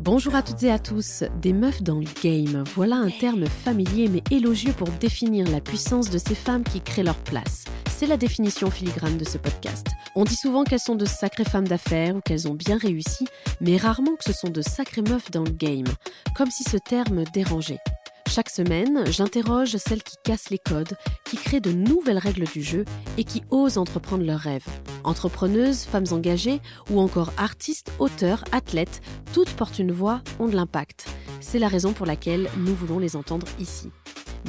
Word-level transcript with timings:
Bonjour 0.00 0.34
à 0.34 0.42
toutes 0.42 0.62
et 0.62 0.70
à 0.70 0.78
tous, 0.78 1.24
des 1.40 1.54
meufs 1.54 1.82
dans 1.82 1.98
le 1.98 2.06
game, 2.22 2.62
voilà 2.74 2.96
un 2.96 3.08
terme 3.08 3.46
familier 3.46 4.08
mais 4.08 4.22
élogieux 4.30 4.74
pour 4.74 4.88
définir 5.00 5.50
la 5.50 5.62
puissance 5.62 6.10
de 6.10 6.18
ces 6.18 6.34
femmes 6.34 6.62
qui 6.62 6.82
créent 6.82 7.02
leur 7.02 7.16
place. 7.16 7.64
C'est 7.88 8.06
la 8.06 8.18
définition 8.18 8.70
filigrane 8.70 9.16
de 9.16 9.24
ce 9.24 9.38
podcast. 9.38 9.86
On 10.14 10.24
dit 10.24 10.36
souvent 10.36 10.64
qu'elles 10.64 10.78
sont 10.78 10.94
de 10.94 11.06
sacrées 11.06 11.44
femmes 11.44 11.66
d'affaires 11.66 12.16
ou 12.16 12.20
qu'elles 12.20 12.46
ont 12.48 12.54
bien 12.54 12.76
réussi, 12.76 13.26
mais 13.62 13.78
rarement 13.78 14.14
que 14.16 14.24
ce 14.24 14.34
sont 14.34 14.50
de 14.50 14.60
sacrées 14.60 15.00
meufs 15.00 15.30
dans 15.30 15.44
le 15.44 15.50
game, 15.50 15.86
comme 16.36 16.50
si 16.50 16.64
ce 16.64 16.76
terme 16.76 17.24
dérangeait. 17.32 17.80
Chaque 18.28 18.50
semaine, 18.50 19.04
j'interroge 19.10 19.76
celles 19.76 20.02
qui 20.02 20.16
cassent 20.24 20.50
les 20.50 20.58
codes, 20.58 20.96
qui 21.24 21.36
créent 21.36 21.60
de 21.60 21.72
nouvelles 21.72 22.18
règles 22.18 22.46
du 22.46 22.62
jeu 22.62 22.84
et 23.16 23.24
qui 23.24 23.42
osent 23.50 23.78
entreprendre 23.78 24.24
leurs 24.24 24.40
rêves. 24.40 24.66
Entrepreneuses, 25.04 25.84
femmes 25.84 26.06
engagées 26.10 26.60
ou 26.90 27.00
encore 27.00 27.32
artistes, 27.36 27.92
auteurs, 27.98 28.44
athlètes, 28.50 29.02
toutes 29.32 29.52
portent 29.52 29.78
une 29.78 29.92
voix, 29.92 30.20
ont 30.40 30.48
de 30.48 30.56
l'impact. 30.56 31.06
C'est 31.40 31.58
la 31.58 31.68
raison 31.68 31.92
pour 31.92 32.06
laquelle 32.06 32.48
nous 32.56 32.74
voulons 32.74 32.98
les 32.98 33.14
entendre 33.14 33.46
ici. 33.60 33.90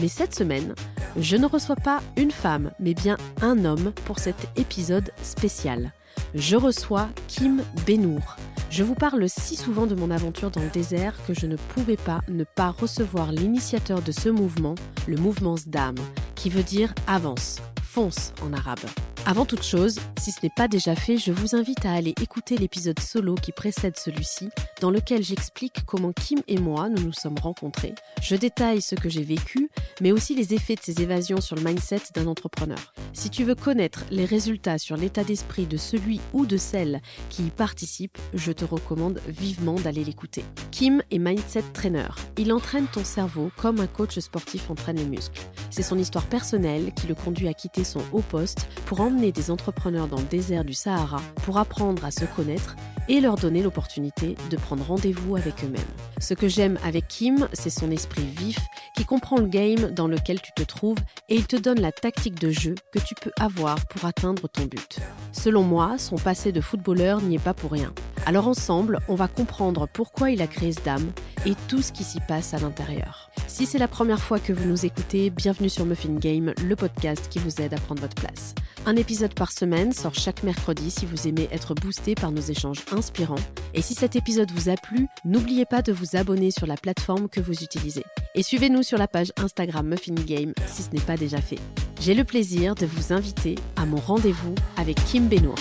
Mais 0.01 0.07
cette 0.07 0.33
semaine, 0.33 0.73
je 1.17 1.37
ne 1.37 1.45
reçois 1.45 1.75
pas 1.75 2.01
une 2.17 2.31
femme, 2.31 2.71
mais 2.79 2.93
bien 2.93 3.17
un 3.41 3.65
homme 3.65 3.93
pour 4.05 4.19
cet 4.19 4.47
épisode 4.57 5.11
spécial. 5.21 5.93
Je 6.33 6.55
reçois 6.55 7.07
Kim 7.27 7.61
Benour. 7.85 8.35
Je 8.69 8.83
vous 8.83 8.95
parle 8.95 9.29
si 9.29 9.55
souvent 9.55 9.85
de 9.85 9.95
mon 9.95 10.11
aventure 10.11 10.51
dans 10.51 10.61
le 10.61 10.69
désert 10.69 11.15
que 11.27 11.33
je 11.33 11.45
ne 11.45 11.55
pouvais 11.55 11.97
pas 11.97 12.21
ne 12.27 12.43
pas 12.43 12.71
recevoir 12.71 13.31
l'initiateur 13.31 14.01
de 14.01 14.11
ce 14.11 14.29
mouvement, 14.29 14.75
le 15.07 15.17
mouvement 15.17 15.55
SDAM, 15.55 15.95
qui 16.35 16.49
veut 16.49 16.63
dire 16.63 16.93
avance, 17.07 17.61
en 17.97 18.51
arabe. 18.51 18.79
Avant 19.25 19.45
toute 19.45 19.63
chose, 19.63 19.99
si 20.19 20.31
ce 20.31 20.39
n'est 20.43 20.51
pas 20.55 20.67
déjà 20.67 20.95
fait, 20.95 21.17
je 21.17 21.31
vous 21.31 21.55
invite 21.55 21.85
à 21.85 21.93
aller 21.93 22.13
écouter 22.21 22.57
l'épisode 22.57 22.99
solo 22.99 23.35
qui 23.35 23.51
précède 23.53 23.97
celui-ci, 23.97 24.49
dans 24.81 24.91
lequel 24.91 25.23
j'explique 25.23 25.83
comment 25.87 26.11
Kim 26.11 26.41
et 26.47 26.59
moi 26.59 26.89
nous 26.89 27.01
nous 27.01 27.13
sommes 27.13 27.39
rencontrés. 27.39 27.95
Je 28.21 28.35
détaille 28.35 28.81
ce 28.81 28.95
que 28.95 29.09
j'ai 29.09 29.23
vécu, 29.23 29.69
mais 30.01 30.11
aussi 30.11 30.35
les 30.35 30.53
effets 30.53 30.75
de 30.75 30.81
ces 30.83 31.01
évasions 31.01 31.41
sur 31.41 31.55
le 31.55 31.63
mindset 31.63 32.01
d'un 32.13 32.27
entrepreneur. 32.27 32.93
Si 33.13 33.29
tu 33.29 33.45
veux 33.45 33.55
connaître 33.55 34.03
les 34.11 34.25
résultats 34.25 34.77
sur 34.77 34.97
l'état 34.97 35.23
d'esprit 35.23 35.65
de 35.65 35.77
celui 35.77 36.19
ou 36.33 36.45
de 36.45 36.57
celle 36.57 37.01
qui 37.29 37.47
y 37.47 37.49
participe, 37.49 38.17
je 38.33 38.51
te 38.51 38.65
recommande 38.65 39.21
vivement 39.27 39.75
d'aller 39.75 40.03
l'écouter. 40.03 40.43
Kim 40.71 41.01
est 41.09 41.17
mindset 41.17 41.63
trainer. 41.73 42.09
Il 42.37 42.51
entraîne 42.51 42.87
ton 42.87 43.05
cerveau 43.05 43.49
comme 43.57 43.79
un 43.79 43.87
coach 43.87 44.19
sportif 44.19 44.69
entraîne 44.69 44.97
les 44.97 45.05
muscles. 45.05 45.41
C'est 45.71 45.81
son 45.81 45.97
histoire 45.97 46.25
personnelle 46.25 46.93
qui 46.93 47.07
le 47.07 47.15
conduit 47.15 47.47
à 47.47 47.53
quitter 47.53 47.84
son 47.85 48.01
haut 48.11 48.21
poste 48.21 48.67
pour 48.85 48.99
emmener 48.99 49.31
des 49.31 49.51
entrepreneurs 49.51 50.07
dans 50.07 50.17
le 50.17 50.23
désert 50.23 50.65
du 50.65 50.73
Sahara 50.73 51.21
pour 51.45 51.57
apprendre 51.57 52.03
à 52.03 52.11
se 52.11 52.25
connaître 52.25 52.75
et 53.07 53.21
leur 53.21 53.35
donner 53.35 53.61
l'opportunité 53.61 54.35
de 54.49 54.57
prendre 54.57 54.85
rendez-vous 54.85 55.35
avec 55.35 55.63
eux-mêmes. 55.63 55.81
Ce 56.19 56.33
que 56.33 56.47
j'aime 56.47 56.79
avec 56.83 57.07
Kim, 57.07 57.47
c'est 57.53 57.69
son 57.69 57.91
esprit 57.91 58.25
vif 58.25 58.59
qui 58.95 59.05
comprend 59.05 59.37
le 59.37 59.47
game 59.47 59.91
dans 59.91 60.07
lequel 60.07 60.41
tu 60.41 60.51
te 60.55 60.63
trouves 60.63 60.97
et 61.29 61.35
il 61.35 61.47
te 61.47 61.55
donne 61.55 61.81
la 61.81 61.91
tactique 61.91 62.39
de 62.39 62.49
jeu 62.49 62.75
que 62.91 62.99
tu 62.99 63.15
peux 63.15 63.31
avoir 63.39 63.85
pour 63.87 64.05
atteindre 64.05 64.47
ton 64.47 64.65
but. 64.65 64.99
Selon 65.31 65.63
moi, 65.63 65.97
son 65.97 66.15
passé 66.15 66.51
de 66.51 66.61
footballeur 66.61 67.21
n'y 67.21 67.35
est 67.35 67.39
pas 67.39 67.53
pour 67.53 67.71
rien. 67.71 67.93
Alors 68.25 68.47
ensemble, 68.47 68.99
on 69.07 69.15
va 69.15 69.27
comprendre 69.27 69.87
pourquoi 69.91 70.31
il 70.31 70.41
a 70.41 70.47
créé 70.47 70.71
ce 70.71 70.81
dame 70.81 71.11
et 71.45 71.53
tout 71.67 71.81
ce 71.81 71.91
qui 71.91 72.03
s'y 72.03 72.19
passe 72.21 72.53
à 72.53 72.59
l'intérieur. 72.59 73.29
Si 73.47 73.65
c'est 73.65 73.77
la 73.77 73.87
première 73.87 74.19
fois 74.19 74.39
que 74.39 74.51
vous 74.51 74.67
nous 74.67 74.85
écoutez, 74.85 75.29
bienvenue 75.29 75.69
sur 75.69 75.85
Muffin 75.85 76.15
Game, 76.15 76.53
le 76.63 76.75
podcast 76.75 77.27
qui 77.29 77.39
vous 77.39 77.61
aide 77.61 77.73
à 77.73 77.77
prendre 77.77 78.01
votre 78.01 78.15
place. 78.15 78.55
Un 78.87 78.95
épisode 78.95 79.33
par 79.33 79.51
semaine 79.51 79.91
sort 79.93 80.15
chaque 80.15 80.43
mercredi 80.43 80.91
si 80.91 81.05
vous 81.05 81.27
aimez 81.27 81.47
être 81.51 81.73
boosté 81.73 82.15
par 82.15 82.31
nos 82.31 82.41
échanges 82.41 82.83
inspirants. 82.95 83.35
Et 83.73 83.81
si 83.81 83.93
cet 83.93 84.15
épisode 84.15 84.51
vous 84.51 84.69
a 84.69 84.75
plu, 84.75 85.07
n'oubliez 85.23 85.65
pas 85.65 85.81
de 85.81 85.91
vous 85.91 86.15
abonner 86.15 86.51
sur 86.51 86.65
la 86.65 86.77
plateforme 86.77 87.29
que 87.29 87.39
vous 87.39 87.63
utilisez. 87.63 88.03
Et 88.33 88.43
suivez-nous 88.43 88.83
sur 88.83 88.97
la 88.97 89.07
page 89.07 89.31
Instagram 89.37 89.87
Muffin 89.87 90.15
Game 90.15 90.53
si 90.65 90.83
ce 90.83 90.91
n'est 90.91 91.01
pas 91.01 91.17
déjà 91.17 91.41
fait. 91.41 91.59
J'ai 92.01 92.13
le 92.13 92.23
plaisir 92.23 92.75
de 92.75 92.85
vous 92.85 93.13
inviter 93.13 93.55
à 93.75 93.85
mon 93.85 93.97
rendez-vous 93.99 94.55
avec 94.77 94.95
Kim 95.05 95.27
Benour. 95.27 95.55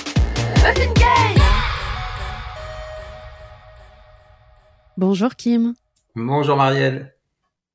Muffin 0.65 0.93
Game 0.95 1.43
Bonjour 4.97 5.35
Kim. 5.35 5.75
Bonjour 6.15 6.57
Marielle. 6.57 7.15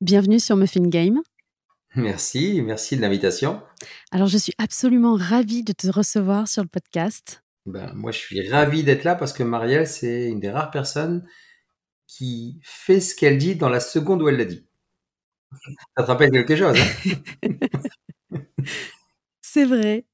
Bienvenue 0.00 0.40
sur 0.40 0.56
Muffin 0.56 0.88
Game. 0.88 1.20
Merci, 1.94 2.62
merci 2.62 2.96
de 2.96 3.02
l'invitation. 3.02 3.60
Alors, 4.12 4.28
je 4.28 4.38
suis 4.38 4.54
absolument 4.56 5.16
ravie 5.16 5.62
de 5.62 5.72
te 5.72 5.88
recevoir 5.88 6.48
sur 6.48 6.62
le 6.62 6.68
podcast. 6.68 7.42
Ben, 7.66 7.92
moi, 7.94 8.10
je 8.10 8.18
suis 8.18 8.48
ravi 8.48 8.84
d'être 8.84 9.04
là 9.04 9.14
parce 9.14 9.32
que 9.32 9.42
Marielle, 9.42 9.86
c'est 9.86 10.28
une 10.28 10.40
des 10.40 10.50
rares 10.50 10.70
personnes 10.70 11.26
qui 12.06 12.60
fait 12.62 13.00
ce 13.00 13.14
qu'elle 13.14 13.38
dit 13.38 13.56
dans 13.56 13.68
la 13.68 13.80
seconde 13.80 14.22
où 14.22 14.28
elle 14.28 14.36
l'a 14.36 14.44
dit. 14.44 14.66
Ça 15.96 16.04
te 16.04 16.08
rappelle 16.08 16.30
quelque 16.30 16.56
chose 16.56 16.78
hein? 16.78 17.50
C'est 19.42 19.64
vrai. 19.64 20.04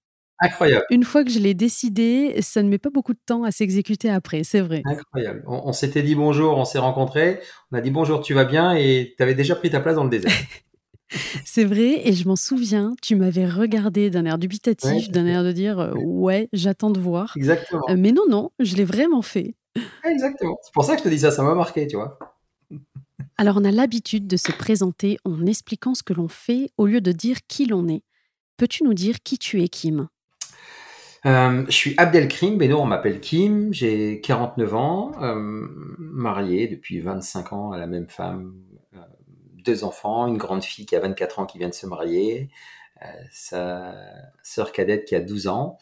Incroyable. 0.41 0.85
Une 0.91 1.05
fois 1.05 1.25
que 1.25 1.31
je 1.31 1.39
l'ai 1.39 1.55
décidé, 1.55 2.41
ça 2.43 2.63
ne 2.63 2.69
met 2.69 2.79
pas 2.79 2.91
beaucoup 2.91 3.15
de 3.15 3.21
temps 3.25 3.45
à 3.45 3.51
s'exécuter 3.51 4.11
après, 4.11 4.45
c'est 4.45 4.61
vrai. 4.61 4.83
Incroyable. 4.85 5.43
On, 5.47 5.63
on 5.65 5.73
s'était 5.73 6.03
dit 6.03 6.15
bonjour, 6.15 6.59
on 6.59 6.65
s'est 6.67 6.79
rencontrés, 6.79 7.41
on 7.73 7.77
a 7.77 7.81
dit 7.81 7.91
bonjour, 7.91 8.21
tu 8.21 8.35
vas 8.35 8.45
bien? 8.45 8.75
Et 8.75 9.15
tu 9.17 9.23
avais 9.23 9.35
déjà 9.35 9.57
pris 9.57 9.71
ta 9.71 9.81
place 9.81 9.97
dans 9.97 10.05
le 10.05 10.11
désert. 10.11 10.33
C'est 11.45 11.65
vrai, 11.65 12.09
et 12.09 12.13
je 12.13 12.27
m'en 12.27 12.37
souviens, 12.37 12.95
tu 13.01 13.17
m'avais 13.17 13.47
regardé 13.47 14.11
d'un 14.11 14.25
air 14.25 14.39
dubitatif, 14.39 15.11
d'un 15.11 15.27
air 15.27 15.45
de 15.45 15.53
dire 15.53 15.79
euh, 15.79 15.93
ouais, 15.95 16.49
j'attends 16.53 16.91
de 16.91 17.01
voir. 17.01 17.33
Exactement. 17.37 17.83
Euh, 17.89 17.97
mais 17.97 18.13
non, 18.13 18.25
non, 18.29 18.51
je 18.59 18.77
l'ai 18.77 18.85
vraiment 18.85 19.23
fait. 19.23 19.55
Exactement. 20.05 20.59
C'est 20.63 20.73
pour 20.73 20.85
ça 20.85 20.95
que 20.95 21.01
je 21.01 21.05
te 21.05 21.09
dis 21.09 21.21
ça, 21.21 21.31
ça 21.31 21.43
m'a 21.43 21.55
marqué, 21.55 21.87
tu 21.87 21.97
vois. 21.97 22.19
Alors, 23.39 23.59
on 23.59 23.65
a 23.65 23.71
l'habitude 23.71 24.27
de 24.27 24.37
se 24.37 24.51
présenter 24.51 25.19
en 25.25 25.47
expliquant 25.47 25.95
ce 25.95 26.03
que 26.03 26.15
l'on 26.15 26.29
fait 26.29 26.71
au 26.79 26.87
lieu 26.87 27.01
de 27.01 27.13
dire 27.13 27.39
qui 27.47 27.67
l'on 27.67 27.87
est. 27.89 28.03
Peux-tu 28.57 28.85
nous 28.85 28.95
dire 28.95 29.17
qui 29.23 29.39
tu 29.39 29.63
es, 29.63 29.69
Kim? 29.69 30.09
Euh, 31.27 31.65
je 31.67 31.73
suis 31.73 31.95
Abdelkrim 31.97 32.57
Beno, 32.57 32.79
on 32.79 32.87
m'appelle 32.87 33.21
Kim, 33.21 33.73
j'ai 33.73 34.21
49 34.21 34.75
ans, 34.75 35.13
marié 35.99 36.69
depuis 36.69 37.01
25 37.01 37.53
ans 37.53 37.73
à 37.73 37.79
la 37.79 37.87
même 37.87 38.09
femme 38.09 38.55
deux 39.67 39.85
enfants, 39.85 40.27
une 40.27 40.39
grande 40.39 40.65
fille 40.65 40.87
qui 40.87 40.97
a 40.97 41.01
24 41.01 41.41
ans 41.41 41.47
qui 41.47 41.59
vient 41.59 41.69
de 41.69 41.75
se 41.75 41.87
marier, 41.87 42.49
euh, 43.03 43.07
sa 43.31 43.95
sœur 44.43 44.73
cadette 44.73 45.05
qui 45.05 45.15
a 45.15 45.21
12 45.21 45.49
ans. 45.49 45.77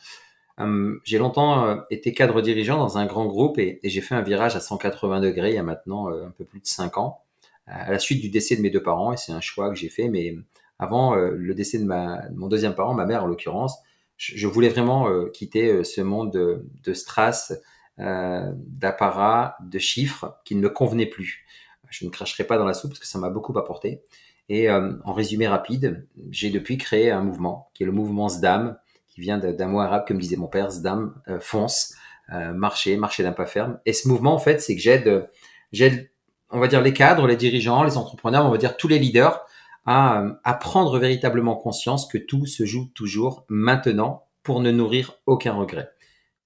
Hum, 0.59 1.01
j'ai 1.05 1.19
longtemps 1.19 1.67
euh, 1.67 1.77
été 1.91 2.13
cadre 2.13 2.41
dirigeant 2.43 2.79
dans 2.79 2.99
un 2.99 3.07
grand 3.07 3.27
groupe 3.27 3.59
et, 3.59 3.81
j'ai 3.85 4.01
fait 4.01 4.15
un 4.15 4.23
virage 4.23 4.57
à 4.57 4.61
180 4.61 5.21
degrés 5.21 5.51
il 5.51 5.55
y 5.55 5.59
a 5.59 5.63
maintenant 5.63 6.11
euh, 6.11 6.27
un 6.27 6.31
peu 6.31 6.45
plus 6.45 6.61
de 6.61 6.67
5 6.67 6.99
ans, 6.99 7.23
à 7.67 7.93
la 7.93 7.99
suite 7.99 8.21
du 8.21 8.31
décès 8.31 8.57
de 8.57 8.63
mes 8.63 8.71
deux 8.71 8.83
parents, 8.83 9.13
et 9.13 9.17
c'est 9.17 9.33
un 9.33 9.41
choix 9.41 9.69
que 9.71 9.77
j'ai 9.77 9.89
fait, 9.89 10.09
mais 10.09 10.35
avant 10.79 11.15
le 11.15 11.55
décès 11.55 11.79
de, 11.79 11.85
ma, 11.85 12.21
mon 12.35 12.49
deuxième 12.49 12.75
parent, 12.75 12.95
ma 12.95 13.07
mère 13.07 13.25
en 13.25 13.27
l'occurrence, 13.27 13.79
je, 14.17 14.47
voulais 14.47 14.69
vraiment 14.69 15.09
quitter 15.33 15.83
ce 15.83 16.01
monde 16.03 16.31
de, 16.33 16.67
de 16.83 16.93
strass, 16.93 17.55
d'apparat, 17.97 19.57
de 19.63 19.79
chiffres 19.79 20.37
qui 20.45 20.57
ne 20.57 20.61
me 20.61 20.69
convenait 20.69 21.07
plus 21.07 21.47
je 21.95 22.05
ne 22.05 22.11
cracherai 22.11 22.45
pas 22.45 22.59
dans 22.59 22.65
la 22.65 22.75
soupe 22.75 22.91
parce 22.91 23.01
que 23.01 23.07
ça 23.07 23.19
m'a 23.19 23.31
beaucoup 23.31 23.57
apporté. 23.59 24.03
Et 24.49 24.69
euh, 24.69 24.93
en 25.05 25.13
résumé 25.13 25.47
rapide, 25.47 26.07
j'ai 26.31 26.51
depuis 26.51 26.77
créé 26.77 27.11
un 27.11 27.23
mouvement 27.23 27.71
qui 27.75 27.83
est 27.83 27.87
le 27.87 27.93
mouvement 27.93 28.29
SDAM, 28.29 28.77
qui 29.09 29.21
vient 29.21 29.39
d'un 29.39 29.67
mot 29.69 29.81
arabe, 29.81 30.05
comme 30.07 30.19
disait 30.19 30.37
mon 30.37 30.49
père, 30.49 30.71
SDAM, 30.71 31.15
euh, 31.29 31.39
fonce, 31.41 31.95
euh, 32.33 32.53
marcher, 32.53 32.97
marcher 32.97 33.23
d'un 33.23 33.33
pas 33.33 33.47
ferme. 33.47 33.79
Et 33.87 33.93
ce 33.93 34.09
mouvement, 34.09 34.35
en 34.35 34.39
fait, 34.39 34.61
c'est 34.61 34.75
que 34.75 34.83
j'aide, 34.83 35.29
j'aide, 35.73 36.11
on 36.51 36.59
va 36.59 36.67
dire 36.67 36.83
les 36.83 36.93
cadres, 36.93 37.27
les 37.27 37.37
dirigeants, 37.37 37.85
les 37.85 37.97
entrepreneurs, 37.97 38.45
on 38.45 38.51
va 38.51 38.59
dire 38.59 38.77
tous 38.77 38.89
les 38.89 38.99
leaders 38.99 39.47
à, 39.87 40.59
prendre 40.61 40.99
véritablement 40.99 41.57
conscience 41.57 42.07
que 42.07 42.19
tout 42.19 42.47
se 42.47 42.65
joue 42.65 42.91
toujours 42.95 43.45
maintenant 43.49 44.25
pour 44.43 44.61
ne 44.61 44.71
nourrir 44.71 45.19
aucun 45.27 45.53
regret. 45.53 45.91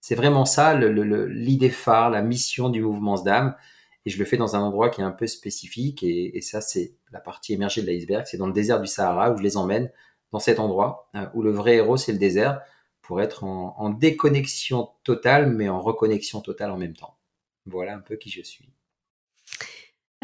C'est 0.00 0.16
vraiment 0.16 0.44
ça 0.44 0.74
l'idée 0.74 1.70
phare, 1.70 2.10
la 2.10 2.22
mission 2.22 2.68
du 2.68 2.82
mouvement 2.82 3.16
SDAM 3.16 3.54
et 4.04 4.10
je 4.10 4.18
le 4.18 4.24
fais 4.24 4.36
dans 4.36 4.56
un 4.56 4.60
endroit 4.60 4.90
qui 4.90 5.00
est 5.00 5.04
un 5.04 5.10
peu 5.10 5.26
spécifique. 5.26 6.02
Et, 6.02 6.40
ça, 6.40 6.60
c'est 6.60 6.94
la 7.12 7.20
partie 7.20 7.52
émergée 7.52 7.82
de 7.82 7.86
l'iceberg. 7.86 8.24
C'est 8.26 8.36
dans 8.36 8.46
le 8.46 8.52
désert 8.52 8.80
du 8.80 8.86
Sahara 8.86 9.32
où 9.32 9.36
je 9.36 9.42
les 9.42 9.56
emmène 9.56 9.90
dans 10.32 10.38
cet 10.38 10.60
endroit 10.60 11.10
euh, 11.14 11.26
où 11.34 11.42
le 11.42 11.50
vrai 11.50 11.76
héros, 11.76 11.96
c'est 11.96 12.12
le 12.12 12.18
désert 12.18 12.60
pour 13.02 13.22
être 13.22 13.44
en, 13.44 13.88
déconnexion 13.90 14.90
totale, 15.02 15.50
mais 15.50 15.70
en 15.70 15.80
reconnexion 15.80 16.42
totale 16.42 16.70
en 16.70 16.76
même 16.76 16.94
temps. 16.94 17.16
Voilà 17.64 17.94
un 17.94 18.00
peu 18.00 18.16
qui 18.16 18.28
je 18.28 18.42
suis. 18.42 18.68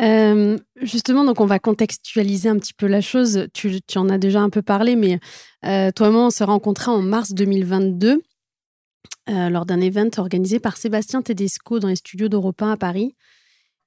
Euh, 0.00 0.58
justement, 0.82 1.24
donc 1.24 1.40
on 1.40 1.46
va 1.46 1.58
contextualiser 1.58 2.50
un 2.50 2.58
petit 2.58 2.74
peu 2.74 2.86
la 2.86 3.00
chose. 3.00 3.48
Tu, 3.54 3.80
en 3.96 4.10
as 4.10 4.18
déjà 4.18 4.40
un 4.40 4.50
peu 4.50 4.60
parlé, 4.60 4.96
mais 4.96 5.18
euh, 5.64 5.90
toi 5.92 6.08
et 6.08 6.10
moi, 6.10 6.26
on 6.26 6.30
s'est 6.30 6.44
rencontrés 6.44 6.90
en 6.90 7.00
mars 7.00 7.32
2022 7.32 8.22
lors 9.26 9.64
d'un 9.64 9.80
event 9.80 10.10
organisé 10.18 10.60
par 10.60 10.76
Sébastien 10.76 11.22
Tedesco 11.22 11.78
dans 11.78 11.88
les 11.88 11.96
studios 11.96 12.28
d'Europa 12.28 12.72
à 12.72 12.76
Paris. 12.76 13.14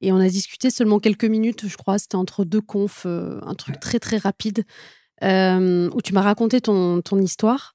Et 0.02 0.12
on 0.12 0.18
a 0.18 0.30
discuté 0.30 0.70
seulement 0.70 1.00
quelques 1.00 1.26
minutes, 1.26 1.68
je 1.68 1.76
crois, 1.76 1.98
c'était 1.98 2.16
entre 2.16 2.46
deux 2.46 2.62
confs, 2.62 3.06
euh, 3.06 3.40
un 3.44 3.56
truc 3.56 3.80
très 3.80 4.00
très 4.00 4.18
rapide, 4.18 4.64
euh, 5.24 5.90
où 5.94 6.02
tu 6.02 6.14
m'as 6.14 6.22
raconté 6.22 6.62
ton, 6.62 7.02
histoire. 7.20 7.74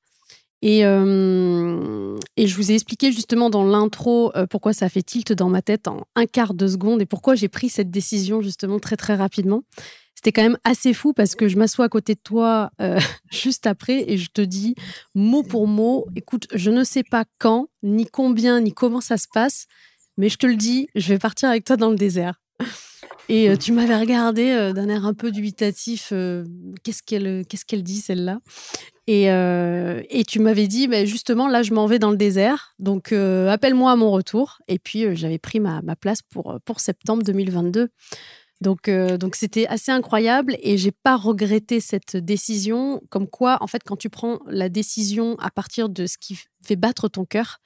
Et, 0.65 0.87
euh, 0.87 2.17
et 2.37 2.47
je 2.47 2.55
vous 2.55 2.71
ai 2.71 2.75
expliqué 2.75 3.11
justement 3.11 3.51
dans 3.51 3.65
l'intro 3.65 4.33
pourquoi 4.49 4.73
ça 4.73 4.89
fait 4.89 5.03
tilt 5.03 5.33
dans 5.33 5.49
ma 5.49 5.61
tête 5.61 5.89
en 5.89 6.07
un 6.15 6.27
quart 6.27 6.55
de 6.55 6.69
seconde 6.69 7.03
et 7.03 7.07
pourquoi 7.07 7.35
j'ai 7.35 7.49
pris 7.49 7.69
cette 7.69 7.91
décision 7.91 8.41
justement 8.43 8.79
très 8.79 8.97
très 8.97 9.17
rapidement. 9.17 9.65
C'était 10.15 10.31
quand 10.31 10.43
même 10.43 10.59
assez 10.63 10.95
fou 10.95 11.15
parce 11.15 11.35
que 11.35 11.49
je 11.49 11.57
m'assois 11.57 11.87
à 11.87 11.89
côté 11.89 12.15
de 12.15 12.21
toi 12.23 12.71
juste 13.33 13.67
après 13.67 14.05
et 14.09 14.17
je 14.19 14.31
te 14.31 14.41
dis 14.41 14.77
mot 15.17 15.43
pour 15.43 15.67
mot, 15.67 16.07
écoute, 16.15 16.47
je 16.55 16.71
ne 16.71 16.85
sais 16.85 17.03
pas 17.03 17.25
quand, 17.41 17.67
ni 17.83 18.07
combien, 18.07 18.61
ni 18.61 18.73
comment 18.73 19.01
ça 19.01 19.17
se 19.17 19.27
passe, 19.35 19.67
mais 20.17 20.29
je 20.29 20.37
te 20.37 20.47
le 20.47 20.57
dis, 20.57 20.89
je 20.95 21.09
vais 21.09 21.19
partir 21.19 21.49
avec 21.49 21.65
toi 21.65 21.77
dans 21.77 21.91
le 21.91 21.97
désert. 21.97 22.41
Et 23.29 23.49
euh, 23.49 23.57
tu 23.57 23.73
m'avais 23.73 23.97
regardé 23.97 24.51
euh, 24.51 24.73
d'un 24.73 24.89
air 24.89 25.07
un 25.07 25.15
peu 25.15 25.31
dubitatif. 25.31 26.11
euh, 26.13 26.45
qu'est-ce 26.83 27.03
qu'elle, 27.03 27.45
qu'est-ce 27.47 27.77
dit 27.77 28.01
celle-là? 28.01 28.41
Et, 29.09 29.25
et 29.25 30.25
tu 30.25 30.39
m'avais 30.39 30.69
dit, 30.69 30.87
bah, 30.87 31.05
justement, 31.05 31.49
là, 31.49 31.65
je 31.65 31.75
m'en 31.75 31.87
vais 31.87 31.99
dans 31.99 32.13
le 32.13 32.17
désert. 32.17 32.75
Donc, 32.79 33.13
appelle-moi 33.13 33.91
à 33.91 33.97
mon 33.97 34.13
retour. 34.13 34.59
Et 34.69 34.79
puis, 34.79 35.17
j'avais 35.17 35.39
pris 35.39 35.59
ma, 35.59 35.83
ma 35.83 35.97
place 35.97 36.23
pour, 36.23 36.61
pour 36.65 36.79
septembre 36.79 37.25
2022. 37.25 37.89
Donc, 38.63 38.87
euh, 38.87 39.19
donc 39.19 39.35
c'était 39.35 39.67
assez 39.67 39.91
incroyable 39.91 40.57
et 40.61 40.79
j'ai 40.79 40.93
pas 40.93 41.17
regretté 41.17 41.81
cette 41.81 42.17
décision. 42.17 43.03
Comme 43.11 43.27
quoi, 43.27 43.59
en 43.61 43.67
fait, 43.67 43.83
quand 43.85 43.97
tu 43.97 44.09
prends 44.09 44.39
la 44.47 44.69
décision 44.69 45.37
à 45.41 45.51
partir 45.51 45.89
de 45.89 46.07
ce 46.07 46.17
qui 46.17 46.39
fait 46.63 46.77
battre 46.77 47.09
ton 47.09 47.25
cœur, 47.25 47.59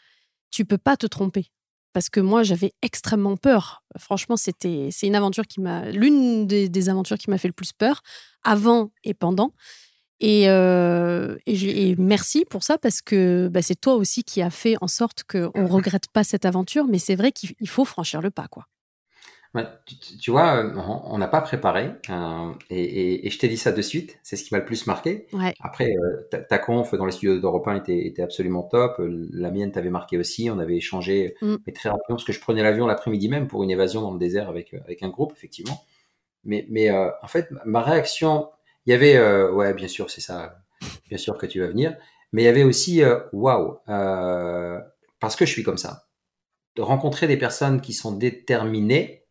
tu 0.50 0.64
peux 0.64 0.78
pas 0.78 0.96
te 0.96 1.06
tromper. 1.06 1.50
Parce 1.96 2.10
que 2.10 2.20
moi, 2.20 2.42
j'avais 2.42 2.74
extrêmement 2.82 3.38
peur. 3.38 3.82
Franchement, 3.96 4.36
c'était 4.36 4.90
c'est 4.92 5.06
une 5.06 5.14
aventure 5.14 5.46
qui 5.46 5.62
m'a 5.62 5.86
l'une 5.88 6.46
des, 6.46 6.88
aventures 6.90 7.16
qui 7.16 7.30
m'a 7.30 7.38
fait 7.38 7.48
le 7.48 7.54
plus 7.54 7.72
peur 7.72 8.02
avant 8.44 8.90
et 9.02 9.14
pendant. 9.14 9.54
Et, 10.20 10.50
euh, 10.50 11.38
merci 11.96 12.44
pour 12.50 12.64
ça 12.64 12.76
parce 12.76 13.00
que 13.00 13.48
bah, 13.50 13.62
c'est 13.62 13.80
toi 13.80 13.94
aussi 13.94 14.24
qui 14.24 14.42
a 14.42 14.50
fait 14.50 14.76
en 14.82 14.88
sorte 14.88 15.24
qu'on 15.24 15.50
ne 15.54 15.70
regrette 15.70 16.08
pas 16.08 16.22
cette 16.22 16.44
aventure. 16.44 16.86
Mais 16.86 16.98
c'est 16.98 17.14
vrai 17.14 17.32
qu'il 17.32 17.54
il 17.60 17.68
faut 17.70 17.86
franchir 17.86 18.20
le 18.20 18.30
pas, 18.30 18.46
quoi. 18.46 18.66
Ouais, 19.56 19.64
tu, 20.20 20.30
vois, 20.30 20.56
euh, 20.64 20.72
on 21.04 21.16
n'a 21.18 21.28
pas 21.28 21.40
préparé, 21.40 21.90
euh, 22.10 22.52
et, 22.68 22.82
et- 22.82 23.26
et 23.26 23.30
je 23.30 23.38
t'ai 23.38 23.48
dit 23.48 23.56
ça 23.56 23.72
de 23.72 23.80
suite, 23.80 24.18
c'est 24.22 24.36
ce 24.36 24.44
qui 24.44 24.52
m'a 24.52 24.58
le 24.58 24.66
plus 24.66 24.86
marqué. 24.86 25.26
Ouais. 25.32 25.54
Après, 25.60 25.94
euh, 25.96 26.28
ta, 26.30 26.38
ta 26.38 26.58
conf 26.58 26.94
dans 26.94 27.06
les 27.06 27.12
studios 27.12 27.38
d'Europe 27.40 27.66
1 27.66 27.76
était, 27.76 28.06
était 28.06 28.22
absolument 28.22 28.62
top, 28.64 28.96
la 28.98 29.50
mienne 29.50 29.72
t'avait 29.72 29.88
marqué 29.90 30.18
aussi, 30.18 30.50
on 30.50 30.58
avait 30.58 30.76
échangé, 30.76 31.36
Mm. 31.40 31.56
mais 31.66 31.72
très 31.72 31.88
rapidement, 31.88 32.16
parce 32.16 32.24
que 32.24 32.32
je 32.34 32.40
prenais 32.40 32.62
l'avion 32.62 32.86
l'après-midi 32.86 33.28
même 33.30 33.48
pour 33.48 33.62
une 33.62 33.70
évasion 33.70 34.02
dans 34.02 34.12
le 34.12 34.18
désert 34.18 34.48
avec, 34.50 34.74
avec 34.74 35.02
un 35.02 35.08
groupe, 35.08 35.32
effectivement. 35.34 35.82
Mais, 36.44 36.66
mais 36.70 36.90
euh, 36.90 37.10
en 37.22 37.28
fait, 37.28 37.48
ma 37.64 37.80
réaction, 37.82 38.50
il 38.86 38.90
y 38.90 38.94
avait, 38.94 39.18
ouais, 39.50 39.74
bien 39.74 39.88
sûr, 39.88 40.10
c'est 40.10 40.20
ça, 40.20 40.58
bien 41.08 41.18
sûr 41.18 41.38
que 41.38 41.46
tu 41.46 41.60
vas 41.60 41.68
venir, 41.68 41.96
mais 42.32 42.42
il 42.42 42.44
y 42.44 42.48
avait 42.48 42.62
aussi, 42.64 43.02
waouh, 43.32 43.78
parce 45.20 45.34
que 45.36 45.46
je 45.46 45.50
suis 45.52 45.62
comme 45.62 45.78
ça, 45.78 46.04
de 46.76 46.82
rencontrer 46.82 47.26
des 47.26 47.36
personnes 47.38 47.80
qui 47.80 47.94
sont 47.94 48.12
déterminées, 48.16 49.25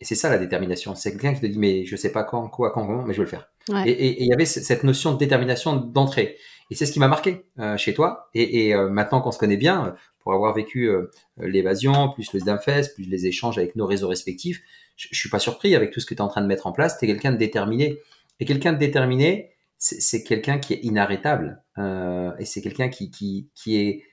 et 0.00 0.04
c'est 0.04 0.14
ça 0.14 0.30
la 0.30 0.38
détermination. 0.38 0.94
C'est 0.94 1.12
quelqu'un 1.12 1.34
qui 1.34 1.40
te 1.40 1.46
dit, 1.46 1.58
mais 1.58 1.84
je 1.84 1.94
sais 1.94 2.10
pas 2.10 2.24
quand, 2.24 2.48
quoi, 2.48 2.70
quand, 2.70 2.86
comment, 2.86 3.02
mais 3.04 3.12
je 3.12 3.18
veux 3.18 3.24
le 3.24 3.30
faire. 3.30 3.50
Ouais. 3.68 3.88
Et- 3.90 4.22
il 4.22 4.26
y 4.26 4.32
avait 4.32 4.46
cette 4.46 4.82
notion 4.82 5.12
de 5.12 5.18
détermination 5.18 5.76
d'entrée. 5.76 6.36
Et 6.70 6.74
c'est 6.74 6.86
ce 6.86 6.92
qui 6.92 7.00
m'a 7.00 7.08
marqué 7.08 7.44
euh, 7.58 7.76
chez 7.76 7.92
toi. 7.94 8.30
Et, 8.34 8.66
et, 8.66 8.74
euh, 8.74 8.88
maintenant 8.88 9.20
qu'on 9.20 9.32
se 9.32 9.38
connaît 9.38 9.56
bien, 9.58 9.94
pour 10.20 10.32
avoir 10.32 10.54
vécu 10.54 10.88
euh, 10.88 11.10
l'évasion, 11.38 12.10
plus 12.10 12.32
le 12.32 12.40
Sdamfest, 12.40 12.94
plus 12.94 13.04
les 13.04 13.26
échanges 13.26 13.58
avec 13.58 13.76
nos 13.76 13.86
réseaux 13.86 14.08
respectifs, 14.08 14.62
je, 14.96 15.08
je 15.10 15.18
suis 15.18 15.28
pas 15.28 15.38
surpris 15.38 15.74
avec 15.74 15.90
tout 15.90 16.00
ce 16.00 16.06
que 16.06 16.14
tu 16.14 16.18
es 16.18 16.22
en 16.22 16.28
train 16.28 16.40
de 16.42 16.46
mettre 16.46 16.66
en 16.66 16.72
place. 16.72 16.98
Tu 16.98 17.04
es 17.04 17.08
quelqu'un 17.08 17.32
de 17.32 17.36
déterminé. 17.36 17.98
Et 18.38 18.46
quelqu'un 18.46 18.72
de 18.72 18.78
déterminé, 18.78 19.50
c'est 19.76 20.22
quelqu'un 20.22 20.58
qui 20.58 20.72
est 20.74 20.80
inarrêtable. 20.82 21.62
Et 21.78 22.44
c'est 22.44 22.62
quelqu'un 22.62 22.88
qui, 22.88 23.10
qui, 23.10 23.50
qui 23.54 23.76
est 23.76 24.04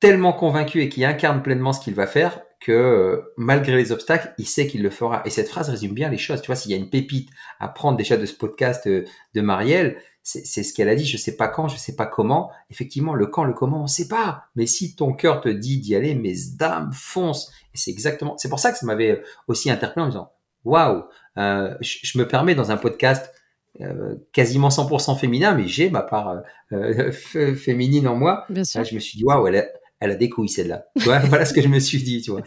tellement 0.00 0.32
convaincu 0.34 0.82
et 0.82 0.88
qui 0.88 1.04
incarne 1.04 1.42
pleinement 1.42 1.72
ce 1.72 1.80
qu'il 1.80 1.94
va 1.94 2.06
faire 2.06 2.42
que 2.60 2.72
euh, 2.72 3.32
malgré 3.36 3.76
les 3.76 3.92
obstacles, 3.92 4.34
il 4.38 4.46
sait 4.46 4.66
qu'il 4.66 4.82
le 4.82 4.90
fera. 4.90 5.22
Et 5.24 5.30
cette 5.30 5.48
phrase 5.48 5.68
résume 5.68 5.92
bien 5.92 6.08
les 6.08 6.18
choses. 6.18 6.40
Tu 6.42 6.46
vois, 6.46 6.56
s'il 6.56 6.70
y 6.70 6.74
a 6.74 6.76
une 6.76 6.90
pépite 6.90 7.30
à 7.60 7.68
prendre 7.68 7.96
déjà 7.96 8.16
de 8.16 8.26
ce 8.26 8.34
podcast 8.34 8.86
euh, 8.86 9.04
de 9.34 9.40
Marielle, 9.40 9.98
c'est 10.22 10.62
ce 10.62 10.74
qu'elle 10.74 10.90
a 10.90 10.94
dit. 10.94 11.06
Je 11.06 11.16
sais 11.16 11.36
pas 11.36 11.48
quand, 11.48 11.68
je 11.68 11.78
sais 11.78 11.96
pas 11.96 12.04
comment. 12.04 12.50
Effectivement, 12.70 13.14
le 13.14 13.28
quand, 13.28 13.44
le 13.44 13.54
comment, 13.54 13.84
on 13.84 13.86
sait 13.86 14.08
pas. 14.08 14.44
Mais 14.56 14.66
si 14.66 14.94
ton 14.94 15.14
cœur 15.14 15.40
te 15.40 15.48
dit 15.48 15.78
d'y 15.78 15.94
aller, 15.94 16.14
mais 16.14 16.34
dame, 16.58 16.90
fonce. 16.92 17.50
Et 17.72 17.78
c'est 17.78 17.90
exactement. 17.90 18.36
C'est 18.36 18.50
pour 18.50 18.60
ça 18.60 18.70
que 18.70 18.76
ça 18.76 18.84
m'avait 18.84 19.22
aussi 19.46 19.70
interpellé 19.70 20.02
en 20.02 20.06
me 20.06 20.10
disant, 20.10 20.32
waouh, 20.64 21.04
euh, 21.38 21.74
je, 21.80 21.98
je 22.02 22.18
me 22.18 22.28
permets 22.28 22.54
dans 22.54 22.70
un 22.70 22.76
podcast 22.76 23.32
euh, 23.80 24.16
quasiment 24.32 24.70
100% 24.70 25.16
féminin, 25.16 25.54
mais 25.54 25.68
j'ai 25.68 25.88
ma 25.88 26.02
part 26.02 26.42
euh, 26.72 27.12
euh, 27.36 27.54
féminine 27.54 28.08
en 28.08 28.16
moi. 28.16 28.44
Bien 28.48 28.64
sûr. 28.64 28.80
Là, 28.80 28.84
je 28.84 28.94
me 28.94 28.98
suis 28.98 29.18
dit, 29.18 29.24
waouh, 29.24 29.46
elle 29.46 29.70
elle 30.00 30.10
a 30.12 30.14
des 30.16 30.28
couilles 30.28 30.48
celle-là. 30.48 30.84
Voilà 30.96 31.44
ce 31.44 31.52
que 31.52 31.60
je 31.62 31.68
me 31.68 31.78
suis 31.80 32.02
dit, 32.02 32.22
tu 32.22 32.30
vois. 32.30 32.42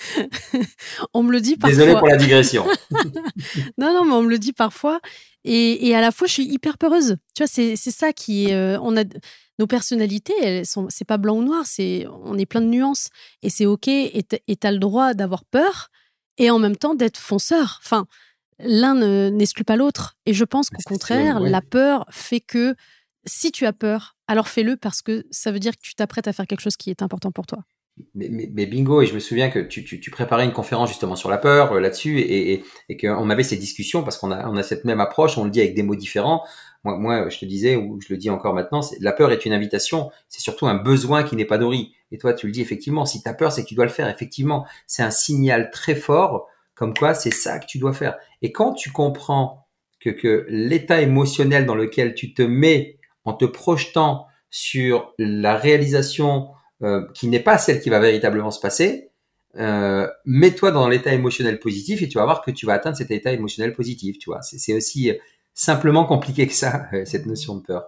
On 1.14 1.22
me 1.22 1.32
le 1.32 1.40
dit 1.40 1.56
parfois. 1.56 1.76
Désolé 1.76 1.98
pour 1.98 2.08
la 2.08 2.16
digression. 2.16 2.66
Non, 3.78 3.92
non, 3.94 4.04
mais 4.04 4.12
on 4.12 4.22
me 4.22 4.28
le 4.28 4.38
dit 4.38 4.52
parfois. 4.52 5.00
Et, 5.44 5.88
et 5.88 5.94
à 5.94 6.00
la 6.00 6.10
fois, 6.12 6.26
je 6.26 6.32
suis 6.34 6.44
hyper 6.44 6.76
peureuse. 6.78 7.16
Tu 7.34 7.42
vois, 7.42 7.46
c'est 7.46 7.76
ça 7.76 8.12
qui 8.12 8.46
est. 8.46 8.54
euh, 8.54 8.78
on 8.82 8.96
a 8.96 9.04
nos 9.58 9.66
personnalités, 9.66 10.34
elles 10.42 10.66
sont. 10.66 10.86
C'est 10.90 11.04
pas 11.06 11.16
blanc 11.18 11.36
ou 11.36 11.42
noir. 11.42 11.62
C'est 11.66 12.06
on 12.24 12.36
est 12.38 12.46
plein 12.46 12.60
de 12.60 12.66
nuances. 12.66 13.08
Et 13.42 13.48
c'est 13.50 13.66
ok. 13.66 13.88
Et 13.88 14.22
t'as 14.58 14.70
le 14.72 14.78
droit 14.78 15.14
d'avoir 15.14 15.44
peur 15.44 15.88
et 16.38 16.50
en 16.50 16.58
même 16.58 16.76
temps 16.76 16.94
d'être 16.94 17.18
fonceur. 17.18 17.80
Enfin, 17.84 18.06
l'un 18.58 18.94
ne- 18.94 19.30
n'exclut 19.30 19.64
pas 19.64 19.76
l'autre. 19.76 20.16
Et 20.26 20.34
je 20.34 20.44
pense 20.44 20.68
qu'au 20.70 20.82
contraire, 20.84 21.40
ouais. 21.40 21.50
la 21.50 21.62
peur 21.62 22.06
fait 22.10 22.40
que 22.40 22.74
si 23.26 23.52
tu 23.52 23.66
as 23.66 23.72
peur, 23.72 24.16
alors 24.30 24.46
fais-le 24.46 24.76
parce 24.76 25.02
que 25.02 25.26
ça 25.32 25.50
veut 25.50 25.58
dire 25.58 25.72
que 25.72 25.82
tu 25.82 25.96
t'apprêtes 25.96 26.28
à 26.28 26.32
faire 26.32 26.46
quelque 26.46 26.60
chose 26.60 26.76
qui 26.76 26.88
est 26.90 27.02
important 27.02 27.32
pour 27.32 27.46
toi. 27.46 27.64
Mais, 28.14 28.28
mais- 28.30 28.66
bingo, 28.66 29.02
et 29.02 29.06
je 29.06 29.12
me 29.12 29.18
souviens 29.18 29.50
que 29.50 29.58
tu, 29.58 30.10
préparais 30.12 30.44
une 30.44 30.52
conférence 30.52 30.88
justement 30.88 31.16
sur 31.16 31.28
la 31.28 31.36
peur 31.36 31.72
euh, 31.72 31.80
là-dessus, 31.80 32.20
et, 32.20 32.62
qu'on 32.96 33.28
avait 33.28 33.42
ces 33.42 33.56
discussions 33.56 34.04
parce 34.04 34.18
qu'on 34.18 34.30
a, 34.30 34.62
cette 34.62 34.84
même 34.84 35.00
approche, 35.00 35.36
on 35.36 35.42
le 35.42 35.50
dit 35.50 35.60
avec 35.60 35.74
des 35.74 35.82
mots 35.82 35.96
différents. 35.96 36.44
Moi, 36.84 37.28
je 37.28 37.40
te 37.40 37.44
disais, 37.44 37.74
ou 37.74 38.00
je 38.00 38.06
le 38.10 38.16
dis 38.18 38.30
encore 38.30 38.54
maintenant, 38.54 38.80
la 39.00 39.12
peur 39.12 39.32
est 39.32 39.44
une 39.44 39.52
invitation, 39.52 40.12
c'est 40.28 40.40
surtout 40.40 40.68
un 40.68 40.76
besoin 40.76 41.24
qui 41.24 41.34
n'est 41.34 41.44
pas 41.44 41.58
nourri. 41.58 41.92
Et 42.12 42.16
toi, 42.16 42.32
tu 42.32 42.46
le 42.46 42.52
dis 42.52 42.60
effectivement, 42.60 43.04
si 43.06 43.24
tu 43.24 43.28
as 43.28 43.34
peur, 43.34 43.50
c'est 43.50 43.64
que 43.64 43.68
tu 43.68 43.74
dois 43.74 43.84
le 43.84 43.90
faire. 43.90 44.08
Effectivement, 44.08 44.64
c'est 44.86 45.02
un 45.02 45.10
signal 45.10 45.70
très 45.72 45.96
fort, 45.96 46.46
comme 46.76 46.94
quoi 46.94 47.14
c'est 47.14 47.34
ça 47.34 47.58
que 47.58 47.66
tu 47.66 47.78
dois 47.78 47.92
faire. 47.92 48.16
Et 48.42 48.52
quand 48.52 48.74
tu 48.74 48.92
comprends 48.92 49.66
que, 49.98 50.10
que 50.10 50.46
l'état 50.48 51.00
émotionnel 51.02 51.66
dans 51.66 51.74
lequel 51.74 52.14
tu 52.14 52.32
te 52.32 52.42
mets 52.42 52.99
en 53.24 53.34
te 53.34 53.44
projetant 53.44 54.26
sur 54.50 55.14
la 55.18 55.56
réalisation 55.56 56.48
euh, 56.82 57.06
qui 57.14 57.28
n'est 57.28 57.40
pas 57.40 57.58
celle 57.58 57.80
qui 57.80 57.90
va 57.90 58.00
véritablement 58.00 58.50
se 58.50 58.60
passer, 58.60 59.10
euh, 59.56 60.08
mets-toi 60.24 60.70
dans 60.70 60.88
l'état 60.88 61.12
émotionnel 61.12 61.58
positif 61.58 62.02
et 62.02 62.08
tu 62.08 62.18
vas 62.18 62.24
voir 62.24 62.42
que 62.42 62.50
tu 62.50 62.64
vas 62.64 62.74
atteindre 62.74 62.96
cet 62.96 63.10
état 63.10 63.32
émotionnel 63.32 63.74
positif. 63.74 64.18
Tu 64.18 64.30
vois, 64.30 64.40
c'est 64.42 64.72
aussi 64.72 65.12
simplement 65.52 66.04
compliqué 66.04 66.46
que 66.46 66.54
ça, 66.54 66.88
euh, 66.94 67.04
cette 67.04 67.26
notion 67.26 67.56
de 67.56 67.62
peur. 67.62 67.84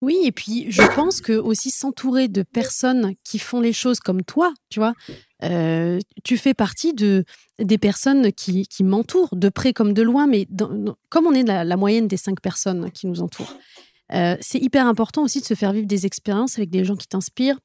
Oui, 0.00 0.18
et 0.24 0.32
puis 0.32 0.66
je 0.68 0.82
pense 0.96 1.20
que 1.20 1.34
aussi 1.34 1.70
s'entourer 1.70 2.26
de 2.26 2.42
personnes 2.42 3.14
qui 3.22 3.38
font 3.38 3.60
les 3.60 3.72
choses 3.72 4.00
comme 4.00 4.24
toi, 4.24 4.52
tu 4.68 4.80
vois, 4.80 4.94
tu 6.24 6.36
fais 6.38 6.54
partie 6.54 6.92
de 6.92 7.24
des 7.60 7.78
personnes 7.78 8.32
qui, 8.32 8.66
qui 8.66 8.82
m'entourent, 8.82 9.36
de 9.36 9.48
près 9.48 9.72
comme 9.72 9.92
de 9.92 10.02
loin, 10.02 10.26
mais 10.26 10.48
comme 11.08 11.26
on 11.28 11.34
est 11.34 11.44
la 11.44 11.76
moyenne 11.76 12.08
des 12.08 12.16
cinq 12.16 12.40
personnes 12.40 12.90
qui 12.90 13.06
nous 13.06 13.22
entourent, 13.22 13.54
euh, 14.14 14.36
c'est 14.40 14.58
hyper 14.58 14.86
important 14.86 15.22
aussi 15.22 15.40
de 15.40 15.46
se 15.46 15.54
faire 15.54 15.72
vivre 15.72 15.86
des 15.86 16.06
expériences 16.06 16.58
avec 16.58 16.70
des 16.70 16.84
gens 16.84 16.96
qui 16.96 17.08
t'inspirent, 17.08 17.58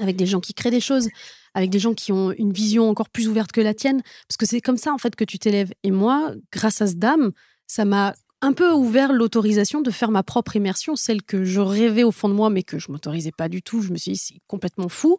avec 0.00 0.16
des 0.16 0.26
gens 0.26 0.40
qui 0.40 0.54
créent 0.54 0.70
des 0.70 0.80
choses, 0.80 1.08
avec 1.54 1.70
des 1.70 1.78
gens 1.78 1.94
qui 1.94 2.12
ont 2.12 2.32
une 2.32 2.52
vision 2.52 2.88
encore 2.88 3.08
plus 3.08 3.28
ouverte 3.28 3.52
que 3.52 3.60
la 3.60 3.74
tienne, 3.74 4.02
parce 4.28 4.36
que 4.38 4.46
c'est 4.46 4.60
comme 4.60 4.76
ça 4.76 4.92
en 4.92 4.98
fait 4.98 5.16
que 5.16 5.24
tu 5.24 5.38
t'élèves. 5.38 5.72
Et 5.82 5.90
moi, 5.90 6.32
grâce 6.52 6.82
à 6.82 6.86
ce 6.86 6.94
dame, 6.94 7.32
ça 7.66 7.84
m'a 7.84 8.14
un 8.42 8.52
peu 8.52 8.72
ouvert 8.72 9.12
l'autorisation 9.12 9.80
de 9.80 9.90
faire 9.90 10.10
ma 10.10 10.22
propre 10.22 10.56
immersion, 10.56 10.94
celle 10.96 11.22
que 11.22 11.44
je 11.44 11.60
rêvais 11.60 12.04
au 12.04 12.12
fond 12.12 12.28
de 12.28 12.34
moi, 12.34 12.50
mais 12.50 12.62
que 12.62 12.78
je 12.78 12.92
m'autorisais 12.92 13.32
pas 13.32 13.48
du 13.48 13.62
tout. 13.62 13.80
Je 13.80 13.92
me 13.92 13.96
suis 13.96 14.12
dit, 14.12 14.18
c'est 14.18 14.40
complètement 14.46 14.88
fou. 14.88 15.18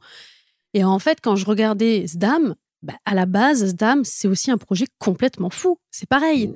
Et 0.73 0.83
en 0.83 0.99
fait, 0.99 1.19
quand 1.21 1.35
je 1.35 1.45
regardais 1.45 2.05
Sdam, 2.07 2.55
bah, 2.83 2.93
à 3.05 3.15
la 3.15 3.25
base, 3.25 3.65
Sdam, 3.65 4.03
c'est 4.03 4.27
aussi 4.27 4.51
un 4.51 4.57
projet 4.57 4.85
complètement 4.99 5.49
fou. 5.49 5.79
C'est 5.89 6.07
pareil. 6.07 6.53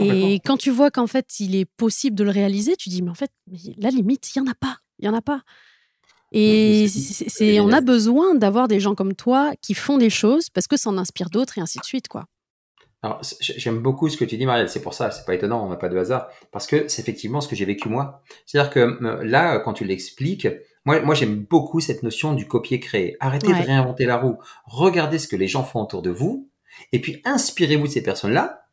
Et 0.00 0.40
quand 0.44 0.56
tu 0.56 0.70
vois 0.70 0.90
qu'en 0.90 1.06
fait, 1.06 1.40
il 1.40 1.54
est 1.56 1.64
possible 1.64 2.16
de 2.16 2.24
le 2.24 2.30
réaliser, 2.30 2.76
tu 2.76 2.88
dis, 2.90 3.02
mais 3.02 3.10
en 3.10 3.14
fait, 3.14 3.30
mais 3.50 3.58
la 3.78 3.90
limite, 3.90 4.34
il 4.34 4.38
y 4.38 4.42
en 4.42 4.46
a 4.46 4.54
pas. 4.54 4.76
Il 4.98 5.06
y 5.06 5.08
en 5.08 5.14
a 5.14 5.22
pas. 5.22 5.42
Et 6.32 6.88
c'est- 6.88 7.60
on 7.60 7.72
a 7.72 7.80
besoin 7.80 8.34
d'avoir 8.34 8.68
des 8.68 8.80
gens 8.80 8.94
comme 8.94 9.14
toi 9.14 9.52
qui 9.62 9.74
font 9.74 9.96
des 9.96 10.10
choses 10.10 10.50
parce 10.50 10.66
que 10.66 10.76
ça 10.76 10.90
en 10.90 10.98
inspire 10.98 11.30
d'autres 11.30 11.58
et 11.58 11.60
ainsi 11.60 11.78
de 11.78 11.84
suite, 11.84 12.08
quoi. 12.08 12.26
Alors, 13.02 13.20
j'aime 13.40 13.78
beaucoup 13.78 14.08
ce 14.08 14.16
que 14.16 14.24
tu 14.24 14.36
dis, 14.36 14.46
Marielle. 14.46 14.68
C'est 14.68 14.82
pour 14.82 14.92
ça, 14.94 15.10
c'est 15.12 15.24
pas 15.24 15.34
étonnant, 15.34 15.64
on 15.64 15.68
n'a 15.70 15.76
pas 15.76 15.88
de 15.88 15.96
hasard. 15.96 16.28
Parce 16.50 16.66
que 16.66 16.88
c'est 16.88 17.00
effectivement 17.02 17.40
ce 17.40 17.46
que 17.46 17.54
j'ai 17.54 17.64
vécu 17.64 17.88
moi. 17.88 18.22
C'est-à-dire 18.46 18.70
que 18.70 18.80
euh, 18.80 19.22
là, 19.22 19.60
quand 19.60 19.74
tu 19.74 19.84
l'expliques, 19.84 20.48
moi, 20.84 21.00
moi 21.02 21.14
j'aime 21.14 21.36
beaucoup 21.48 21.78
cette 21.78 22.02
notion 22.02 22.32
du 22.32 22.48
copier-créer. 22.48 23.16
Arrêtez 23.20 23.46
Ouais. 23.48 23.60
de 23.60 23.66
réinventer 23.66 24.06
la 24.06 24.16
roue. 24.16 24.38
Regardez 24.64 25.18
ce 25.20 25.28
que 25.28 25.36
les 25.36 25.46
gens 25.46 25.62
font 25.62 25.82
autour 25.82 26.02
de 26.02 26.10
vous. 26.10 26.50
Et 26.92 27.00
puis, 27.00 27.22
inspirez-vous 27.24 27.86
de 27.86 27.92
ces 27.92 28.02
personnes-là. 28.02 28.65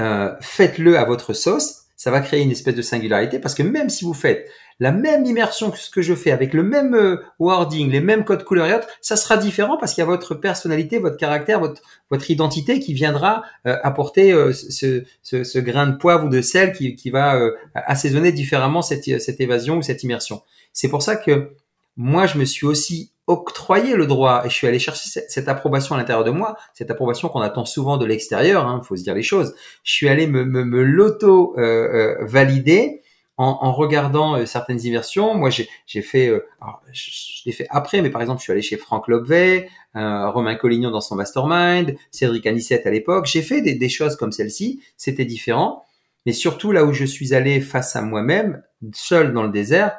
Euh, 0.00 0.34
Faites-le 0.40 0.98
à 0.98 1.04
votre 1.04 1.32
sauce. 1.32 1.78
Ça 1.96 2.10
va 2.10 2.20
créer 2.20 2.42
une 2.42 2.50
espèce 2.50 2.74
de 2.74 2.82
singularité 2.82 3.38
parce 3.38 3.54
que 3.54 3.62
même 3.62 3.88
si 3.88 4.04
vous 4.04 4.14
faites 4.14 4.48
la 4.80 4.90
même 4.90 5.24
immersion 5.24 5.70
que 5.70 5.78
ce 5.78 5.88
que 5.88 6.02
je 6.02 6.14
fais, 6.14 6.32
avec 6.32 6.52
le 6.52 6.64
même 6.64 6.94
euh, 6.94 7.22
wording, 7.38 7.90
les 7.90 8.00
mêmes 8.00 8.24
codes 8.24 8.42
couleurs 8.42 8.66
et 8.66 8.74
autres, 8.74 8.88
ça 9.00 9.16
sera 9.16 9.36
différent 9.36 9.76
parce 9.78 9.94
qu'il 9.94 10.02
y 10.02 10.06
a 10.06 10.10
votre 10.10 10.34
personnalité, 10.34 10.98
votre 10.98 11.16
caractère, 11.16 11.60
votre, 11.60 12.30
identité 12.30 12.80
qui 12.80 12.92
viendra 12.92 13.44
euh, 13.68 13.76
apporter 13.84 14.32
ce, 14.52 15.58
grain 15.58 15.86
de 15.86 15.96
poivre 15.96 16.26
ou 16.26 16.28
de 16.28 16.40
sel 16.40 16.72
qui, 16.72 17.10
va 17.10 17.38
assaisonner 17.74 18.32
différemment 18.32 18.82
cette 18.82 19.40
évasion 19.40 19.76
ou 19.76 19.82
cette 19.82 20.02
immersion. 20.02 20.42
C'est 20.72 20.88
pour 20.88 21.02
ça 21.02 21.14
que 21.14 21.52
moi, 21.96 22.26
je 22.26 22.38
me 22.38 22.44
suis 22.44 22.66
aussi 22.66 23.11
octroyé 23.26 23.94
le 23.94 24.06
droit. 24.06 24.42
Et 24.44 24.48
je 24.48 24.54
suis 24.54 24.66
allé 24.66 24.78
chercher 24.78 25.20
cette 25.28 25.48
approbation 25.48 25.94
à 25.94 25.98
l'intérieur 25.98 26.24
de 26.24 26.30
moi, 26.30 26.56
cette 26.74 26.90
approbation 26.90 27.28
qu'on 27.28 27.40
attend 27.40 27.64
souvent 27.64 27.96
de 27.96 28.06
l'extérieur, 28.06 28.64
il 28.64 28.68
hein, 28.68 28.80
faut 28.82 28.96
se 28.96 29.02
dire 29.02 29.14
les 29.14 29.22
choses. 29.22 29.54
Je 29.84 29.92
suis 29.92 30.08
allé 30.08 30.26
me, 30.26 30.44
me, 30.44 30.64
me 30.64 30.82
l'auto-valider 30.82 33.02
en, 33.36 33.72
regardant 33.72 34.36
euh, 34.36 34.46
certaines 34.46 34.84
immersions, 34.84 35.34
moi 35.34 35.50
j'ai 35.50 36.02
fait, 36.02 36.28
euh, 36.28 36.46
je, 36.92 37.10
l'ai 37.46 37.52
fait 37.52 37.66
après, 37.70 38.02
mais 38.02 38.10
par 38.10 38.20
exemple 38.20 38.40
je 38.40 38.44
suis 38.44 38.52
allé 38.52 38.62
chez 38.62 38.76
Franck 38.76 39.08
Lobvet, 39.08 39.68
euh, 39.96 40.30
Romain 40.30 40.54
Collignon 40.54 40.90
dans 40.90 41.00
son 41.00 41.16
Mastermind, 41.16 41.96
Cédric 42.10 42.46
Anissette 42.46 42.86
à 42.86 42.90
l'époque, 42.90 43.26
j'ai 43.26 43.42
fait 43.42 43.62
des, 43.62 43.88
choses 43.88 44.16
comme 44.16 44.32
celle-ci, 44.32 44.82
c'était 44.96 45.24
différent, 45.24 45.84
mais 46.26 46.32
surtout 46.32 46.72
là 46.72 46.84
où 46.84 46.92
je 46.92 47.04
suis 47.04 47.34
allé 47.34 47.60
face 47.60 47.96
à 47.96 48.02
moi-même, 48.02 48.62
seul 48.92 49.32
dans 49.32 49.42
le 49.42 49.50
désert, 49.50 49.96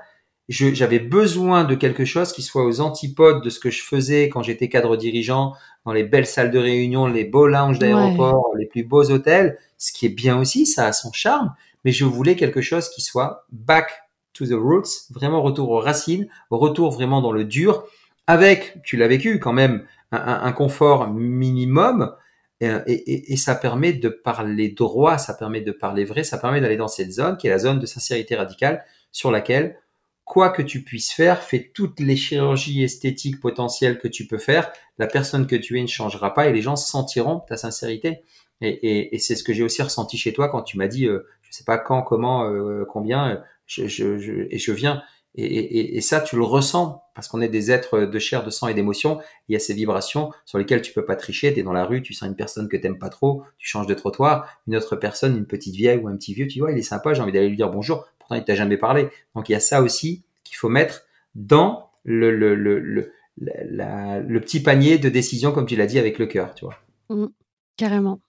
j'avais 0.49 0.99
besoin 0.99 1.63
de 1.63 1.75
quelque 1.75 2.05
chose 2.05 2.33
qui 2.33 2.41
soit 2.41 2.65
aux 2.65 2.81
antipodes 2.81 3.43
de 3.43 3.49
ce 3.49 3.59
que 3.59 3.69
je 3.69 3.81
faisais 3.81 4.29
quand 4.29 4.43
j'étais 4.43 4.67
cadre 4.67 4.97
dirigeant 4.97 5.53
dans 5.85 5.93
les 5.93 6.03
belles 6.03 6.25
salles 6.25 6.51
de 6.51 6.59
réunion, 6.59 7.07
les 7.07 7.23
beaux 7.23 7.47
lounges 7.47 7.79
d'aéroport, 7.79 8.51
les 8.57 8.65
plus 8.65 8.83
beaux 8.83 9.09
hôtels, 9.09 9.57
ce 9.77 9.91
qui 9.93 10.05
est 10.05 10.09
bien 10.09 10.39
aussi, 10.39 10.65
ça 10.65 10.87
a 10.87 10.93
son 10.93 11.11
charme, 11.11 11.53
mais 11.85 11.91
je 11.91 12.05
voulais 12.05 12.35
quelque 12.35 12.61
chose 12.61 12.89
qui 12.89 13.01
soit 13.01 13.45
back 13.51 13.91
to 14.33 14.45
the 14.45 14.53
roots, 14.53 15.11
vraiment 15.11 15.41
retour 15.41 15.69
aux 15.69 15.79
racines, 15.79 16.27
retour 16.49 16.91
vraiment 16.91 17.21
dans 17.21 17.31
le 17.31 17.45
dur, 17.45 17.85
avec, 18.27 18.81
tu 18.83 18.97
l'as 18.97 19.07
vécu 19.07 19.39
quand 19.39 19.53
même, 19.53 19.85
un, 20.11 20.51
confort 20.51 21.09
minimum, 21.09 22.13
et, 22.61 23.33
et, 23.33 23.35
ça 23.35 23.55
permet 23.55 23.93
de 23.93 24.09
parler 24.09 24.69
droit, 24.69 25.17
ça 25.17 25.33
permet 25.33 25.59
de 25.61 25.71
parler 25.71 26.05
vrai, 26.05 26.23
ça 26.23 26.37
permet 26.37 26.61
d'aller 26.61 26.77
dans 26.77 26.87
cette 26.87 27.11
zone 27.11 27.35
qui 27.35 27.47
est 27.47 27.49
la 27.49 27.57
zone 27.57 27.79
de 27.79 27.85
sincérité 27.85 28.35
radicale 28.35 28.85
sur 29.11 29.31
laquelle, 29.31 29.77
quoi 30.25 30.49
que 30.49 30.61
tu 30.61 30.83
puisses 30.83 31.11
faire, 31.11 31.41
fais 31.41 31.71
toutes 31.73 31.99
les 31.99 32.15
chirurgies 32.15 32.83
esthétiques 32.83 33.39
potentielles 33.39 33.99
que 33.99 34.07
tu 34.07 34.25
peux 34.25 34.37
faire, 34.37 34.71
la 34.97 35.07
personne 35.07 35.47
que 35.47 35.55
tu 35.55 35.77
es 35.77 35.81
ne 35.81 35.87
changera 35.87 36.33
pas 36.33 36.47
et 36.47 36.53
les 36.53 36.61
gens 36.61 36.75
sentiront 36.75 37.39
ta 37.39 37.57
sincérité. 37.57 38.21
Et, 38.61 39.17
c'est 39.19 39.35
ce 39.35 39.43
que 39.43 39.51
j'ai 39.51 39.63
aussi 39.63 39.81
ressenti 39.81 40.17
chez 40.17 40.31
toi 40.31 40.47
quand 40.47 40.61
tu 40.61 40.77
m'as 40.77 40.87
dit, 40.87 41.05
euh, 41.05 41.27
je 41.41 41.51
sais 41.51 41.65
pas 41.65 41.77
quand, 41.77 42.01
comment, 42.01 42.49
euh, 42.49 42.85
combien, 42.85 43.43
je, 43.65 43.87
je, 43.87 44.17
je, 44.17 44.47
et 44.49 44.57
je 44.57 44.71
viens. 44.71 45.03
Et, 45.35 45.99
ça, 46.01 46.21
tu 46.21 46.35
le 46.35 46.43
ressens 46.43 47.03
parce 47.15 47.27
qu'on 47.27 47.41
est 47.41 47.49
des 47.49 47.71
êtres 47.71 48.01
de 48.01 48.19
chair, 48.19 48.43
de 48.43 48.49
sang 48.49 48.67
et 48.67 48.73
d'émotion. 48.73 49.19
Il 49.47 49.53
y 49.53 49.55
a 49.55 49.59
ces 49.59 49.73
vibrations 49.73 50.31
sur 50.45 50.59
lesquelles 50.59 50.81
tu 50.81 50.93
peux 50.93 51.05
pas 51.05 51.15
tricher. 51.15 51.53
Tu 51.53 51.59
es 51.59 51.63
dans 51.63 51.73
la 51.73 51.85
rue, 51.85 52.01
tu 52.01 52.13
sens 52.13 52.29
une 52.29 52.35
personne 52.35 52.67
que 52.67 52.77
t'aimes 52.77 52.99
pas 52.99 53.09
trop, 53.09 53.43
tu 53.57 53.67
changes 53.67 53.87
de 53.87 53.93
trottoir. 53.95 54.47
Une 54.67 54.75
autre 54.75 54.95
personne, 54.95 55.35
une 55.35 55.45
petite 55.45 55.75
vieille 55.75 55.97
ou 55.97 56.07
un 56.07 56.15
petit 56.15 56.33
vieux, 56.33 56.47
tu 56.47 56.59
vois, 56.59 56.71
il 56.71 56.77
est 56.77 56.83
sympa, 56.83 57.13
j'ai 57.13 57.21
envie 57.21 57.31
d'aller 57.31 57.49
lui 57.49 57.57
dire 57.57 57.69
bonjour. 57.69 58.05
Pourtant, 58.19 58.35
il 58.35 58.43
t'a 58.43 58.55
jamais 58.55 58.77
parlé. 58.77 59.09
Donc, 59.35 59.49
il 59.49 59.53
y 59.53 59.55
a 59.55 59.59
ça 59.59 59.81
aussi 59.81 60.23
qu'il 60.43 60.55
faut 60.55 60.69
mettre 60.69 61.01
dans 61.35 61.89
le, 62.03 62.35
le, 62.35 62.53
le, 62.53 62.79
le, 62.79 63.11
le 63.37 64.39
petit 64.39 64.61
panier 64.61 64.99
de 64.99 65.09
décision, 65.09 65.51
comme 65.51 65.65
tu 65.65 65.75
l'as 65.75 65.87
dit, 65.87 65.97
avec 65.97 66.19
le 66.19 66.27
cœur, 66.27 66.53
tu 66.53 66.65
vois. 66.65 66.75
Mmh, 67.09 67.27
carrément. 67.77 68.19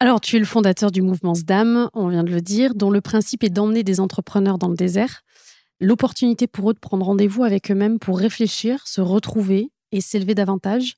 Alors, 0.00 0.20
tu 0.20 0.36
es 0.36 0.38
le 0.38 0.46
fondateur 0.46 0.90
du 0.90 1.02
mouvement 1.02 1.34
SDAM, 1.34 1.90
on 1.92 2.08
vient 2.08 2.24
de 2.24 2.30
le 2.30 2.40
dire, 2.40 2.74
dont 2.74 2.90
le 2.90 3.02
principe 3.02 3.44
est 3.44 3.50
d'emmener 3.50 3.82
des 3.82 4.00
entrepreneurs 4.00 4.58
dans 4.58 4.68
le 4.68 4.76
désert. 4.76 5.22
L'opportunité 5.80 6.46
pour 6.46 6.70
eux 6.70 6.74
de 6.74 6.78
prendre 6.78 7.06
rendez-vous 7.06 7.42
avec 7.42 7.70
eux-mêmes 7.70 7.98
pour 7.98 8.18
réfléchir, 8.18 8.86
se 8.86 9.00
retrouver 9.00 9.70
et 9.92 10.00
s'élever 10.00 10.34
davantage. 10.34 10.96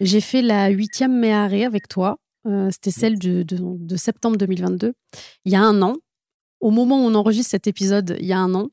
J'ai 0.00 0.20
fait 0.20 0.42
la 0.42 0.68
huitième 0.68 1.18
Méharé 1.18 1.64
avec 1.64 1.88
toi. 1.88 2.18
Euh, 2.46 2.70
c'était 2.70 2.90
celle 2.90 3.18
de, 3.18 3.96
septembre 3.96 4.36
2022, 4.36 4.94
il 5.44 5.52
y 5.52 5.56
a 5.56 5.62
un 5.62 5.80
an. 5.80 5.96
Au 6.60 6.70
moment 6.70 7.02
où 7.02 7.08
on 7.08 7.14
enregistre 7.14 7.50
cet 7.50 7.66
épisode, 7.66 8.16
il 8.20 8.26
y 8.26 8.32
a 8.32 8.38
un 8.38 8.54
an. 8.54 8.68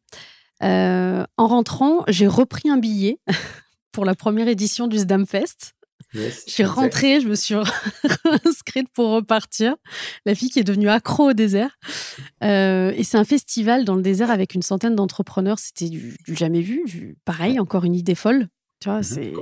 Euh, 0.64 1.24
en 1.38 1.48
rentrant, 1.48 2.04
j'ai 2.08 2.28
repris 2.28 2.70
un 2.70 2.78
billet 2.78 3.20
pour 3.92 4.06
la 4.06 4.16
première 4.16 4.48
édition 4.48 4.88
du 4.88 4.98
SDAM 4.98 5.26
Fest. 6.12 6.44
je 6.48 6.54
suis 6.54 6.64
rentrée, 6.64 7.22
je 7.22 7.28
me 7.28 7.36
suis 7.36 7.56
inscrite 8.46 8.88
pour 8.94 9.10
repartir. 9.10 9.76
La 10.26 10.36
fille 10.36 10.50
qui 10.50 10.60
est 10.60 10.64
devenue 10.64 10.90
accro 10.90 11.30
au 11.30 11.34
désert. 11.34 11.78
Euh, 12.44 12.92
et 12.96 13.04
c'est 13.04 13.18
un 13.18 13.26
festival 13.26 13.86
dans 13.86 13.96
le 13.96 14.02
désert 14.02 14.32
avec 14.32 14.56
une 14.56 14.62
centaine 14.62 14.96
d'entrepreneurs. 14.96 15.60
C'était 15.60 15.90
du, 15.90 16.16
jamais 16.28 16.62
vu. 16.62 17.16
pareil, 17.26 17.60
encore 17.60 17.86
une 17.86 17.96
idée 17.96 18.16
folle. 18.16 18.48
Tu 18.80 18.90
vois, 18.90 19.00
mhm, 19.00 19.04
c'est, 19.04 19.34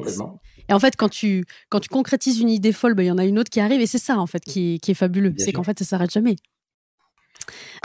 Et 0.68 0.74
en 0.74 0.80
fait, 0.80 0.96
quand 0.96 1.10
tu, 1.10 1.46
quand 1.70 1.80
tu 1.80 1.90
concrétises 1.90 2.40
une 2.40 2.50
idée 2.50 2.72
folle, 2.72 2.96
bah, 2.96 3.04
il 3.04 3.08
y 3.08 3.12
en 3.12 3.20
a 3.20 3.26
une 3.26 3.40
autre 3.40 3.52
qui 3.52 3.60
arrive. 3.60 3.82
Et 3.82 3.88
c'est 3.88 4.00
ça, 4.00 4.18
en 4.18 4.28
fait, 4.28 4.44
qui, 4.44 4.80
qui 4.82 4.92
est 4.92 4.96
fabuleux. 4.96 5.34
c'est 5.38 5.52
qu'en 5.52 5.64
fait, 5.64 5.78
ça 5.80 5.86
s'arrête 5.86 6.12
jamais. 6.12 6.36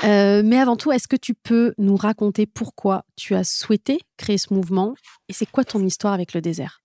Euh, 0.05 0.43
mais 0.45 0.59
avant 0.59 0.77
tout, 0.77 0.91
est-ce 0.93 1.07
que 1.07 1.17
tu 1.17 1.35
peux 1.35 1.75
nous 1.79 1.97
raconter 1.97 2.47
pourquoi 2.47 3.05
tu 3.17 3.35
as 3.35 3.45
souhaité 3.45 4.01
créer 4.17 4.39
ce 4.39 4.53
mouvement 4.53 4.95
et 5.29 5.33
c'est 5.33 5.47
quoi 5.47 5.65
ton 5.65 5.85
histoire 5.85 6.13
avec 6.13 6.35
le 6.35 6.41
désert? 6.41 6.82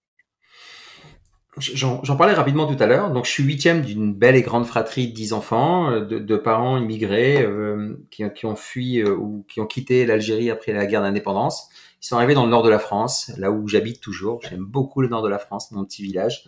J'en 1.60 2.16
parlais 2.16 2.34
rapidement 2.34 2.68
tout 2.68 2.82
à 2.82 2.86
l'heure. 2.86 3.12
Donc, 3.12 3.26
je 3.26 3.32
suis 3.32 3.44
huitième 3.44 3.82
d'une 3.82 4.14
belle 4.14 4.36
et 4.36 4.44
grande 4.44 4.66
fratrie 4.66 5.08
de 5.08 5.14
dix 5.14 5.34
enfants, 5.34 5.90
euh, 5.90 6.06
de, 6.06 6.20
de 6.20 6.36
parents 6.36 6.78
immigrés 6.78 7.42
euh, 7.42 7.96
qui, 8.12 8.24
qui, 8.36 8.46
ont 8.46 8.56
fui 8.56 9.02
euh, 9.02 9.16
ou 9.16 9.44
qui 9.50 9.60
ont 9.60 9.66
quitté 9.66 10.06
l'Algérie 10.06 10.52
après 10.52 10.72
la 10.72 10.86
guerre 10.86 11.02
d'indépendance. 11.02 11.70
Ils 12.02 12.06
sont 12.06 12.16
arrivés 12.16 12.36
dans 12.36 12.46
le 12.46 12.52
nord 12.52 12.62
de 12.62 12.70
la 12.70 12.78
France, 12.78 13.32
là 13.38 13.52
où 13.52 13.68
j'habite 13.68 14.02
toujours. 14.02 14.40
J'aime 14.48 14.66
beaucoup 14.66 15.02
le 15.02 15.08
nord 15.08 15.24
de 15.24 15.30
la 15.30 15.40
France, 15.40 15.72
mon 15.72 15.84
petit 15.84 16.04
village. 16.04 16.48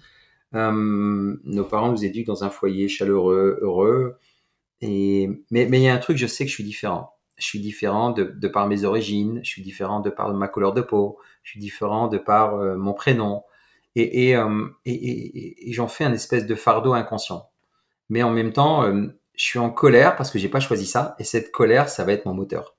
nos 0.53 1.63
parents 1.63 1.91
nous 1.91 2.05
éduquent 2.05 2.27
dans 2.27 2.43
un 2.43 2.51
foyer 2.51 2.87
chaleureux, 2.87 3.57
heureux. 3.61 4.19
Et 4.81 5.27
mais 5.49 5.65
il 5.65 5.81
y 5.81 5.89
a 5.89 5.93
un 5.93 5.97
truc, 5.97 6.17
je 6.17 6.27
sais 6.27 6.45
que 6.45 6.49
je 6.49 6.55
suis 6.55 6.63
différent. 6.63 7.15
Je 7.37 7.45
suis 7.45 7.59
différent 7.59 8.11
de, 8.11 8.25
de 8.25 8.47
par 8.47 8.67
mes 8.67 8.83
origines. 8.83 9.39
Je 9.43 9.49
suis 9.49 9.63
différent 9.63 10.01
de 10.01 10.11
par 10.11 10.31
ma 10.33 10.47
couleur 10.47 10.73
de 10.73 10.81
peau. 10.81 11.17
Je 11.41 11.51
suis 11.51 11.59
différent 11.59 12.07
de 12.07 12.19
par 12.19 12.55
mon 12.77 12.93
prénom 12.93 13.41
euh, 13.97 14.67
et, 14.85 14.93
et, 14.93 15.69
et, 15.69 15.73
j'en 15.73 15.87
fais 15.87 16.03
un 16.03 16.13
espèce 16.13 16.45
de 16.45 16.55
fardeau 16.55 16.93
inconscient. 16.93 17.49
Mais 18.09 18.23
en 18.23 18.31
même 18.31 18.53
temps, 18.53 18.83
euh, 18.83 19.07
je 19.35 19.43
suis 19.43 19.59
en 19.59 19.69
colère 19.69 20.15
parce 20.15 20.31
que 20.31 20.39
j'ai 20.39 20.49
pas 20.49 20.59
choisi 20.59 20.85
ça, 20.85 21.15
et 21.19 21.23
cette 21.23 21.51
colère, 21.51 21.89
ça 21.89 22.03
va 22.03 22.13
être 22.13 22.25
mon 22.25 22.33
moteur. 22.33 22.75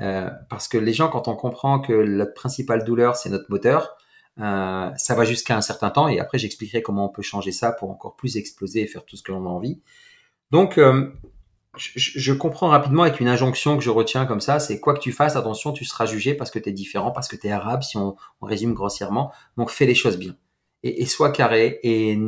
Euh, 0.00 0.30
parce 0.48 0.68
que 0.68 0.78
les 0.78 0.92
gens, 0.92 1.08
quand 1.08 1.28
on 1.28 1.36
comprend 1.36 1.80
que 1.80 1.92
notre 1.92 2.34
principale 2.34 2.84
douleur, 2.84 3.16
c'est 3.16 3.30
notre 3.30 3.50
moteur, 3.50 3.96
ça 4.36 5.14
va 5.16 5.24
jusqu'à 5.24 5.56
un 5.56 5.60
certain 5.60 5.90
temps, 5.90 6.06
et 6.06 6.20
après 6.20 6.38
j'expliquerai 6.38 6.80
comment 6.80 7.06
on 7.06 7.08
peut 7.08 7.22
changer 7.22 7.50
ça 7.50 7.72
pour 7.72 7.90
encore 7.90 8.14
plus 8.14 8.36
exploser 8.36 8.82
et 8.82 8.86
faire 8.86 9.04
tout 9.04 9.16
ce 9.16 9.24
que 9.24 9.32
l'on 9.32 9.44
a 9.46 9.48
envie. 9.48 9.82
Donc, 10.52 10.78
je, 11.76 12.32
comprends 12.32 12.68
rapidement 12.68 13.02
avec 13.02 13.20
une 13.20 13.28
injonction 13.28 13.76
que 13.76 13.84
je 13.84 13.90
retiens 13.90 14.26
comme 14.26 14.40
ça, 14.40 14.58
c'est 14.58 14.80
quoi 14.80 14.94
que 14.94 15.00
tu 15.00 15.12
fasses, 15.12 15.36
attention, 15.36 15.72
tu 15.72 15.84
seras 15.84 16.06
jugé 16.06 16.34
parce 16.34 16.50
que 16.50 16.58
tu 16.58 16.68
es 16.68 16.72
différent, 16.72 17.10
parce 17.10 17.28
que 17.28 17.36
tu 17.36 17.46
es 17.46 17.50
arabe, 17.50 17.82
si 17.82 17.96
on, 17.96 18.16
résume 18.42 18.74
grossièrement. 18.74 19.32
Donc 19.56 19.70
fais 19.70 19.86
les 19.86 19.94
choses 19.94 20.16
bien. 20.16 20.34
Et, 20.82 21.02
et 21.02 21.06
sois 21.06 21.30
carré 21.30 21.78
et 21.82 22.18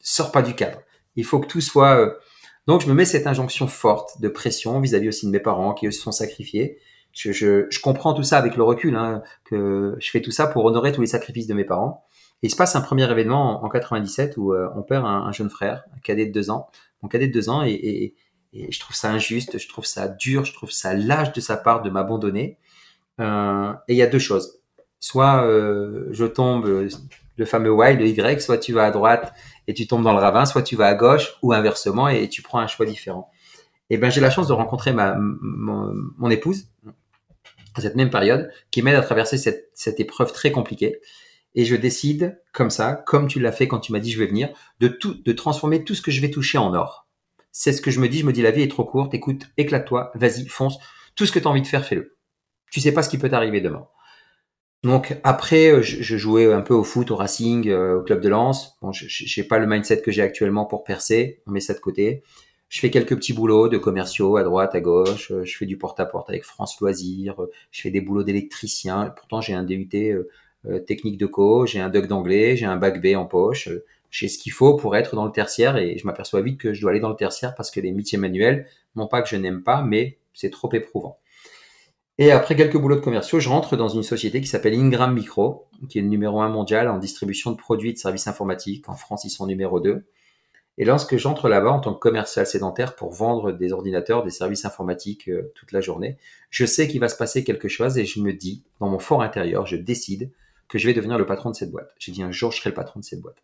sors 0.00 0.30
pas 0.30 0.42
du 0.42 0.54
cadre. 0.54 0.78
Il 1.16 1.24
faut 1.24 1.40
que 1.40 1.46
tout 1.46 1.60
soit... 1.60 1.98
Euh, 1.98 2.14
donc 2.66 2.80
je 2.80 2.88
me 2.88 2.94
mets 2.94 3.04
cette 3.04 3.26
injonction 3.26 3.66
forte 3.66 4.20
de 4.20 4.28
pression 4.28 4.80
vis-à-vis 4.80 5.08
aussi 5.08 5.26
de 5.26 5.30
mes 5.30 5.40
parents 5.40 5.74
qui 5.74 5.86
eux 5.86 5.90
se 5.90 6.00
sont 6.00 6.12
sacrifiés. 6.12 6.78
Je, 7.12 7.30
je, 7.32 7.66
je 7.70 7.80
comprends 7.80 8.14
tout 8.14 8.22
ça 8.22 8.38
avec 8.38 8.56
le 8.56 8.62
recul, 8.62 8.96
hein, 8.96 9.22
que 9.44 9.96
je 9.98 10.10
fais 10.10 10.22
tout 10.22 10.30
ça 10.30 10.46
pour 10.46 10.64
honorer 10.64 10.92
tous 10.92 11.00
les 11.00 11.06
sacrifices 11.06 11.46
de 11.46 11.54
mes 11.54 11.64
parents. 11.64 12.04
Et 12.42 12.48
il 12.48 12.50
se 12.50 12.56
passe 12.56 12.74
un 12.74 12.80
premier 12.80 13.10
événement 13.10 13.64
en, 13.64 13.68
97 13.68 14.36
où 14.36 14.52
euh, 14.52 14.68
on 14.76 14.82
perd 14.82 15.04
un, 15.04 15.22
un, 15.26 15.32
jeune 15.32 15.50
frère, 15.50 15.84
un 15.94 15.98
cadet 16.00 16.26
de 16.26 16.32
deux 16.32 16.50
ans, 16.50 16.68
mon 17.02 17.08
cadet 17.08 17.28
de 17.28 17.32
deux 17.32 17.48
ans, 17.48 17.62
et, 17.62 17.72
et, 17.72 18.14
et 18.54 18.70
je 18.70 18.80
trouve 18.80 18.94
ça 18.94 19.10
injuste, 19.10 19.58
je 19.58 19.68
trouve 19.68 19.84
ça 19.84 20.08
dur, 20.08 20.44
je 20.44 20.52
trouve 20.52 20.70
ça 20.70 20.94
lâche 20.94 21.32
de 21.32 21.40
sa 21.40 21.56
part 21.56 21.82
de 21.82 21.90
m'abandonner. 21.90 22.56
Euh, 23.20 23.72
et 23.88 23.94
il 23.94 23.96
y 23.96 24.02
a 24.02 24.06
deux 24.06 24.20
choses. 24.20 24.60
Soit 25.00 25.44
euh, 25.44 26.06
je 26.12 26.24
tombe 26.24 26.66
euh, 26.66 26.88
le 27.36 27.44
fameux 27.44 27.72
Y, 27.72 27.98
le 27.98 28.06
Y, 28.06 28.40
soit 28.40 28.58
tu 28.58 28.72
vas 28.72 28.84
à 28.84 28.90
droite 28.92 29.34
et 29.66 29.74
tu 29.74 29.86
tombes 29.88 30.04
dans 30.04 30.12
le 30.12 30.20
ravin, 30.20 30.46
soit 30.46 30.62
tu 30.62 30.76
vas 30.76 30.86
à 30.86 30.94
gauche 30.94 31.34
ou 31.42 31.52
inversement 31.52 32.08
et 32.08 32.28
tu 32.28 32.42
prends 32.42 32.60
un 32.60 32.68
choix 32.68 32.86
différent. 32.86 33.30
Et 33.90 33.98
ben 33.98 34.10
j'ai 34.10 34.20
la 34.20 34.30
chance 34.30 34.46
de 34.48 34.52
rencontrer 34.52 34.92
ma 34.92 35.16
mon, 35.18 36.30
épouse 36.30 36.68
à 37.74 37.80
cette 37.80 37.96
même 37.96 38.10
période 38.10 38.50
qui 38.70 38.82
m'aide 38.82 38.94
à 38.94 39.02
traverser 39.02 39.36
cette, 39.36 39.70
cette 39.74 39.98
épreuve 39.98 40.32
très 40.32 40.52
compliquée. 40.52 41.00
Et 41.56 41.64
je 41.64 41.76
décide 41.76 42.40
comme 42.52 42.70
ça, 42.70 42.94
comme 42.94 43.26
tu 43.26 43.40
l'as 43.40 43.52
fait 43.52 43.68
quand 43.68 43.80
tu 43.80 43.92
m'as 43.92 43.98
dit 43.98 44.10
je 44.12 44.18
vais 44.18 44.26
venir, 44.26 44.48
de 44.80 44.88
tout, 44.88 45.14
de 45.14 45.32
transformer 45.32 45.84
tout 45.84 45.94
ce 45.94 46.02
que 46.02 46.10
je 46.10 46.20
vais 46.20 46.30
toucher 46.30 46.58
en 46.58 46.72
or 46.72 47.03
c'est 47.56 47.72
ce 47.72 47.80
que 47.80 47.92
je 47.92 48.00
me 48.00 48.08
dis. 48.08 48.18
Je 48.18 48.26
me 48.26 48.32
dis, 48.32 48.42
la 48.42 48.50
vie 48.50 48.62
est 48.62 48.70
trop 48.70 48.84
courte. 48.84 49.14
Écoute, 49.14 49.46
éclate-toi, 49.56 50.10
vas-y, 50.16 50.46
fonce. 50.46 50.76
Tout 51.14 51.24
ce 51.24 51.32
que 51.32 51.38
tu 51.38 51.46
as 51.46 51.50
envie 51.50 51.62
de 51.62 51.66
faire, 51.68 51.86
fais-le. 51.86 52.16
Tu 52.72 52.80
sais 52.80 52.92
pas 52.92 53.04
ce 53.04 53.08
qui 53.08 53.16
peut 53.16 53.30
t'arriver 53.30 53.60
demain. 53.60 53.86
Donc 54.82 55.16
après, 55.22 55.70
euh, 55.70 55.80
je, 55.80 56.16
jouais 56.16 56.52
un 56.52 56.60
peu 56.60 56.74
au 56.74 56.82
foot, 56.82 57.12
au 57.12 57.16
Racing, 57.16 57.68
euh, 57.68 58.00
au 58.00 58.02
club 58.02 58.20
de 58.20 58.28
Lens. 58.28 58.76
Bon, 58.82 58.90
je 58.92 59.40
n'ai 59.40 59.46
pas 59.46 59.58
le 59.58 59.68
mindset 59.68 60.02
que 60.02 60.10
j'ai 60.10 60.20
actuellement 60.20 60.66
pour 60.66 60.82
percer. 60.82 61.42
On 61.46 61.52
met 61.52 61.60
ça 61.60 61.74
de 61.74 61.78
côté. 61.78 62.24
je 62.68 62.80
fais 62.80 62.90
quelques 62.90 63.14
petits 63.14 63.32
boulots 63.32 63.68
de 63.68 63.78
commerciaux 63.78 64.36
à 64.36 64.42
droite, 64.42 64.74
à 64.74 64.80
gauche. 64.80 65.32
Je 65.44 65.56
fais 65.56 65.66
du 65.66 65.78
porte-à-porte 65.78 66.28
avec 66.28 66.42
France 66.42 66.80
Loisirs. 66.80 67.36
Je 67.70 67.82
fais 67.82 67.90
des 67.90 68.00
boulots 68.00 68.24
d'électricien. 68.24 69.14
Pourtant, 69.16 69.40
j'ai 69.40 69.54
un 69.54 69.62
DUT 69.62 69.88
technique 70.86 71.18
de 71.18 71.26
co, 71.26 71.66
j'ai 71.66 71.80
un 71.80 71.90
doc 71.90 72.06
d'anglais, 72.06 72.56
j'ai 72.56 72.66
un 72.66 72.76
bac 72.76 73.02
B 73.02 73.16
en 73.16 73.26
poche. 73.26 73.68
J'ai 74.10 74.28
ce 74.28 74.38
qu'il 74.38 74.52
faut 74.52 74.76
pour 74.76 74.96
être 74.96 75.16
dans 75.16 75.24
le 75.24 75.32
tertiaire 75.32 75.76
et 75.76 75.98
je 75.98 76.06
m'aperçois 76.06 76.40
vite 76.40 76.60
que 76.60 76.72
je 76.72 76.80
dois 76.80 76.92
aller 76.92 77.00
dans 77.00 77.08
le 77.08 77.16
tertiaire 77.16 77.54
parce 77.56 77.70
que 77.72 77.80
les 77.80 77.90
métiers 77.90 78.16
manuels, 78.16 78.66
non 78.94 79.08
pas 79.08 79.22
que 79.22 79.28
je 79.28 79.34
n'aime 79.34 79.62
pas, 79.64 79.82
mais 79.82 80.18
c'est 80.32 80.50
trop 80.50 80.72
éprouvant. 80.72 81.18
Et 82.18 82.30
après 82.30 82.54
quelques 82.54 82.76
boulots 82.76 82.94
de 82.94 83.00
commerciaux, 83.00 83.40
je 83.40 83.48
rentre 83.48 83.76
dans 83.76 83.88
une 83.88 84.04
société 84.04 84.40
qui 84.40 84.46
s'appelle 84.46 84.74
Ingram 84.74 85.12
Micro, 85.12 85.66
qui 85.88 85.98
est 85.98 86.02
le 86.02 86.06
numéro 86.06 86.40
un 86.40 86.48
mondial 86.48 86.88
en 86.88 86.98
distribution 86.98 87.50
de 87.50 87.56
produits 87.56 87.90
et 87.90 87.92
de 87.92 87.98
services 87.98 88.28
informatiques. 88.28 88.88
En 88.88 88.94
France, 88.94 89.24
ils 89.24 89.30
sont 89.30 89.46
numéro 89.46 89.80
2. 89.80 90.04
Et 90.78 90.84
lorsque 90.84 91.16
j'entre 91.16 91.48
là-bas 91.48 91.72
en 91.72 91.80
tant 91.80 91.92
que 91.92 91.98
commercial 91.98 92.46
sédentaire 92.46 92.94
pour 92.94 93.12
vendre 93.12 93.50
des 93.50 93.72
ordinateurs, 93.72 94.22
des 94.22 94.30
services 94.30 94.64
informatiques 94.64 95.28
euh, 95.28 95.52
toute 95.54 95.72
la 95.72 95.80
journée, 95.80 96.16
je 96.50 96.64
sais 96.66 96.88
qu'il 96.88 97.00
va 97.00 97.08
se 97.08 97.16
passer 97.16 97.42
quelque 97.42 97.68
chose 97.68 97.98
et 97.98 98.04
je 98.04 98.20
me 98.20 98.32
dis, 98.32 98.62
dans 98.80 98.88
mon 98.88 98.98
fort 98.98 99.22
intérieur, 99.22 99.66
je 99.66 99.76
décide 99.76 100.30
que 100.68 100.78
je 100.78 100.86
vais 100.86 100.94
devenir 100.94 101.18
le 101.18 101.26
patron 101.26 101.50
de 101.50 101.54
cette 101.54 101.70
boîte. 101.70 101.92
J'ai 101.98 102.12
dit 102.12 102.22
un 102.22 102.32
jour, 102.32 102.52
je 102.52 102.58
serai 102.58 102.70
le 102.70 102.74
patron 102.74 103.00
de 103.00 103.04
cette 103.04 103.20
boîte. 103.20 103.42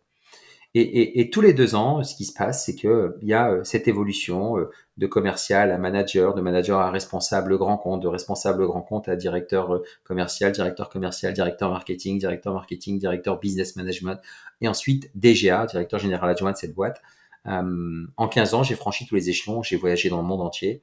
Et, 0.73 1.29
tous 1.31 1.41
les 1.41 1.53
deux 1.53 1.75
ans, 1.75 2.01
ce 2.01 2.15
qui 2.15 2.23
se 2.23 2.33
passe, 2.33 2.65
c'est 2.65 2.75
que 2.77 3.17
il 3.21 3.27
y 3.27 3.33
a 3.33 3.51
euh, 3.51 3.63
cette 3.65 3.89
évolution 3.89 4.57
euh, 4.57 4.69
de 4.95 5.05
commercial 5.05 5.69
à 5.69 5.77
manager, 5.77 6.33
de 6.33 6.39
manager 6.39 6.79
à 6.79 6.89
responsable 6.89 7.57
grand 7.57 7.77
compte, 7.77 8.01
de 8.01 8.07
responsable 8.07 8.65
grand 8.65 8.81
compte 8.81 9.09
à 9.09 9.17
directeur 9.17 9.75
euh, 9.75 9.83
commercial, 10.05 10.53
directeur 10.53 10.87
commercial, 10.87 11.33
directeur 11.33 11.69
marketing, 11.71 12.19
directeur 12.19 12.53
marketing, 12.53 12.99
directeur 12.99 13.37
business 13.37 13.75
management, 13.75 14.21
et 14.61 14.69
ensuite 14.69 15.11
DGA, 15.13 15.65
directeur 15.65 15.99
général 15.99 16.29
adjoint 16.29 16.53
de 16.53 16.57
cette 16.57 16.73
boîte. 16.73 17.01
en 17.45 18.27
15 18.29 18.53
ans, 18.53 18.63
j'ai 18.63 18.75
franchi 18.75 19.05
tous 19.05 19.15
les 19.15 19.29
échelons, 19.29 19.63
j'ai 19.63 19.75
voyagé 19.75 20.09
dans 20.09 20.21
le 20.21 20.27
monde 20.27 20.41
entier 20.41 20.81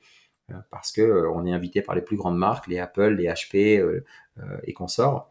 parce 0.71 0.92
que 0.92 1.26
on 1.35 1.47
est 1.47 1.52
invité 1.52 1.83
par 1.83 1.95
les 1.95 2.02
plus 2.02 2.16
grandes 2.16 2.37
marques, 2.37 2.66
les 2.66 2.78
Apple, 2.78 3.14
les 3.14 3.26
HP 3.26 4.02
et 4.64 4.73
consorts 4.75 5.30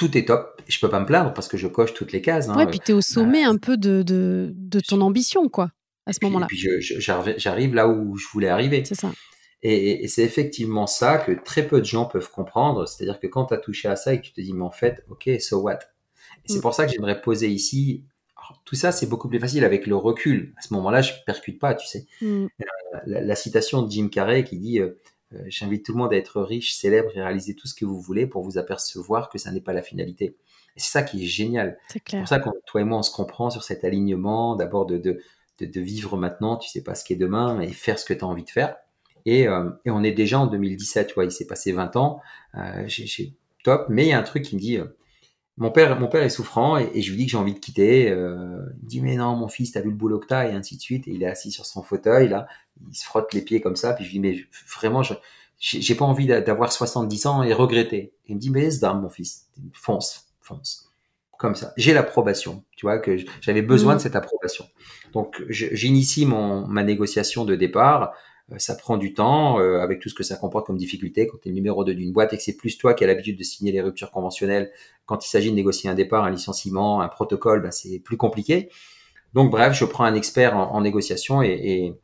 tout 0.00 0.16
est 0.16 0.24
top. 0.24 0.60
Je 0.66 0.80
peux 0.80 0.88
pas 0.88 0.98
me 0.98 1.04
plaindre 1.04 1.34
parce 1.34 1.46
que 1.46 1.58
je 1.58 1.68
coche 1.68 1.92
toutes 1.92 2.12
les 2.12 2.22
cases. 2.22 2.48
Hein. 2.48 2.56
Ouais, 2.56 2.66
puis 2.66 2.80
tu 2.80 2.92
es 2.92 2.94
au 2.94 3.02
sommet 3.02 3.44
un 3.44 3.58
peu 3.58 3.76
de, 3.76 4.02
de, 4.02 4.80
ton 4.80 5.02
ambition, 5.02 5.48
quoi, 5.50 5.72
à 6.06 6.14
ce 6.14 6.20
moment-là. 6.22 6.46
Et 6.46 6.56
puis 6.56 6.80
j'arrive 6.80 7.74
là 7.74 7.86
où 7.86 8.16
je 8.16 8.26
voulais 8.32 8.48
arriver. 8.48 8.82
C'est 8.84 8.94
ça. 8.94 9.12
Et, 9.62 10.08
c'est 10.08 10.22
effectivement 10.22 10.86
ça 10.86 11.18
que 11.18 11.32
très 11.32 11.66
peu 11.66 11.80
de 11.80 11.84
gens 11.84 12.06
peuvent 12.06 12.30
comprendre. 12.30 12.88
C'est-à-dire 12.88 13.20
que 13.20 13.26
quand 13.26 13.46
tu 13.46 13.54
as 13.54 13.58
touché 13.58 13.88
à 13.88 13.96
ça 13.96 14.14
et 14.14 14.20
que 14.20 14.26
tu 14.26 14.32
te 14.32 14.40
dis, 14.40 14.54
mais 14.54 14.64
en 14.64 14.70
fait, 14.70 15.04
ok, 15.10 15.28
so 15.38 15.60
what? 15.60 15.80
Et 16.44 16.48
c'est 16.52 16.58
mm. 16.58 16.62
pour 16.62 16.72
ça 16.72 16.86
que 16.86 16.92
j'aimerais 16.92 17.20
poser 17.20 17.48
ici. 17.48 18.04
tout 18.64 18.76
ça, 18.76 18.92
c'est 18.92 19.06
beaucoup 19.06 19.28
plus 19.28 19.38
facile 19.38 19.64
avec 19.64 19.86
le 19.86 19.96
recul. 19.96 20.54
À 20.56 20.62
ce 20.62 20.72
moment-là, 20.72 21.02
je 21.02 21.12
percute 21.26 21.58
pas, 21.58 21.74
tu 21.74 21.86
sais. 21.86 22.06
Mm. 22.22 22.46
Euh, 22.46 22.46
la, 23.04 23.34
citation 23.34 23.82
de 23.82 23.90
Jim 23.90 24.08
Carrey 24.10 24.44
qui 24.44 24.56
dit 24.56 24.80
euh, 24.80 24.86
euh, 24.86 24.94
j'invite 25.46 25.84
tout 25.84 25.92
le 25.92 25.98
monde 25.98 26.12
à 26.12 26.16
être 26.16 26.40
riche, 26.42 26.74
célèbre 26.74 27.10
et 27.14 27.22
réaliser 27.22 27.54
tout 27.54 27.68
ce 27.68 27.74
que 27.74 27.84
vous 27.84 28.00
voulez 28.00 28.26
pour 28.26 28.42
vous 28.42 28.58
apercevoir 28.58 29.28
que 29.28 29.38
ça 29.38 29.52
n'est 29.52 29.60
pas 29.60 29.72
la 29.72 29.82
finalité. 29.82 30.36
Et 30.76 30.80
c'est 30.80 30.90
ça 30.90 31.02
qui 31.02 31.22
est 31.22 31.26
génial. 31.26 31.78
C'est 31.88 32.02
pour 32.02 32.28
ça 32.28 32.38
que 32.38 32.48
toi 32.66 32.80
et 32.80 32.84
moi, 32.84 32.98
on 32.98 33.02
se 33.02 33.14
comprend 33.14 33.50
sur 33.50 33.62
cet 33.62 33.84
alignement, 33.84 34.56
d'abord 34.56 34.86
de, 34.86 34.98
de, 34.98 35.20
de, 35.60 35.80
vivre 35.80 36.16
maintenant, 36.16 36.56
tu 36.56 36.68
sais 36.68 36.82
pas 36.82 36.94
ce 36.94 37.04
qu'est 37.04 37.16
demain, 37.16 37.60
et 37.60 37.68
faire 37.68 37.98
ce 37.98 38.04
que 38.04 38.14
tu 38.14 38.24
as 38.24 38.26
envie 38.26 38.44
de 38.44 38.50
faire. 38.50 38.76
Et, 39.26 39.46
euh, 39.46 39.70
et, 39.84 39.90
on 39.90 40.02
est 40.02 40.12
déjà 40.12 40.40
en 40.40 40.46
2017, 40.46 41.08
tu 41.08 41.14
vois, 41.14 41.24
il 41.24 41.32
s'est 41.32 41.46
passé 41.46 41.72
20 41.72 41.96
ans, 41.96 42.20
euh, 42.56 42.84
j'ai 42.86 43.34
top, 43.64 43.86
mais 43.88 44.06
il 44.06 44.08
y 44.08 44.12
a 44.12 44.18
un 44.18 44.22
truc 44.22 44.44
qui 44.44 44.56
me 44.56 44.60
dit, 44.60 44.78
euh, 44.78 44.86
mon 45.56 45.70
père, 45.70 45.98
mon 46.00 46.08
père 46.08 46.22
est 46.22 46.30
souffrant 46.30 46.78
et, 46.78 47.02
je 47.02 47.10
lui 47.10 47.18
dis 47.18 47.26
que 47.26 47.32
j'ai 47.32 47.36
envie 47.36 47.54
de 47.54 47.58
quitter. 47.58 48.10
Euh, 48.10 48.64
il 48.78 48.84
me 48.84 48.88
dit 48.88 49.00
mais 49.00 49.16
non 49.16 49.36
mon 49.36 49.48
fils, 49.48 49.72
t'as 49.72 49.80
vu 49.80 49.90
le 49.90 49.96
boulot 49.96 50.18
que 50.18 50.26
t'as 50.26 50.48
et 50.48 50.52
ainsi 50.52 50.76
de 50.76 50.80
suite. 50.80 51.06
Et 51.08 51.12
il 51.12 51.22
est 51.22 51.26
assis 51.26 51.50
sur 51.50 51.66
son 51.66 51.82
fauteuil 51.82 52.28
là, 52.28 52.46
il 52.88 52.94
se 52.94 53.04
frotte 53.04 53.34
les 53.34 53.42
pieds 53.42 53.60
comme 53.60 53.76
ça. 53.76 53.92
Puis 53.92 54.04
je 54.04 54.10
lui 54.10 54.20
dis 54.20 54.20
mais 54.20 54.44
vraiment, 54.74 55.02
je 55.02 55.14
j'ai 55.58 55.94
pas 55.94 56.06
envie 56.06 56.26
d'avoir 56.26 56.72
70 56.72 57.26
ans 57.26 57.42
et 57.42 57.52
regretter. 57.52 58.14
il 58.26 58.36
me 58.36 58.40
dit 58.40 58.48
mais 58.48 58.62
laisse 58.62 58.80
dame 58.80 59.02
mon 59.02 59.10
fils, 59.10 59.48
fonce, 59.74 60.28
fonce. 60.40 60.86
Comme 61.38 61.54
ça, 61.54 61.72
j'ai 61.76 61.94
l'approbation. 61.94 62.64
Tu 62.76 62.86
vois 62.86 62.98
que 62.98 63.16
j'avais 63.40 63.62
besoin 63.62 63.94
de 63.94 63.98
mmh. 63.98 64.02
cette 64.02 64.16
approbation. 64.16 64.66
Donc 65.12 65.42
j'initie 65.48 66.26
mon 66.26 66.66
ma 66.66 66.82
négociation 66.82 67.44
de 67.44 67.54
départ. 67.54 68.14
Euh, 68.52 68.58
ça 68.58 68.74
prend 68.74 68.96
du 68.96 69.14
temps 69.14 69.60
euh, 69.60 69.80
avec 69.80 70.00
tout 70.00 70.08
ce 70.08 70.14
que 70.14 70.22
ça 70.22 70.36
comporte 70.36 70.66
comme 70.66 70.76
difficulté 70.76 71.26
quand 71.26 71.38
tu 71.42 71.48
es 71.48 71.50
le 71.50 71.54
numéro 71.54 71.84
2 71.84 71.94
d'une 71.94 72.12
boîte 72.12 72.32
et 72.32 72.36
que 72.36 72.42
c'est 72.42 72.56
plus 72.56 72.78
toi 72.78 72.94
qui 72.94 73.04
as 73.04 73.06
l'habitude 73.06 73.38
de 73.38 73.42
signer 73.42 73.72
les 73.72 73.80
ruptures 73.80 74.10
conventionnelles 74.10 74.70
quand 75.06 75.24
il 75.24 75.28
s'agit 75.28 75.50
de 75.50 75.56
négocier 75.56 75.90
un 75.90 75.94
départ, 75.94 76.24
un 76.24 76.30
licenciement, 76.30 77.00
un 77.00 77.08
protocole, 77.08 77.62
bah, 77.62 77.70
c'est 77.70 77.98
plus 78.00 78.16
compliqué. 78.16 78.70
Donc 79.34 79.50
bref, 79.50 79.74
je 79.74 79.84
prends 79.84 80.04
un 80.04 80.14
expert 80.14 80.56
en, 80.56 80.80
négociation 80.80 81.42
et, 81.42 81.94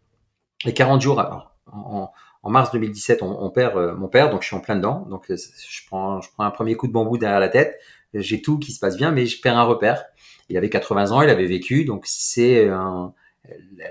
et, 0.64 0.72
40 0.72 1.00
jours 1.00 1.20
en, 1.66 2.50
mars 2.50 2.70
2017, 2.72 3.22
on, 3.22 3.44
on, 3.44 3.50
perd 3.50 3.76
euh, 3.76 3.94
mon 3.96 4.06
père, 4.06 4.30
donc 4.30 4.42
je 4.42 4.46
suis 4.46 4.56
en 4.56 4.60
plein 4.60 4.76
dedans. 4.76 5.06
Donc 5.10 5.26
je 5.28 5.86
prends, 5.88 6.20
je 6.20 6.30
prends 6.32 6.44
un 6.44 6.50
premier 6.50 6.76
coup 6.76 6.86
de 6.86 6.92
bambou 6.92 7.18
derrière 7.18 7.40
la 7.40 7.48
tête. 7.48 7.80
J'ai 8.14 8.40
tout 8.40 8.58
qui 8.58 8.72
se 8.72 8.78
passe 8.78 8.96
bien, 8.96 9.10
mais 9.10 9.26
je 9.26 9.40
perds 9.40 9.58
un 9.58 9.64
repère. 9.64 10.04
Il 10.48 10.56
avait 10.56 10.70
80 10.70 11.10
ans, 11.10 11.22
il 11.22 11.28
avait 11.28 11.46
vécu, 11.46 11.84
donc 11.84 12.04
c'est 12.06 12.68
un, 12.68 13.12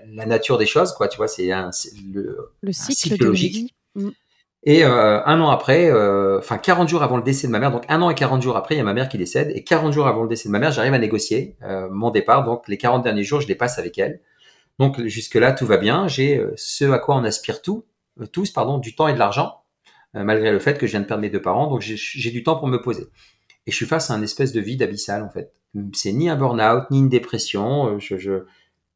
la 0.08 0.26
nature 0.26 0.58
des 0.58 0.66
choses, 0.66 0.94
quoi. 0.94 1.08
Tu 1.08 1.18
vois, 1.18 1.28
c'est 1.28 1.48
le, 2.14 2.52
le 2.62 2.72
cycle, 2.72 3.24
logique. 3.24 3.76
Mm. 3.96 4.10
Et 4.68 4.84
euh, 4.84 5.24
un 5.26 5.40
an 5.42 5.50
après, 5.52 5.92
euh, 5.92 6.40
enfin 6.40 6.58
40 6.58 6.90
jours 6.90 7.04
avant 7.04 7.18
le 7.18 7.24
décès 7.24 7.46
de 7.46 7.52
ma 7.52 7.60
mère, 7.60 7.72
donc 7.72 7.84
un 7.88 8.02
an 8.02 8.10
et 8.10 8.16
40 8.16 8.42
jours 8.42 8.58
après, 8.58 8.74
il 8.74 8.80
y 8.80 8.82
a 8.82 8.84
ma 8.84 8.94
mère 8.94 9.10
qui 9.10 9.18
décède. 9.20 9.52
Et 9.56 9.64
40 9.64 9.94
jours 9.94 10.08
avant 10.08 10.24
le 10.24 10.28
décès 10.28 10.50
de 10.50 10.52
ma 10.52 10.58
mère, 10.58 10.72
j'arrive 10.72 10.94
à 10.94 10.98
négocier 10.98 11.56
euh, 11.62 11.88
mon 11.92 12.10
départ. 12.10 12.44
Donc 12.46 12.68
les 12.68 12.78
40 12.78 13.04
derniers 13.04 13.24
jours, 13.24 13.42
je 13.42 13.48
les 13.48 13.54
passe 13.54 13.78
avec 13.78 14.00
elle. 14.00 14.22
Donc 14.80 15.06
jusque-là, 15.06 15.52
tout 15.52 15.68
va 15.68 15.78
bien. 15.78 16.08
J'ai 16.08 16.44
ce 16.56 16.86
à 16.86 16.98
quoi 16.98 17.16
on 17.16 17.24
aspire 17.24 17.62
tout, 17.62 17.86
tous, 18.32 18.50
pardon, 18.50 18.80
du 18.80 18.96
temps 18.96 19.08
et 19.08 19.14
de 19.14 19.20
l'argent, 19.20 19.62
malgré 20.14 20.52
le 20.52 20.60
fait 20.60 20.78
que 20.78 20.88
je 20.88 20.92
viens 20.92 21.02
de 21.02 21.06
perdre 21.06 21.22
mes 21.22 21.30
deux 21.30 21.42
parents. 21.42 21.70
Donc 21.70 21.82
j'ai 21.82 22.32
du 22.32 22.44
temps 22.44 22.58
pour 22.58 22.68
me 22.68 22.82
poser. 22.82 23.04
Et 23.68 23.72
je 23.72 23.76
suis 23.76 23.86
face 23.86 24.10
à 24.10 24.16
un 24.16 24.22
espèce 24.22 24.52
de 24.52 24.60
vide 24.60 24.82
abyssal 24.82 25.24
en 25.24 25.30
fait. 25.30 25.54
C'est 25.94 26.12
ni 26.12 26.28
un 26.28 26.36
burn-out, 26.36 26.90
ni 26.92 27.00
une 27.00 27.10
dépression. 27.10 28.00
Je, 28.00 28.18
je, 28.18 28.46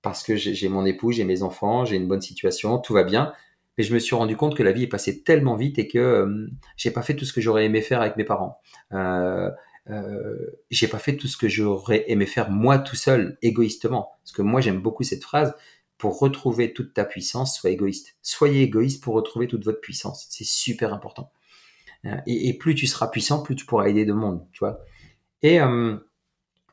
parce 0.02 0.24
que 0.24 0.36
j'ai 0.36 0.70
mon 0.70 0.86
époux, 0.86 1.12
j'ai 1.12 1.24
mes 1.24 1.44
enfants, 1.44 1.86
j'ai 1.86 1.96
une 1.96 2.08
bonne 2.08 2.22
situation, 2.22 2.78
tout 2.78 2.94
va 2.94 3.04
bien. 3.04 3.34
Mais 3.78 3.84
je 3.84 3.94
me 3.94 4.00
suis 4.00 4.16
rendu 4.16 4.36
compte 4.36 4.56
que 4.58 4.64
la 4.64 4.72
vie 4.72 4.84
est 4.84 4.88
passée 4.88 5.24
tellement 5.24 5.56
vite 5.56 5.80
et 5.80 5.88
que 5.88 6.00
euh, 6.00 6.48
j'ai 6.76 6.92
pas 6.92 7.02
fait 7.02 7.16
tout 7.16 7.26
ce 7.26 7.32
que 7.32 7.42
j'aurais 7.42 7.66
aimé 7.66 7.82
faire 7.82 8.02
avec 8.02 8.18
mes 8.18 8.26
parents. 8.26 8.60
Euh, 8.94 9.50
euh, 9.90 10.36
j'ai 10.70 10.88
pas 10.88 11.00
fait 11.00 11.16
tout 11.16 11.28
ce 11.28 11.38
que 11.38 11.48
j'aurais 11.48 12.06
aimé 12.08 12.26
faire 12.26 12.50
moi 12.50 12.78
tout 12.78 12.96
seul, 12.96 13.38
égoïstement. 13.42 14.12
Parce 14.24 14.34
que 14.34 14.42
moi 14.42 14.62
j'aime 14.62 14.82
beaucoup 14.82 15.04
cette 15.04 15.24
phrase. 15.24 15.56
Pour 15.98 16.20
retrouver 16.20 16.72
toute 16.72 16.94
ta 16.94 17.04
puissance, 17.04 17.58
sois 17.58 17.72
égoïste. 17.72 18.16
Soyez 18.22 18.62
égoïste 18.62 19.04
pour 19.04 19.16
retrouver 19.16 19.48
toute 19.48 19.66
votre 19.66 19.82
puissance. 19.82 20.28
C'est 20.30 20.46
super 20.46 20.94
important. 20.94 21.34
Euh, 22.06 22.16
et, 22.26 22.58
plus 22.58 22.76
tu 22.76 22.88
seras 22.88 23.08
puissant, 23.08 23.44
plus 23.44 23.56
tu 23.56 23.66
pourras 23.66 23.88
aider 23.88 24.06
de 24.06 24.14
monde, 24.14 24.46
tu 24.54 24.60
vois. 24.60 24.80
Et 25.42 25.60
euh, 25.60 25.98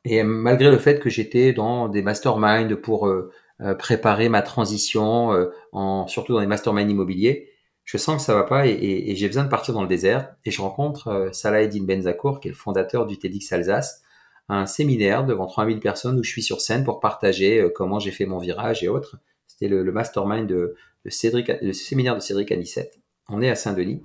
et 0.08 0.22
malgré 0.22 0.70
le 0.70 0.78
fait 0.78 1.00
que 1.00 1.10
j'étais 1.10 1.52
dans 1.52 1.88
des 1.88 2.00
masterminds 2.00 2.76
pour 2.76 3.08
euh, 3.08 3.32
euh, 3.60 3.74
préparer 3.74 4.28
ma 4.28 4.40
transition, 4.40 5.32
euh, 5.32 6.06
surtout 6.06 6.32
dans 6.32 6.38
les 6.38 6.46
masterminds 6.46 6.88
immobiliers, 6.88 7.50
je 7.82 7.98
sens 7.98 8.18
que 8.18 8.22
ça 8.22 8.34
va 8.34 8.44
pas 8.44 8.68
et, 8.68 9.14
j'ai 9.16 9.26
besoin 9.26 9.42
de 9.42 9.48
partir 9.48 9.74
dans 9.74 9.82
le 9.82 9.88
désert. 9.88 10.32
Et 10.44 10.52
je 10.52 10.62
rencontre 10.62 11.30
Salah 11.32 11.62
Eddin 11.62 11.82
Benzakour, 11.82 12.38
qui 12.38 12.46
est 12.46 12.52
le 12.52 12.56
fondateur 12.56 13.06
du 13.06 13.18
TEDx 13.18 13.52
Alsace, 13.52 14.02
un 14.48 14.66
séminaire 14.66 15.24
devant 15.26 15.46
3000 15.46 15.80
personnes 15.80 16.18
où 16.20 16.22
je 16.22 16.30
suis 16.30 16.42
sur 16.42 16.60
scène 16.60 16.84
pour 16.84 17.00
partager 17.00 17.68
comment 17.74 17.98
j'ai 17.98 18.12
fait 18.12 18.26
mon 18.26 18.38
virage 18.38 18.84
et 18.84 18.88
autres. 18.88 19.18
C'était 19.48 19.68
le, 19.68 19.90
mastermind 19.90 20.46
de, 20.48 20.76
de, 21.04 21.10
Cédric, 21.10 21.50
le 21.62 21.72
séminaire 21.72 22.14
de 22.14 22.20
Cédric 22.20 22.52
Anissette. 22.52 23.00
On 23.28 23.42
est 23.42 23.50
à 23.50 23.56
Saint-Denis. 23.56 24.02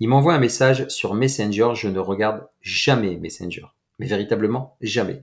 Il 0.00 0.08
m'envoie 0.08 0.34
un 0.34 0.40
message 0.40 0.88
sur 0.88 1.14
Messenger. 1.14 1.70
Je 1.74 1.88
ne 1.88 2.00
regarde 2.00 2.46
jamais 2.60 3.16
Messenger. 3.16 3.66
Mais 4.00 4.06
véritablement 4.06 4.76
jamais. 4.80 5.22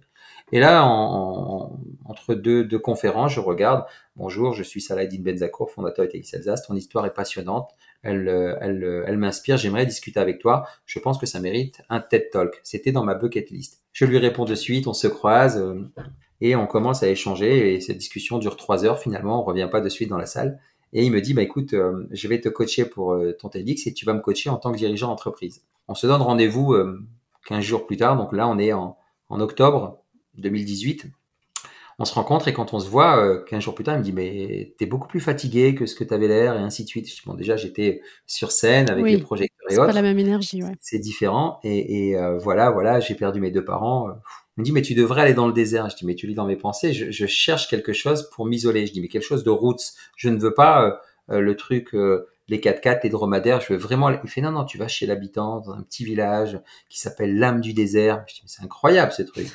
Et 0.52 0.60
là, 0.60 0.86
en, 0.86 1.80
entre 2.06 2.36
deux, 2.36 2.66
deux, 2.66 2.80
conférences, 2.80 3.34
je 3.34 3.40
regarde. 3.40 3.86
Bonjour, 4.18 4.54
je 4.54 4.64
suis 4.64 4.82
Saladin 4.82 5.22
Benzakour, 5.22 5.72
fondateur 5.72 6.06
de 6.06 6.12
TX 6.12 6.34
Alsace. 6.34 6.68
Ton 6.68 6.76
histoire 6.76 7.06
est 7.06 7.14
passionnante. 7.14 7.70
Elle, 8.04 8.28
elle, 8.60 9.04
elle 9.08 9.18
m'inspire. 9.18 9.58
J'aimerais 9.58 9.86
discuter 9.86 10.20
avec 10.20 10.40
toi. 10.40 10.68
Je 10.86 11.00
pense 11.00 11.18
que 11.18 11.26
ça 11.26 11.40
mérite 11.40 11.82
un 11.90 12.02
TED 12.02 12.30
Talk. 12.32 12.60
C'était 12.64 12.92
dans 12.92 13.06
ma 13.06 13.16
bucket 13.16 13.50
list. 13.50 13.82
Je 13.94 14.06
lui 14.06 14.18
réponds 14.18 14.46
de 14.46 14.56
suite. 14.56 14.88
On 14.88 14.94
se 14.94 15.08
croise 15.08 15.58
euh, 15.58 15.90
et 16.42 16.56
on 16.56 16.68
commence 16.68 17.04
à 17.04 17.10
échanger. 17.10 17.74
Et 17.74 17.80
cette 17.80 17.98
discussion 17.98 18.38
dure 18.38 18.58
trois 18.58 18.84
heures. 18.84 19.00
Finalement, 19.00 19.42
on 19.42 19.44
revient 19.44 19.70
pas 19.72 19.80
de 19.80 19.90
suite 19.90 20.10
dans 20.10 20.18
la 20.18 20.26
salle. 20.26 20.60
Et 20.92 21.06
il 21.06 21.12
me 21.12 21.22
dit, 21.22 21.34
bah 21.34 21.44
écoute, 21.44 21.74
euh, 21.74 22.08
je 22.12 22.28
vais 22.28 22.42
te 22.42 22.50
coacher 22.50 22.84
pour 22.84 23.14
euh, 23.14 23.32
ton 23.40 23.48
TEDx 23.48 23.88
et 23.88 23.94
tu 23.94 24.06
vas 24.06 24.14
me 24.14 24.20
coacher 24.20 24.50
en 24.50 24.58
tant 24.58 24.74
que 24.74 24.78
dirigeant 24.78 25.08
d'entreprise. 25.08 25.64
On 25.88 25.96
se 25.96 26.08
donne 26.08 26.22
rendez-vous 26.22 26.76
15 27.48 27.64
jours 27.64 27.86
plus 27.86 27.98
tard. 27.98 28.18
Donc 28.18 28.34
là, 28.34 28.48
on 28.48 28.58
est 28.60 28.74
en, 28.74 28.98
en 29.30 29.40
octobre 29.40 30.01
2018, 30.38 31.08
on 32.02 32.06
se 32.06 32.14
rencontre 32.16 32.48
et 32.48 32.54
quand 32.54 32.74
on 32.74 32.80
se 32.80 32.90
voit, 32.90 33.24
euh, 33.24 33.44
15 33.44 33.64
jours 33.64 33.76
plus 33.76 33.84
tard, 33.84 33.96
il 33.96 34.00
me 34.00 34.04
dit 34.04 34.12
mais 34.12 34.74
t'es 34.80 34.88
beaucoup 34.88 35.08
plus 35.08 35.20
fatigué 35.20 35.76
que 35.76 35.86
ce 35.86 35.94
que 35.94 36.04
t'avais 36.04 36.28
l'air 36.28 36.56
et 36.56 36.60
ainsi 36.60 36.84
de 36.84 36.90
suite. 36.90 37.08
bon 37.26 37.36
déjà 37.36 37.58
j'étais 37.58 38.02
sur 38.26 38.52
scène 38.52 38.90
avec 38.90 39.06
les 39.06 39.20
projecteurs 39.20 39.68
C'est 39.70 39.78
pas 39.78 39.92
la 39.92 40.02
même 40.02 40.18
énergie, 40.18 40.64
ouais. 40.64 40.74
C'est 40.80 40.98
différent. 40.98 41.60
Et, 41.64 42.10
et 42.10 42.18
euh, 42.18 42.40
voilà, 42.40 42.72
voilà, 42.72 43.00
j'ai 43.00 43.14
perdu 43.14 43.40
mes 43.40 43.52
deux 43.52 43.64
parents. 43.64 44.10
On 44.58 44.62
me 44.62 44.66
dit, 44.66 44.72
mais 44.72 44.82
tu 44.82 44.96
devrais 44.96 45.22
aller 45.22 45.34
dans 45.36 45.48
le 45.48 45.54
désert. 45.54 45.90
Je 45.90 45.96
dis, 45.96 46.06
mais 46.06 46.16
tu 46.16 46.26
lis 46.28 46.34
dans 46.34 46.46
mes 46.46 46.56
pensées. 46.56 46.92
Je, 46.92 47.12
je 47.12 47.26
cherche 47.28 47.70
quelque 47.70 47.94
chose 47.94 48.30
pour 48.32 48.46
m'isoler. 48.46 48.88
Je 48.88 48.94
dis, 48.94 49.02
mais 49.02 49.08
quelque 49.08 49.24
chose 49.24 49.44
de 49.44 49.50
roots? 49.52 49.94
Je 50.18 50.30
ne 50.30 50.40
veux 50.40 50.54
pas 50.54 51.02
euh, 51.30 51.40
le 51.40 51.56
truc, 51.56 51.94
les 52.48 52.58
4x4, 52.58 53.02
les 53.04 53.10
dromadaires. 53.10 53.62
Je 53.62 53.74
veux 53.74 53.80
vraiment. 53.80 54.10
Il 54.10 54.30
fait, 54.30 54.42
non, 54.42 54.52
non, 54.52 54.66
tu 54.66 54.78
vas 54.80 54.88
chez 54.88 55.06
l'habitant 55.06 55.60
dans 55.62 55.74
un 55.74 55.84
petit 55.84 56.04
village 56.04 56.60
qui 56.90 57.00
s'appelle 57.00 57.38
l'âme 57.38 57.62
du 57.62 57.74
désert. 57.74 58.24
Je 58.28 58.34
dis, 58.34 58.40
mais 58.44 58.50
c'est 58.50 58.64
incroyable 58.64 59.12
ce 59.12 59.22
truc. 59.22 59.48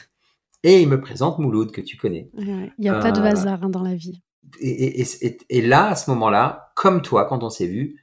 Et 0.62 0.82
il 0.82 0.88
me 0.88 1.00
présente 1.00 1.38
Mouloud, 1.38 1.70
que 1.70 1.80
tu 1.80 1.96
connais. 1.96 2.30
Il 2.36 2.72
n'y 2.78 2.88
a 2.88 2.98
pas 2.98 3.12
de 3.12 3.20
hasard 3.20 3.62
hein, 3.62 3.68
dans 3.68 3.82
la 3.82 3.94
vie. 3.94 4.22
Et, 4.60 5.00
et, 5.00 5.38
et, 5.50 5.62
là, 5.62 5.88
à 5.88 5.96
ce 5.96 6.10
moment-là, 6.10 6.72
comme 6.74 7.02
toi, 7.02 7.24
quand 7.26 7.42
on 7.42 7.50
s'est 7.50 7.66
vu, 7.66 7.96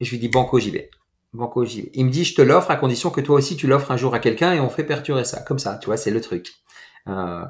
je 0.00 0.10
lui 0.10 0.18
dis 0.18 0.28
Banco, 0.28 0.58
j'y 0.58 0.70
vais. 0.70 0.90
Banco, 1.32 1.64
j'y 1.64 1.82
vais. 1.82 1.90
Il 1.94 2.06
me 2.06 2.10
dit 2.10 2.24
Je 2.24 2.34
te 2.34 2.42
l'offre 2.42 2.70
à 2.70 2.76
condition 2.76 3.10
que 3.10 3.20
toi 3.20 3.36
aussi 3.36 3.56
tu 3.56 3.66
l'offres 3.66 3.90
un 3.90 3.96
jour 3.96 4.14
à 4.14 4.18
quelqu'un 4.18 4.52
et 4.52 4.60
on 4.60 4.70
fait 4.70 4.84
perturber 4.84 5.24
ça. 5.24 5.40
Comme 5.42 5.58
ça, 5.58 5.78
tu 5.80 5.86
vois, 5.86 5.96
c'est 5.96 6.10
le 6.10 6.20
truc. 6.20 6.52
Euh, 7.08 7.44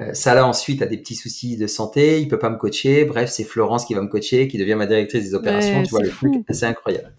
euh, 0.00 0.14
ça 0.14 0.34
là 0.34 0.46
ensuite 0.46 0.80
a 0.80 0.86
des 0.86 0.96
petits 0.96 1.16
soucis 1.16 1.56
de 1.56 1.66
santé, 1.66 2.20
il 2.20 2.28
peut 2.28 2.38
pas 2.38 2.50
me 2.50 2.56
coacher. 2.56 3.04
Bref, 3.04 3.30
c'est 3.30 3.44
Florence 3.44 3.84
qui 3.84 3.94
va 3.94 4.02
me 4.02 4.08
coacher, 4.08 4.48
qui 4.48 4.58
devient 4.58 4.74
ma 4.74 4.86
directrice 4.86 5.24
des 5.24 5.34
opérations. 5.34 5.82
tu 5.82 5.90
vois 5.90 6.02
le 6.02 6.10
truc, 6.10 6.32
c'est 6.50 6.66
incroyable. 6.66 7.14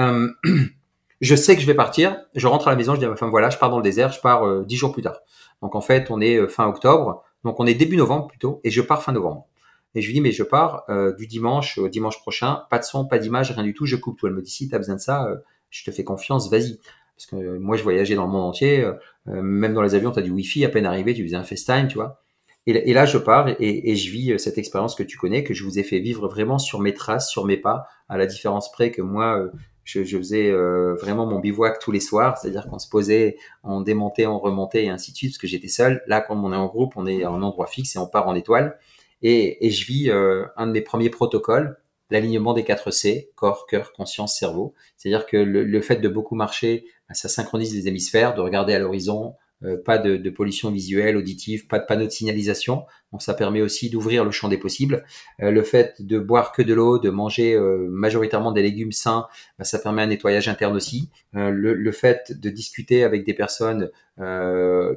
Euh, 0.00 0.28
je 1.20 1.34
sais 1.34 1.54
que 1.54 1.62
je 1.62 1.66
vais 1.66 1.74
partir. 1.74 2.16
Je 2.34 2.46
rentre 2.46 2.68
à 2.68 2.70
la 2.70 2.76
maison, 2.76 2.94
je 2.94 3.00
dis 3.00 3.04
à 3.04 3.10
ma 3.10 3.16
femme 3.16 3.30
voilà, 3.30 3.50
je 3.50 3.58
pars 3.58 3.70
dans 3.70 3.78
le 3.78 3.82
désert, 3.82 4.12
je 4.12 4.20
pars 4.20 4.64
dix 4.64 4.76
jours 4.76 4.92
plus 4.92 5.02
tard. 5.02 5.20
Donc 5.62 5.74
en 5.74 5.80
fait, 5.80 6.10
on 6.10 6.20
est 6.20 6.48
fin 6.48 6.66
octobre, 6.66 7.22
donc 7.44 7.60
on 7.60 7.66
est 7.66 7.74
début 7.74 7.96
novembre 7.96 8.28
plutôt, 8.28 8.60
et 8.64 8.70
je 8.70 8.80
pars 8.80 9.02
fin 9.02 9.12
novembre. 9.12 9.46
Et 9.94 10.02
je 10.02 10.06
lui 10.06 10.14
dis, 10.14 10.20
mais 10.20 10.32
je 10.32 10.42
pars 10.42 10.84
euh, 10.88 11.14
du 11.14 11.26
dimanche 11.26 11.78
au 11.78 11.88
dimanche 11.88 12.20
prochain, 12.20 12.62
pas 12.70 12.78
de 12.78 12.84
son, 12.84 13.06
pas 13.06 13.18
d'image, 13.18 13.50
rien 13.50 13.64
du 13.64 13.74
tout, 13.74 13.86
je 13.86 13.96
coupe 13.96 14.18
tout. 14.18 14.26
Elle 14.26 14.34
me 14.34 14.42
dit, 14.42 14.50
si 14.50 14.68
tu 14.68 14.74
as 14.74 14.78
besoin 14.78 14.94
de 14.94 15.00
ça, 15.00 15.26
euh, 15.26 15.36
je 15.70 15.84
te 15.84 15.90
fais 15.90 16.04
confiance, 16.04 16.48
vas-y. 16.50 16.78
Parce 17.16 17.26
que 17.26 17.36
euh, 17.36 17.58
moi, 17.58 17.76
je 17.76 17.82
voyageais 17.82 18.14
dans 18.14 18.26
le 18.26 18.30
monde 18.30 18.44
entier, 18.44 18.88
même 19.26 19.74
dans 19.74 19.82
les 19.82 19.94
avions, 19.94 20.10
tu 20.12 20.18
as 20.18 20.22
du 20.22 20.30
Wi-Fi, 20.30 20.64
à 20.64 20.68
peine 20.68 20.86
arrivé, 20.86 21.14
tu 21.14 21.24
faisais 21.24 21.36
un 21.36 21.44
FaceTime, 21.44 21.88
tu 21.88 21.96
vois. 21.96 22.22
Et, 22.66 22.92
là, 22.92 23.04
je 23.04 23.18
pars 23.18 23.48
et, 23.58 23.96
je 23.96 24.10
vis 24.10 24.38
cette 24.38 24.58
expérience 24.58 24.94
que 24.94 25.02
tu 25.02 25.16
connais, 25.16 25.42
que 25.42 25.54
je 25.54 25.64
vous 25.64 25.78
ai 25.78 25.82
fait 25.82 25.98
vivre 25.98 26.28
vraiment 26.28 26.58
sur 26.58 26.78
mes 26.78 26.94
traces, 26.94 27.28
sur 27.28 27.44
mes 27.44 27.56
pas, 27.56 27.88
à 28.08 28.16
la 28.16 28.26
différence 28.26 28.70
près 28.70 28.90
que 28.90 29.02
moi, 29.02 29.50
je, 29.90 30.16
faisais 30.18 30.52
vraiment 30.52 31.26
mon 31.26 31.38
bivouac 31.38 31.78
tous 31.78 31.92
les 31.92 32.00
soirs, 32.00 32.38
c'est-à-dire 32.38 32.66
qu'on 32.68 32.78
se 32.78 32.88
posait, 32.88 33.36
on 33.64 33.80
démontait, 33.80 34.26
on 34.26 34.38
remontait 34.38 34.84
et 34.84 34.88
ainsi 34.88 35.12
de 35.12 35.16
suite, 35.16 35.32
parce 35.32 35.38
que 35.38 35.46
j'étais 35.46 35.68
seul. 35.68 36.02
Là, 36.06 36.20
quand 36.20 36.36
on 36.36 36.52
est 36.52 36.56
en 36.56 36.66
groupe, 36.66 36.94
on 36.96 37.06
est 37.06 37.24
en 37.24 37.42
endroit 37.42 37.66
fixe 37.66 37.96
et 37.96 37.98
on 37.98 38.06
part 38.06 38.28
en 38.28 38.34
étoile. 38.34 38.78
Et, 39.22 39.66
et 39.66 39.70
je 39.70 39.86
vis 39.86 40.10
euh, 40.10 40.46
un 40.56 40.66
de 40.66 40.72
mes 40.72 40.80
premiers 40.80 41.10
protocoles, 41.10 41.78
l'alignement 42.10 42.54
des 42.54 42.64
4 42.64 42.90
C, 42.90 43.30
corps, 43.34 43.66
cœur, 43.66 43.92
conscience, 43.92 44.38
cerveau. 44.38 44.74
C'est-à-dire 44.96 45.26
que 45.26 45.36
le, 45.36 45.64
le, 45.64 45.80
fait 45.80 45.96
de 45.96 46.08
beaucoup 46.08 46.34
marcher, 46.34 46.84
bah, 47.08 47.14
ça 47.14 47.28
synchronise 47.28 47.74
les 47.74 47.88
hémisphères, 47.88 48.34
de 48.34 48.40
regarder 48.40 48.74
à 48.74 48.78
l'horizon, 48.78 49.34
euh, 49.64 49.76
pas 49.76 49.98
de, 49.98 50.30
pollution 50.30 50.70
visuelle, 50.70 51.16
auditive, 51.16 51.66
pas 51.66 51.78
de 51.78 51.84
panneau 51.86 52.06
de 52.06 52.10
signalisation. 52.10 52.84
Ça 53.18 53.34
permet 53.34 53.60
aussi 53.60 53.90
d'ouvrir 53.90 54.24
le 54.24 54.30
champ 54.30 54.48
des 54.48 54.56
possibles. 54.56 55.04
Euh, 55.42 55.50
le 55.50 55.62
fait 55.62 56.00
de 56.00 56.18
boire 56.18 56.52
que 56.52 56.62
de 56.62 56.74
l'eau, 56.74 56.98
de 56.98 57.10
manger 57.10 57.58
majoritairement 57.88 58.52
des 58.52 58.62
légumes 58.62 58.92
sains, 58.92 59.26
bah, 59.58 59.64
ça 59.64 59.78
permet 59.78 60.02
un 60.02 60.06
nettoyage 60.06 60.48
interne 60.48 60.76
aussi. 60.76 61.10
Le, 61.32 61.92
fait 61.92 62.38
de 62.40 62.50
discuter 62.50 63.04
avec 63.04 63.24
des 63.24 63.34
personnes 63.34 63.90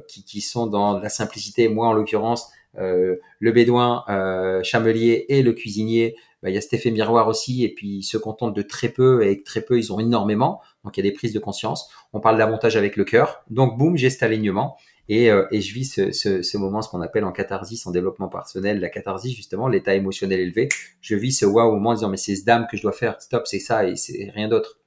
qui, 0.08 0.24
qui, 0.24 0.40
sont 0.40 0.66
dans 0.66 0.98
la 0.98 1.08
simplicité, 1.08 1.68
moi 1.68 1.88
en 1.88 1.92
l'occurrence, 1.92 2.52
euh, 2.78 3.16
le 3.38 3.52
bédouin, 3.52 4.04
euh, 4.08 4.62
chamelier 4.62 5.26
et 5.28 5.42
le 5.42 5.52
cuisinier, 5.52 6.16
bah, 6.44 6.50
il 6.50 6.54
y 6.54 6.58
a 6.58 6.60
cet 6.60 6.74
effet 6.74 6.90
miroir 6.90 7.26
aussi, 7.26 7.64
et 7.64 7.72
puis 7.72 7.88
ils 7.88 8.02
se 8.02 8.18
contentent 8.18 8.54
de 8.54 8.60
très 8.60 8.90
peu, 8.90 9.22
et 9.22 9.28
avec 9.28 9.44
très 9.44 9.62
peu, 9.62 9.78
ils 9.78 9.94
ont 9.94 9.98
énormément, 9.98 10.60
donc 10.84 10.94
il 10.96 11.04
y 11.04 11.08
a 11.08 11.10
des 11.10 11.14
prises 11.14 11.32
de 11.32 11.38
conscience. 11.38 11.90
On 12.12 12.20
parle 12.20 12.36
davantage 12.36 12.76
avec 12.76 12.96
le 12.96 13.04
cœur, 13.04 13.42
donc 13.48 13.78
boum, 13.78 13.96
j'ai 13.96 14.10
cet 14.10 14.22
alignement, 14.22 14.76
et, 15.08 15.30
euh, 15.30 15.46
et 15.52 15.62
je 15.62 15.72
vis 15.72 15.86
ce, 15.86 16.12
ce, 16.12 16.58
moment, 16.58 16.82
ce 16.82 16.90
qu'on 16.90 17.00
appelle 17.00 17.24
en 17.24 17.32
catharsis, 17.32 17.86
en 17.86 17.92
développement 17.92 18.28
personnel, 18.28 18.78
la 18.78 18.90
catharsis 18.90 19.34
justement, 19.34 19.68
l'état 19.68 19.94
émotionnel 19.94 20.38
élevé. 20.38 20.68
Je 21.00 21.16
vis 21.16 21.32
ce 21.32 21.46
waouh 21.46 21.72
moment 21.72 21.90
en 21.90 21.94
disant 21.94 22.10
mais 22.10 22.18
c'est 22.18 22.36
ce 22.36 22.44
dame 22.44 22.66
que 22.70 22.76
je 22.76 22.82
dois 22.82 22.92
faire, 22.92 23.20
stop, 23.22 23.46
c'est 23.46 23.58
ça 23.58 23.88
et 23.88 23.96
c'est 23.96 24.30
rien 24.34 24.48
d'autre. 24.48 24.78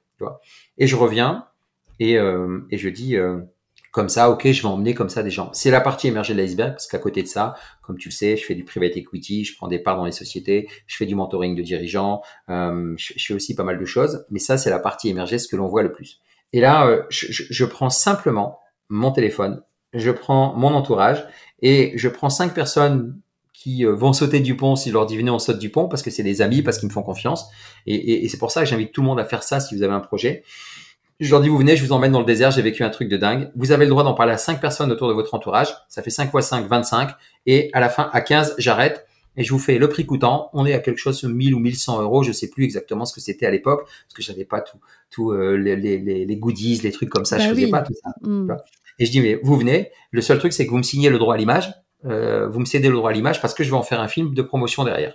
Et 0.76 0.86
je 0.86 0.94
reviens 0.94 1.46
et, 1.98 2.18
euh, 2.18 2.60
et 2.70 2.78
je 2.78 2.88
dis 2.88 3.16
comme 3.98 4.08
ça, 4.08 4.30
ok, 4.30 4.46
je 4.52 4.62
vais 4.62 4.68
emmener 4.68 4.94
comme 4.94 5.08
ça 5.08 5.24
des 5.24 5.30
gens. 5.32 5.50
C'est 5.52 5.72
la 5.72 5.80
partie 5.80 6.06
émergée 6.06 6.32
de 6.32 6.38
l'iceberg, 6.38 6.70
parce 6.70 6.86
qu'à 6.86 7.00
côté 7.00 7.20
de 7.20 7.26
ça, 7.26 7.56
comme 7.82 7.98
tu 7.98 8.10
le 8.10 8.12
sais, 8.12 8.36
je 8.36 8.44
fais 8.44 8.54
du 8.54 8.62
private 8.62 8.96
equity, 8.96 9.44
je 9.44 9.56
prends 9.56 9.66
des 9.66 9.80
parts 9.80 9.96
dans 9.96 10.04
les 10.04 10.12
sociétés, 10.12 10.68
je 10.86 10.96
fais 10.96 11.04
du 11.04 11.16
mentoring 11.16 11.56
de 11.56 11.62
dirigeants, 11.62 12.22
euh, 12.48 12.94
je, 12.96 13.14
fais 13.18 13.34
aussi 13.34 13.56
pas 13.56 13.64
mal 13.64 13.76
de 13.76 13.84
choses, 13.84 14.24
mais 14.30 14.38
ça, 14.38 14.56
c'est 14.56 14.70
la 14.70 14.78
partie 14.78 15.08
émergée, 15.08 15.40
ce 15.40 15.48
que 15.48 15.56
l'on 15.56 15.66
voit 15.66 15.82
le 15.82 15.90
plus. 15.90 16.20
Et 16.52 16.60
là, 16.60 16.86
euh, 16.86 17.02
je, 17.08 17.26
je, 17.28 17.64
prends 17.64 17.90
simplement 17.90 18.60
mon 18.88 19.10
téléphone, 19.10 19.64
je 19.92 20.12
prends 20.12 20.54
mon 20.54 20.68
entourage, 20.74 21.26
et 21.60 21.90
je 21.96 22.08
prends 22.08 22.30
cinq 22.30 22.54
personnes 22.54 23.20
qui 23.52 23.84
euh, 23.84 23.96
vont 23.96 24.12
sauter 24.12 24.38
du 24.38 24.56
pont 24.56 24.76
si 24.76 24.90
je 24.90 24.94
leur 24.94 25.06
dis 25.06 25.16
venez 25.16 25.32
on 25.32 25.40
saute 25.40 25.58
du 25.58 25.70
pont 25.70 25.88
parce 25.88 26.02
que 26.02 26.10
c'est 26.12 26.22
des 26.22 26.40
amis 26.40 26.62
parce 26.62 26.78
qu'ils 26.78 26.88
me 26.88 26.92
font 26.92 27.02
confiance 27.02 27.48
et, 27.86 27.96
et, 27.96 28.24
et 28.24 28.28
c'est 28.28 28.38
pour 28.38 28.52
ça 28.52 28.60
que 28.62 28.68
j'invite 28.68 28.92
tout 28.92 29.00
le 29.00 29.08
monde 29.08 29.18
à 29.18 29.24
faire 29.24 29.42
ça 29.42 29.58
si 29.58 29.74
vous 29.74 29.82
avez 29.82 29.94
un 29.94 29.98
projet 29.98 30.44
je 31.20 31.30
leur 31.30 31.40
dis, 31.40 31.48
vous 31.48 31.58
venez, 31.58 31.76
je 31.76 31.84
vous 31.84 31.92
emmène 31.92 32.12
dans 32.12 32.20
le 32.20 32.26
désert, 32.26 32.50
j'ai 32.50 32.62
vécu 32.62 32.84
un 32.84 32.90
truc 32.90 33.08
de 33.08 33.16
dingue. 33.16 33.50
Vous 33.56 33.72
avez 33.72 33.84
le 33.84 33.90
droit 33.90 34.04
d'en 34.04 34.14
parler 34.14 34.32
à 34.32 34.38
5 34.38 34.60
personnes 34.60 34.92
autour 34.92 35.08
de 35.08 35.14
votre 35.14 35.34
entourage. 35.34 35.74
Ça 35.88 36.02
fait 36.02 36.10
5 36.10 36.30
fois 36.30 36.42
5, 36.42 36.66
25. 36.68 37.10
Et 37.46 37.70
à 37.72 37.80
la 37.80 37.88
fin, 37.88 38.08
à 38.12 38.20
15, 38.20 38.54
j'arrête 38.58 39.04
et 39.36 39.44
je 39.44 39.52
vous 39.52 39.58
fais 39.58 39.78
le 39.78 39.88
prix 39.88 40.04
coûtant. 40.06 40.50
On 40.52 40.66
est 40.66 40.74
à 40.74 40.80
quelque 40.80 40.98
chose 40.98 41.22
de 41.22 41.28
1000 41.28 41.54
ou 41.54 41.60
1100 41.60 42.02
euros. 42.02 42.22
Je 42.22 42.32
sais 42.32 42.48
plus 42.48 42.64
exactement 42.64 43.04
ce 43.04 43.14
que 43.14 43.20
c'était 43.20 43.46
à 43.46 43.50
l'époque 43.50 43.84
parce 43.84 44.14
que 44.14 44.22
j'avais 44.22 44.44
pas 44.44 44.60
tout, 44.60 44.78
tout 45.10 45.30
euh, 45.32 45.56
les, 45.56 45.76
les, 45.76 45.98
les, 46.24 46.36
goodies, 46.36 46.80
les 46.82 46.92
trucs 46.92 47.08
comme 47.08 47.24
ça. 47.24 47.38
je 47.38 47.48
bah 47.48 47.54
faisais 47.54 47.68
pas 47.68 47.82
tout 47.82 47.94
ça. 47.94 48.10
Mm. 48.22 48.56
Et 48.98 49.06
je 49.06 49.10
dis, 49.10 49.20
mais 49.20 49.38
vous 49.42 49.56
venez. 49.56 49.90
Le 50.10 50.20
seul 50.20 50.38
truc, 50.38 50.52
c'est 50.52 50.66
que 50.66 50.70
vous 50.70 50.78
me 50.78 50.82
signez 50.82 51.08
le 51.08 51.18
droit 51.18 51.34
à 51.34 51.36
l'image. 51.36 51.72
Euh, 52.04 52.48
vous 52.48 52.60
me 52.60 52.64
cédez 52.64 52.88
le 52.88 52.94
droit 52.94 53.10
à 53.10 53.12
l'image 53.12 53.40
parce 53.40 53.54
que 53.54 53.64
je 53.64 53.70
vais 53.70 53.76
en 53.76 53.82
faire 53.82 54.00
un 54.00 54.08
film 54.08 54.34
de 54.34 54.42
promotion 54.42 54.84
derrière. 54.84 55.14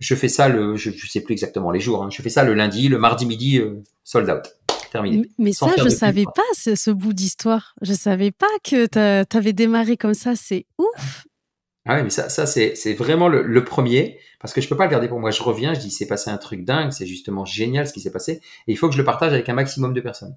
Je 0.00 0.14
fais 0.14 0.28
ça 0.28 0.48
le, 0.48 0.76
je, 0.76 0.90
je 0.90 1.06
sais 1.06 1.20
plus 1.20 1.32
exactement 1.32 1.70
les 1.70 1.80
jours. 1.80 2.02
Hein. 2.02 2.08
Je 2.10 2.22
fais 2.22 2.30
ça 2.30 2.42
le 2.42 2.54
lundi, 2.54 2.88
le 2.88 2.98
mardi 2.98 3.26
midi, 3.26 3.58
euh, 3.58 3.82
sold 4.02 4.30
out. 4.30 4.42
Mais 5.38 5.52
ça, 5.52 5.68
je 5.78 5.88
savais 5.88 6.24
pas 6.24 6.42
ce, 6.54 6.90
bout 6.90 7.12
d'histoire. 7.12 7.74
Je 7.82 7.92
savais 7.92 8.30
pas 8.30 8.46
que 8.64 8.86
tu 8.86 9.36
avais 9.36 9.52
démarré 9.52 9.96
comme 9.96 10.14
ça. 10.14 10.34
C'est 10.36 10.66
ouf. 10.78 11.24
Ah 11.86 11.96
oui, 11.96 12.02
mais 12.04 12.10
ça, 12.10 12.28
ça 12.28 12.46
c'est 12.46 12.94
vraiment 12.94 13.28
le, 13.28 13.64
premier, 13.64 14.18
parce 14.38 14.52
que 14.52 14.60
je 14.60 14.68
peux 14.68 14.76
pas 14.76 14.84
le 14.84 14.90
garder 14.90 15.08
pour 15.08 15.18
moi. 15.18 15.30
Je 15.30 15.42
reviens, 15.42 15.74
je 15.74 15.80
dis, 15.80 15.90
c'est 15.90 16.06
passé 16.06 16.30
un 16.30 16.36
truc 16.36 16.64
dingue, 16.64 16.92
c'est 16.92 17.06
justement 17.06 17.44
génial 17.44 17.86
ce 17.86 17.92
qui 17.92 18.00
s'est 18.00 18.12
passé, 18.12 18.40
et 18.66 18.72
il 18.72 18.76
faut 18.76 18.88
que 18.88 18.94
je 18.94 18.98
le 18.98 19.04
partage 19.04 19.32
avec 19.32 19.48
un 19.48 19.54
maximum 19.54 19.94
de 19.94 20.00
personnes. 20.00 20.36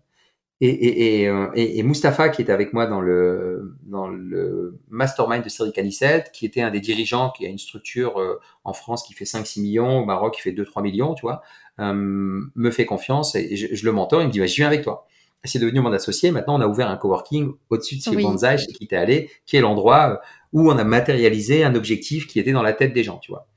Et, 0.61 0.69
et, 0.69 1.21
et, 1.23 1.27
euh, 1.27 1.47
et, 1.55 1.83
Mustapha, 1.83 2.29
qui 2.29 2.41
était 2.41 2.53
avec 2.53 2.71
moi 2.71 2.85
dans 2.85 3.01
le, 3.01 3.75
dans 3.81 4.07
le 4.07 4.79
mastermind 4.89 5.43
de 5.43 5.49
Cédric 5.49 5.77
Anissette, 5.77 6.31
qui 6.31 6.45
était 6.45 6.61
un 6.61 6.71
des 6.71 6.79
dirigeants, 6.79 7.31
qui 7.31 7.45
a 7.45 7.49
une 7.49 7.57
structure 7.57 8.17
euh, 8.19 8.39
en 8.63 8.71
France 8.71 9.03
qui 9.03 9.13
fait 9.13 9.25
5-6 9.25 9.61
millions, 9.61 9.99
au 9.99 10.05
Maroc 10.05 10.35
qui 10.35 10.41
fait 10.41 10.53
2-3 10.53 10.81
millions, 10.81 11.15
tu 11.15 11.23
vois, 11.23 11.41
me 11.79 12.71
fait 12.71 12.85
confiance 12.85 13.35
et 13.35 13.55
je, 13.55 13.85
le 13.85 13.91
mentor. 13.91 14.21
Il 14.21 14.27
me 14.27 14.31
dit, 14.31 14.39
bah, 14.39 14.45
je 14.45 14.55
viens 14.55 14.67
avec 14.67 14.83
toi. 14.83 15.07
C'est 15.45 15.59
devenu 15.59 15.81
mon 15.81 15.91
associé. 15.91 16.31
Maintenant, 16.31 16.55
on 16.57 16.61
a 16.61 16.67
ouvert 16.67 16.89
un 16.89 16.95
coworking 16.95 17.51
au-dessus 17.69 17.97
de 17.97 18.01
chez 18.01 18.15
oui. 18.15 18.23
Banzai, 18.23 18.57
chez 18.57 18.71
qui 18.71 18.87
t'es 18.87 18.95
allé, 18.95 19.29
qui 19.45 19.57
est 19.57 19.61
l'endroit 19.61 20.21
où 20.53 20.71
on 20.71 20.77
a 20.77 20.83
matérialisé 20.83 21.63
un 21.63 21.75
objectif 21.75 22.27
qui 22.27 22.39
était 22.39 22.53
dans 22.53 22.61
la 22.61 22.73
tête 22.73 22.93
des 22.93 23.03
gens, 23.03 23.17
tu 23.17 23.31
vois. 23.31 23.47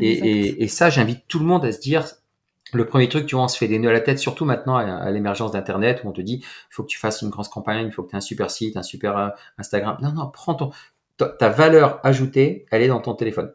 Et, 0.00 0.62
et, 0.62 0.68
ça, 0.68 0.90
j'invite 0.90 1.24
tout 1.28 1.38
le 1.38 1.44
monde 1.44 1.64
à 1.64 1.72
se 1.72 1.80
dire, 1.80 2.04
le 2.72 2.86
premier 2.86 3.08
truc, 3.08 3.26
tu 3.26 3.34
vois, 3.34 3.44
on 3.44 3.48
se 3.48 3.56
fait 3.56 3.68
des 3.68 3.78
nœuds 3.78 3.90
à 3.90 3.92
la 3.92 4.00
tête, 4.00 4.18
surtout 4.18 4.44
maintenant 4.44 4.76
à, 4.76 5.10
l'émergence 5.10 5.52
d'Internet, 5.52 6.02
où 6.02 6.08
on 6.08 6.12
te 6.12 6.20
dit, 6.20 6.40
il 6.42 6.74
faut 6.74 6.82
que 6.82 6.88
tu 6.88 6.98
fasses 6.98 7.22
une 7.22 7.30
grosse 7.30 7.48
campagne, 7.48 7.86
il 7.86 7.92
faut 7.92 8.02
que 8.02 8.10
tu 8.10 8.16
aies 8.16 8.18
un 8.18 8.22
super 8.22 8.50
site, 8.50 8.76
un 8.76 8.82
super 8.82 9.16
euh, 9.16 9.28
Instagram. 9.58 9.98
Non, 10.02 10.12
non, 10.12 10.30
prends 10.32 10.54
ton, 10.54 10.70
ta 11.16 11.48
valeur 11.48 12.00
ajoutée, 12.02 12.66
elle 12.70 12.82
est 12.82 12.88
dans 12.88 13.00
ton 13.00 13.14
téléphone. 13.14 13.52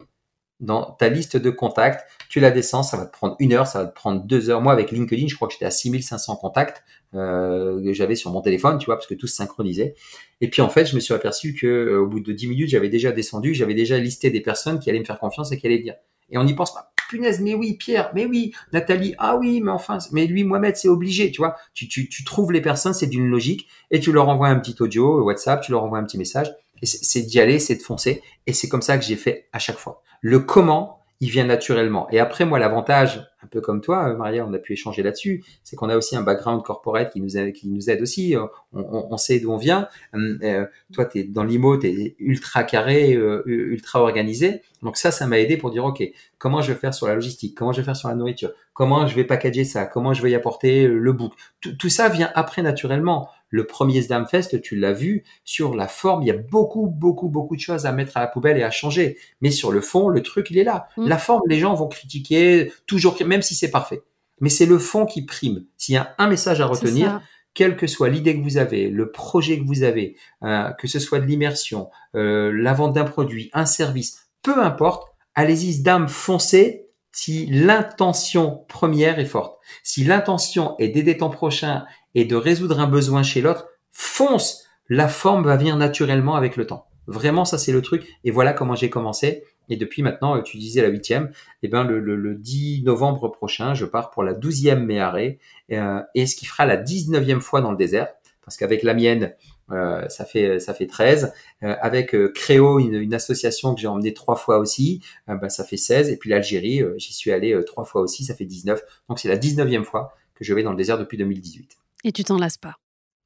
Dans 0.60 0.92
ta 0.92 1.08
liste 1.08 1.38
de 1.38 1.50
contacts, 1.50 2.06
tu 2.28 2.40
la 2.40 2.52
descends, 2.52 2.84
ça 2.84 2.98
va 2.98 3.06
te 3.06 3.12
prendre 3.12 3.36
une 3.40 3.54
heure, 3.54 3.66
ça 3.66 3.84
va 3.84 3.86
te 3.88 3.96
prendre 3.96 4.24
deux 4.24 4.50
heures. 4.50 4.62
Moi, 4.62 4.74
avec 4.74 4.92
LinkedIn, 4.92 5.28
je 5.28 5.36
crois 5.36 5.48
que 5.48 5.54
j'étais 5.54 5.66
à 5.66 5.72
6500 5.72 6.36
contacts 6.36 6.84
euh, 7.16 7.82
que 7.84 7.94
j'avais 7.94 8.16
sur 8.16 8.32
mon 8.32 8.42
téléphone, 8.42 8.78
tu 8.78 8.86
vois, 8.86 8.96
parce 8.96 9.08
que 9.08 9.16
tout 9.16 9.28
se 9.28 9.36
synchronisait. 9.36 9.96
Et 10.42 10.50
puis, 10.50 10.62
en 10.62 10.70
fait, 10.70 10.86
je 10.86 10.96
me 10.96 11.00
suis 11.00 11.14
aperçu 11.14 11.54
que 11.54 11.68
euh, 11.68 12.02
au 12.02 12.08
bout 12.08 12.20
de 12.20 12.34
10 12.34 12.48
minutes, 12.48 12.70
j'avais 12.70 12.90
déjà 12.90 13.12
descendu, 13.12 13.54
j'avais 13.54 13.74
déjà 13.74 13.98
listé 13.98 14.30
des 14.30 14.42
personnes 14.42 14.80
qui 14.80 14.90
allaient 14.90 15.00
me 15.00 15.06
faire 15.06 15.20
confiance 15.20 15.52
et 15.52 15.58
qui 15.58 15.66
allaient 15.66 15.80
dire. 15.80 15.96
Et 16.30 16.38
on 16.38 16.44
n'y 16.44 16.54
pense 16.54 16.74
pas 16.74 16.92
punaise, 17.10 17.42
mais 17.42 17.56
oui, 17.56 17.74
Pierre, 17.74 18.12
mais 18.14 18.26
oui, 18.26 18.54
Nathalie, 18.72 19.16
ah 19.18 19.36
oui, 19.36 19.60
mais 19.62 19.72
enfin, 19.72 19.98
mais 20.12 20.28
lui, 20.28 20.44
Mohamed, 20.46 20.78
c'est 20.78 20.88
obligé, 20.88 21.32
tu 21.32 21.42
vois. 21.42 21.58
Tu, 21.74 21.88
tu, 21.88 22.08
tu 22.08 22.24
trouves 22.24 22.52
les 22.52 22.62
personnes, 22.62 22.94
c'est 22.94 23.08
d'une 23.08 23.28
logique, 23.28 23.68
et 23.92 24.00
tu 24.00 24.12
leur 24.14 24.30
envoies 24.30 24.48
un 24.48 24.60
petit 24.60 24.76
audio, 24.80 25.24
WhatsApp, 25.24 25.62
tu 25.62 25.72
leur 25.72 25.84
envoies 25.84 25.98
un 25.98 26.04
petit 26.04 26.18
message, 26.18 26.54
c'est 26.86 27.22
d'y 27.22 27.40
aller, 27.40 27.60
c'est 27.60 27.76
de 27.76 27.82
foncer, 27.82 28.22
et 28.48 28.54
c'est 28.54 28.70
comme 28.70 28.82
ça 28.82 28.98
que 28.98 29.04
j'ai 29.04 29.16
fait 29.16 29.48
à 29.54 29.60
chaque 29.60 29.78
fois. 29.78 30.02
Le 30.22 30.40
comment, 30.40 31.00
il 31.22 31.30
vient 31.30 31.44
naturellement. 31.44 32.08
Et 32.12 32.20
après, 32.20 32.46
moi, 32.46 32.60
l'avantage, 32.60 33.30
un 33.44 33.48
peu 33.48 33.60
comme 33.60 33.82
toi, 33.82 34.14
Maria, 34.14 34.46
on 34.46 34.54
a 34.54 34.58
pu 34.58 34.74
échanger 34.74 35.04
là-dessus, 35.04 35.44
c'est 35.64 35.76
qu'on 35.76 35.90
a 35.90 35.98
aussi 35.98 36.16
un 36.16 36.22
background 36.22 36.64
corporate 36.64 37.12
qui 37.12 37.20
nous 37.20 37.38
aide, 37.38 37.52
qui 37.52 37.68
nous 37.68 37.90
aide 37.90 38.02
aussi. 38.02 38.36
On, 38.72 39.18
sait 39.18 39.40
d'où 39.40 39.52
on 39.52 39.58
vient. 39.58 39.90
Euh, 40.16 40.66
toi, 40.94 41.06
tu 41.06 41.20
es 41.20 41.24
dans 41.24 41.44
l'IMO, 41.44 41.78
tu 41.78 41.88
es 41.88 42.16
ultra 42.20 42.64
carré, 42.64 43.16
euh, 43.16 43.44
ultra 43.46 44.02
organisé. 44.02 44.62
Donc 44.82 44.96
ça, 44.96 45.12
ça 45.12 45.28
m'a 45.28 45.40
aidé 45.40 45.58
pour 45.58 45.72
dire, 45.72 45.84
OK, 45.84 46.02
comment 46.38 46.62
je 46.62 46.72
vais 46.72 46.80
faire 46.80 46.94
sur 46.94 47.08
la 47.08 47.16
logistique? 47.16 47.54
Comment 47.56 47.74
je 47.74 47.82
vais 47.82 47.86
faire 47.86 47.98
sur 47.98 48.08
la 48.08 48.16
nourriture? 48.16 48.52
Comment 48.74 49.06
je 49.06 49.14
vais 49.14 49.26
packager 49.26 49.66
ça? 49.66 49.86
Comment 49.86 50.14
je 50.14 50.22
vais 50.22 50.32
y 50.32 50.36
apporter 50.36 50.88
le 50.88 51.12
book 51.12 51.34
tout, 51.60 51.76
tout 51.76 51.90
ça 51.90 52.08
vient 52.08 52.32
après 52.34 52.62
naturellement. 52.62 53.30
Le 53.50 53.66
premier 53.66 54.02
Fest, 54.30 54.62
tu 54.62 54.76
l'as 54.76 54.94
vu, 54.94 55.24
sur 55.44 55.76
la 55.76 55.88
forme, 55.88 56.22
il 56.22 56.28
y 56.28 56.32
a 56.32 56.38
beaucoup, 56.38 56.88
beaucoup, 56.88 57.30
beaucoup 57.30 57.56
de 57.56 57.62
choses 57.62 57.86
à 57.86 57.92
mettre 57.92 58.18
à 58.18 58.22
la 58.22 58.28
poubelle 58.28 58.58
et 58.58 58.64
à 58.64 58.72
changer. 58.72 59.18
Mais 59.42 59.52
sur 59.52 59.72
le 59.72 59.82
fond, 59.82 60.10
le 60.10 60.22
truc, 60.22 60.48
il 60.52 60.58
est 60.58 60.64
là. 60.64 60.88
Mm. 60.98 61.08
La 61.08 61.18
forme, 61.18 61.42
les 61.48 61.60
gens 61.60 61.74
vont 61.74 61.88
critiquer, 61.88 62.72
toujours, 62.86 63.18
même 63.26 63.42
si 63.42 63.56
c'est 63.56 63.72
parfait. 63.72 64.02
Mais 64.42 64.50
c'est 64.50 64.66
le 64.66 64.78
fond 64.78 65.06
qui 65.06 65.26
prime. 65.26 65.66
S'il 65.78 65.96
y 65.96 65.98
a 65.98 66.16
un 66.18 66.28
message 66.28 66.62
à 66.62 66.66
retenir, 66.66 67.22
quelle 67.54 67.76
que 67.76 67.88
soit 67.88 68.10
l'idée 68.10 68.38
que 68.38 68.44
vous 68.44 68.58
avez, 68.58 68.90
le 68.90 69.12
projet 69.12 69.60
que 69.60 69.66
vous 69.66 69.84
avez, 69.84 70.16
euh, 70.44 70.72
que 70.72 70.88
ce 70.88 71.00
soit 71.00 71.20
de 71.20 71.26
l'immersion, 71.26 71.90
euh, 72.16 72.52
la 72.54 72.74
vente 72.74 72.94
d'un 72.94 73.04
produit, 73.04 73.50
un 73.54 73.66
service, 73.66 74.30
peu 74.42 74.64
importe, 74.64 75.10
allez-y, 75.36 75.82
dame, 75.82 76.08
foncez 76.08 76.86
si 77.12 77.48
l'intention 77.48 78.64
première 78.68 79.20
est 79.20 79.26
forte. 79.26 79.60
Si 79.84 80.04
l'intention 80.04 80.76
est 80.78 80.90
d'aider 80.90 81.18
ton 81.18 81.30
prochain 81.30 81.86
et 82.16 82.26
de 82.26 82.36
résoudre 82.36 82.80
un 82.80 82.88
besoin 82.88 83.24
chez 83.24 83.42
l'autre, 83.42 83.68
fonce, 83.92 84.66
la 84.88 85.08
forme 85.08 85.44
va 85.44 85.56
venir 85.56 85.78
naturellement 85.78 86.36
avec 86.36 86.56
le 86.56 86.66
temps. 86.66 86.88
Vraiment, 87.08 87.46
ça 87.46 87.58
c'est 87.58 87.72
le 87.72 87.82
truc. 87.82 88.08
Et 88.24 88.32
voilà 88.32 88.54
comment 88.54 88.76
j'ai 88.76 88.90
commencé. 88.90 89.44
Et 89.70 89.78
depuis 89.78 90.02
maintenant, 90.02 90.38
euh, 90.38 90.42
tu 90.42 90.58
disais 90.58 90.82
la 90.82 90.88
huitième, 90.88 91.32
eh 91.62 91.68
ben 91.68 91.84
le, 91.84 92.00
le, 92.00 92.36
10 92.36 92.84
novembre 92.84 93.30
prochain, 93.30 93.74
je 93.74 93.86
pars 93.86 94.10
pour 94.10 94.24
la 94.24 94.34
douzième 94.34 94.84
méarée, 94.86 95.40
euh, 95.72 96.02
et 96.16 96.26
ce 96.26 96.36
qui 96.36 96.48
fera 96.48 96.66
la 96.66 96.76
19e 96.76 97.40
fois 97.40 97.62
dans 97.62 97.70
le 97.70 97.78
désert, 97.78 98.08
parce 98.44 98.58
qu'avec 98.58 98.82
la 98.82 98.96
mienne, 98.96 99.36
euh, 99.72 100.08
ça 100.10 100.26
fait 100.26 100.60
ça 100.60 100.74
fait 100.74 100.88
13. 100.88 101.34
Euh, 101.64 101.76
avec 101.82 102.16
euh, 102.16 102.32
Créo, 102.34 102.80
une, 102.80 102.96
une, 102.96 103.14
association 103.14 103.76
que 103.76 103.82
j'ai 103.82 103.88
emmené 103.88 104.14
trois 104.14 104.36
fois 104.36 104.58
aussi, 104.58 105.02
ben, 105.28 105.50
ça 105.50 105.64
fait 105.64 105.78
16. 105.78 106.10
Et 106.10 106.18
puis 106.18 106.30
l'Algérie, 106.30 106.82
j'y 106.98 107.14
suis 107.14 107.32
allé 107.32 107.56
trois 107.66 107.86
fois 107.86 108.02
aussi, 108.02 108.26
ça 108.26 108.36
fait 108.36 108.46
19. 108.46 108.82
Donc 109.08 109.20
c'est 109.20 109.30
la 109.30 109.38
19e 109.38 109.84
fois 109.84 110.16
que 110.36 110.44
je 110.44 110.54
vais 110.54 110.64
dans 110.64 110.72
le 110.72 110.78
désert 110.78 110.98
depuis 110.98 111.18
2018. 111.18 111.78
Et 112.04 112.12
tu 112.12 112.24
t'en 112.24 112.38
lasses 112.38 112.58
pas 112.58 112.76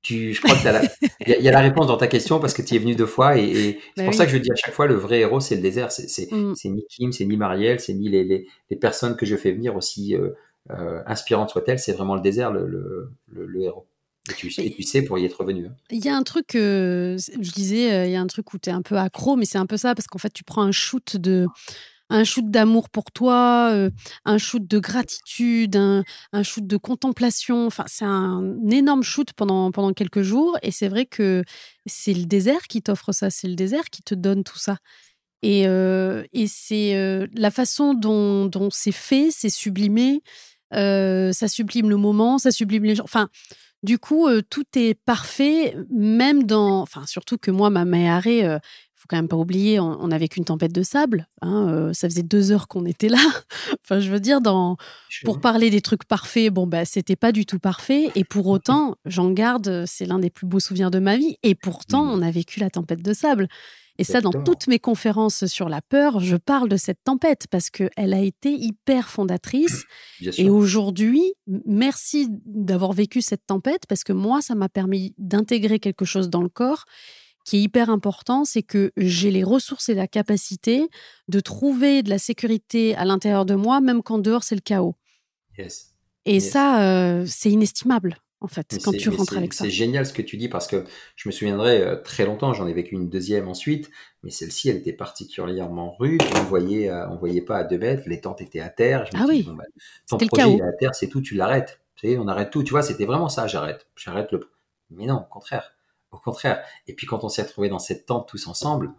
tu, 0.04 0.34
je 0.34 0.42
crois 0.42 0.56
qu'il 0.56 1.34
y, 1.40 1.44
y, 1.44 1.48
a 1.48 1.52
la 1.52 1.62
réponse 1.62 1.88
dans 1.88 1.96
ta 1.96 2.08
question 2.08 2.40
parce 2.42 2.54
que 2.54 2.62
tu 2.62 2.76
es 2.76 2.78
venu 2.78 2.94
deux 2.94 3.06
fois 3.06 3.38
et, 3.38 3.44
et 3.44 3.80
c'est 3.96 4.04
bah 4.04 4.04
pour 4.04 4.14
ça 4.14 4.26
que 4.26 4.32
je 4.34 4.38
dis 4.38 4.52
à 4.52 4.56
chaque 4.56 4.74
fois 4.74 4.86
le 4.86 4.96
vrai 4.96 5.22
héros 5.22 5.40
c'est 5.40 5.56
le 5.56 5.62
désert. 5.62 5.92
C'est 5.94 6.30
mm. 6.30 6.56
ni 6.66 6.86
Kim, 6.90 7.12
c'est 7.14 7.26
ni 7.26 7.38
Marielle, 7.38 7.80
c'est 7.80 7.94
ni 7.94 8.10
les, 8.10 8.26
les, 8.26 8.46
les, 8.70 8.78
personnes 8.78 9.16
que 9.16 9.26
je 9.26 9.38
fais 9.38 9.54
venir 9.54 9.78
aussi 9.78 10.14
euh, 10.16 10.32
euh, 10.72 11.02
inspirantes 11.08 11.52
soient-elles. 11.52 11.80
C'est 11.80 11.94
vraiment 11.94 12.16
le 12.16 12.22
désert 12.22 12.52
le, 12.52 12.68
le, 12.68 13.14
le, 13.32 13.62
héros. 13.62 13.88
Et 14.30 14.34
tu, 14.34 14.48
et 14.62 14.72
tu, 14.72 14.84
sais 14.84 15.04
pour 15.04 15.18
y 15.18 15.26
être 15.26 15.40
revenu. 15.40 15.68
Hein. 15.68 15.76
Il 15.90 16.04
y 16.04 16.10
a 16.10 16.16
un 16.16 16.24
truc, 16.24 16.50
je 16.54 17.52
disais, 17.54 17.94
euh, 17.94 18.06
il 18.06 18.12
y 18.12 18.16
a 18.16 18.22
un 18.22 18.28
truc 18.28 18.54
où 18.54 18.58
tu 18.58 18.70
es 18.70 18.74
un 18.74 18.82
peu 18.82 18.98
accro, 18.98 19.38
mais 19.38 19.46
c'est 19.46 19.58
un 19.58 19.66
peu 19.66 19.78
ça 19.78 19.96
parce 19.96 20.08
qu'en 20.08 20.20
fait 20.20 20.34
tu 20.34 20.44
prends 20.44 20.64
un 20.64 20.72
shoot 20.74 21.16
de 21.16 21.48
un 22.10 22.24
shoot 22.24 22.50
d'amour 22.50 22.90
pour 22.90 23.06
toi, 23.12 23.70
euh, 23.72 23.90
un 24.26 24.38
shoot 24.38 24.66
de 24.66 24.80
gratitude, 24.80 25.76
un, 25.76 26.04
shoot 26.44 26.66
de 26.66 26.78
contemplation. 26.78 27.66
Enfin, 27.66 27.86
c'est 27.88 28.06
un 28.06 28.58
énorme 28.70 29.04
shoot 29.04 29.34
pendant, 29.34 29.72
pendant 29.72 29.94
quelques 29.94 30.22
jours. 30.22 30.58
Et 30.62 30.72
c'est 30.72 30.90
vrai 30.90 31.06
que 31.06 31.44
c'est 31.86 32.14
le 32.14 32.26
désert 32.26 32.68
qui 32.68 32.82
t'offre 32.82 33.12
ça, 33.12 33.30
c'est 33.30 33.48
le 33.48 33.56
désert 33.56 33.86
qui 33.92 34.04
te 34.04 34.16
donne 34.16 34.44
tout 34.44 34.60
ça. 34.60 34.78
Et, 35.42 35.68
euh, 35.68 36.24
et 36.32 36.48
c'est 36.48 36.96
euh, 36.96 37.28
la 37.34 37.52
façon 37.52 37.94
dont, 37.94 38.50
c'est 38.72 38.94
fait, 38.94 39.30
c'est 39.32 39.50
sublimé. 39.50 40.22
ça 40.72 41.48
sublime 41.48 41.90
le 41.90 41.98
moment, 41.98 42.38
ça 42.38 42.52
sublime 42.52 42.84
les 42.84 42.96
gens. 42.96 43.04
Enfin, 43.04 43.30
du 43.82 43.98
coup, 43.98 44.30
tout 44.50 44.66
est 44.76 44.94
parfait, 44.94 45.76
même 45.90 46.44
dans. 46.44 46.82
Enfin, 46.82 47.06
surtout 47.06 47.38
que 47.38 47.52
moi, 47.52 47.70
ma 47.70 47.84
arrêt 48.16 48.62
faut 49.04 49.08
quand 49.10 49.18
même 49.18 49.28
pas 49.28 49.36
oublier, 49.36 49.82
on, 49.82 50.12
avait 50.12 50.30
qu'une 50.30 50.46
tempête 50.46 50.72
de 50.72 50.82
sable. 50.82 51.28
Hein, 51.42 51.68
euh, 51.68 51.94
ça 51.94 52.08
faisait 52.08 52.24
deux 52.24 52.54
heures 52.54 52.70
qu'on 52.70 52.86
était 52.86 53.10
là. 53.10 53.18
enfin, 53.84 54.00
je 54.00 54.10
veux 54.10 54.22
dire, 54.22 54.40
dans, 54.40 54.78
pour 55.26 55.42
parler 55.42 55.70
des 55.70 55.82
trucs 55.82 56.06
parfaits, 56.06 56.54
bon, 56.54 56.68
bah, 56.68 56.86
c'était 56.86 57.18
pas 57.18 57.34
du 57.34 57.46
tout 57.46 57.60
parfait. 57.60 58.12
Et 58.16 58.24
pour 58.24 58.48
autant, 58.48 58.96
j'en 59.06 59.30
garde, 59.32 59.84
c'est 59.88 60.06
l'un 60.06 60.20
des 60.20 60.30
plus 60.30 60.48
beaux 60.48 60.62
souvenirs 60.62 60.90
de 60.90 61.00
ma 61.00 61.18
vie. 61.18 61.36
Et 61.44 61.54
pourtant, 61.54 62.06
mmh. 62.06 62.12
on 62.12 62.22
a 62.22 62.32
vécu 62.32 62.62
la 62.62 62.70
tempête 62.70 63.02
de 63.02 63.12
sable. 63.12 63.50
Et 64.00 64.06
ça, 64.06 64.22
dans 64.22 64.32
toutes 64.32 64.68
mes 64.68 64.80
conférences 64.80 65.46
sur 65.48 65.68
la 65.68 65.82
peur, 65.82 66.22
je 66.22 66.38
parle 66.38 66.70
de 66.70 66.78
cette 66.78 67.04
tempête 67.04 67.48
parce 67.52 67.70
qu'elle 67.70 68.14
a 68.14 68.22
été 68.22 68.52
hyper 68.52 69.10
fondatrice. 69.10 69.84
Et 70.38 70.50
aujourd'hui, 70.50 71.34
merci 71.66 72.28
d'avoir 72.46 72.94
vécu 72.94 73.22
cette 73.22 73.46
tempête 73.46 73.84
parce 73.88 74.06
que 74.06 74.14
moi, 74.14 74.42
ça 74.42 74.56
m'a 74.56 74.70
permis 74.70 75.14
d'intégrer 75.18 75.80
quelque 75.80 76.06
chose 76.06 76.30
dans 76.30 76.42
le 76.42 76.50
corps 76.50 76.86
qui 77.44 77.58
est 77.58 77.62
hyper 77.62 77.90
important, 77.90 78.46
c'est 78.46 78.64
que 78.64 78.92
j'ai 78.98 79.32
les 79.32 79.44
ressources 79.44 79.90
et 79.90 79.94
la 79.94 80.08
capacité 80.08 80.88
de 81.28 81.40
trouver 81.40 82.04
de 82.04 82.10
la 82.10 82.18
sécurité 82.18 82.96
à 82.96 83.06
l'intérieur 83.06 83.46
de 83.46 83.56
moi, 83.56 83.82
même 83.82 84.02
quand 84.02 84.18
dehors 84.18 84.44
c'est 84.44 84.56
le 84.56 84.62
chaos. 84.62 84.96
Et 86.26 86.40
ça, 86.40 86.82
euh, 86.84 87.26
c'est 87.28 87.52
inestimable. 87.52 88.18
En 88.40 88.48
fait, 88.48 88.78
quand 88.84 88.92
tu 88.92 89.08
rentres 89.08 89.38
avec 89.38 89.54
ça. 89.54 89.64
C'est 89.64 89.72
génial 89.72 90.06
ce 90.06 90.12
que 90.12 90.22
tu 90.22 90.36
dis 90.36 90.50
parce 90.50 90.68
que 90.68 90.84
je 91.16 91.30
me 91.30 91.32
souviendrai 91.32 91.82
euh, 91.82 91.96
très 91.96 92.26
longtemps, 92.26 92.54
j'en 92.54 92.68
ai 92.68 92.74
vécu 92.74 92.94
une 92.94 93.08
deuxième 93.08 93.48
ensuite, 93.48 93.90
mais 94.22 94.32
celle-ci, 94.32 94.68
elle 94.68 94.76
était 94.76 94.92
particulièrement 94.92 95.96
rude. 95.96 96.22
On 96.36 96.44
voyait, 96.44 96.90
euh, 96.90 97.08
on 97.10 97.16
voyait 97.16 97.42
pas 97.42 97.60
à 97.60 97.64
deux 97.64 97.78
mètres, 97.78 98.04
les 98.06 98.20
tentes 98.20 98.42
étaient 98.42 98.60
à 98.60 98.68
terre. 98.68 99.08
ah 99.14 99.24
oui. 99.30 99.48
Bah, 99.48 99.64
ton 100.10 100.18
projet 100.18 100.30
le 100.30 100.36
chaos. 100.36 100.58
est 100.58 100.62
à 100.62 100.74
terre, 100.74 100.94
c'est 100.94 101.08
tout, 101.08 101.22
tu 101.22 101.36
l'arrêtes. 101.36 101.80
Tu 101.96 102.10
sais, 102.10 102.18
on 102.18 102.28
arrête 102.28 102.50
tout. 102.50 102.64
Tu 102.64 102.72
vois, 102.72 102.82
c'était 102.82 103.06
vraiment 103.06 103.30
ça. 103.30 103.48
J'arrête, 103.48 103.88
j'arrête 103.96 104.30
le. 104.34 104.42
Mais 104.90 105.06
non, 105.06 105.22
au 105.22 105.34
contraire. 105.34 105.74
Au 106.14 106.18
contraire. 106.18 106.64
Et 106.88 106.94
puis 106.94 107.08
quand 107.08 107.24
on 107.24 107.30
s'est 107.30 107.42
retrouvé 107.42 107.70
dans 107.70 107.80
cette 107.80 108.06
tente 108.06 108.28
tous 108.28 108.48
ensemble, 108.48 108.94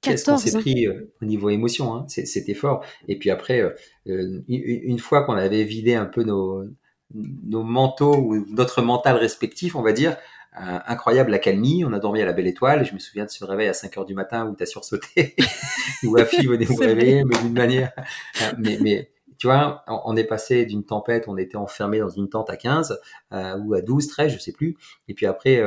qu'est-ce 0.00 0.24
qu'on 0.26 0.36
s'est 0.36 0.58
pris 0.58 0.86
euh, 0.86 1.12
au 1.20 1.24
niveau 1.24 1.50
émotion 1.50 1.94
hein 1.94 2.04
C'était 2.08 2.54
fort. 2.54 2.84
Et 3.08 3.18
puis 3.18 3.30
après, 3.30 3.60
euh, 3.60 3.70
euh, 4.08 4.42
une 4.48 4.98
fois 4.98 5.24
qu'on 5.24 5.34
avait 5.34 5.64
vidé 5.64 5.94
un 5.94 6.04
peu 6.06 6.22
nos, 6.22 6.64
nos 7.14 7.62
manteaux 7.62 8.16
ou 8.16 8.46
notre 8.48 8.82
mental 8.82 9.16
respectif, 9.16 9.74
on 9.74 9.82
va 9.82 9.92
dire, 9.92 10.16
incroyable 10.54 11.30
la 11.30 11.38
calmie. 11.38 11.84
On 11.84 11.94
a 11.94 11.98
dormi 11.98 12.20
à 12.20 12.26
la 12.26 12.34
belle 12.34 12.46
étoile. 12.46 12.84
Je 12.84 12.92
me 12.92 12.98
souviens 12.98 13.24
de 13.24 13.30
ce 13.30 13.42
réveil 13.44 13.68
à 13.68 13.72
5 13.72 13.96
heures 13.96 14.04
du 14.04 14.14
matin 14.14 14.46
où 14.46 14.54
tu 14.54 14.62
as 14.62 14.66
sursauté, 14.66 15.34
où 16.04 16.14
la 16.14 16.26
fille 16.26 16.46
venait 16.46 16.66
vous 16.66 16.76
réveiller, 16.76 17.24
mais 17.24 17.38
d'une 17.38 17.54
manière. 17.54 17.92
mais, 18.58 18.78
mais 18.82 19.10
tu 19.42 19.48
vois, 19.48 19.82
on 19.88 20.14
est 20.14 20.22
passé 20.22 20.66
d'une 20.66 20.84
tempête, 20.84 21.26
on 21.26 21.36
était 21.36 21.56
enfermé 21.56 21.98
dans 21.98 22.08
une 22.08 22.28
tente 22.28 22.48
à 22.48 22.56
15 22.56 23.00
ou 23.32 23.74
à 23.74 23.80
12, 23.80 24.06
13, 24.06 24.32
je 24.32 24.38
sais 24.38 24.52
plus. 24.52 24.76
Et 25.08 25.14
puis 25.14 25.26
après, 25.26 25.60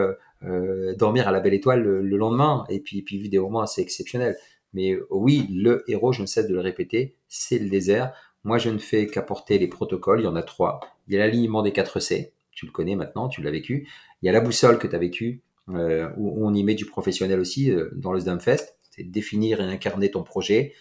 euh, 0.44 0.96
dormir 0.96 1.28
à 1.28 1.34
la 1.34 1.42
belle 1.42 1.54
étoile 1.54 1.82
le, 1.82 2.18
lendemain 2.18 2.64
et 2.70 2.80
puis, 2.80 3.02
puis 3.02 3.18
vivre 3.18 3.30
des 3.30 3.38
moments 3.38 3.60
assez 3.60 3.82
exceptionnels. 3.82 4.38
Mais 4.72 4.94
euh, 4.94 5.06
oui, 5.10 5.50
le 5.52 5.84
héros, 5.90 6.14
je 6.14 6.22
ne 6.22 6.26
cesse 6.26 6.48
de 6.48 6.54
le 6.54 6.62
répéter, 6.62 7.18
c'est 7.28 7.60
le 7.60 7.68
désert. 7.68 8.14
Moi, 8.46 8.60
je 8.60 8.70
ne 8.70 8.78
fais 8.78 9.08
qu'apporter 9.08 9.60
les 9.60 9.68
protocoles. 9.68 10.22
Il 10.22 10.24
y 10.24 10.28
en 10.28 10.38
a 10.38 10.42
trois. 10.42 10.80
Il 11.10 11.16
y 11.16 11.18
a 11.18 11.20
l'alignement 11.20 11.64
des 11.64 11.74
4 11.74 12.00
C. 12.00 12.32
Tu 12.54 12.66
le 12.66 12.72
connais 12.72 12.96
maintenant, 12.96 13.28
tu 13.28 13.42
l'as 13.42 13.52
vécu. 13.52 13.90
Il 14.22 14.26
y 14.26 14.30
a 14.30 14.32
la 14.32 14.40
boussole 14.40 14.80
que 14.80 14.88
tu 14.88 14.96
as 14.96 15.00
vécu, 15.00 15.42
euh, 15.68 16.10
où 16.16 16.48
on 16.48 16.54
y 16.54 16.64
met 16.64 16.76
du 16.76 16.86
professionnel 16.86 17.42
aussi 17.42 17.74
dans 17.92 18.14
le 18.14 18.40
Fest. 18.40 18.78
C'est 18.92 19.04
définir 19.04 19.60
et 19.60 19.66
incarner 19.66 20.12
ton 20.12 20.24
projet, 20.24 20.72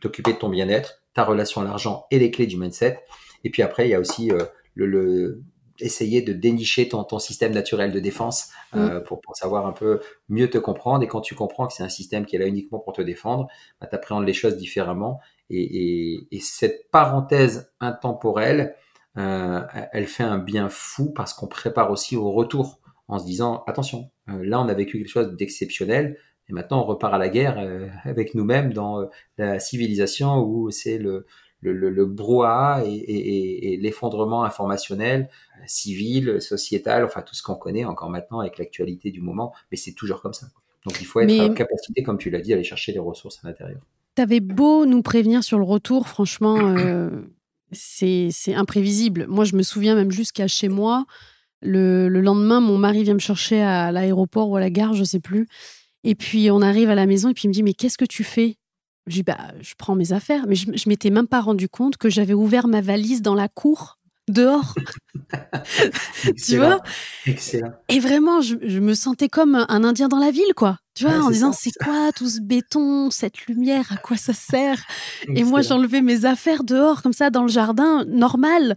t'occuper 0.00 0.32
de 0.32 0.38
ton 0.38 0.48
bien-être, 0.48 0.99
ta 1.14 1.24
relation 1.24 1.60
à 1.60 1.64
l'argent 1.64 2.06
et 2.10 2.18
les 2.18 2.30
clés 2.30 2.46
du 2.46 2.56
mindset. 2.56 3.02
Et 3.44 3.50
puis 3.50 3.62
après, 3.62 3.86
il 3.86 3.90
y 3.90 3.94
a 3.94 4.00
aussi 4.00 4.30
le, 4.74 4.86
le, 4.86 5.42
essayer 5.80 6.22
de 6.22 6.32
dénicher 6.32 6.88
ton, 6.88 7.04
ton 7.04 7.18
système 7.18 7.52
naturel 7.52 7.92
de 7.92 8.00
défense 8.00 8.50
euh, 8.74 9.00
mm. 9.00 9.04
pour, 9.04 9.20
pour, 9.20 9.36
savoir 9.36 9.66
un 9.66 9.72
peu 9.72 10.00
mieux 10.28 10.48
te 10.48 10.58
comprendre. 10.58 11.02
Et 11.02 11.08
quand 11.08 11.20
tu 11.20 11.34
comprends 11.34 11.66
que 11.66 11.72
c'est 11.72 11.82
un 11.82 11.88
système 11.88 12.26
qui 12.26 12.36
est 12.36 12.38
là 12.38 12.46
uniquement 12.46 12.78
pour 12.78 12.92
te 12.92 13.02
défendre, 13.02 13.48
bah, 13.80 13.86
tu 13.88 13.94
appréhendes 13.94 14.26
les 14.26 14.32
choses 14.32 14.56
différemment. 14.56 15.20
Et, 15.48 15.62
et, 15.62 16.28
et 16.30 16.40
cette 16.40 16.90
parenthèse 16.90 17.72
intemporelle, 17.80 18.76
euh, 19.16 19.62
elle 19.92 20.06
fait 20.06 20.22
un 20.22 20.38
bien 20.38 20.68
fou 20.68 21.12
parce 21.12 21.34
qu'on 21.34 21.48
prépare 21.48 21.90
aussi 21.90 22.16
au 22.16 22.30
retour 22.30 22.80
en 23.08 23.18
se 23.18 23.24
disant, 23.24 23.64
attention, 23.66 24.10
euh, 24.28 24.44
là 24.44 24.60
on 24.60 24.68
a 24.68 24.74
vécu 24.74 24.98
quelque 24.98 25.08
chose 25.08 25.34
d'exceptionnel. 25.36 26.16
Et 26.50 26.52
maintenant, 26.52 26.82
on 26.82 26.84
repart 26.84 27.14
à 27.14 27.18
la 27.18 27.28
guerre 27.28 27.58
euh, 27.58 27.86
avec 28.04 28.34
nous-mêmes 28.34 28.72
dans 28.72 29.00
euh, 29.00 29.06
la 29.38 29.60
civilisation 29.60 30.40
où 30.40 30.70
c'est 30.70 30.98
le, 30.98 31.26
le, 31.60 31.72
le, 31.72 31.90
le 31.90 32.06
brouhaha 32.06 32.84
et, 32.84 32.90
et, 32.90 33.72
et 33.72 33.76
l'effondrement 33.76 34.44
informationnel, 34.44 35.28
euh, 35.58 35.62
civil, 35.66 36.40
sociétal, 36.40 37.04
enfin 37.04 37.22
tout 37.22 37.34
ce 37.34 37.42
qu'on 37.42 37.54
connaît 37.54 37.84
encore 37.84 38.10
maintenant 38.10 38.40
avec 38.40 38.58
l'actualité 38.58 39.10
du 39.10 39.20
moment, 39.20 39.52
mais 39.70 39.76
c'est 39.76 39.92
toujours 39.92 40.20
comme 40.22 40.32
ça. 40.32 40.48
Donc 40.86 41.00
il 41.00 41.06
faut 41.06 41.20
être 41.20 41.40
en 41.40 41.54
capacité, 41.54 42.02
comme 42.02 42.18
tu 42.18 42.30
l'as 42.30 42.40
dit, 42.40 42.52
à 42.52 42.56
aller 42.56 42.64
chercher 42.64 42.92
les 42.92 42.98
ressources 42.98 43.44
à 43.44 43.48
l'intérieur. 43.48 43.80
T'avais 44.14 44.40
beau 44.40 44.86
nous 44.86 45.02
prévenir 45.02 45.44
sur 45.44 45.58
le 45.58 45.64
retour, 45.64 46.08
franchement, 46.08 46.56
euh, 46.58 47.10
c'est 47.70 48.54
imprévisible. 48.54 49.26
Moi, 49.28 49.44
je 49.44 49.54
me 49.54 49.62
souviens 49.62 49.94
même 49.94 50.10
jusqu'à 50.10 50.48
chez 50.48 50.68
moi, 50.68 51.04
le, 51.62 52.08
le, 52.08 52.20
lendemain, 52.22 52.60
mon 52.60 52.78
mari 52.78 53.04
vient 53.04 53.14
me 53.14 53.20
chercher 53.20 53.60
à 53.60 53.92
l'aéroport 53.92 54.48
ou 54.48 54.56
à 54.56 54.60
la 54.60 54.70
gare, 54.70 54.94
je 54.94 55.04
sais 55.04 55.20
plus. 55.20 55.46
Et 56.04 56.14
puis 56.14 56.50
on 56.50 56.62
arrive 56.62 56.90
à 56.90 56.94
la 56.94 57.06
maison 57.06 57.28
et 57.28 57.34
puis 57.34 57.44
il 57.44 57.48
me 57.48 57.54
dit 57.54 57.62
mais 57.62 57.74
qu'est-ce 57.74 57.98
que 57.98 58.04
tu 58.04 58.24
fais? 58.24 58.56
Je 59.06 59.14
dis, 59.14 59.22
bah, 59.22 59.38
je 59.60 59.74
prends 59.76 59.96
mes 59.96 60.12
affaires. 60.12 60.44
Mais 60.46 60.54
je, 60.54 60.70
je 60.72 60.88
m'étais 60.88 61.10
même 61.10 61.26
pas 61.26 61.40
rendu 61.40 61.68
compte 61.68 61.96
que 61.96 62.08
j'avais 62.08 62.34
ouvert 62.34 62.68
ma 62.68 62.80
valise 62.80 63.22
dans 63.22 63.34
la 63.34 63.48
cour, 63.48 63.98
dehors. 64.28 64.74
tu 66.46 66.58
vois? 66.58 66.80
Excellent. 67.26 67.72
Et 67.88 67.98
vraiment, 67.98 68.40
je, 68.40 68.56
je, 68.62 68.78
me 68.78 68.94
sentais 68.94 69.28
comme 69.28 69.54
un 69.54 69.84
Indien 69.84 70.08
dans 70.08 70.18
la 70.18 70.30
ville, 70.30 70.54
quoi. 70.54 70.78
Tu 70.94 71.04
vois, 71.04 71.14
Ouais, 71.14 71.20
en 71.20 71.30
disant, 71.30 71.52
c'est 71.52 71.72
quoi 71.82 72.12
tout 72.12 72.28
ce 72.28 72.40
béton, 72.40 73.10
cette 73.10 73.46
lumière, 73.46 73.90
à 73.90 73.96
quoi 73.96 74.16
ça 74.16 74.32
sert? 74.32 74.84
Et 75.34 75.44
moi, 75.44 75.62
j'enlevais 75.62 76.02
mes 76.02 76.24
affaires 76.24 76.62
dehors, 76.62 77.02
comme 77.02 77.12
ça, 77.12 77.30
dans 77.30 77.42
le 77.42 77.48
jardin, 77.48 78.04
normal. 78.06 78.76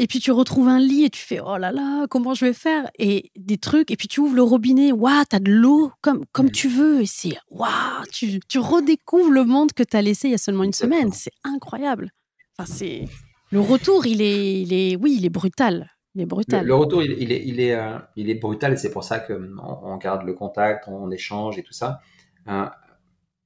Et 0.00 0.06
puis 0.06 0.20
tu 0.20 0.30
retrouves 0.30 0.68
un 0.68 0.78
lit 0.78 1.04
et 1.04 1.10
tu 1.10 1.20
fais 1.20 1.40
oh 1.40 1.56
là 1.58 1.72
là, 1.72 2.06
comment 2.08 2.32
je 2.32 2.44
vais 2.46 2.52
faire? 2.52 2.88
Et 2.98 3.30
des 3.36 3.58
trucs, 3.58 3.90
et 3.90 3.96
puis 3.96 4.06
tu 4.08 4.20
ouvres 4.20 4.36
le 4.36 4.42
robinet, 4.42 4.92
waouh, 4.92 5.24
t'as 5.28 5.40
de 5.40 5.50
l'eau 5.50 5.90
comme, 6.00 6.24
comme 6.32 6.46
Mm. 6.46 6.52
tu 6.52 6.68
veux. 6.68 7.00
Et 7.02 7.06
c'est 7.06 7.36
waouh, 7.50 8.04
tu, 8.12 8.38
tu 8.48 8.58
redécouvres 8.60 9.30
le 9.32 9.44
monde 9.44 9.72
que 9.72 9.82
t'as 9.82 10.00
laissé 10.00 10.28
il 10.28 10.30
y 10.30 10.34
a 10.34 10.38
seulement 10.38 10.62
une 10.62 10.68
Exactement. 10.68 10.96
semaine. 11.00 11.12
C'est 11.12 11.32
incroyable. 11.44 12.12
Enfin, 12.56 12.72
c'est. 12.72 13.04
Le 13.50 13.60
retour, 13.60 14.06
il 14.06 14.22
est, 14.22 14.60
il 14.62 14.72
est, 14.72 14.96
oui, 14.96 15.16
il 15.18 15.24
est 15.26 15.30
brutal. 15.30 15.90
Il 16.14 16.20
est 16.20 16.24
Le, 16.24 16.28
brutal. 16.28 16.66
le 16.66 16.74
retour, 16.74 17.02
il, 17.02 17.12
il 17.20 17.32
est, 17.32 17.42
il, 17.46 17.60
est, 17.60 17.74
euh, 17.74 17.98
il 18.16 18.30
est 18.30 18.34
brutal 18.34 18.78
c'est 18.78 18.90
pour 18.90 19.04
ça 19.04 19.18
qu'on 19.20 19.56
on 19.58 19.96
garde 19.96 20.24
le 20.24 20.32
contact, 20.34 20.84
on 20.88 21.10
échange 21.10 21.58
et 21.58 21.62
tout 21.62 21.72
ça. 21.72 22.00
Euh, 22.48 22.66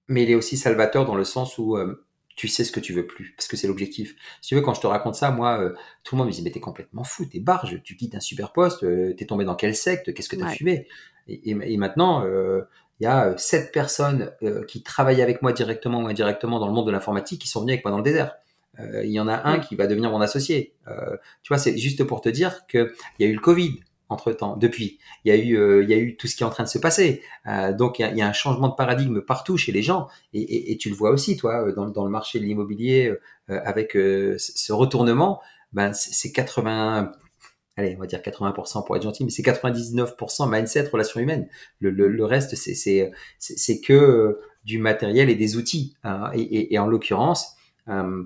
mais 0.08 0.24
il 0.24 0.30
est 0.30 0.34
aussi 0.34 0.56
salvateur 0.56 1.06
dans 1.06 1.14
le 1.14 1.24
sens 1.24 1.56
où 1.58 1.76
euh, 1.76 2.04
tu 2.36 2.48
sais 2.48 2.64
ce 2.64 2.72
que 2.72 2.80
tu 2.80 2.92
veux 2.92 3.06
plus, 3.06 3.34
parce 3.36 3.46
que 3.48 3.56
c'est 3.56 3.66
l'objectif. 3.66 4.14
Si 4.40 4.48
tu 4.48 4.54
veux, 4.54 4.60
quand 4.62 4.74
je 4.74 4.80
te 4.80 4.86
raconte 4.86 5.14
ça, 5.14 5.30
moi, 5.30 5.60
euh, 5.60 5.74
tout 6.04 6.14
le 6.14 6.18
monde 6.18 6.28
me 6.28 6.32
dit, 6.32 6.42
mais 6.42 6.50
t'es 6.50 6.60
complètement 6.60 7.04
fou, 7.04 7.24
t'es 7.26 7.40
barge, 7.40 7.80
tu 7.84 7.96
quittes 7.96 8.14
un 8.14 8.20
super 8.20 8.52
poste, 8.52 8.84
euh, 8.84 9.12
t'es 9.14 9.26
tombé 9.26 9.44
dans 9.44 9.54
quelle 9.54 9.74
secte, 9.76 10.12
qu'est-ce 10.14 10.28
que 10.28 10.36
t'as 10.36 10.46
Ouais. 10.46 10.54
fumé? 10.56 10.88
Et, 11.28 11.50
et- 11.50 11.72
et 11.74 11.76
maintenant, 11.76 12.24
euh, 12.24 12.62
il 13.00 13.04
y 13.04 13.06
a 13.06 13.28
euh, 13.28 13.36
sept 13.36 13.72
personnes 13.72 14.32
euh, 14.42 14.64
qui 14.64 14.82
travaillent 14.82 15.22
avec 15.22 15.42
moi 15.42 15.52
directement 15.52 16.00
ou 16.02 16.06
indirectement 16.08 16.58
dans 16.58 16.66
le 16.66 16.72
monde 16.72 16.86
de 16.86 16.92
l'informatique 16.92 17.40
qui 17.40 17.48
sont 17.48 17.60
venues 17.60 17.72
avec 17.72 17.84
moi 17.84 17.90
dans 17.90 17.98
le 17.98 18.02
désert. 18.04 18.34
Euh, 18.80 19.04
Il 19.04 19.10
y 19.12 19.20
en 19.20 19.28
a 19.28 19.46
un 19.48 19.58
qui 19.58 19.76
va 19.76 19.86
devenir 19.86 20.10
mon 20.10 20.20
associé. 20.20 20.72
Euh, 20.88 21.16
tu 21.42 21.48
vois, 21.48 21.58
c'est 21.58 21.76
juste 21.76 22.02
pour 22.04 22.20
te 22.22 22.28
dire 22.30 22.66
que 22.66 22.94
il 23.18 23.26
y 23.26 23.28
a 23.28 23.30
eu 23.30 23.34
le 23.34 23.40
Covid 23.40 23.78
entre 24.12 24.32
temps, 24.32 24.56
depuis. 24.56 24.98
Il 25.24 25.34
y 25.34 25.36
a 25.36 25.42
eu, 25.42 25.56
euh, 25.56 25.82
il 25.82 25.90
y 25.90 25.94
a 25.94 25.98
eu 25.98 26.16
tout 26.16 26.26
ce 26.26 26.36
qui 26.36 26.42
est 26.42 26.46
en 26.46 26.50
train 26.50 26.64
de 26.64 26.68
se 26.68 26.78
passer. 26.78 27.22
Euh, 27.46 27.72
donc 27.72 27.98
il 27.98 28.16
y, 28.16 28.22
a, 28.22 28.28
un 28.28 28.32
changement 28.32 28.68
de 28.68 28.74
paradigme 28.74 29.20
partout 29.20 29.56
chez 29.56 29.72
les 29.72 29.82
gens, 29.82 30.08
et, 30.32 30.76
tu 30.78 30.88
le 30.88 30.94
vois 30.94 31.10
aussi, 31.10 31.36
toi, 31.36 31.66
euh, 31.66 31.72
dans, 31.72 32.04
le 32.04 32.10
marché 32.10 32.38
de 32.38 32.44
l'immobilier, 32.44 33.12
avec 33.48 33.92
ce 33.92 34.72
retournement. 34.72 35.40
Ben 35.72 35.92
c'est 35.94 36.12
c'est 36.12 36.32
80, 36.32 37.12
allez, 37.76 37.94
on 37.96 38.00
va 38.00 38.06
dire 38.06 38.20
80% 38.20 38.84
pour 38.84 38.96
être 38.96 39.02
gentil, 39.02 39.24
mais 39.24 39.30
c'est 39.30 39.42
99% 39.42 40.50
mindset, 40.50 40.88
relation 40.88 41.20
humaine. 41.20 41.48
Le, 41.80 42.24
reste, 42.24 42.54
c'est 42.54 43.80
que 43.80 44.38
du 44.64 44.78
matériel 44.78 45.30
et 45.30 45.34
des 45.34 45.56
outils. 45.56 45.94
hein. 46.04 46.30
Et 46.34 46.78
en 46.78 46.86
l'occurrence. 46.86 47.56
euh, 47.88 48.24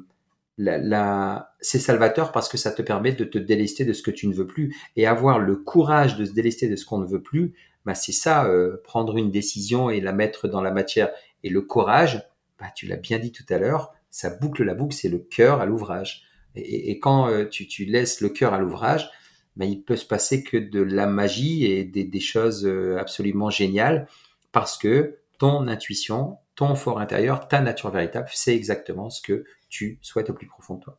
c'est 0.58 1.78
salvateur 1.78 2.32
parce 2.32 2.48
que 2.48 2.56
ça 2.56 2.70
te 2.70 2.82
permet 2.82 3.12
de 3.12 3.24
te 3.24 3.38
délester 3.38 3.84
de 3.84 3.92
ce 3.92 4.02
que 4.02 4.10
tu 4.10 4.26
ne 4.26 4.34
veux 4.34 4.46
plus 4.46 4.74
et 4.96 5.06
avoir 5.06 5.38
le 5.38 5.56
courage 5.56 6.16
de 6.16 6.24
se 6.24 6.32
délester 6.32 6.68
de 6.68 6.76
ce 6.76 6.86
qu'on 6.86 6.98
ne 6.98 7.06
veut 7.06 7.22
plus. 7.22 7.54
Bah 7.84 7.94
c'est 7.94 8.12
ça, 8.12 8.46
euh, 8.46 8.78
prendre 8.82 9.16
une 9.16 9.30
décision 9.30 9.90
et 9.90 10.00
la 10.00 10.12
mettre 10.12 10.48
dans 10.48 10.62
la 10.62 10.72
matière. 10.72 11.10
Et 11.44 11.50
le 11.50 11.60
courage, 11.60 12.22
bah 12.58 12.66
tu 12.74 12.86
l'as 12.86 12.96
bien 12.96 13.18
dit 13.18 13.32
tout 13.32 13.44
à 13.48 13.58
l'heure, 13.58 13.92
ça 14.10 14.30
boucle 14.30 14.64
la 14.64 14.74
boucle, 14.74 14.94
c'est 14.94 15.08
le 15.08 15.18
cœur 15.18 15.60
à 15.60 15.66
l'ouvrage. 15.66 16.22
Et, 16.56 16.98
quand 17.00 17.28
euh, 17.28 17.44
tu, 17.44 17.84
laisses 17.84 18.22
le 18.22 18.30
cœur 18.30 18.54
à 18.54 18.58
l'ouvrage, 18.58 19.10
bah, 19.56 19.66
il 19.66 19.82
peut 19.82 19.96
se 19.96 20.06
passer 20.06 20.42
que 20.42 20.56
de 20.56 20.80
la 20.80 21.06
magie 21.06 21.66
et 21.66 21.84
des, 21.84 22.04
des 22.04 22.20
choses 22.20 22.66
euh, 22.66 22.96
absolument 22.98 23.50
géniales 23.50 24.08
parce 24.52 24.78
que 24.78 25.18
ton 25.38 25.68
intuition, 25.68 26.38
ton 26.56 26.74
fort 26.74 26.98
intérieur, 26.98 27.46
ta 27.48 27.60
nature 27.60 27.90
véritable, 27.90 28.28
c'est 28.32 28.54
exactement 28.54 29.10
ce 29.10 29.20
que 29.20 29.44
tu 29.68 29.98
souhaites 30.02 30.30
au 30.30 30.34
plus 30.34 30.46
profond 30.46 30.74
de 30.74 30.80
toi. 30.80 30.98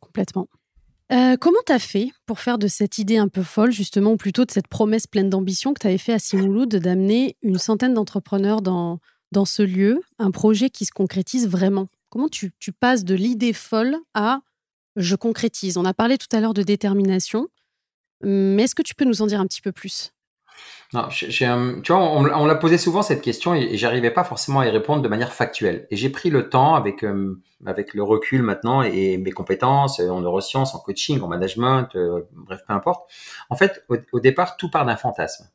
Complètement. 0.00 0.48
Euh, 1.12 1.36
comment 1.36 1.58
t'as 1.66 1.78
fait 1.78 2.10
pour 2.24 2.40
faire 2.40 2.56
de 2.56 2.68
cette 2.68 2.96
idée 2.96 3.18
un 3.18 3.28
peu 3.28 3.42
folle, 3.42 3.72
justement, 3.72 4.12
ou 4.12 4.16
plutôt 4.16 4.46
de 4.46 4.50
cette 4.50 4.68
promesse 4.68 5.06
pleine 5.06 5.28
d'ambition 5.28 5.74
que 5.74 5.80
tu 5.80 5.86
avais 5.86 5.98
fait 5.98 6.14
à 6.14 6.18
Simouloud 6.18 6.74
d'amener 6.76 7.36
une 7.42 7.58
centaine 7.58 7.92
d'entrepreneurs 7.92 8.62
dans, 8.62 8.98
dans 9.30 9.44
ce 9.44 9.62
lieu, 9.62 10.00
un 10.18 10.30
projet 10.30 10.70
qui 10.70 10.86
se 10.86 10.92
concrétise 10.92 11.48
vraiment? 11.48 11.88
Comment 12.08 12.28
tu, 12.28 12.52
tu 12.58 12.72
passes 12.72 13.04
de 13.04 13.14
l'idée 13.14 13.52
folle 13.52 13.96
à 14.14 14.40
je 14.96 15.16
concrétise 15.16 15.76
On 15.76 15.84
a 15.84 15.94
parlé 15.94 16.16
tout 16.16 16.34
à 16.34 16.40
l'heure 16.40 16.54
de 16.54 16.62
détermination, 16.62 17.48
mais 18.22 18.62
est-ce 18.62 18.74
que 18.74 18.82
tu 18.82 18.94
peux 18.94 19.04
nous 19.04 19.20
en 19.22 19.26
dire 19.26 19.40
un 19.40 19.46
petit 19.46 19.62
peu 19.62 19.72
plus? 19.72 20.12
Non, 20.94 21.08
j'ai- 21.08 21.30
j'ai 21.30 21.46
un- 21.46 21.80
tu 21.80 21.92
vois, 21.92 22.02
on, 22.02 22.22
l'a- 22.24 22.38
on 22.38 22.44
l'a 22.44 22.54
posé 22.54 22.76
souvent 22.76 23.00
cette 23.02 23.22
question 23.22 23.54
et, 23.54 23.60
et 23.62 23.76
j'arrivais 23.78 24.10
pas 24.10 24.24
forcément 24.24 24.60
à 24.60 24.66
y 24.66 24.70
répondre 24.70 25.00
de 25.02 25.08
manière 25.08 25.32
factuelle. 25.32 25.86
Et 25.90 25.96
j'ai 25.96 26.10
pris 26.10 26.28
le 26.28 26.50
temps 26.50 26.74
avec 26.74 27.02
euh, 27.02 27.40
avec 27.64 27.94
le 27.94 28.02
recul 28.02 28.42
maintenant 28.42 28.82
et, 28.82 29.16
mes 29.16 29.30
compétences 29.30 30.00
euh, 30.00 30.10
en 30.10 30.20
neurosciences, 30.20 30.74
en 30.74 30.80
coaching, 30.80 31.20
en 31.22 31.28
management, 31.28 31.88
euh, 31.96 32.28
bref, 32.32 32.60
peu 32.66 32.74
importe. 32.74 33.10
En 33.48 33.56
fait, 33.56 33.84
au, 33.88 33.96
au 34.12 34.20
départ, 34.20 34.56
tout 34.58 34.70
part 34.70 34.84
d'un 34.84 34.96
fantasme. 34.96 35.48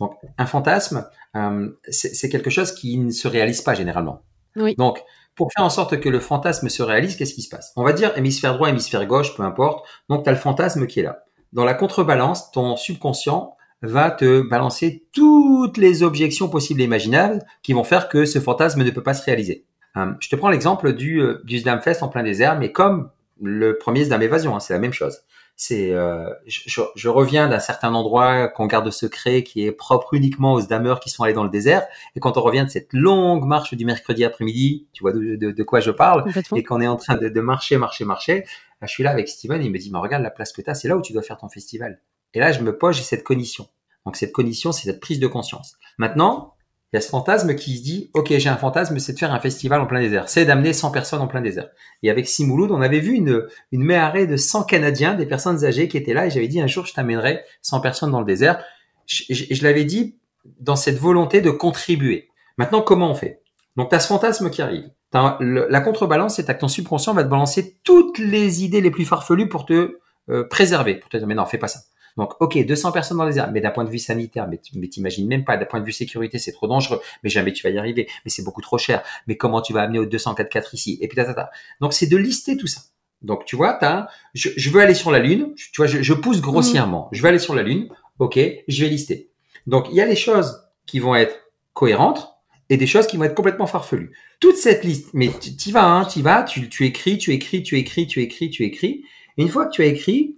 Donc, 0.00 0.14
un 0.38 0.46
fantasme, 0.46 1.08
euh, 1.36 1.68
c'est 1.88 2.14
c'est 2.14 2.28
quelque 2.28 2.50
chose 2.50 2.72
qui 2.72 2.98
ne 2.98 3.10
se 3.10 3.28
réalise 3.28 3.60
pas 3.62 3.74
généralement. 3.74 4.22
Oui. 4.56 4.74
Donc, 4.76 5.02
pour 5.34 5.52
faire 5.52 5.64
en 5.64 5.70
sorte 5.70 6.00
que 6.00 6.08
le 6.08 6.20
fantasme 6.20 6.68
se 6.68 6.82
réalise, 6.82 7.16
qu'est-ce 7.16 7.34
qui 7.34 7.42
se 7.42 7.48
passe? 7.50 7.72
On 7.76 7.84
va 7.84 7.92
dire 7.92 8.16
hémisphère 8.16 8.54
droit, 8.54 8.68
hémisphère 8.70 9.06
gauche, 9.06 9.36
peu 9.36 9.42
importe. 9.42 9.86
Donc, 10.08 10.24
tu 10.24 10.28
as 10.30 10.32
le 10.32 10.38
fantasme 10.38 10.86
qui 10.86 11.00
est 11.00 11.04
là. 11.04 11.24
Dans 11.52 11.64
la 11.64 11.74
contrebalance, 11.74 12.50
ton 12.50 12.76
subconscient 12.76 13.56
va 13.82 14.10
te 14.10 14.40
balancer 14.40 15.04
toutes 15.12 15.76
les 15.76 16.02
objections 16.02 16.48
possibles 16.48 16.80
et 16.80 16.84
imaginables 16.84 17.44
qui 17.62 17.72
vont 17.72 17.84
faire 17.84 18.08
que 18.08 18.24
ce 18.24 18.38
fantasme 18.40 18.82
ne 18.82 18.90
peut 18.90 19.02
pas 19.02 19.14
se 19.14 19.24
réaliser. 19.24 19.64
Euh, 19.96 20.12
je 20.20 20.28
te 20.28 20.36
prends 20.36 20.50
l'exemple 20.50 20.92
du, 20.92 21.20
euh, 21.20 21.40
du 21.44 21.58
Slamfest 21.60 22.02
en 22.02 22.08
plein 22.08 22.22
désert, 22.22 22.58
mais 22.58 22.72
comme 22.72 23.10
le 23.40 23.78
premier 23.78 24.04
Slam 24.04 24.20
Évasion, 24.22 24.54
hein, 24.56 24.60
c'est 24.60 24.72
la 24.72 24.80
même 24.80 24.92
chose. 24.92 25.20
C'est, 25.60 25.92
euh, 25.92 26.28
je, 26.46 27.08
reviens 27.08 27.48
d'un 27.48 27.58
certain 27.58 27.92
endroit 27.94 28.46
qu'on 28.46 28.66
garde 28.66 28.88
secret, 28.90 29.42
qui 29.42 29.64
est 29.66 29.72
propre 29.72 30.14
uniquement 30.14 30.52
aux 30.52 30.60
Slameurs 30.60 31.00
qui 31.00 31.10
sont 31.10 31.24
allés 31.24 31.32
dans 31.32 31.42
le 31.42 31.50
désert, 31.50 31.84
et 32.14 32.20
quand 32.20 32.36
on 32.36 32.42
revient 32.42 32.64
de 32.64 32.70
cette 32.70 32.92
longue 32.92 33.44
marche 33.44 33.74
du 33.74 33.84
mercredi 33.84 34.24
après-midi, 34.24 34.86
tu 34.92 35.02
vois 35.02 35.12
de, 35.12 35.34
de- 35.36 35.50
de 35.50 35.62
quoi 35.64 35.80
je 35.80 35.90
parle, 35.90 36.22
et 36.58 36.62
qu'on 36.62 36.80
est 36.80 36.86
en 36.86 36.94
train 36.96 37.16
de, 37.16 37.28
de 37.28 37.40
marcher, 37.40 37.76
marcher, 37.76 38.04
marcher, 38.04 38.44
là, 38.80 38.86
je 38.86 38.92
suis 38.92 39.02
là 39.02 39.10
avec 39.10 39.28
Steven, 39.28 39.60
il 39.62 39.72
me 39.72 39.78
dit, 39.78 39.90
mais 39.92 39.98
regarde 39.98 40.22
la 40.22 40.30
place 40.30 40.52
que 40.52 40.62
tu 40.62 40.70
as, 40.70 40.74
c'est 40.74 40.86
là 40.86 40.96
où 40.96 41.02
tu 41.02 41.12
dois 41.12 41.22
faire 41.22 41.38
ton 41.38 41.48
festival. 41.48 42.00
Et 42.34 42.40
là, 42.40 42.52
je 42.52 42.60
me 42.60 42.76
pose, 42.76 42.96
j'ai 42.96 43.02
cette 43.02 43.24
cognition. 43.24 43.68
Donc 44.06 44.16
cette 44.16 44.32
cognition, 44.32 44.72
c'est 44.72 44.84
cette 44.84 45.00
prise 45.00 45.20
de 45.20 45.26
conscience. 45.26 45.76
Maintenant, 45.98 46.54
il 46.92 46.96
y 46.96 46.98
a 46.98 47.00
ce 47.02 47.08
fantasme 47.10 47.54
qui 47.54 47.76
se 47.76 47.82
dit, 47.82 48.10
ok, 48.14 48.32
j'ai 48.38 48.48
un 48.48 48.56
fantasme, 48.56 48.98
c'est 48.98 49.12
de 49.12 49.18
faire 49.18 49.34
un 49.34 49.40
festival 49.40 49.80
en 49.82 49.86
plein 49.86 50.00
désert, 50.00 50.28
c'est 50.30 50.46
d'amener 50.46 50.72
100 50.72 50.90
personnes 50.90 51.20
en 51.20 51.26
plein 51.26 51.42
désert. 51.42 51.68
Et 52.02 52.08
avec 52.10 52.26
Simouloud, 52.26 52.70
on 52.70 52.80
avait 52.80 53.00
vu 53.00 53.12
une, 53.12 53.46
une 53.72 53.84
méharée 53.84 54.26
de 54.26 54.38
100 54.38 54.64
Canadiens, 54.64 55.14
des 55.14 55.26
personnes 55.26 55.64
âgées 55.66 55.88
qui 55.88 55.98
étaient 55.98 56.14
là, 56.14 56.26
et 56.26 56.30
j'avais 56.30 56.48
dit, 56.48 56.60
un 56.62 56.66
jour, 56.66 56.86
je 56.86 56.94
t'amènerai 56.94 57.42
100 57.60 57.80
personnes 57.80 58.10
dans 58.10 58.20
le 58.20 58.26
désert. 58.26 58.64
Je, 59.04 59.24
je- 59.28 59.62
l'avais 59.62 59.84
dit 59.84 60.16
dans 60.60 60.76
cette 60.76 60.96
volonté 60.98 61.42
de 61.42 61.50
contribuer. 61.50 62.30
Maintenant, 62.56 62.80
comment 62.80 63.10
on 63.10 63.14
fait? 63.14 63.42
Donc, 63.76 63.90
tu 63.90 63.94
as 63.94 64.00
ce 64.00 64.06
fantasme 64.08 64.48
qui 64.48 64.62
arrive. 64.62 64.88
La 65.12 65.80
contrebalance, 65.80 66.36
c'est 66.36 66.46
que 66.46 66.52
ton 66.52 66.68
subconscient 66.68 67.12
va 67.12 67.22
te 67.22 67.28
balancer 67.28 67.78
toutes 67.84 68.18
les 68.18 68.64
idées 68.64 68.80
les 68.80 68.90
plus 68.90 69.04
farfelues 69.04 69.48
pour 69.48 69.66
te 69.66 69.98
euh, 70.30 70.44
préserver, 70.48 70.94
pour 70.96 71.10
te 71.10 71.16
dire, 71.18 71.26
mais 71.26 71.34
non, 71.34 71.44
fais 71.46 71.58
pas 71.58 71.68
ça. 71.68 71.80
Donc, 72.16 72.32
ok, 72.40 72.64
200 72.64 72.92
personnes 72.92 73.18
dans 73.18 73.24
le 73.24 73.30
désert, 73.30 73.50
mais 73.52 73.60
d'un 73.60 73.70
point 73.70 73.84
de 73.84 73.90
vue 73.90 73.98
sanitaire, 73.98 74.48
mais 74.48 74.58
t'imagines 74.88 75.26
même 75.26 75.44
pas, 75.44 75.56
d'un 75.56 75.66
point 75.66 75.80
de 75.80 75.84
vue 75.84 75.92
sécurité, 75.92 76.38
c'est 76.38 76.52
trop 76.52 76.66
dangereux, 76.66 77.00
mais 77.22 77.30
jamais 77.30 77.52
tu 77.52 77.62
vas 77.62 77.70
y 77.70 77.78
arriver, 77.78 78.08
mais 78.24 78.30
c'est 78.30 78.42
beaucoup 78.42 78.62
trop 78.62 78.78
cher, 78.78 79.02
mais 79.26 79.36
comment 79.36 79.60
tu 79.60 79.72
vas 79.72 79.82
amener 79.82 79.98
au 79.98 80.06
204 80.06 80.74
ici, 80.74 80.98
et 81.00 81.08
puis 81.08 81.16
tatata. 81.16 81.50
Donc, 81.80 81.92
c'est 81.92 82.06
de 82.06 82.16
lister 82.16 82.56
tout 82.56 82.66
ça. 82.66 82.80
Donc, 83.22 83.44
tu 83.44 83.56
vois, 83.56 83.74
t'as, 83.74 84.08
je, 84.34 84.50
je 84.56 84.70
veux 84.70 84.80
aller 84.80 84.94
sur 84.94 85.10
la 85.10 85.18
Lune, 85.18 85.54
tu 85.56 85.70
vois, 85.76 85.86
je, 85.86 86.02
je 86.02 86.14
pousse 86.14 86.40
grossièrement, 86.40 87.08
je 87.12 87.22
veux 87.22 87.28
aller 87.28 87.38
sur 87.38 87.54
la 87.54 87.62
Lune, 87.62 87.88
ok, 88.18 88.38
je 88.68 88.84
vais 88.84 88.88
lister. 88.88 89.30
Donc, 89.66 89.88
il 89.90 89.96
y 89.96 90.00
a 90.00 90.06
les 90.06 90.16
choses 90.16 90.62
qui 90.86 90.98
vont 91.00 91.14
être 91.14 91.36
cohérentes 91.72 92.34
et 92.70 92.76
des 92.76 92.86
choses 92.86 93.06
qui 93.06 93.16
vont 93.16 93.24
être 93.24 93.34
complètement 93.34 93.66
farfelues. 93.66 94.12
Toute 94.40 94.56
cette 94.56 94.84
liste, 94.84 95.10
mais 95.14 95.30
tu 95.40 95.50
y 95.50 95.72
vas, 95.72 95.84
hein, 95.84 96.04
tu 96.04 96.22
vas, 96.22 96.42
tu, 96.42 96.68
tu 96.68 96.84
écris, 96.84 97.18
tu 97.18 97.32
écris, 97.32 97.62
tu 97.62 97.78
écris, 97.78 98.06
tu 98.06 98.20
écris, 98.20 98.50
tu 98.50 98.64
écris. 98.64 99.04
Et 99.36 99.42
une 99.42 99.48
fois 99.48 99.66
que 99.66 99.72
tu 99.72 99.82
as 99.82 99.86
écrit, 99.86 100.36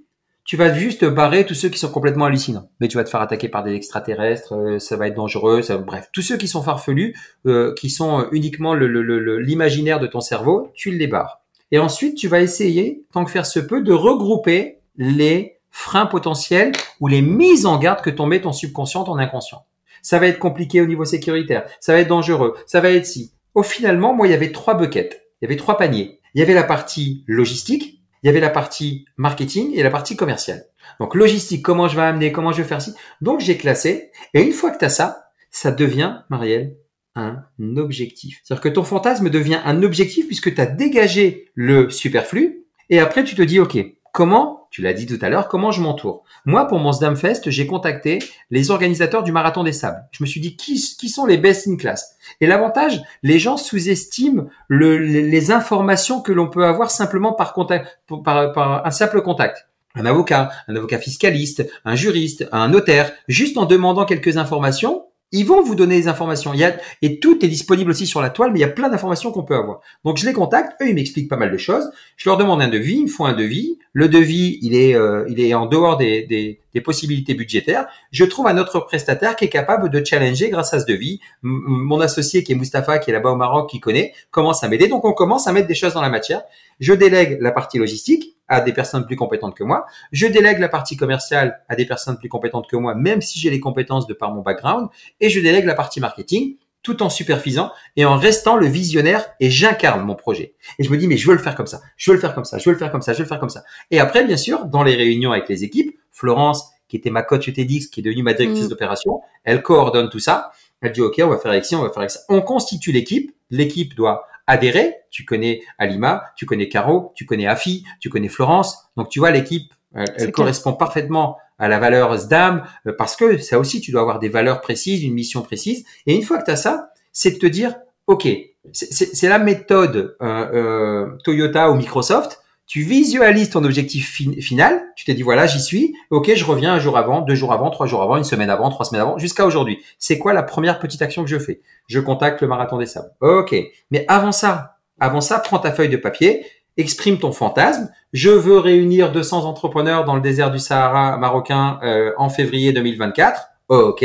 tu 0.51 0.57
vas 0.57 0.75
juste 0.75 1.05
barrer 1.05 1.47
tous 1.47 1.55
ceux 1.55 1.69
qui 1.69 1.79
sont 1.79 1.93
complètement 1.93 2.25
hallucinants. 2.25 2.69
Mais 2.81 2.89
tu 2.89 2.97
vas 2.97 3.05
te 3.05 3.09
faire 3.09 3.21
attaquer 3.21 3.49
par 3.49 3.63
des 3.63 3.73
extraterrestres, 3.73 4.55
euh, 4.55 4.79
ça 4.81 4.97
va 4.97 5.07
être 5.07 5.15
dangereux, 5.15 5.63
ça, 5.63 5.79
bref, 5.79 6.09
tous 6.13 6.23
ceux 6.23 6.37
qui 6.39 6.49
sont 6.49 6.61
farfelus, 6.61 7.15
euh, 7.47 7.73
qui 7.75 7.89
sont 7.89 8.27
uniquement 8.33 8.75
le- 8.75 8.89
le- 8.89 9.39
l'imaginaire 9.39 10.01
de 10.01 10.09
ton 10.09 10.19
cerveau, 10.21 10.73
tu 10.75 10.91
les 10.91 11.07
barres. 11.07 11.41
Et 11.71 11.79
ensuite, 11.79 12.17
tu 12.17 12.27
vas 12.27 12.41
essayer, 12.41 13.05
tant 13.13 13.25
que 13.25 13.31
faire 13.31 13.47
se 13.47 13.61
peut, 13.61 13.81
de 13.81 13.93
regrouper 13.93 14.79
les 14.97 15.61
freins 15.71 16.07
potentiels 16.07 16.73
ou 16.99 17.07
les 17.07 17.23
mises 17.23 17.65
en 17.65 17.79
garde 17.79 18.03
que 18.03 18.11
t'en 18.11 18.27
met 18.27 18.41
ton 18.41 18.51
subconscient, 18.51 19.05
ton 19.05 19.19
inconscient. 19.19 19.67
Ça 20.03 20.19
va 20.19 20.27
être 20.27 20.41
compliqué 20.41 20.81
au 20.81 20.87
niveau 20.87 21.05
sécuritaire, 21.05 21.65
ça 21.79 21.93
va 21.93 22.01
être 22.01 22.09
dangereux, 22.09 22.57
ça 22.67 22.81
va 22.81 22.91
être 22.91 23.07
si. 23.07 23.35
Au 23.55 23.63
finalement, 23.63 24.15
moi, 24.15 24.27
il 24.27 24.31
y 24.31 24.35
avait 24.35 24.51
trois 24.51 24.75
buckets, 24.75 25.23
il 25.41 25.45
y 25.45 25.47
avait 25.47 25.57
trois 25.57 25.79
paniers. 25.79 26.19
Il 26.35 26.41
y 26.41 26.43
avait 26.43 26.55
la 26.55 26.65
partie 26.65 27.23
logistique, 27.29 28.00
il 28.23 28.27
y 28.27 28.31
avait 28.31 28.41
la 28.41 28.51
partie 28.51 29.07
marketing 29.17 29.73
et 29.75 29.83
la 29.83 29.91
partie 29.91 30.17
commerciale. 30.17 30.65
Donc 30.99 31.15
logistique, 31.15 31.63
comment 31.63 31.89
je 31.89 31.97
vais 31.97 32.03
amener, 32.03 32.33
comment 32.33 32.53
je 32.53 32.63
vais 32.63 32.69
faire 32.69 32.83
ci. 32.83 32.93
Donc 33.21 33.41
j'ai 33.41 33.57
classé. 33.57 34.11
Et 34.35 34.43
une 34.43 34.53
fois 34.53 34.71
que 34.71 34.79
tu 34.79 34.85
as 34.85 34.91
ça, 34.91 35.31
ça 35.51 35.73
devient, 35.73 36.21
Marielle, 36.29 36.77
un 37.15 37.45
objectif. 37.77 38.41
C'est-à-dire 38.45 38.63
que 38.63 38.69
ton 38.69 38.85
fantasme 38.85 39.31
devient 39.31 39.61
un 39.65 39.83
objectif 39.83 40.27
puisque 40.27 40.55
tu 40.55 40.61
as 40.61 40.67
dégagé 40.67 41.51
le 41.55 41.91
superflu 41.91 42.65
et 42.89 42.99
après 42.99 43.25
tu 43.25 43.35
te 43.35 43.43
dis, 43.43 43.61
OK, 43.61 43.79
comment, 44.13 44.69
tu 44.71 44.83
l'as 44.83 44.93
dit 44.93 45.07
tout 45.07 45.19
à 45.21 45.29
l'heure, 45.29 45.49
comment 45.49 45.71
je 45.71 45.81
m'entoure? 45.81 46.25
Moi, 46.45 46.67
pour 46.67 46.79
mon 46.79 46.93
Sdamfest, 46.93 47.43
j'ai 47.47 47.67
contacté 47.67 48.19
les 48.51 48.71
organisateurs 48.71 49.23
du 49.23 49.33
Marathon 49.33 49.65
des 49.65 49.73
Sables. 49.73 50.05
Je 50.13 50.23
me 50.23 50.27
suis 50.29 50.41
dit, 50.41 50.57
qui, 50.57 50.79
sont 50.79 51.27
les 51.27 51.37
best 51.37 51.69
in 51.69 51.77
class? 51.77 52.17
Et 52.41 52.47
l'avantage, 52.47 53.01
les 53.23 53.39
gens 53.39 53.57
sous-estiment 53.57 54.45
le, 54.69 54.99
les, 54.99 55.51
informations 55.51 56.21
que 56.21 56.33
l'on 56.33 56.49
peut 56.49 56.65
avoir 56.65 56.91
simplement 56.91 57.33
par, 57.33 57.53
contact, 57.53 58.01
par 58.25 58.87
un 58.87 58.91
simple 58.91 59.23
contact. 59.23 59.67
Un 59.97 60.07
avocat, 60.07 60.51
un 60.69 60.77
avocat 60.77 60.99
fiscaliste, 60.99 61.69
un 61.85 61.97
juriste, 61.97 62.49
un 62.53 62.69
notaire, 62.69 63.13
juste 63.27 63.59
en 63.59 63.65
demandant 63.65 64.05
quelques 64.05 64.37
informations, 64.37 65.07
ils 65.33 65.47
vont 65.47 65.63
vous 65.63 65.75
donner 65.75 66.01
des 66.01 66.09
informations. 66.09 66.55
Y 66.55 66.65
a, 66.65 66.77
et 67.03 67.21
tout 67.21 67.45
est 67.45 67.49
disponible 67.49 67.91
aussi 67.91 68.07
sur 68.07 68.21
la 68.21 68.31
toile, 68.31 68.53
mais 68.53 68.59
il 68.59 68.63
y 68.63 68.65
a 68.65 68.69
plein 68.69 68.89
d'informations 68.89 69.31
qu'on 69.31 69.45
peut 69.45 69.55
avoir. 69.55 69.81
Donc 70.05 70.17
je 70.17 70.27
les 70.27 70.33
contacte, 70.33 70.81
eux 70.83 70.89
ils 70.89 70.95
m'expliquent 70.95 71.29
pas 71.29 71.37
mal 71.37 71.53
de 71.53 71.59
choses. 71.59 71.91
Je 72.17 72.29
leur 72.29 72.37
demande 72.37 72.61
un 72.63 72.69
devis, 72.69 72.97
ils 72.99 73.05
me 73.05 73.09
font 73.09 73.27
un 73.27 73.35
devis. 73.35 73.79
Le 73.93 74.09
devis, 74.09 74.59
il 74.63 74.75
est, 74.75 74.95
euh, 74.95 75.25
il 75.29 75.41
est 75.41 75.53
en 75.55 75.67
dehors 75.67 75.97
des, 75.97 76.23
des, 76.23 76.61
des, 76.75 76.81
possibilités 76.81 77.35
budgétaires. 77.35 77.89
Je 78.13 78.25
trouve 78.25 78.47
un 78.47 78.57
autre 78.57 78.81
prestataire 78.81 79.35
qui 79.35 79.45
est 79.45 79.49
capable 79.49 79.91
de 79.91 80.05
challenger 80.05 80.49
grâce 80.49 80.73
à 80.75 80.81
ce 80.81 80.87
devis. 80.87 81.21
mon 81.43 82.01
associé 82.01 82.45
qui 82.45 82.53
est 82.53 82.55
Mustapha, 82.55 82.99
qui 82.99 83.11
est 83.11 83.13
là-bas 83.13 83.33
au 83.33 83.37
Maroc, 83.37 83.71
qui 83.71 83.81
connaît, 83.81 84.13
commence 84.31 84.63
à 84.63 84.69
m'aider. 84.69 84.87
Donc 84.87 85.05
on 85.05 85.13
commence 85.13 85.49
à 85.49 85.53
mettre 85.53 85.67
des 85.67 85.75
choses 85.75 85.95
dans 85.95 86.03
la 86.03 86.09
matière. 86.09 86.43
Je 86.79 86.93
délègue 86.93 87.39
la 87.41 87.51
partie 87.51 87.79
logistique 87.79 88.37
à 88.51 88.61
des 88.61 88.73
personnes 88.73 89.07
plus 89.07 89.17
compétentes 89.17 89.57
que 89.57 89.65
moi. 89.65 89.87
Je 90.13 90.27
délègue 90.27 90.59
la 90.59 90.69
partie 90.69 90.97
commerciale 90.97 91.63
à 91.69 91.77
des 91.77 91.87
personnes 91.87 92.19
plus 92.19 92.29
compétentes 92.29 92.69
que 92.69 92.77
moi, 92.77 92.95
même 92.95 93.23
si 93.23 93.39
j'ai 93.39 93.49
les 93.49 93.61
compétences 93.61 94.07
de 94.07 94.13
par 94.13 94.35
mon 94.35 94.43
background. 94.43 94.89
Et 95.21 95.31
je 95.31 95.41
délègue 95.41 95.65
la 95.65 95.75
partie 95.75 96.01
marketing 96.01 96.57
tout 96.83 97.03
en 97.03 97.11
supervisant 97.11 97.71
et 97.97 98.05
en 98.05 98.17
restant 98.17 98.57
le 98.57 98.67
visionnaire 98.67 99.27
et 99.39 99.51
j'incarne 99.51 100.03
mon 100.03 100.15
projet. 100.15 100.55
Et 100.79 100.85
je 100.85 100.91
me 100.91 100.97
dis, 100.97 101.07
mais 101.07 101.17
je 101.17 101.29
veux 101.29 101.35
le 101.35 101.43
faire 101.43 101.55
comme 101.55 101.67
ça, 101.67 101.81
je 101.97 102.11
veux 102.11 102.17
le 102.17 102.21
faire 102.21 102.35
comme 102.35 102.45
ça, 102.45 102.59
je 102.59 102.65
veux 102.65 102.73
le 102.73 102.79
faire 102.79 102.91
comme 102.91 103.03
ça, 103.03 103.13
je 103.13 103.19
veux 103.19 103.25
le 103.25 103.29
faire 103.29 103.39
comme 103.39 103.51
ça. 103.51 103.63
Et 103.91 104.01
après, 104.01 104.25
bien 104.25 104.37
sûr, 104.37 104.65
dans 104.65 104.83
les 104.83 104.97
réunions 104.97 105.31
avec 105.31 105.49
les 105.49 105.63
équipes, 105.63 105.97
Florence, 106.11 106.71
qui 106.89 106.97
était 106.97 107.11
ma 107.11 107.23
coach 107.23 107.53
TEDx, 107.53 107.87
qui 107.87 108.01
est 108.01 108.03
devenue 108.03 108.23
ma 108.23 108.35
directrice 108.35 108.65
mmh. 108.65 108.69
d'opération, 108.69 109.21
elle 109.45 109.63
coordonne 109.63 110.09
tout 110.09 110.19
ça. 110.19 110.51
Elle 110.81 110.93
dit, 110.93 111.03
OK, 111.03 111.21
on 111.23 111.29
va 111.29 111.39
faire 111.39 111.53
avec 111.53 111.65
ci, 111.65 111.77
on 111.77 111.83
va 111.83 111.91
faire 111.91 111.99
avec 111.99 112.11
ça. 112.11 112.21
On 112.29 112.41
constitue 112.41 112.91
l'équipe. 112.91 113.33
L'équipe 113.51 113.95
doit 113.95 114.27
adhérer. 114.51 114.97
Tu 115.11 115.25
connais 115.25 115.63
Alima, 115.79 116.25
tu 116.37 116.47
connais 116.47 116.69
Caro, 116.69 117.13
tu 117.15 117.25
connais 117.25 117.47
Afi, 117.47 117.85
tu 118.01 118.11
connais 118.11 118.29
Florence. 118.29 118.91
Donc 118.97 119.09
tu 119.09 119.19
vois 119.19 119.31
l'équipe, 119.31 119.73
elle, 119.95 120.33
correspond 120.33 120.73
parfaitement 120.73 121.39
à 121.59 121.69
la 121.69 121.79
valeur 121.79 122.15
SDAM 122.15 122.65
euh, 122.87 122.93
parce 122.97 123.17
que 123.17 123.39
ça 123.39 123.59
aussi 123.59 123.81
tu 123.81 123.93
dois 123.93 124.03
avoir 124.03 124.19
des 124.19 124.29
valeurs 124.29 124.61
précises, 124.61 125.03
une 125.03 125.15
mission 125.15 125.43
précise. 125.43 125.85
Et 126.07 126.15
une 126.15 126.23
fois 126.23 126.39
que 126.39 126.45
tu 126.45 126.51
as 126.51 126.57
ça, 126.57 126.91
c'est 127.13 127.33
de 127.33 127.39
te 127.39 127.47
dire 127.47 127.75
ok, 128.07 128.29
c'est 128.73 129.29
la 129.29 129.39
méthode 129.39 130.17
euh, 130.21 130.51
euh, 130.53 131.17
Toyota 131.25 131.71
ou 131.71 131.75
Microsoft 131.75 132.40
tu 132.71 132.83
visualises 132.83 133.51
ton 133.51 133.65
objectif 133.65 134.23
final, 134.39 134.85
tu 134.95 135.05
te 135.05 135.11
dis 135.11 135.23
voilà, 135.23 135.49
j'y 135.49 135.61
suis, 135.61 135.93
ok, 136.11 136.31
je 136.37 136.45
reviens 136.45 136.73
un 136.73 136.79
jour 136.79 136.97
avant, 136.97 137.21
deux 137.21 137.35
jours 137.35 137.53
avant, 137.53 137.69
trois 137.69 137.89
jours 137.89 138.01
avant, 138.01 138.17
une 138.17 138.23
semaine 138.23 138.49
avant, 138.49 138.71
trois 138.71 138.85
semaines 138.85 139.03
avant, 139.03 139.19
jusqu'à 139.19 139.45
aujourd'hui. 139.45 139.81
C'est 139.99 140.19
quoi 140.19 140.33
la 140.33 140.45
première 140.45 140.79
petite 140.79 141.03
action 141.03 141.25
que 141.25 141.29
je 141.29 141.41
fais? 141.41 141.63
Je 141.89 141.99
contacte 141.99 142.41
le 142.43 142.47
marathon 142.47 142.79
des 142.79 142.87
sables. 142.87 143.11
Ok, 143.23 143.57
mais 143.91 144.05
avant 144.07 144.31
ça, 144.31 144.77
avant 145.01 145.21
ça, 145.21 145.41
prends 145.41 145.59
ta 145.59 145.73
feuille 145.73 145.89
de 145.89 145.97
papier, 145.97 146.47
exprime 146.77 147.19
ton 147.19 147.33
fantasme. 147.33 147.91
Je 148.13 148.31
veux 148.31 148.61
réunir 148.61 149.11
200 149.11 149.47
entrepreneurs 149.47 150.05
dans 150.05 150.15
le 150.15 150.21
désert 150.21 150.53
du 150.53 150.61
Sahara 150.61 151.17
marocain 151.17 151.81
euh, 151.83 152.13
en 152.19 152.29
février 152.29 152.73
2024. 152.73 153.49
Ok, 153.67 154.05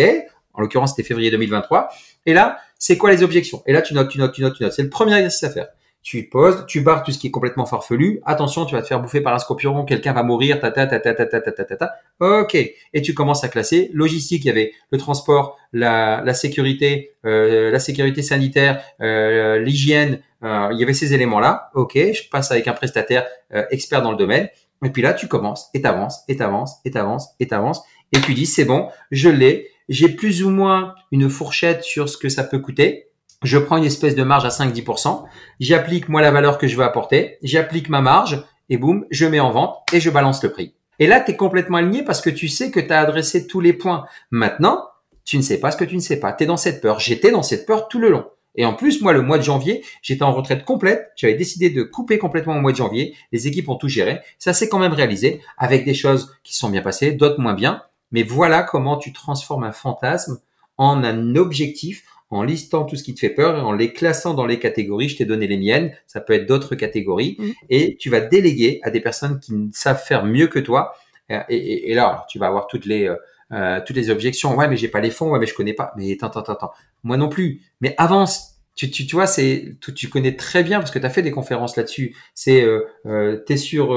en 0.56 0.62
l'occurrence 0.62 0.96
c'était 0.96 1.08
février 1.08 1.30
2023. 1.30 1.90
Et 2.26 2.34
là, 2.34 2.58
c'est 2.80 2.98
quoi 2.98 3.12
les 3.12 3.22
objections? 3.22 3.62
Et 3.68 3.74
là, 3.74 3.84
tu 3.84 3.94
notes, 3.94 4.10
tu 4.10 4.18
notes, 4.18 4.34
tu 4.34 4.42
notes, 4.42 4.56
tu 4.56 4.64
notes. 4.64 4.74
C'est 4.74 4.82
le 4.82 4.90
premier 4.90 5.14
exercice 5.14 5.44
à 5.44 5.52
faire 5.52 5.68
tu 6.06 6.30
poses, 6.30 6.68
tu 6.68 6.82
barres 6.82 7.04
tout 7.04 7.12
ce 7.12 7.18
qui 7.18 7.28
est 7.28 7.32
complètement 7.32 7.66
farfelu. 7.66 8.22
Attention, 8.26 8.68
tu 8.68 8.76
vas 8.76 8.84
te 8.84 8.88
faire 8.88 9.02
bouffer 9.02 9.22
par 9.22 9.34
un 9.34 9.40
scorpion, 9.40 9.84
quelqu'un 9.86 10.14
va 10.14 10.22
mourir, 10.22 10.60
ta 10.60 10.70
ta 10.70 10.86
ta 10.86 11.00
ta 11.00 11.16
ta 11.16 11.26
ta 11.26 11.42
ta 11.42 11.66
ta 11.66 11.76
ta. 11.76 11.96
Ok. 12.20 12.54
Et 12.54 13.02
tu 13.02 13.16
commences 13.16 13.44
à 13.44 13.48
classer. 13.50 13.90
Logistique, 13.92 14.46
il 14.46 14.48
y 14.50 14.52
avait 14.52 14.72
le 14.92 15.00
transport, 15.00 15.58
la, 15.74 16.22
la 16.24 16.36
sécurité, 16.36 17.16
euh, 17.26 17.72
la 17.72 17.80
sécurité 17.80 18.22
sanitaire, 18.22 18.84
euh, 19.02 19.58
l'hygiène. 19.58 20.20
Euh, 20.44 20.70
il 20.74 20.80
y 20.80 20.84
avait 20.84 20.94
ces 20.94 21.16
éléments-là. 21.16 21.72
Ok. 21.74 21.96
Je 21.96 22.30
passe 22.30 22.52
avec 22.52 22.68
un 22.68 22.74
prestataire 22.74 23.26
euh, 23.56 23.66
expert 23.72 24.04
dans 24.04 24.12
le 24.12 24.18
domaine. 24.18 24.48
Et 24.86 24.92
puis 24.92 25.02
là, 25.02 25.16
tu 25.16 25.28
commences 25.28 25.72
et 25.74 25.82
t'avances 25.82 26.24
et 26.28 26.38
t'avances 26.38 26.82
et 26.86 26.92
t'avances 26.92 27.30
et 27.40 27.48
t'avances 27.48 27.82
et 28.16 28.22
tu 28.22 28.36
dis 28.36 28.46
c'est 28.46 28.66
bon, 28.66 28.90
je 29.10 29.30
l'ai. 29.30 29.72
J'ai 29.90 30.10
plus 30.10 30.44
ou 30.44 30.52
moins 30.52 30.94
une 31.12 31.30
fourchette 31.30 31.84
sur 31.84 32.10
ce 32.10 32.18
que 32.20 32.30
ça 32.30 32.44
peut 32.44 32.60
coûter 32.60 33.08
je 33.46 33.58
prends 33.58 33.78
une 33.78 33.86
espèce 33.86 34.16
de 34.16 34.24
marge 34.24 34.46
à 34.46 34.50
5-10%, 34.50 35.24
j'applique 35.60 36.10
moi 36.10 36.22
la 36.22 36.32
valeur 36.32 36.58
que 36.58 36.68
je 36.68 36.76
veux 36.76 36.84
apporter, 36.84 37.38
j'applique 37.44 37.90
ma 37.90 38.02
marge 38.02 38.44
et 38.70 38.78
boum, 38.78 39.06
je 39.12 39.26
mets 39.26 39.40
en 39.40 39.52
vente 39.52 39.78
et 39.94 40.00
je 40.00 40.10
balance 40.10 40.44
le 40.44 40.52
prix. 40.52 40.74
Et 41.00 41.08
là, 41.08 41.20
tu 41.20 41.32
es 41.32 41.36
complètement 41.36 41.78
aligné 41.78 42.04
parce 42.04 42.22
que 42.22 42.30
tu 42.30 42.48
sais 42.48 42.72
que 42.72 42.80
tu 42.80 42.92
as 42.92 43.00
adressé 43.00 43.48
tous 43.48 43.60
les 43.60 43.74
points. 43.74 44.06
Maintenant, 44.32 44.86
tu 45.26 45.38
ne 45.38 45.42
sais 45.42 45.60
pas 45.60 45.72
ce 45.72 45.78
que 45.78 45.84
tu 45.84 45.96
ne 45.96 46.02
sais 46.02 46.20
pas. 46.20 46.32
Tu 46.32 46.46
es 46.46 46.48
dans 46.48 46.58
cette 46.58 46.82
peur. 46.82 47.00
J'étais 47.00 47.32
dans 47.32 47.44
cette 47.44 47.66
peur 47.66 47.88
tout 47.88 48.00
le 48.00 48.10
long. 48.10 48.26
Et 48.58 48.66
en 48.66 48.74
plus, 48.74 49.02
moi, 49.02 49.12
le 49.12 49.22
mois 49.22 49.38
de 49.38 49.44
janvier, 49.44 49.84
j'étais 50.02 50.24
en 50.24 50.32
retraite 50.32 50.64
complète. 50.64 51.12
J'avais 51.18 51.34
décidé 51.34 51.70
de 51.70 51.84
couper 51.84 52.18
complètement 52.18 52.56
au 52.56 52.62
mois 52.62 52.72
de 52.72 52.78
janvier. 52.78 53.16
Les 53.34 53.48
équipes 53.48 53.68
ont 53.68 53.76
tout 53.76 53.90
géré. 53.90 54.22
Ça 54.40 54.54
s'est 54.54 54.70
quand 54.70 54.80
même 54.80 54.94
réalisé 54.94 55.42
avec 55.58 55.84
des 55.84 55.94
choses 55.94 56.34
qui 56.44 56.56
sont 56.56 56.70
bien 56.70 56.82
passées, 56.82 57.12
d'autres 57.12 57.42
moins 57.42 57.54
bien. 57.54 57.84
Mais 58.12 58.24
voilà 58.24 58.64
comment 58.64 58.98
tu 58.98 59.12
transformes 59.12 59.66
un 59.66 59.74
fantasme 59.74 60.40
en 60.78 61.04
un 61.04 61.36
objectif, 61.36 62.06
en 62.36 62.44
listant 62.44 62.84
tout 62.84 62.96
ce 62.96 63.04
qui 63.04 63.14
te 63.14 63.20
fait 63.20 63.30
peur 63.30 63.58
et 63.58 63.62
en 63.62 63.72
les 63.72 63.94
classant 63.94 64.34
dans 64.34 64.46
les 64.46 64.60
catégories. 64.60 65.10
Je 65.10 65.18
t'ai 65.18 65.26
donné 65.26 65.48
les 65.48 65.58
miennes, 65.58 65.92
ça 66.08 66.22
peut 66.22 66.34
être 66.34 66.46
d'autres 66.46 66.76
catégories. 66.76 67.38
Mm. 67.40 67.50
Et 67.70 67.98
tu 67.98 68.10
vas 68.10 68.22
déléguer 68.22 68.80
à 68.84 68.92
des 68.92 69.02
personnes 69.02 69.40
qui 69.40 69.54
savent 69.74 70.04
faire 70.04 70.26
mieux 70.26 70.48
que 70.48 70.60
toi. 70.60 70.94
Et, 71.50 71.96
là, 71.96 72.26
tu 72.30 72.38
vas 72.38 72.48
avoir 72.48 72.68
toutes 72.68 72.86
les 72.86 73.08
euh, 73.08 73.16
euh, 73.52 73.80
toutes 73.86 73.96
les 73.96 74.10
objections. 74.10 74.56
Ouais, 74.56 74.68
mais 74.68 74.78
j'ai 74.78 74.88
pas 74.88 75.02
les 75.02 75.12
fonds. 75.12 75.32
Ouais, 75.32 75.40
mais 75.40 75.46
je 75.46 75.54
connais 75.54 75.74
pas. 75.74 75.94
Mais 75.98 76.12
attends, 76.14 76.40
attends, 76.40 76.54
attends. 76.54 76.72
Moi 77.04 77.18
non 77.18 77.30
plus. 77.30 77.62
Mais 77.82 77.94
avance. 77.98 78.52
Tu, 78.76 78.92
tu, 78.92 79.08
tu 79.08 79.16
vois, 79.16 79.28
c'est 79.28 79.78
tu, 79.80 79.94
tu 79.94 80.10
connais 80.10 80.36
très 80.36 80.62
bien 80.64 80.80
parce 80.80 80.92
que 80.92 81.00
tu 81.00 81.06
as 81.06 81.10
fait 81.10 81.22
des 81.22 81.32
conférences 81.32 81.78
là-dessus. 81.78 82.16
C'est 82.34 82.62
euh, 82.64 82.86
euh, 83.06 83.38
t'es 83.38 83.58
sur 83.58 83.94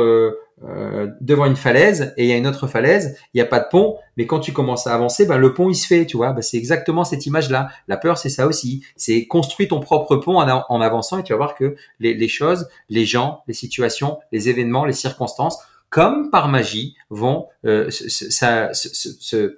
euh, 0.65 1.07
devant 1.21 1.47
une 1.47 1.57
falaise 1.57 2.13
et 2.17 2.25
il 2.25 2.29
y 2.29 2.33
a 2.33 2.37
une 2.37 2.47
autre 2.47 2.67
falaise, 2.67 3.17
il 3.33 3.37
n'y 3.37 3.41
a 3.41 3.47
pas 3.47 3.61
de 3.61 3.67
pont, 3.71 3.97
mais 4.17 4.27
quand 4.27 4.41
tu 4.41 4.53
commences 4.53 4.89
à 4.89 4.95
avancer, 4.95 5.25
ben, 5.25 5.39
le 5.39 5.55
pont 5.55 5.71
il 5.71 5.77
se 5.77 5.87
fait, 5.87 6.05
tu 6.05 6.17
vois. 6.17 6.33
Ben, 6.33 6.43
c'est 6.43 6.57
exactement 6.57 7.05
cette 7.05 7.27
image-là. 7.27 7.69
La 7.87 7.97
peur, 7.97 8.19
c'est 8.19 8.29
ça 8.29 8.47
aussi. 8.47 8.85
C'est 8.97 9.27
construire 9.27 9.69
ton 9.69 9.79
propre 9.79 10.17
pont 10.17 10.39
en, 10.39 10.81
avançant 10.81 11.19
et 11.19 11.23
tu 11.23 11.33
vas 11.33 11.37
voir 11.37 11.55
que 11.55 11.77
les, 12.01 12.29
choses, 12.29 12.69
les 12.89 13.05
gens, 13.05 13.43
les 13.47 13.55
situations, 13.55 14.19
les 14.33 14.49
événements, 14.49 14.85
les 14.85 14.93
circonstances, 14.93 15.59
comme 15.91 16.31
par 16.31 16.49
magie, 16.49 16.97
vont 17.09 17.47
euh, 17.65 17.89
se 17.91 19.57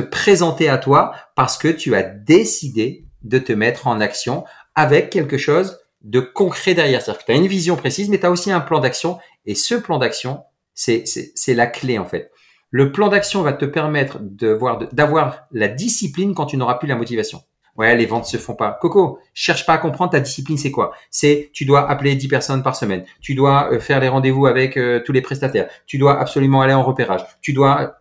présenter 0.00 0.68
à 0.68 0.76
toi 0.76 1.14
parce 1.34 1.56
que 1.56 1.68
tu 1.68 1.94
as 1.94 2.02
décidé 2.02 3.06
de 3.22 3.38
te 3.38 3.52
mettre 3.52 3.86
en 3.86 4.00
action 4.00 4.44
avec 4.74 5.10
quelque 5.10 5.38
chose 5.38 5.78
de 6.04 6.20
concret 6.20 6.74
derrière. 6.74 7.02
C'est-à-dire 7.02 7.20
que 7.20 7.26
tu 7.26 7.32
as 7.32 7.36
une 7.36 7.46
vision 7.46 7.76
précise, 7.76 8.08
mais 8.08 8.18
tu 8.18 8.26
as 8.26 8.30
aussi 8.30 8.50
un 8.50 8.60
plan 8.60 8.80
d'action. 8.80 9.18
Et 9.46 9.54
ce 9.54 9.74
plan 9.74 9.98
d'action, 9.98 10.42
c'est, 10.74 11.04
la 11.48 11.66
clé 11.66 11.98
en 11.98 12.06
fait. 12.06 12.30
Le 12.70 12.90
plan 12.90 13.08
d'action 13.08 13.42
va 13.42 13.52
te 13.52 13.64
permettre 13.64 14.18
d'avoir 14.20 15.46
la 15.52 15.68
discipline 15.68 16.34
quand 16.34 16.46
tu 16.46 16.56
n'auras 16.56 16.74
plus 16.74 16.88
la 16.88 16.96
motivation. 16.96 17.42
Ouais, 17.76 17.96
les 17.96 18.06
ventes 18.06 18.26
se 18.26 18.36
font 18.36 18.54
pas. 18.54 18.78
Coco, 18.80 19.18
cherche 19.32 19.64
pas 19.64 19.74
à 19.74 19.78
comprendre 19.78 20.12
ta 20.12 20.20
discipline, 20.20 20.58
c'est 20.58 20.70
quoi? 20.70 20.92
C'est 21.10 21.50
tu 21.54 21.64
dois 21.64 21.88
appeler 21.90 22.14
10 22.14 22.28
personnes 22.28 22.62
par 22.62 22.76
semaine. 22.76 23.04
Tu 23.20 23.34
dois 23.34 23.72
euh, 23.72 23.80
faire 23.80 23.98
les 23.98 24.08
rendez-vous 24.08 24.46
avec 24.46 24.76
euh, 24.76 25.02
tous 25.04 25.12
les 25.12 25.22
prestataires. 25.22 25.68
Tu 25.86 25.96
dois 25.96 26.20
absolument 26.20 26.60
aller 26.60 26.74
en 26.74 26.82
repérage. 26.82 27.24
Tu 27.40 27.54
dois 27.54 27.96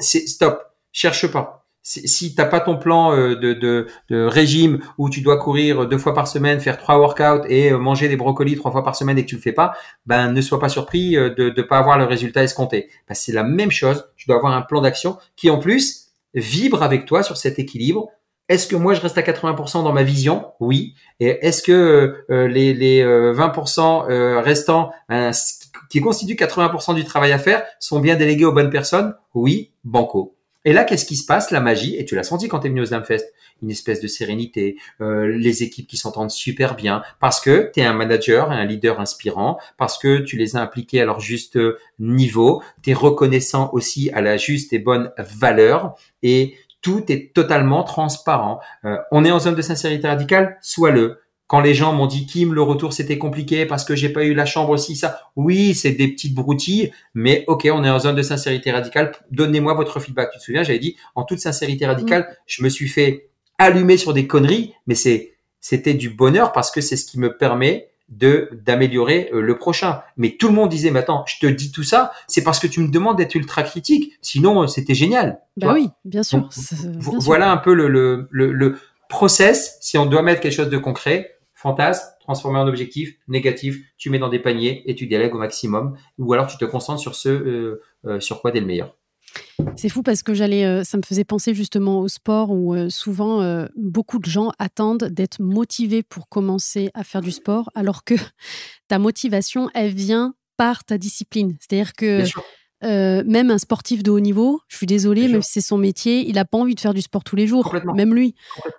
stop. 0.00 0.62
Cherche 0.92 1.26
pas 1.26 1.65
si 1.86 2.34
t'as 2.34 2.46
pas 2.46 2.58
ton 2.58 2.76
plan 2.76 3.12
euh, 3.12 3.36
de, 3.36 3.52
de, 3.52 3.86
de, 4.10 4.24
régime 4.24 4.80
où 4.98 5.08
tu 5.08 5.20
dois 5.20 5.38
courir 5.38 5.86
deux 5.86 5.98
fois 5.98 6.14
par 6.14 6.26
semaine, 6.26 6.58
faire 6.58 6.78
trois 6.78 6.98
workouts 6.98 7.46
et 7.48 7.70
euh, 7.70 7.78
manger 7.78 8.08
des 8.08 8.16
brocolis 8.16 8.56
trois 8.56 8.72
fois 8.72 8.82
par 8.82 8.96
semaine 8.96 9.18
et 9.18 9.22
que 9.22 9.28
tu 9.28 9.36
le 9.36 9.40
fais 9.40 9.52
pas, 9.52 9.72
ben 10.04 10.32
ne 10.32 10.40
sois 10.40 10.58
pas 10.58 10.68
surpris 10.68 11.16
euh, 11.16 11.32
de 11.32 11.54
ne 11.56 11.62
pas 11.62 11.78
avoir 11.78 11.96
le 11.96 12.04
résultat 12.04 12.42
escompté. 12.42 12.88
Ben, 13.08 13.14
c'est 13.14 13.30
la 13.30 13.44
même 13.44 13.70
chose. 13.70 14.08
Tu 14.16 14.26
dois 14.26 14.36
avoir 14.36 14.52
un 14.52 14.62
plan 14.62 14.80
d'action 14.80 15.16
qui 15.36 15.48
en 15.48 15.58
plus 15.58 16.08
vibre 16.34 16.82
avec 16.82 17.06
toi 17.06 17.22
sur 17.22 17.36
cet 17.36 17.60
équilibre. 17.60 18.08
Est-ce 18.48 18.66
que 18.66 18.74
moi 18.74 18.94
je 18.94 19.00
reste 19.00 19.18
à 19.18 19.22
80% 19.22 19.84
dans 19.84 19.92
ma 19.92 20.02
vision? 20.02 20.46
Oui. 20.58 20.94
Et 21.20 21.46
est-ce 21.46 21.62
que 21.62 22.24
les, 22.28 22.74
les 22.74 23.04
20% 23.04 24.38
restants 24.40 24.92
qui 25.90 26.00
constituent 26.00 26.34
80% 26.34 26.94
du 26.94 27.04
travail 27.04 27.32
à 27.32 27.40
faire 27.40 27.64
sont 27.80 27.98
bien 27.98 28.14
délégués 28.14 28.44
aux 28.44 28.52
bonnes 28.52 28.70
personnes? 28.70 29.16
Oui. 29.34 29.72
Banco. 29.82 30.35
Et 30.66 30.72
là, 30.72 30.84
qu'est-ce 30.84 31.06
qui 31.06 31.14
se 31.14 31.24
passe? 31.24 31.52
La 31.52 31.60
magie, 31.60 31.96
et 31.96 32.04
tu 32.04 32.16
l'as 32.16 32.24
senti 32.24 32.48
quand 32.48 32.58
tu 32.58 32.66
es 32.66 32.70
venu 32.70 32.82
au 32.82 32.86
Slamfest, 32.86 33.24
une 33.62 33.70
espèce 33.70 34.00
de 34.00 34.08
sérénité, 34.08 34.76
euh, 35.00 35.28
les 35.28 35.62
équipes 35.62 35.86
qui 35.86 35.96
s'entendent 35.96 36.32
super 36.32 36.74
bien, 36.74 37.02
parce 37.20 37.40
que 37.40 37.70
tu 37.72 37.80
es 37.80 37.84
un 37.84 37.92
manager, 37.92 38.50
un 38.50 38.64
leader 38.64 38.98
inspirant, 38.98 39.58
parce 39.78 39.96
que 39.96 40.18
tu 40.18 40.36
les 40.36 40.56
as 40.56 40.60
impliqués 40.60 41.00
à 41.00 41.04
leur 41.04 41.20
juste 41.20 41.56
niveau, 42.00 42.62
tu 42.82 42.90
es 42.90 42.94
reconnaissant 42.94 43.70
aussi 43.72 44.10
à 44.10 44.20
la 44.20 44.36
juste 44.36 44.72
et 44.72 44.80
bonne 44.80 45.12
valeur, 45.16 45.94
et 46.24 46.56
tout 46.82 47.04
est 47.10 47.32
totalement 47.32 47.84
transparent. 47.84 48.60
Euh, 48.84 48.96
on 49.12 49.24
est 49.24 49.30
en 49.30 49.38
zone 49.38 49.54
de 49.54 49.62
sincérité 49.62 50.08
radicale, 50.08 50.58
soit 50.62 50.90
le. 50.90 51.20
Quand 51.46 51.60
les 51.60 51.74
gens 51.74 51.92
m'ont 51.92 52.06
dit 52.06 52.26
Kim, 52.26 52.54
le 52.54 52.62
retour 52.62 52.92
c'était 52.92 53.18
compliqué 53.18 53.66
parce 53.66 53.84
que 53.84 53.94
j'ai 53.94 54.08
pas 54.08 54.24
eu 54.24 54.34
la 54.34 54.46
chambre 54.46 54.70
aussi, 54.70 54.96
ça. 54.96 55.20
Oui, 55.36 55.74
c'est 55.74 55.92
des 55.92 56.08
petites 56.08 56.34
broutilles, 56.34 56.90
mais 57.14 57.44
ok, 57.46 57.68
on 57.72 57.84
est 57.84 57.90
en 57.90 57.98
zone 57.98 58.16
de 58.16 58.22
sincérité 58.22 58.72
radicale. 58.72 59.12
Donnez-moi 59.30 59.74
votre 59.74 60.00
feedback. 60.00 60.30
Tu 60.32 60.38
te 60.38 60.44
souviens, 60.44 60.62
j'avais 60.62 60.78
dit 60.78 60.96
en 61.14 61.24
toute 61.24 61.38
sincérité 61.38 61.86
radicale, 61.86 62.22
mm. 62.22 62.34
je 62.46 62.62
me 62.64 62.68
suis 62.68 62.88
fait 62.88 63.30
allumer 63.58 63.96
sur 63.96 64.12
des 64.12 64.26
conneries, 64.26 64.74
mais 64.86 64.94
c'est 64.94 65.34
c'était 65.60 65.94
du 65.94 66.10
bonheur 66.10 66.52
parce 66.52 66.70
que 66.70 66.80
c'est 66.80 66.96
ce 66.96 67.04
qui 67.04 67.18
me 67.18 67.36
permet 67.36 67.90
de 68.08 68.50
d'améliorer 68.64 69.30
euh, 69.32 69.40
le 69.40 69.58
prochain. 69.58 70.00
Mais 70.16 70.36
tout 70.36 70.48
le 70.48 70.54
monde 70.54 70.68
disait, 70.68 70.90
mais 70.90 71.00
attends, 71.00 71.24
je 71.26 71.38
te 71.40 71.46
dis 71.46 71.72
tout 71.72 71.82
ça, 71.82 72.12
c'est 72.28 72.42
parce 72.42 72.58
que 72.58 72.66
tu 72.66 72.80
me 72.80 72.88
demandes 72.88 73.16
d'être 73.16 73.34
ultra 73.34 73.62
critique. 73.62 74.12
Sinon, 74.22 74.62
euh, 74.62 74.66
c'était 74.66 74.94
génial. 74.94 75.40
Bah 75.56 75.72
oui, 75.74 75.88
bien 76.04 76.22
sûr. 76.22 76.48
voilà 77.20 77.50
un 77.50 77.56
peu 77.56 77.74
le, 77.74 77.88
le, 77.88 78.28
le, 78.30 78.78
process. 79.08 79.78
Si 79.80 79.96
on 79.98 80.06
doit 80.06 80.22
mettre 80.22 80.40
quelque 80.40 80.52
chose 80.52 80.68
de 80.68 80.78
concret, 80.78 81.35
fantasme, 81.66 82.04
transformer 82.20 82.58
en 82.58 82.68
objectif, 82.68 83.16
négatif, 83.28 83.78
tu 83.96 84.10
mets 84.10 84.18
dans 84.18 84.28
des 84.28 84.38
paniers 84.38 84.82
et 84.86 84.94
tu 84.94 85.06
délègues 85.06 85.34
au 85.34 85.38
maximum. 85.38 85.96
Ou 86.18 86.32
alors 86.32 86.46
tu 86.46 86.56
te 86.56 86.64
concentres 86.64 87.00
sur 87.00 87.14
ce 87.14 87.28
euh, 87.28 88.20
sur 88.20 88.40
quoi 88.40 88.52
tu 88.52 88.58
es 88.58 88.60
le 88.60 88.66
meilleur. 88.66 88.96
C'est 89.76 89.88
fou 89.88 90.02
parce 90.02 90.22
que 90.22 90.34
j'allais, 90.34 90.64
euh, 90.64 90.84
ça 90.84 90.96
me 90.96 91.02
faisait 91.02 91.24
penser 91.24 91.54
justement 91.54 92.00
au 92.00 92.08
sport 92.08 92.50
où 92.50 92.74
euh, 92.74 92.88
souvent 92.88 93.42
euh, 93.42 93.66
beaucoup 93.76 94.18
de 94.18 94.26
gens 94.26 94.52
attendent 94.58 95.04
d'être 95.04 95.40
motivés 95.40 96.02
pour 96.02 96.28
commencer 96.28 96.90
à 96.94 97.04
faire 97.04 97.20
du 97.20 97.30
sport, 97.30 97.70
alors 97.74 98.04
que 98.04 98.14
ta 98.88 98.98
motivation, 98.98 99.70
elle 99.74 99.94
vient 99.94 100.34
par 100.56 100.84
ta 100.84 100.98
discipline. 100.98 101.56
C'est-à-dire 101.60 101.92
que 101.92 102.24
même 102.82 103.50
un 103.50 103.58
sportif 103.58 104.02
de 104.02 104.10
haut 104.10 104.20
niveau, 104.20 104.60
je 104.68 104.76
suis 104.76 104.86
désolée, 104.86 105.28
même 105.28 105.42
si 105.42 105.52
c'est 105.54 105.66
son 105.66 105.78
métier, 105.78 106.26
il 106.28 106.34
n'a 106.34 106.44
pas 106.44 106.58
envie 106.58 106.74
de 106.74 106.80
faire 106.80 106.94
du 106.94 107.02
sport 107.02 107.24
tous 107.24 107.36
les 107.36 107.46
jours, 107.46 107.74
même 107.94 108.14
lui. 108.14 108.34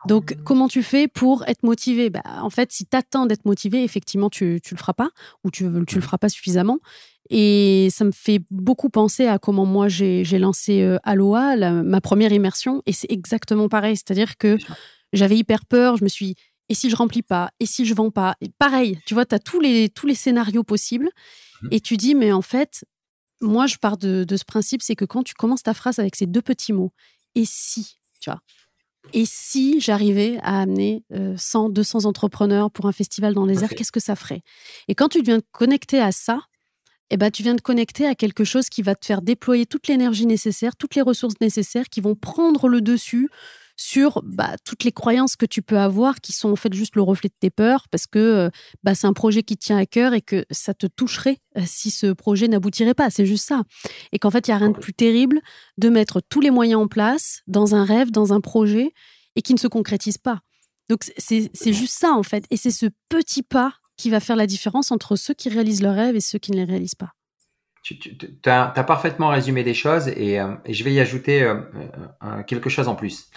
Donc, 0.08 0.38
comment 0.44 0.68
tu 0.68 0.84
fais 0.84 1.08
pour 1.08 1.44
être 1.48 1.64
motivé? 1.64 2.10
Bah, 2.10 2.22
En 2.42 2.50
fait, 2.50 2.72
si 2.72 2.86
tu 2.86 2.96
attends 2.96 3.26
d'être 3.26 3.46
motivé, 3.46 3.84
effectivement, 3.84 4.30
tu 4.30 4.46
ne 4.46 4.54
le 4.72 4.78
feras 4.78 4.94
pas 4.94 5.10
ou 5.44 5.52
tu 5.52 5.66
ne 5.66 5.80
le 5.80 6.02
feras 6.02 6.18
pas 6.18 6.30
suffisamment. 6.30 6.80
Et 7.30 7.90
ça 7.92 8.06
me 8.06 8.12
fait 8.12 8.40
beaucoup 8.52 8.90
penser 8.90 9.28
à 9.28 9.38
comment 9.38 9.66
moi 9.66 9.90
j'ai 9.90 10.24
lancé 10.40 10.82
euh, 10.82 10.98
Aloha, 11.04 11.58
ma 11.84 12.02
première 12.02 12.32
immersion, 12.32 12.82
et 12.86 12.94
c'est 12.94 13.12
exactement 13.12 13.68
pareil. 13.68 13.98
C'est-à-dire 13.98 14.38
que 14.38 14.58
j'avais 15.14 15.38
hyper 15.38 15.66
peur, 15.66 15.98
je 15.98 16.04
me 16.04 16.10
suis 16.10 16.36
et 16.70 16.74
si 16.74 16.90
je 16.90 16.96
remplis 16.96 17.22
pas? 17.22 17.52
Et 17.60 17.66
si 17.66 17.86
je 17.86 17.94
vends 17.94 18.12
pas? 18.12 18.36
Et 18.42 18.50
Pareil, 18.60 19.00
tu 19.06 19.14
vois, 19.14 19.26
tu 19.26 19.36
as 19.36 19.40
tous 19.40 19.60
les, 19.60 19.90
tous 19.90 20.06
les 20.06 20.16
scénarios 20.16 20.64
possibles 20.64 21.10
mmh. 21.62 21.68
et 21.72 21.80
tu 21.80 21.98
dis, 21.98 22.16
mais 22.16 22.32
en 22.32 22.42
fait, 22.42 22.84
moi 23.42 23.68
je 23.68 23.78
pars 23.78 23.98
de, 23.98 24.26
ce 24.30 24.46
principe, 24.46 24.82
c'est 24.82 24.96
que 24.96 25.06
quand 25.06 25.24
tu 25.24 25.34
commences 25.34 25.64
ta 25.64 25.74
phrase 25.74 26.00
avec 26.00 26.16
ces 26.16 26.26
deux 26.26 26.42
petits 26.42 26.74
mots, 26.74 26.92
et 27.36 27.44
si, 27.46 27.98
tu 28.20 28.30
vois, 28.30 28.42
et 29.14 29.26
si 29.26 29.80
j'arrivais 29.80 30.38
à 30.42 30.62
amener 30.62 31.04
100, 31.38 31.70
euh, 31.70 31.72
200 31.72 32.06
entrepreneurs 32.06 32.72
pour 32.72 32.88
un 32.88 32.92
festival 32.92 33.34
dans 33.34 33.46
les 33.46 33.64
airs, 33.64 33.70
qu'est-ce 33.70 33.92
que 33.92 34.00
ça 34.00 34.16
ferait? 34.16 34.42
Et 34.88 34.96
quand 34.96 35.10
tu 35.10 35.22
viens 35.22 35.40
te 35.40 35.46
connecter 35.52 36.00
à 36.00 36.12
ça, 36.12 36.42
eh 37.10 37.16
ben, 37.16 37.32
tu 37.32 37.42
viens 37.42 37.56
de 37.56 37.62
connecter 37.62 38.06
à 38.06 38.16
quelque 38.16 38.44
chose 38.44 38.68
qui 38.70 38.82
va 38.82 38.96
te 38.96 39.06
faire 39.06 39.22
déployer 39.22 39.66
toute 39.66 39.88
l'énergie 39.88 40.26
nécessaire, 40.26 40.76
toutes 40.76 40.96
les 40.96 41.02
ressources 41.02 41.40
nécessaires 41.40 41.88
qui 41.90 42.02
vont 42.02 42.16
prendre 42.16 42.68
le 42.68 42.82
dessus 42.82 43.30
sur 43.78 44.22
bah, 44.24 44.56
toutes 44.66 44.84
les 44.84 44.92
croyances 44.92 45.36
que 45.36 45.46
tu 45.46 45.62
peux 45.62 45.78
avoir 45.78 46.20
qui 46.20 46.34
sont 46.34 46.52
en 46.52 46.56
fait 46.56 46.74
juste 46.74 46.96
le 46.96 47.04
reflet 47.04 47.30
de 47.30 47.36
tes 47.40 47.52
peurs 47.52 47.88
parce 47.90 48.08
que 48.08 48.20
euh, 48.20 48.50
bah, 48.84 48.96
c'est 48.96 49.08
un 49.08 49.14
projet 49.14 49.44
qui 49.44 49.56
tient 49.56 49.78
à 49.78 49.86
cœur 49.86 50.14
et 50.14 50.22
que 50.22 50.46
ça 50.50 50.74
te 50.74 50.88
toucherait 50.88 51.38
euh, 51.58 51.62
si 51.66 51.92
ce 51.92 52.12
projet 52.12 52.48
n'aboutirait 52.48 52.96
pas. 52.96 53.10
C'est 53.12 53.28
juste 53.28 53.46
ça. 53.46 53.64
Et 54.12 54.20
qu'en 54.20 54.32
fait, 54.32 54.48
il 54.48 54.52
n'y 54.52 54.56
a 54.56 54.58
rien 54.58 54.72
de 54.72 54.78
plus 54.78 54.94
terrible 54.94 55.42
de 55.78 55.90
mettre 55.90 56.22
tous 56.28 56.42
les 56.42 56.52
moyens 56.52 56.82
en 56.82 56.88
place 56.88 57.42
dans 57.46 57.76
un 57.76 57.86
rêve, 57.86 58.12
dans 58.12 58.34
un 58.34 58.42
projet 58.42 58.92
et 59.36 59.44
qui 59.44 59.54
ne 59.54 59.60
se 59.60 59.68
concrétise 59.68 60.18
pas. 60.18 60.42
Donc 60.90 61.04
c'est 61.18 61.74
juste 61.74 61.98
ça 61.98 62.14
en 62.14 62.24
fait. 62.24 62.46
Et 62.50 62.58
c'est 62.58 62.72
ce 62.72 62.88
petit 63.10 63.44
pas 63.44 63.74
qui 63.96 64.10
va 64.10 64.20
faire 64.20 64.36
la 64.36 64.48
différence 64.48 64.92
entre 64.92 65.16
ceux 65.16 65.34
qui 65.34 65.50
réalisent 65.50 65.82
leurs 65.82 65.96
rêves 65.96 66.16
et 66.16 66.22
ceux 66.22 66.40
qui 66.40 66.52
ne 66.52 66.58
les 66.58 66.64
réalisent 66.64 66.96
pas. 66.96 67.12
Tu, 67.96 68.18
as, 68.46 68.84
parfaitement 68.84 69.30
résumé 69.30 69.64
les 69.64 69.74
choses 69.74 70.10
et, 70.10 70.42
euh, 70.42 70.56
je 70.68 70.84
vais 70.84 70.92
y 70.92 71.00
ajouter 71.00 71.44
euh, 71.44 71.56
euh, 72.22 72.44
quelque 72.44 72.70
chose 72.70 72.90
en 72.90 72.96
plus. 72.96 73.30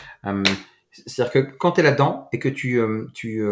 C'est-à-dire 0.90 1.32
que 1.32 1.38
quand 1.38 1.72
tu 1.72 1.80
es 1.80 1.82
là-dedans 1.84 2.28
et 2.32 2.40
que 2.40 2.48
tu, 2.48 2.80
tu, 3.14 3.44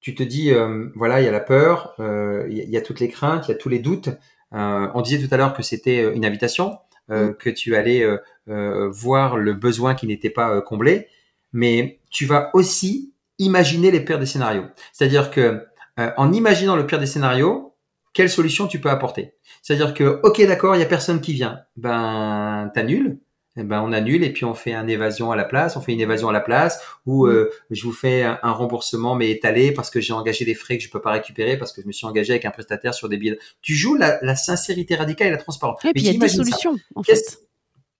tu 0.00 0.14
te 0.16 0.22
dis, 0.24 0.52
voilà, 0.96 1.20
il 1.20 1.24
y 1.24 1.28
a 1.28 1.30
la 1.30 1.40
peur, 1.40 1.94
il 1.98 2.52
y, 2.52 2.76
a 2.76 2.80
toutes 2.80 2.98
les 2.98 3.08
craintes, 3.08 3.46
il 3.46 3.52
y 3.52 3.54
a 3.54 3.56
tous 3.56 3.68
les 3.68 3.78
doutes. 3.78 4.08
on 4.50 5.00
disait 5.00 5.24
tout 5.24 5.32
à 5.32 5.36
l'heure 5.36 5.54
que 5.54 5.62
c'était 5.62 6.12
une 6.12 6.24
invitation, 6.24 6.78
mm. 7.08 7.34
que 7.38 7.50
tu 7.50 7.76
allais 7.76 8.04
voir 8.46 9.36
le 9.36 9.54
besoin 9.54 9.94
qui 9.94 10.08
n'était 10.08 10.30
pas 10.30 10.60
comblé, 10.60 11.06
mais 11.52 12.00
tu 12.10 12.26
vas 12.26 12.50
aussi 12.52 13.14
imaginer 13.38 13.92
les 13.92 14.00
pires 14.00 14.18
des 14.18 14.26
scénarios. 14.26 14.64
C'est-à-dire 14.92 15.30
que 15.30 15.64
en 15.96 16.32
imaginant 16.32 16.74
le 16.74 16.84
pire 16.84 16.98
des 16.98 17.06
scénarios, 17.06 17.69
quelle 18.12 18.30
solution 18.30 18.66
tu 18.66 18.80
peux 18.80 18.90
apporter? 18.90 19.34
C'est-à-dire 19.62 19.94
que, 19.94 20.20
ok, 20.22 20.44
d'accord, 20.46 20.76
il 20.76 20.80
y 20.80 20.82
a 20.82 20.86
personne 20.86 21.20
qui 21.20 21.32
vient. 21.32 21.60
Ben, 21.76 22.70
t'annules. 22.74 23.18
Eh 23.56 23.64
ben, 23.64 23.82
on 23.82 23.92
annule 23.92 24.22
et 24.22 24.32
puis 24.32 24.44
on 24.44 24.54
fait 24.54 24.74
un 24.74 24.86
évasion 24.86 25.32
à 25.32 25.36
la 25.36 25.44
place. 25.44 25.76
On 25.76 25.80
fait 25.80 25.92
une 25.92 26.00
évasion 26.00 26.28
à 26.28 26.32
la 26.32 26.40
place 26.40 26.80
ou 27.04 27.26
mm. 27.26 27.30
euh, 27.30 27.50
je 27.70 27.82
vous 27.82 27.92
fais 27.92 28.22
un, 28.22 28.52
remboursement 28.52 29.16
mais 29.16 29.30
étalé 29.30 29.72
parce 29.72 29.90
que 29.90 30.00
j'ai 30.00 30.12
engagé 30.12 30.44
des 30.44 30.54
frais 30.54 30.78
que 30.78 30.84
je 30.84 30.90
peux 30.90 31.00
pas 31.00 31.10
récupérer 31.10 31.56
parce 31.56 31.72
que 31.72 31.82
je 31.82 31.86
me 31.86 31.92
suis 31.92 32.06
engagé 32.06 32.32
avec 32.32 32.44
un 32.44 32.52
prestataire 32.52 32.94
sur 32.94 33.08
des 33.08 33.16
billets. 33.16 33.38
Tu 33.60 33.74
joues 33.74 33.96
la, 33.96 34.36
sincérité 34.36 34.94
radicale 34.94 35.28
et 35.28 35.32
la 35.32 35.36
transparence. 35.36 35.84
Et 35.84 35.92
puis 35.92 36.02
il 36.02 36.12
y 36.12 36.16
a 36.16 36.18
des 36.18 36.28
solutions 36.28 36.76
en 36.94 37.02
fait. 37.02 37.40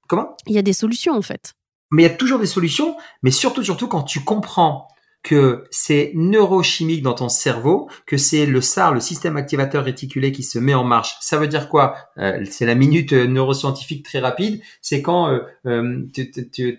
Comment? 0.09 0.37
Il 0.47 0.55
y 0.55 0.59
a 0.59 0.63
des 0.63 0.73
solutions 0.73 1.15
en 1.15 1.23
fait. 1.23 1.55
Mais 1.91 2.05
il 2.05 2.07
y 2.07 2.11
a 2.11 2.15
toujours 2.15 2.39
des 2.39 2.47
solutions, 2.47 2.97
mais 3.23 3.33
surtout, 3.33 3.65
surtout 3.65 3.89
quand 3.89 4.03
tu 4.03 4.23
comprends 4.23 4.87
que 5.23 5.65
c'est 5.71 6.13
neurochimique 6.15 7.03
dans 7.03 7.13
ton 7.13 7.29
cerveau, 7.29 7.91
que 8.07 8.17
c'est 8.17 8.47
le 8.47 8.63
SAR, 8.63 8.95
le 8.95 9.01
système 9.01 9.37
activateur 9.37 9.85
réticulé 9.85 10.33
qui 10.33 10.43
se 10.43 10.59
met 10.59 10.73
en 10.73 10.83
marche. 10.83 11.17
Ça 11.21 11.37
veut 11.37 11.47
dire 11.47 11.69
quoi? 11.69 11.95
Euh, 12.19 12.43
C'est 12.51 12.65
la 12.65 12.75
minute 12.75 13.13
euh, 13.13 13.27
neuroscientifique 13.27 14.03
très 14.03 14.19
rapide. 14.19 14.63
C'est 14.81 15.03
quand 15.03 15.39
euh, 15.67 16.07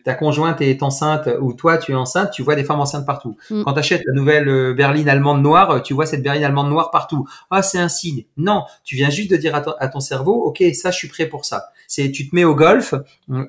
ta 0.03 0.15
conjointe 0.15 0.59
est 0.61 0.81
enceinte 0.81 1.29
ou 1.39 1.53
toi 1.53 1.77
tu 1.77 1.91
es 1.91 1.95
enceinte, 1.95 2.31
tu 2.31 2.41
vois 2.41 2.55
des 2.55 2.63
femmes 2.63 2.79
enceintes 2.79 3.05
partout. 3.05 3.37
Mm. 3.51 3.63
Quand 3.63 3.73
tu 3.73 3.79
achètes 3.79 4.01
la 4.05 4.13
nouvelle 4.13 4.73
berline 4.73 5.07
allemande 5.07 5.43
noire, 5.43 5.83
tu 5.83 5.93
vois 5.93 6.07
cette 6.07 6.23
berline 6.23 6.43
allemande 6.43 6.69
noire 6.69 6.89
partout. 6.89 7.27
Ah, 7.51 7.61
c'est 7.61 7.79
un 7.79 7.89
signe. 7.89 8.25
Non, 8.37 8.63
tu 8.83 8.95
viens 8.95 9.11
juste 9.11 9.29
de 9.29 9.37
dire 9.37 9.53
à 9.53 9.61
ton, 9.61 9.73
à 9.79 9.87
ton 9.87 9.99
cerveau, 9.99 10.33
ok, 10.45 10.63
ça 10.73 10.89
je 10.89 10.97
suis 10.97 11.07
prêt 11.07 11.27
pour 11.27 11.45
ça. 11.45 11.65
C'est 11.87 12.11
tu 12.11 12.27
te 12.27 12.35
mets 12.35 12.43
au 12.43 12.55
golf 12.55 12.95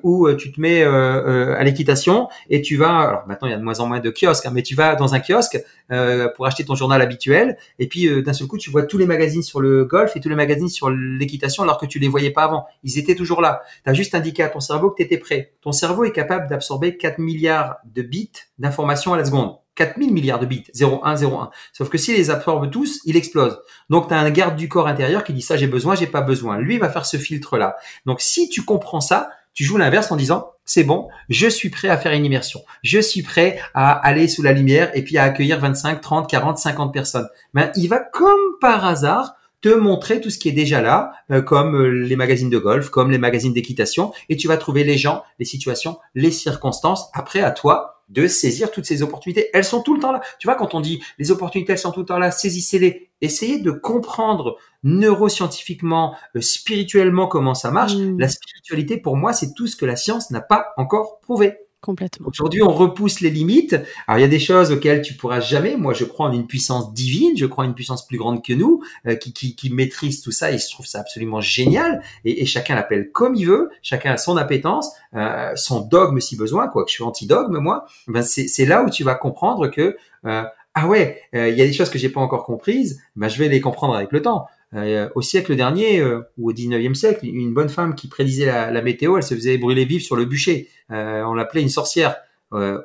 ou 0.03 0.31
tu 0.33 0.51
te 0.51 0.61
mets 0.61 0.83
à 0.83 1.63
l'équitation 1.63 2.27
et 2.51 2.61
tu 2.61 2.77
vas. 2.77 2.99
Alors 2.99 3.23
maintenant 3.27 3.47
il 3.47 3.51
y 3.51 3.55
a 3.55 3.57
de 3.57 3.63
moins 3.63 3.79
en 3.79 3.87
moins 3.87 3.99
de 3.99 4.11
kiosques, 4.11 4.45
hein, 4.45 4.51
mais 4.53 4.61
tu 4.61 4.75
vas 4.75 4.82
dans 4.95 5.13
un 5.15 5.19
kiosque 5.19 5.59
euh, 5.91 6.29
pour 6.35 6.45
acheter 6.45 6.63
ton 6.63 6.75
journal 6.75 7.01
habituel, 7.01 7.57
et 7.79 7.87
puis 7.87 8.07
euh, 8.07 8.21
d'un 8.21 8.33
seul 8.33 8.47
coup, 8.47 8.57
tu 8.57 8.69
vois 8.69 8.83
tous 8.83 8.97
les 8.97 9.05
magazines 9.05 9.43
sur 9.43 9.59
le 9.59 9.85
golf 9.85 10.15
et 10.15 10.19
tous 10.19 10.29
les 10.29 10.35
magazines 10.35 10.69
sur 10.69 10.89
l'équitation 10.89 11.63
alors 11.63 11.77
que 11.77 11.85
tu 11.85 11.99
les 11.99 12.07
voyais 12.07 12.31
pas 12.31 12.43
avant. 12.43 12.65
Ils 12.83 12.97
étaient 12.97 13.15
toujours 13.15 13.41
là. 13.41 13.61
Tu 13.83 13.89
as 13.89 13.93
juste 13.93 14.15
indiqué 14.15 14.43
à 14.43 14.49
ton 14.49 14.59
cerveau 14.59 14.91
que 14.91 14.97
tu 14.97 15.03
étais 15.03 15.17
prêt. 15.17 15.53
Ton 15.61 15.71
cerveau 15.71 16.03
est 16.03 16.11
capable 16.11 16.47
d'absorber 16.47 16.97
4 16.97 17.19
milliards 17.19 17.77
de 17.85 18.01
bits 18.01 18.31
d'informations 18.59 19.13
à 19.13 19.17
la 19.17 19.25
seconde. 19.25 19.55
4000 19.75 20.13
milliards 20.13 20.39
de 20.39 20.45
bits, 20.45 20.65
0101. 20.79 21.49
Sauf 21.71 21.89
que 21.89 21.97
s'il 21.97 22.15
les 22.15 22.29
absorbe 22.29 22.69
tous, 22.69 22.99
il 23.05 23.17
explose. 23.17 23.59
Donc 23.89 24.07
tu 24.07 24.13
as 24.13 24.19
un 24.19 24.29
garde 24.29 24.55
du 24.55 24.69
corps 24.69 24.87
intérieur 24.87 25.23
qui 25.23 25.33
dit 25.33 25.41
ça 25.41 25.57
j'ai 25.57 25.67
besoin, 25.67 25.95
j'ai 25.95 26.07
pas 26.07 26.21
besoin. 26.21 26.59
Lui 26.59 26.77
va 26.77 26.89
faire 26.89 27.05
ce 27.05 27.17
filtre 27.17 27.57
là. 27.57 27.75
Donc 28.05 28.21
si 28.21 28.49
tu 28.49 28.63
comprends 28.63 29.01
ça, 29.01 29.29
tu 29.53 29.63
joues 29.63 29.77
l'inverse 29.77 30.11
en 30.11 30.15
disant 30.15 30.52
c'est 30.65 30.83
bon, 30.83 31.07
je 31.29 31.47
suis 31.47 31.69
prêt 31.69 31.89
à 31.89 31.97
faire 31.97 32.13
une 32.13 32.25
immersion. 32.25 32.61
Je 32.83 32.99
suis 32.99 33.21
prêt 33.21 33.59
à 33.73 33.91
aller 33.91 34.27
sous 34.27 34.41
la 34.41 34.53
lumière 34.53 34.91
et 34.93 35.03
puis 35.03 35.17
à 35.17 35.23
accueillir 35.23 35.59
25, 35.59 36.01
30, 36.01 36.29
40, 36.29 36.57
50 36.57 36.93
personnes. 36.93 37.27
Ben, 37.53 37.71
il 37.75 37.89
va 37.89 37.99
comme 37.99 38.39
par 38.61 38.85
hasard 38.85 39.35
te 39.61 39.69
montrer 39.69 40.19
tout 40.19 40.29
ce 40.29 40.37
qui 40.37 40.49
est 40.49 40.53
déjà 40.53 40.81
là, 40.81 41.13
euh, 41.31 41.41
comme 41.41 41.75
euh, 41.75 41.87
les 41.87 42.17
magazines 42.17 42.49
de 42.49 42.57
golf, 42.57 42.89
comme 42.89 43.11
les 43.11 43.17
magazines 43.17 43.53
d'équitation, 43.53 44.11
et 44.27 44.35
tu 44.35 44.49
vas 44.49 44.57
trouver 44.57 44.83
les 44.83 44.97
gens, 44.97 45.23
les 45.39 45.45
situations, 45.45 45.97
les 46.15 46.31
circonstances. 46.31 47.09
Après, 47.13 47.39
à 47.39 47.51
toi 47.51 47.93
de 48.09 48.27
saisir 48.27 48.71
toutes 48.71 48.85
ces 48.85 49.01
opportunités. 49.01 49.49
Elles 49.53 49.63
sont 49.63 49.81
tout 49.81 49.95
le 49.95 50.01
temps 50.01 50.11
là. 50.11 50.21
Tu 50.37 50.47
vois, 50.47 50.55
quand 50.55 50.75
on 50.75 50.81
dit 50.81 51.01
les 51.17 51.31
opportunités, 51.31 51.71
elles 51.71 51.79
sont 51.79 51.91
tout 51.91 52.01
le 52.01 52.05
temps 52.05 52.19
là, 52.19 52.31
saisissez-les. 52.31 53.09
Essayez 53.21 53.59
de 53.59 53.71
comprendre 53.71 54.57
neuroscientifiquement, 54.83 56.15
euh, 56.35 56.41
spirituellement 56.41 57.27
comment 57.27 57.53
ça 57.53 57.71
marche. 57.71 57.95
Mmh. 57.95 58.19
La 58.19 58.29
spiritualité, 58.29 58.97
pour 58.97 59.17
moi, 59.17 59.33
c'est 59.33 59.53
tout 59.53 59.67
ce 59.67 59.75
que 59.75 59.85
la 59.85 59.95
science 59.95 60.31
n'a 60.31 60.41
pas 60.41 60.67
encore 60.77 61.19
prouvé. 61.21 61.57
Complètement. 61.83 62.29
Aujourd'hui, 62.29 62.63
on 62.63 62.71
repousse 62.71 63.19
les 63.19 63.29
limites. 63.29 63.75
Alors, 64.07 64.17
il 64.17 64.21
y 64.21 64.25
a 64.25 64.29
des 64.29 64.39
choses 64.39 64.71
auxquelles 64.71 65.01
tu 65.01 65.15
pourras 65.15 65.41
jamais. 65.41 65.75
Moi, 65.75 65.93
je 65.93 66.05
crois 66.05 66.27
en 66.27 66.31
une 66.31 66.47
puissance 66.47 66.93
divine. 66.93 67.35
Je 67.35 67.45
crois 67.45 67.65
en 67.65 67.67
une 67.67 67.73
puissance 67.73 68.07
plus 68.07 68.17
grande 68.17 68.41
que 68.41 68.53
nous, 68.53 68.81
euh, 69.05 69.15
qui, 69.15 69.33
qui, 69.33 69.53
qui, 69.53 69.69
maîtrise 69.69 70.21
tout 70.21 70.31
ça. 70.31 70.53
Et 70.53 70.57
je 70.57 70.69
trouve 70.69 70.85
ça 70.85 71.01
absolument 71.01 71.41
génial. 71.41 72.01
Et, 72.23 72.41
et 72.41 72.45
chacun 72.45 72.75
l'appelle 72.75 73.11
comme 73.11 73.35
il 73.35 73.47
veut. 73.47 73.69
Chacun 73.81 74.13
a 74.13 74.17
son 74.17 74.37
appétence, 74.37 74.93
euh, 75.13 75.51
son 75.57 75.81
dogme 75.81 76.21
si 76.21 76.37
besoin. 76.37 76.69
Quoi 76.69 76.85
que 76.85 76.89
je 76.89 76.95
suis 76.95 77.03
anti-dogme, 77.03 77.57
moi. 77.57 77.85
Ben, 78.07 78.21
c'est 78.21 78.65
là 78.65 78.81
où 78.83 78.89
tu 78.89 79.03
vas 79.03 79.15
comprendre 79.15 79.67
que 79.67 79.97
euh, 80.25 80.43
ah 80.75 80.87
ouais, 80.87 81.21
euh, 81.35 81.49
il 81.49 81.57
y 81.57 81.61
a 81.61 81.65
des 81.65 81.73
choses 81.73 81.89
que 81.89 81.99
j'ai 81.99 82.09
pas 82.09 82.21
encore 82.21 82.45
comprises. 82.45 83.01
Ben, 83.15 83.27
je 83.27 83.37
vais 83.37 83.47
les 83.47 83.61
comprendre 83.61 83.95
avec 83.95 84.11
le 84.11 84.21
temps. 84.21 84.47
Euh, 84.75 85.09
au 85.15 85.21
siècle 85.21 85.55
dernier 85.55 85.99
euh, 85.99 86.21
ou 86.37 86.49
au 86.49 86.53
19e 86.53 86.95
siècle, 86.95 87.25
une 87.25 87.53
bonne 87.53 87.69
femme 87.69 87.95
qui 87.95 88.07
prédisait 88.07 88.45
la, 88.45 88.81
météo, 88.81 89.17
elle 89.17 89.23
se 89.23 89.35
faisait 89.35 89.57
brûler 89.57 89.85
vive 89.85 90.01
sur 90.01 90.15
le 90.15 90.25
bûcher. 90.25 90.69
Euh, 90.91 91.23
on 91.23 91.33
l'appelait 91.33 91.61
une 91.61 91.69
sorcière. 91.69 92.17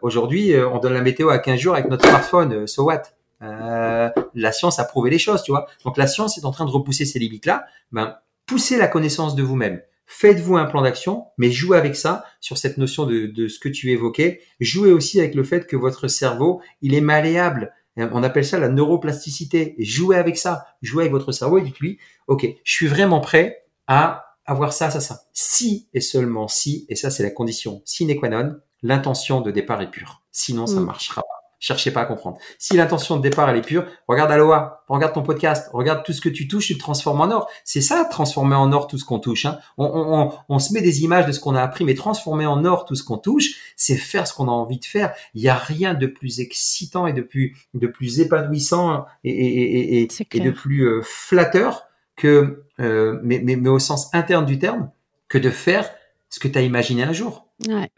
Aujourd'hui, 0.01 0.55
on 0.57 0.79
donne 0.79 0.95
la 0.95 1.03
météo 1.03 1.29
à 1.29 1.39
15 1.39 1.61
jours 1.61 1.75
avec 1.75 1.91
notre 1.91 2.09
smartphone. 2.09 2.67
so 2.67 2.85
what? 2.85 3.03
La 3.43 4.51
science 4.51 4.79
a 4.79 4.85
prouvé 4.85 5.11
les 5.11 5.19
choses, 5.19 5.43
tu 5.43 5.51
vois. 5.51 5.67
Donc 5.85 5.99
la 5.99 6.07
science 6.07 6.39
est 6.39 6.47
en 6.47 6.53
train 6.53 6.65
de 6.65 6.71
repousser 6.71 7.05
ces 7.05 7.19
limites-là. 7.19 7.67
Ben, 7.93 8.17
poussez 8.47 8.79
la 8.79 8.89
connaissance 8.89 9.35
de 9.35 9.43
vous-même. 9.43 9.83
Faites-vous 10.07 10.57
un 10.57 10.65
plan 10.65 10.81
d'action, 10.81 11.27
mais 11.37 11.51
jouez 11.51 11.77
avec 11.77 11.97
ça 11.97 12.25
sur 12.41 12.57
cette 12.57 12.79
notion 12.79 13.05
de, 13.05 13.27
de 13.27 13.47
ce 13.47 13.59
que 13.59 13.69
tu 13.69 13.91
évoquais. 13.91 14.41
Jouez 14.59 14.91
aussi 14.91 15.21
avec 15.21 15.35
le 15.35 15.45
fait 15.45 15.67
que 15.67 15.77
votre 15.77 16.09
cerveau, 16.09 16.63
il 16.81 16.95
est 16.95 17.03
malléable. 17.03 17.75
On 18.13 18.23
appelle 18.23 18.45
ça 18.45 18.59
la 18.59 18.69
neuroplasticité. 18.69 19.75
Jouez 19.79 20.17
avec 20.17 20.39
ça. 20.39 20.67
Jouez 20.83 21.05
avec 21.05 21.13
votre 21.13 21.33
cerveau 21.33 21.59
et 21.59 21.63
dites-lui, 21.63 21.99
OK, 22.27 22.47
je 22.63 22.73
suis 22.73 22.87
vraiment 22.87 23.21
prêt 23.21 23.65
à 23.87 24.37
avoir 24.45 24.73
ça, 24.73 24.91
ça, 24.91 25.01
ça. 25.01 25.23
Si 25.33 25.89
et 25.93 26.01
seulement 26.01 26.49
si, 26.49 26.87
et 26.89 26.97
ça 26.97 27.11
c'est 27.11 27.23
la 27.23 27.31
condition 27.31 27.83
sine 27.85 28.19
qua 28.19 28.29
non, 28.29 28.57
l'intention 28.83 29.41
de 29.41 29.51
départ 29.51 29.83
est 29.83 29.91
pure. 29.91 30.23
Sinon, 30.33 30.67
ça 30.67 30.77
ne 30.77 30.81
mm. 30.81 30.85
marchera 30.85 31.23
pas. 31.23 31.38
Cherchez 31.61 31.91
pas 31.91 32.03
à 32.03 32.05
comprendre. 32.05 32.39
Si 32.59 32.77
l'intention 32.77 33.17
de 33.17 33.23
départ 33.23 33.51
elle 33.51 33.57
est 33.57 33.67
pure, 33.67 33.85
regarde 34.07 34.31
Aloha, 34.31 34.85
regarde 34.89 35.13
ton 35.13 35.25
podcast, 35.25 35.69
regarde 35.73 36.05
tout 36.05 36.13
ce 36.13 36.21
que 36.21 36.29
tu 36.29 36.47
touches, 36.47 36.69
tu 36.69 36.75
te 36.75 36.79
transformes 36.79 37.21
en 37.21 37.31
or. 37.33 37.51
C'est 37.65 37.81
ça, 37.81 38.05
transformer 38.05 38.55
en 38.55 38.73
or 38.73 38.87
tout 38.87 38.97
ce 38.97 39.05
qu'on 39.05 39.19
touche. 39.19 39.45
Hein. 39.45 39.59
On, 39.77 39.87
on, 39.87 40.33
on, 40.49 40.59
se 40.61 40.73
met 40.73 40.83
des 40.83 41.03
images 41.03 41.27
de 41.27 41.33
ce 41.33 41.41
qu'on 41.41 41.57
a 41.57 41.63
appris, 41.63 41.85
mais 41.85 41.95
transformer 41.95 42.47
en 42.47 42.65
or 42.65 42.85
tout 42.85 42.95
ce 42.95 43.03
qu'on 43.03 43.19
touche, 43.19 43.75
c'est 43.77 43.97
faire 43.97 44.29
ce 44.29 44.35
qu'on 44.35 44.47
a 44.47 44.53
envie 44.53 44.79
de 44.79 44.85
faire. 44.85 45.13
Il 45.35 45.43
n'y 45.43 45.49
a 45.49 45.57
rien 45.57 45.95
de 45.95 46.07
plus 46.07 46.39
excitant 46.39 47.09
et 47.09 47.13
de 47.13 47.23
plus, 47.23 47.57
de 47.75 47.89
plus 47.89 48.21
épanouissant 48.21 49.07
et, 49.25 49.31
et, 49.31 50.03
et, 50.03 50.09
et 50.33 50.41
de 50.41 50.51
plus 50.53 50.83
euh, 50.83 51.01
flatteur 51.03 51.89
que, 52.15 52.65
euh, 52.79 53.19
mais, 53.25 53.41
mais, 53.43 53.57
mais 53.57 53.69
au 53.69 53.81
sens 53.81 54.15
interne 54.15 54.47
du 54.47 54.61
terme, 54.61 54.91
que 55.29 55.39
de 55.39 55.51
faire 55.51 55.91
ce 56.29 56.39
que 56.39 56.47
tu 56.47 56.57
as 56.57 56.63
imaginé 56.63 57.03
un 57.03 57.13
jour. 57.13 57.49
Ouais. 57.67 57.91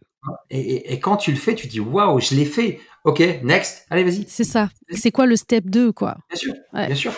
Et, 0.51 0.93
et, 0.93 1.01
quand 1.01 1.17
tu 1.17 1.31
le 1.31 1.39
fais, 1.39 1.55
tu 1.55 1.67
dis 1.67 1.81
waouh, 1.81 2.21
je 2.21 2.35
l'ai 2.35 2.45
fait. 2.45 2.81
Ok, 3.05 3.21
next, 3.43 3.87
allez, 3.91 4.05
vas-y. 4.05 4.27
C'est 4.29 4.45
ça. 4.45 4.69
C'est 4.91 5.11
quoi 5.11 5.27
le 5.27 5.37
step 5.37 5.65
2, 5.67 5.93
quoi? 5.93 6.19
Bien 6.29 6.39
sûr, 6.39 6.55
bien 6.73 6.95
sûr. 6.95 7.13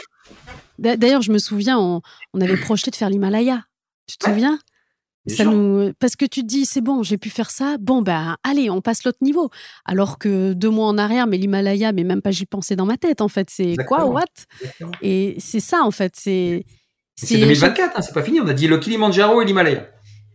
D'ailleurs, 0.79 1.23
je 1.23 1.33
me 1.33 1.39
souviens, 1.39 1.79
on, 1.79 2.01
avait 2.41 2.57
projeté 2.57 2.91
de 2.91 2.97
faire 2.97 3.11
l'Himalaya. 3.11 3.65
Tu 4.07 4.17
te 4.17 4.27
souviens? 4.27 4.59
Ça 5.29 5.45
nous... 5.45 5.93
Parce 6.01 6.17
que 6.17 6.25
tu 6.25 6.43
te 6.43 6.47
dis, 6.47 6.67
c'est 6.67 6.81
bon, 6.81 7.03
j'ai 7.03 7.17
pu 7.19 7.31
faire 7.31 7.51
ça. 7.51 7.77
Bon, 7.79 8.03
ben, 8.03 8.37
allez, 8.43 8.71
on 8.71 8.81
passe 8.81 9.05
l'autre 9.05 9.19
niveau. 9.21 9.51
Alors 9.85 10.19
que 10.19 10.53
deux 10.53 10.71
mois 10.71 10.87
en 10.87 10.99
arrière, 10.99 11.27
mais 11.27 11.37
l'Himalaya, 11.37 11.93
mais 11.93 12.03
même 12.03 12.23
pas 12.23 12.33
j'y 12.33 12.47
pensais 12.47 12.75
dans 12.75 12.87
ma 12.87 12.97
tête, 12.97 13.21
en 13.21 13.29
fait. 13.29 13.49
C'est 13.51 13.77
quoi, 13.87 14.07
what? 14.07 14.25
Et 15.01 15.37
c'est 15.39 15.61
ça, 15.61 15.83
en 15.83 15.91
fait. 15.91 16.15
C'est 16.17 16.65
c'est 17.15 17.39
2024, 17.39 17.97
hein, 17.97 18.03
c'est 18.03 18.15
pas 18.15 18.23
fini. 18.23 18.41
On 18.41 18.47
a 18.49 18.55
dit 18.55 18.67
le 18.67 18.79
Kilimanjaro 18.79 19.41
et 19.43 19.45
l'Himalaya. 19.45 19.89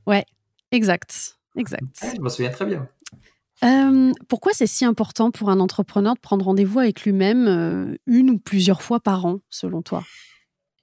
Ouais, 0.05 0.25
exact. 0.71 1.37
Exact. 1.57 1.83
je 2.15 2.21
m'en 2.21 2.29
souviens 2.29 2.51
très 2.51 2.65
bien. 2.65 2.87
Euh, 3.63 4.11
pourquoi 4.27 4.53
c'est 4.53 4.67
si 4.67 4.85
important 4.85 5.31
pour 5.31 5.49
un 5.49 5.59
entrepreneur 5.59 6.13
de 6.13 6.19
prendre 6.19 6.45
rendez-vous 6.45 6.79
avec 6.79 7.01
lui-même 7.01 7.47
euh, 7.47 7.97
une 8.05 8.29
ou 8.29 8.37
plusieurs 8.37 8.81
fois 8.81 8.99
par 8.99 9.25
an, 9.25 9.39
selon 9.49 9.81
toi? 9.81 10.03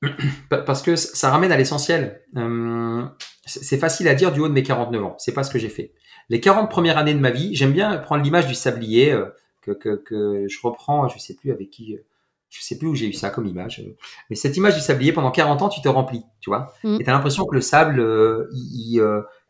Parce 0.49 0.83
que 0.83 0.97
ça 0.97 1.31
ramène 1.31 1.53
à 1.53 1.57
l'essentiel. 1.57 2.22
Euh, 2.37 3.05
c'est 3.47 3.79
facile 3.79 4.09
à 4.09 4.14
dire 4.14 4.33
du 4.33 4.41
haut 4.41 4.49
de 4.49 4.53
mes 4.53 4.62
49 4.62 5.05
ans. 5.05 5.14
C'est 5.18 5.35
pas 5.35 5.45
ce 5.45 5.51
que 5.51 5.59
j'ai 5.59 5.68
fait. 5.68 5.93
Les 6.29 6.41
40 6.41 6.70
premières 6.70 6.99
années 6.99 7.14
de 7.14 7.20
ma 7.20 7.31
vie, 7.31 7.55
j'aime 7.55 7.72
bien 7.72 7.97
prendre 7.99 8.22
l'image 8.22 8.47
du 8.47 8.55
sablier 8.55 9.14
que, 9.61 9.72
que, 9.72 10.47
je 10.49 10.59
reprends, 10.62 11.09
je 11.09 11.18
sais 11.18 11.35
plus 11.35 11.53
avec 11.53 11.70
qui, 11.70 11.99
je 12.49 12.62
sais 12.62 12.79
plus 12.79 12.89
où 12.89 12.95
j'ai 12.95 13.07
eu 13.07 13.12
ça 13.12 13.29
comme 13.29 13.47
image. 13.47 13.85
Mais 14.31 14.37
cette 14.37 14.57
image 14.57 14.75
du 14.75 14.81
sablier, 14.81 15.12
pendant 15.12 15.31
40 15.31 15.61
ans, 15.61 15.68
tu 15.68 15.83
te 15.83 15.89
remplis, 15.89 16.22
tu 16.41 16.49
vois. 16.49 16.72
Mm. 16.83 17.01
Et 17.01 17.05
tu 17.05 17.11
as 17.11 17.12
l'impression 17.12 17.45
que 17.45 17.55
le 17.55 17.61
sable, 17.61 18.03
il, 18.53 19.03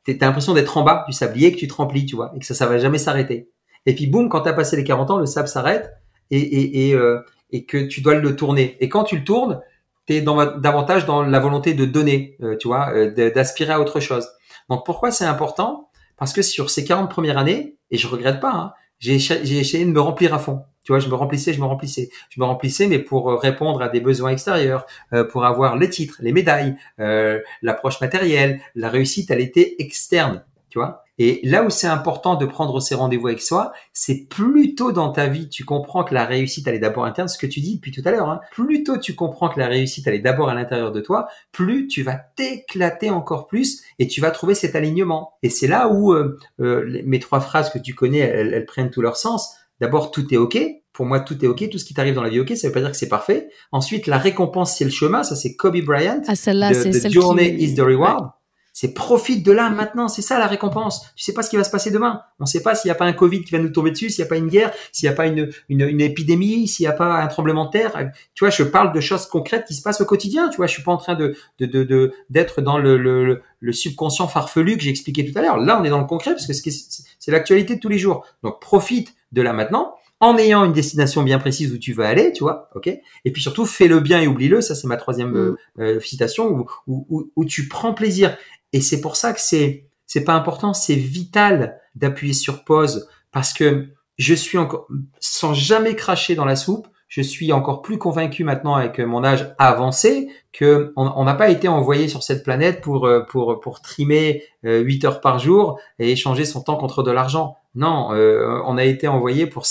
t'as 0.05 0.27
l'impression 0.27 0.55
d'être 0.55 0.77
en 0.77 0.83
bas 0.83 1.05
du 1.09 1.13
sablier, 1.13 1.53
que 1.53 1.59
tu 1.59 1.69
te 1.69 1.75
remplis, 1.75 2.07
tu 2.07 2.17
vois, 2.17 2.33
et 2.35 2.39
que 2.39 2.47
ça, 2.47 2.55
ça 2.55 2.67
va 2.67 2.79
jamais 2.79 2.99
s'arrêter. 2.99 3.51
Et 3.87 3.95
puis 3.95 4.07
boum, 4.07 4.29
quand 4.29 4.41
t'as 4.41 4.53
passé 4.53 4.77
les 4.77 4.85
40 4.85 5.11
ans, 5.11 5.19
le 5.19 5.27
sable 5.27 5.49
s'arrête 5.49 5.93
et, 6.31 6.39
et, 6.39 6.89
et, 6.89 6.95
euh, 6.95 7.21
et, 7.51 7.65
que 7.65 7.79
tu 7.79 8.01
dois 8.01 8.15
le 8.15 8.37
tourner. 8.37 8.77
Et 8.81 8.89
quand 8.89 9.05
tu 9.05 9.17
le 9.17 9.25
tournes, 9.25 9.61
t'es 10.07 10.21
dans, 10.21 10.59
davantage 10.59 11.07
dans 11.07 11.23
la 11.23 11.41
volonté 11.41 11.75
de 11.75 11.85
donner, 11.85 12.37
euh, 12.43 12.57
tu 12.57 12.69
vois, 12.69 12.91
euh, 12.95 13.31
d'aspirer 13.31 13.73
à 13.73 13.81
autre 13.81 14.01
chose. 14.01 14.29
Donc 14.69 14.85
pourquoi 14.85 15.11
c'est 15.11 15.25
important? 15.25 15.91
Parce 16.17 16.33
que 16.33 16.43
sur 16.43 16.71
ces 16.71 16.85
40 16.85 17.11
premières 17.11 17.39
années, 17.39 17.77
et 17.91 17.97
je 17.97 18.07
regrette 18.07 18.41
pas, 18.41 18.53
hein, 18.53 18.73
j'ai 18.99 19.17
essayé 19.17 19.85
de 19.85 19.91
me 19.91 20.01
remplir 20.01 20.33
à 20.33 20.39
fond. 20.39 20.63
Tu 20.85 20.93
vois, 20.93 21.01
je 21.01 21.09
me 21.09 21.15
remplissais, 21.15 21.55
je 21.55 21.61
me 21.61 21.65
remplissais, 21.65 22.11
je 22.29 22.39
me 22.39 22.45
remplissais, 22.45 22.87
mais 22.87 22.99
pour 22.99 23.31
euh, 23.31 23.37
répondre 23.37 23.81
à 23.83 23.89
des 23.89 24.01
besoins 24.01 24.31
extérieurs, 24.31 24.87
euh, 25.15 25.25
pour 25.25 25.47
avoir 25.47 25.77
les 25.77 25.89
titres, 25.89 26.19
les 26.21 26.33
médailles, 26.33 26.77
euh, 27.01 27.41
l'approche 27.63 28.03
matérielle, 28.03 28.61
la 28.75 28.91
réussite, 28.91 29.31
elle 29.31 29.41
était 29.41 29.77
externe, 29.79 30.45
tu 30.69 30.79
vois. 30.79 31.01
Et 31.17 31.41
là 31.45 31.63
où 31.63 31.71
c'est 31.71 31.87
important 31.87 32.35
de 32.35 32.45
prendre 32.45 32.81
ces 32.81 32.97
rendez-vous 32.97 33.29
avec 33.29 33.41
soi, 33.41 33.73
c'est 33.93 34.27
plutôt 34.29 34.91
dans 34.91 35.11
ta 35.11 35.29
vie, 35.29 35.49
tu 35.49 35.65
comprends 35.65 36.03
que 36.03 36.13
la 36.13 36.25
réussite, 36.25 36.67
elle 36.67 36.75
est 36.75 36.81
d'abord 36.81 37.05
interne, 37.05 37.29
ce 37.29 37.39
que 37.39 37.47
tu 37.47 37.61
dis 37.61 37.77
depuis 37.77 37.93
tout 37.93 38.03
à 38.05 38.11
l'heure. 38.11 38.29
Hein. 38.29 38.41
Plus 38.51 38.83
tôt 38.83 38.99
tu 38.99 39.15
comprends 39.15 39.49
que 39.49 39.61
la 39.61 39.69
réussite, 39.69 40.07
elle 40.09 40.15
est 40.15 40.19
d'abord 40.19 40.49
à 40.49 40.55
l'intérieur 40.55 40.91
de 40.91 41.01
toi, 41.01 41.29
plus 41.53 41.87
tu 41.87 42.03
vas 42.03 42.17
t'éclater 42.17 43.11
encore 43.11 43.47
plus 43.47 43.85
et 44.01 44.09
tu 44.09 44.21
vas 44.21 44.33
trouver 44.33 44.57
cet 44.57 44.75
alignement. 44.75 45.35
Et 45.45 45.51
c'est 45.51 45.69
là 45.69 45.89
où 45.89 46.13
mes 46.59 47.21
trois 47.21 47.41
phrases 47.41 47.71
que 47.71 47.79
tu 47.79 47.95
connais, 47.95 48.19
elles 48.19 48.67
prennent 48.67 48.91
tout 48.91 49.01
leur 49.01 49.17
sens 49.17 49.57
D'abord, 49.81 50.11
tout 50.11 50.33
est 50.33 50.37
OK. 50.37 50.59
Pour 50.93 51.07
moi, 51.07 51.21
tout 51.21 51.45
est 51.45 51.49
OK. 51.49 51.69
Tout 51.71 51.79
ce 51.79 51.85
qui 51.85 51.95
t'arrive 51.95 52.15
dans 52.15 52.23
la 52.23 52.29
vie, 52.29 52.41
OK. 52.41 52.57
Ça 52.57 52.69
veut 52.69 52.73
pas 52.73 52.81
dire 52.81 52.91
que 52.91 52.97
c'est 52.97 53.09
parfait. 53.09 53.49
Ensuite, 53.73 54.07
la 54.07 54.19
récompense, 54.19 54.77
c'est 54.77 54.85
le 54.85 54.91
chemin. 54.91 55.23
Ça, 55.23 55.35
c'est 55.35 55.57
Kobe 55.57 55.81
Bryant. 55.81 56.23
Ah, 56.29 56.37
celle-là, 56.37 56.73
c'est 56.75 56.93
celle 56.93 57.13
journey 57.13 57.49
is 57.59 57.75
the 57.75 57.81
reward. 57.81 58.31
C'est 58.75 58.93
profite 58.93 59.47
de 59.47 59.53
là 59.53 59.71
maintenant. 59.71 60.09
C'est 60.09 60.21
ça 60.21 60.37
la 60.37 60.49
récompense. 60.49 61.07
Tu 61.15 61.25
sais 61.25 61.33
pas 61.33 61.45
ce 61.45 61.49
qui 61.49 61.57
va 61.57 61.63
se 61.63 61.71
passer 61.71 61.93
demain. 61.93 62.23
On 62.41 62.45
sait 62.45 62.61
pas 62.61 62.75
s'il 62.75 62.89
n'y 62.89 62.93
a 62.93 62.97
pas 62.97 63.05
un 63.05 63.13
Covid 63.13 63.45
qui 63.45 63.53
va 63.53 63.61
nous 63.61 63.69
tomber 63.69 63.93
dessus, 63.93 64.11
s'il 64.11 64.23
n'y 64.23 64.27
a 64.27 64.29
pas 64.29 64.37
une 64.37 64.49
guerre, 64.49 64.73
s'il 64.91 65.09
n'y 65.09 65.13
a 65.13 65.17
pas 65.17 65.29
une, 65.29 65.49
une, 65.69 65.83
une 65.83 66.01
épidémie, 66.01 66.67
s'il 66.67 66.85
n'y 66.85 66.93
a 66.93 66.93
pas 66.93 67.23
un 67.23 67.29
tremblement 67.29 67.67
de 67.67 67.71
terre. 67.71 68.11
Tu 68.35 68.45
vois, 68.45 68.51
je 68.51 68.65
parle 68.65 68.93
de 68.93 69.01
choses 69.01 69.27
concrètes 69.27 69.65
qui 69.69 69.75
se 69.75 69.83
passent 69.83 70.01
au 70.01 70.05
quotidien. 70.05 70.49
Tu 70.49 70.57
vois, 70.57 70.67
je 70.67 70.73
suis 70.73 70.83
pas 70.83 70.93
en 70.93 70.97
train 70.97 71.15
de, 71.15 71.37
de, 71.61 71.67
de, 71.67 72.13
d'être 72.31 72.63
dans 72.63 72.79
le, 72.79 72.99
le, 72.99 73.43
le, 73.61 73.73
subconscient 73.73 74.27
farfelu 74.27 74.77
que 74.77 74.83
j'ai 74.83 74.91
expliqué 74.91 75.25
tout 75.25 75.39
à 75.39 75.43
l'heure. 75.43 75.57
Là, 75.57 75.79
on 75.81 75.85
est 75.85 75.91
dans 75.91 76.01
le 76.01 76.07
concret 76.07 76.33
parce 76.33 76.47
que 76.47 76.53
c'est 76.53 77.31
l'actualité 77.31 77.77
de 77.77 77.81
tous 77.81 77.89
les 77.89 77.99
jours. 77.99 78.27
Donc, 78.43 78.61
profite 78.61 79.15
de 79.31 79.41
là 79.41 79.53
maintenant 79.53 79.95
en 80.25 80.39
ayant 80.39 80.65
une 80.65 80.73
destination 80.73 81.23
bien 81.23 81.39
précise 81.39 81.73
où 81.73 81.79
tu 81.79 81.93
veux 81.93 82.05
aller, 82.05 82.33
tu 82.33 82.45
vois, 82.45 82.71
ok. 82.75 82.87
Et 82.87 83.31
puis 83.31 83.43
surtout, 83.43 83.67
fais-le 83.67 84.01
bien 84.01 84.21
et 84.23 84.27
oublie-le. 84.27 84.61
Ça, 84.61 84.75
c'est 84.75 84.87
ma 84.87 84.97
troisième 84.97 85.33
mm. 85.33 85.37
euh, 85.37 85.57
euh, 85.81 86.01
citation 86.01 86.49
où, 86.49 86.67
où, 86.87 87.31
où, 87.37 87.45
tu 87.45 87.69
prends 87.69 87.93
plaisir. 87.93 88.37
Et 88.75 88.81
c'est 88.81 89.01
pour 89.01 89.15
ça 89.15 89.33
que 89.33 89.41
c'est 89.41 89.87
c'est 90.05 90.25
pas 90.25 90.35
important, 90.35 90.75
c'est 90.75 90.97
vital 90.97 91.81
d'appuyer 91.95 92.35
sur 92.35 92.65
pause 92.65 93.09
parce 93.31 93.53
que 93.53 93.87
je 94.19 94.35
suis 94.35 94.59
encore 94.59 94.89
sans 95.21 95.55
jamais 95.55 95.95
cracher 95.95 96.35
dans 96.35 96.45
la 96.45 96.57
soupe. 96.57 96.89
Je 97.07 97.23
suis 97.23 97.53
encore 97.53 97.83
plus 97.83 97.99
convaincu 97.99 98.43
maintenant 98.43 98.75
avec 98.75 98.99
mon 98.99 99.23
âge 99.23 99.55
avancé 99.59 100.29
que 100.53 100.93
on 100.97 101.23
n'a 101.23 101.35
pas 101.35 101.51
été 101.51 101.69
envoyé 101.69 102.09
sur 102.09 102.25
cette 102.25 102.43
planète 102.43 102.81
pour 102.81 103.07
euh, 103.07 103.21
pour 103.21 103.61
pour 103.61 103.81
trimer 103.81 104.43
8 104.65 105.05
heures 105.05 105.21
par 105.21 105.39
jour 105.39 105.79
et 106.01 106.11
échanger 106.11 106.45
son 106.45 106.61
temps 106.61 106.77
contre 106.77 107.05
de 107.05 107.13
l'argent. 107.13 107.57
Non, 107.77 108.13
euh, 108.13 108.61
on 108.67 108.77
a 108.77 108.85
été 108.85 109.07
envoyé 109.07 109.47
pour 109.47 109.67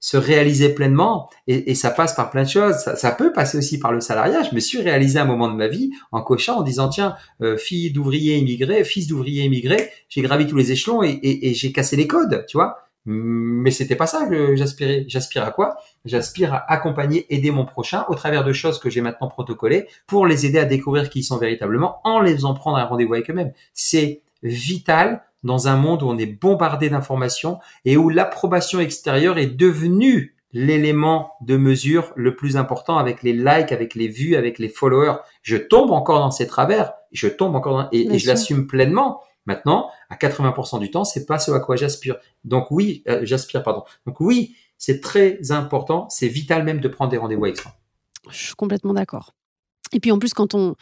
se, 0.00 0.16
réaliser 0.16 0.70
pleinement 0.70 1.28
et, 1.46 1.74
ça 1.74 1.90
passe 1.90 2.14
par 2.14 2.30
plein 2.30 2.42
de 2.42 2.48
choses. 2.48 2.76
Ça, 2.76 3.10
peut 3.12 3.32
passer 3.32 3.58
aussi 3.58 3.78
par 3.78 3.92
le 3.92 4.00
salariat. 4.00 4.42
Je 4.42 4.54
me 4.54 4.60
suis 4.60 4.80
réalisé 4.80 5.18
un 5.18 5.24
moment 5.24 5.48
de 5.48 5.56
ma 5.56 5.68
vie 5.68 5.90
en 6.12 6.22
cochant, 6.22 6.58
en 6.58 6.62
disant 6.62 6.88
tiens, 6.88 7.16
euh, 7.42 7.56
fille 7.56 7.90
d'ouvrier 7.90 8.36
immigré, 8.36 8.84
fils 8.84 9.06
d'ouvrier 9.06 9.44
immigré, 9.44 9.90
j'ai 10.08 10.22
gravi 10.22 10.46
tous 10.46 10.56
les 10.56 10.72
échelons 10.72 11.02
et, 11.02 11.52
j'ai 11.54 11.72
cassé 11.72 11.96
les 11.96 12.06
codes, 12.06 12.44
tu 12.48 12.56
vois. 12.56 12.78
Mais 13.10 13.70
c'était 13.70 13.96
pas 13.96 14.06
ça 14.06 14.26
que 14.26 14.54
j'aspirais. 14.54 15.06
J'aspire 15.08 15.42
à 15.42 15.50
quoi? 15.50 15.78
J'aspire 16.04 16.52
à 16.52 16.70
accompagner, 16.70 17.32
aider 17.34 17.50
mon 17.50 17.64
prochain 17.64 18.04
au 18.08 18.14
travers 18.14 18.44
de 18.44 18.52
choses 18.52 18.78
que 18.78 18.90
j'ai 18.90 19.00
maintenant 19.00 19.28
protocolées 19.28 19.86
pour 20.06 20.26
les 20.26 20.44
aider 20.44 20.58
à 20.58 20.66
découvrir 20.66 21.08
qui 21.08 21.20
ils 21.20 21.24
sont 21.24 21.38
véritablement 21.38 22.00
en 22.04 22.20
les 22.20 22.34
faisant 22.34 22.52
prendre 22.52 22.76
un 22.76 22.84
rendez-vous 22.84 23.14
avec 23.14 23.30
eux-mêmes. 23.30 23.52
C'est 23.72 24.20
vital 24.42 25.22
dans 25.42 25.68
un 25.68 25.76
monde 25.76 26.02
où 26.02 26.06
on 26.06 26.18
est 26.18 26.26
bombardé 26.26 26.90
d'informations 26.90 27.58
et 27.84 27.96
où 27.96 28.08
l'approbation 28.08 28.80
extérieure 28.80 29.38
est 29.38 29.46
devenue 29.46 30.36
l'élément 30.52 31.32
de 31.42 31.56
mesure 31.56 32.12
le 32.16 32.34
plus 32.34 32.56
important 32.56 32.96
avec 32.98 33.22
les 33.22 33.32
likes, 33.32 33.72
avec 33.72 33.94
les 33.94 34.08
vues, 34.08 34.36
avec 34.36 34.58
les 34.58 34.68
followers. 34.68 35.16
Je 35.42 35.56
tombe 35.56 35.90
encore 35.90 36.20
dans 36.20 36.30
ces 36.30 36.46
travers, 36.46 36.92
je 37.12 37.28
tombe 37.28 37.54
encore 37.54 37.76
dans, 37.76 37.88
et, 37.92 38.18
je 38.18 38.26
l'assume 38.26 38.66
pleinement. 38.66 39.20
Maintenant, 39.46 39.90
à 40.10 40.16
80% 40.16 40.78
du 40.78 40.90
temps, 40.90 41.04
c'est 41.04 41.26
pas 41.26 41.38
ce 41.38 41.50
à 41.50 41.60
quoi 41.60 41.76
j'aspire. 41.76 42.16
Donc 42.44 42.70
oui, 42.70 43.02
euh, 43.08 43.20
j'aspire, 43.22 43.62
pardon. 43.62 43.84
Donc 44.06 44.20
oui, 44.20 44.56
c'est 44.76 45.00
très 45.00 45.50
important, 45.50 46.08
c'est 46.10 46.28
vital 46.28 46.64
même 46.64 46.80
de 46.80 46.88
prendre 46.88 47.10
des 47.10 47.16
rendez-vous 47.16 47.44
avec 47.44 47.58
soi. 47.58 47.72
Je 48.30 48.36
suis 48.36 48.54
complètement 48.54 48.94
d'accord. 48.94 49.34
Et 49.92 50.00
puis 50.00 50.12
en 50.12 50.18
plus, 50.18 50.34
quand 50.34 50.54
on, 50.54 50.76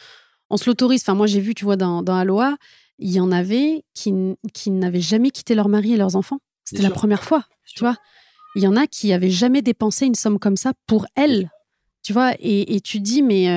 on 0.49 0.57
se 0.57 0.69
l'autorise, 0.69 1.01
enfin 1.01 1.13
moi 1.13 1.27
j'ai 1.27 1.39
vu, 1.39 1.55
tu 1.55 1.65
vois, 1.65 1.77
dans, 1.77 2.01
dans 2.03 2.15
Aloha, 2.15 2.55
il 2.99 3.11
y 3.11 3.19
en 3.19 3.31
avait 3.31 3.83
qui, 3.93 4.13
qui 4.53 4.71
n'avaient 4.71 5.01
jamais 5.01 5.31
quitté 5.31 5.55
leur 5.55 5.69
mari 5.69 5.93
et 5.93 5.97
leurs 5.97 6.15
enfants. 6.15 6.39
C'était 6.63 6.83
la 6.83 6.89
première 6.89 7.23
fois, 7.23 7.45
tu 7.65 7.79
vois. 7.79 7.95
Il 8.55 8.63
y 8.63 8.67
en 8.67 8.75
a 8.75 8.87
qui 8.87 9.13
avaient 9.13 9.29
jamais 9.29 9.61
dépensé 9.61 10.05
une 10.05 10.15
somme 10.15 10.39
comme 10.39 10.57
ça 10.57 10.73
pour 10.87 11.05
elles, 11.15 11.49
Tu 12.03 12.13
vois, 12.13 12.33
et, 12.39 12.75
et 12.75 12.81
tu 12.81 12.99
dis, 12.99 13.21
mais 13.21 13.47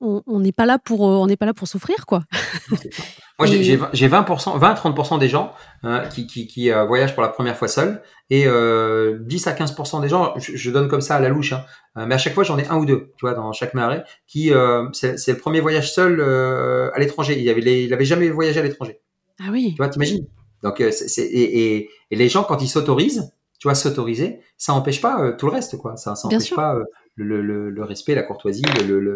on 0.00 0.40
n'est 0.40 0.52
pas 0.52 0.66
là 0.66 0.78
pour 0.78 1.02
on 1.02 1.26
n'est 1.26 1.36
pas 1.36 1.46
là 1.46 1.54
pour 1.54 1.68
souffrir 1.68 2.06
quoi. 2.06 2.22
Moi 3.38 3.48
j'ai 3.48 3.76
20%, 3.76 4.58
20-30% 4.58 5.18
des 5.18 5.28
gens 5.28 5.52
hein, 5.82 6.04
qui, 6.08 6.26
qui, 6.26 6.46
qui 6.46 6.70
euh, 6.70 6.84
voyagent 6.84 7.14
pour 7.14 7.22
la 7.22 7.28
première 7.28 7.56
fois 7.56 7.66
seuls 7.66 8.00
et 8.30 8.46
euh, 8.46 9.18
10 9.20 9.46
à 9.48 9.52
15% 9.52 10.00
des 10.00 10.08
gens, 10.08 10.34
je, 10.38 10.70
donne 10.70 10.88
comme 10.88 11.00
ça 11.00 11.16
à 11.16 11.20
la 11.20 11.28
louche, 11.28 11.52
hein, 11.52 11.64
euh, 11.98 12.06
mais 12.06 12.14
à 12.14 12.18
chaque 12.18 12.34
fois 12.34 12.44
j'en 12.44 12.58
ai 12.58 12.66
un 12.68 12.76
ou 12.76 12.86
deux, 12.86 13.12
tu 13.18 13.26
vois, 13.26 13.34
dans 13.34 13.52
chaque 13.52 13.74
marée, 13.74 14.02
qui 14.26 14.52
euh, 14.52 14.86
c'est 14.92 15.28
le 15.28 15.36
premier 15.36 15.60
voyage 15.60 15.92
seul 15.92 16.20
à 16.22 16.98
l'étranger. 16.98 17.38
Il 17.38 17.48
avait 17.50 17.84
il 17.84 17.92
avait 17.92 18.04
jamais 18.04 18.30
voyagé 18.30 18.60
à 18.60 18.62
l'étranger. 18.62 19.00
Ah 19.40 19.48
oui. 19.50 19.70
Tu 19.70 19.76
vois, 19.76 19.88
t'imagines? 19.88 20.26
Donc 20.62 20.82
c'est 20.92 21.22
et, 21.22 21.76
et, 21.76 21.90
et, 22.10 22.16
les 22.16 22.28
gens 22.28 22.44
quand 22.44 22.62
ils 22.62 22.68
s'autorisent, 22.68 23.30
tu 23.58 23.68
vois, 23.68 23.74
s'autoriser, 23.74 24.40
ça 24.56 24.72
n'empêche 24.72 25.00
pas 25.00 25.32
tout 25.32 25.46
le 25.46 25.52
reste, 25.52 25.76
quoi. 25.76 25.96
Ça, 25.96 26.14
ça 26.14 26.28
empêche 26.28 26.54
pas 26.54 26.78
le, 27.16 27.82
respect, 27.82 28.14
la 28.14 28.22
courtoisie, 28.22 28.62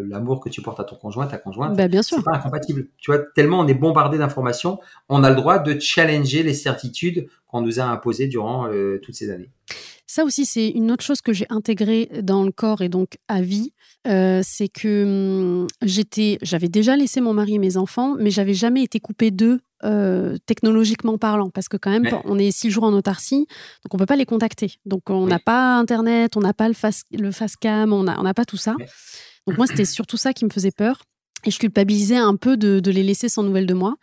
l'amour 0.08 0.40
que 0.40 0.48
tu 0.48 0.62
portes 0.62 0.80
à 0.80 0.84
ton 0.84 0.96
conjoint, 0.96 1.26
ta 1.26 1.38
conjointe. 1.38 1.76
Bah, 1.76 1.88
bien 1.88 2.02
sûr. 2.02 2.18
C'est 2.18 2.24
pas 2.24 2.36
incompatible. 2.36 2.88
Tu 2.98 3.10
vois, 3.10 3.20
tellement 3.34 3.60
on 3.60 3.66
est 3.66 3.74
bombardé 3.74 4.18
d'informations, 4.18 4.78
on 5.08 5.24
a 5.24 5.30
le 5.30 5.36
droit 5.36 5.58
de 5.58 5.78
challenger 5.78 6.42
les 6.42 6.54
certitudes 6.54 7.28
qu'on 7.46 7.60
nous 7.60 7.80
a 7.80 7.84
imposées 7.84 8.26
durant 8.26 8.68
euh, 8.68 9.00
toutes 9.02 9.14
ces 9.14 9.30
années. 9.30 9.50
Ça 10.06 10.24
aussi, 10.24 10.46
c'est 10.46 10.68
une 10.68 10.90
autre 10.90 11.04
chose 11.04 11.20
que 11.20 11.32
j'ai 11.32 11.46
intégrée 11.50 12.08
dans 12.22 12.42
le 12.42 12.50
corps 12.50 12.80
et 12.80 12.88
donc 12.88 13.18
à 13.28 13.42
vie. 13.42 13.72
Euh, 14.06 14.40
c'est 14.42 14.68
que 14.68 15.04
hum, 15.04 15.66
j'étais, 15.82 16.38
j'avais 16.40 16.68
déjà 16.68 16.96
laissé 16.96 17.20
mon 17.20 17.34
mari 17.34 17.56
et 17.56 17.58
mes 17.58 17.76
enfants, 17.76 18.16
mais 18.18 18.30
j'avais 18.30 18.54
jamais 18.54 18.82
été 18.82 19.00
coupée 19.00 19.30
d'eux 19.30 19.60
euh, 19.84 20.36
technologiquement 20.46 21.18
parlant, 21.18 21.50
parce 21.50 21.68
que 21.68 21.76
quand 21.76 21.90
même, 21.90 22.08
on 22.24 22.38
est 22.38 22.50
six 22.50 22.70
jours 22.70 22.84
en 22.84 22.92
autarcie, 22.92 23.46
donc 23.84 23.94
on 23.94 23.96
peut 23.96 24.06
pas 24.06 24.16
les 24.16 24.26
contacter. 24.26 24.78
Donc 24.86 25.10
on 25.10 25.26
n'a 25.26 25.38
pas 25.38 25.76
Internet, 25.76 26.36
on 26.36 26.40
n'a 26.40 26.52
pas 26.54 26.68
le 26.68 26.74
face, 26.74 27.04
le 27.12 27.30
face 27.30 27.56
cam, 27.56 27.92
on 27.92 28.04
n'a 28.04 28.20
on 28.20 28.24
a 28.24 28.34
pas 28.34 28.44
tout 28.44 28.56
ça. 28.56 28.74
Donc 29.46 29.56
moi, 29.56 29.66
c'était 29.66 29.84
surtout 29.84 30.16
ça 30.16 30.32
qui 30.32 30.44
me 30.44 30.50
faisait 30.50 30.70
peur. 30.70 31.02
Et 31.44 31.50
je 31.50 31.58
culpabilisais 31.58 32.16
un 32.16 32.34
peu 32.34 32.56
de, 32.56 32.80
de 32.80 32.90
les 32.90 33.04
laisser 33.04 33.28
sans 33.28 33.44
nouvelles 33.44 33.66
de 33.66 33.74
moi. 33.74 33.94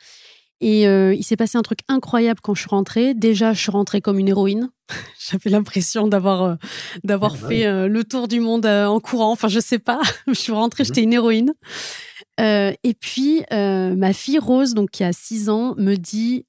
Et 0.61 0.87
euh, 0.87 1.13
il 1.13 1.23
s'est 1.23 1.35
passé 1.35 1.57
un 1.57 1.61
truc 1.61 1.79
incroyable 1.89 2.39
quand 2.41 2.55
je 2.55 2.61
suis 2.61 2.69
rentrée. 2.69 3.13
Déjà, 3.13 3.51
je 3.51 3.59
suis 3.59 3.71
rentrée 3.71 3.99
comme 3.99 4.17
une 4.17 4.29
héroïne. 4.29 4.69
J'avais 5.29 5.49
l'impression 5.49 6.07
d'avoir 6.07 6.43
euh, 6.43 6.55
d'avoir 7.03 7.33
ah, 7.35 7.39
bah 7.41 7.47
fait 7.49 7.89
le 7.89 8.03
tour 8.05 8.29
du 8.29 8.39
monde 8.39 8.65
en 8.65 8.99
courant. 9.01 9.31
Enfin, 9.31 9.49
je 9.49 9.59
sais 9.59 9.79
pas. 9.79 9.99
je 10.27 10.33
suis 10.33 10.53
rentrée, 10.53 10.83
mmh 10.83 10.85
j'étais 10.85 11.03
une 11.03 11.13
héroïne. 11.13 11.53
Et 12.37 12.93
puis, 12.99 13.43
ma 13.51 14.13
fille 14.13 14.39
Rose, 14.39 14.73
donc 14.73 14.91
qui 14.91 15.03
a 15.03 15.13
6 15.13 15.49
ans, 15.49 15.75
me 15.77 15.95
dit 15.95 16.45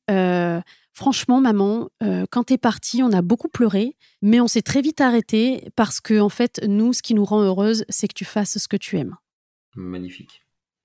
Franchement, 0.92 1.40
maman, 1.40 1.90
quand 2.30 2.44
t'es 2.44 2.58
partie, 2.58 3.02
on 3.02 3.12
a 3.12 3.22
beaucoup 3.22 3.48
pleuré, 3.48 3.96
mais 4.22 4.40
on 4.40 4.48
s'est 4.48 4.62
très 4.62 4.80
vite 4.80 5.00
arrêté 5.00 5.68
parce 5.76 6.00
que, 6.00 6.20
en 6.20 6.30
fait, 6.30 6.60
nous, 6.66 6.92
ce 6.92 7.02
qui 7.02 7.14
nous 7.14 7.24
rend 7.24 7.42
heureuse, 7.42 7.84
c'est 7.88 8.08
que 8.08 8.14
tu 8.14 8.24
fasses 8.24 8.58
ce 8.58 8.68
que 8.68 8.76
tu 8.76 8.96
aimes. 8.96 9.16
Magnifique. 9.74 10.42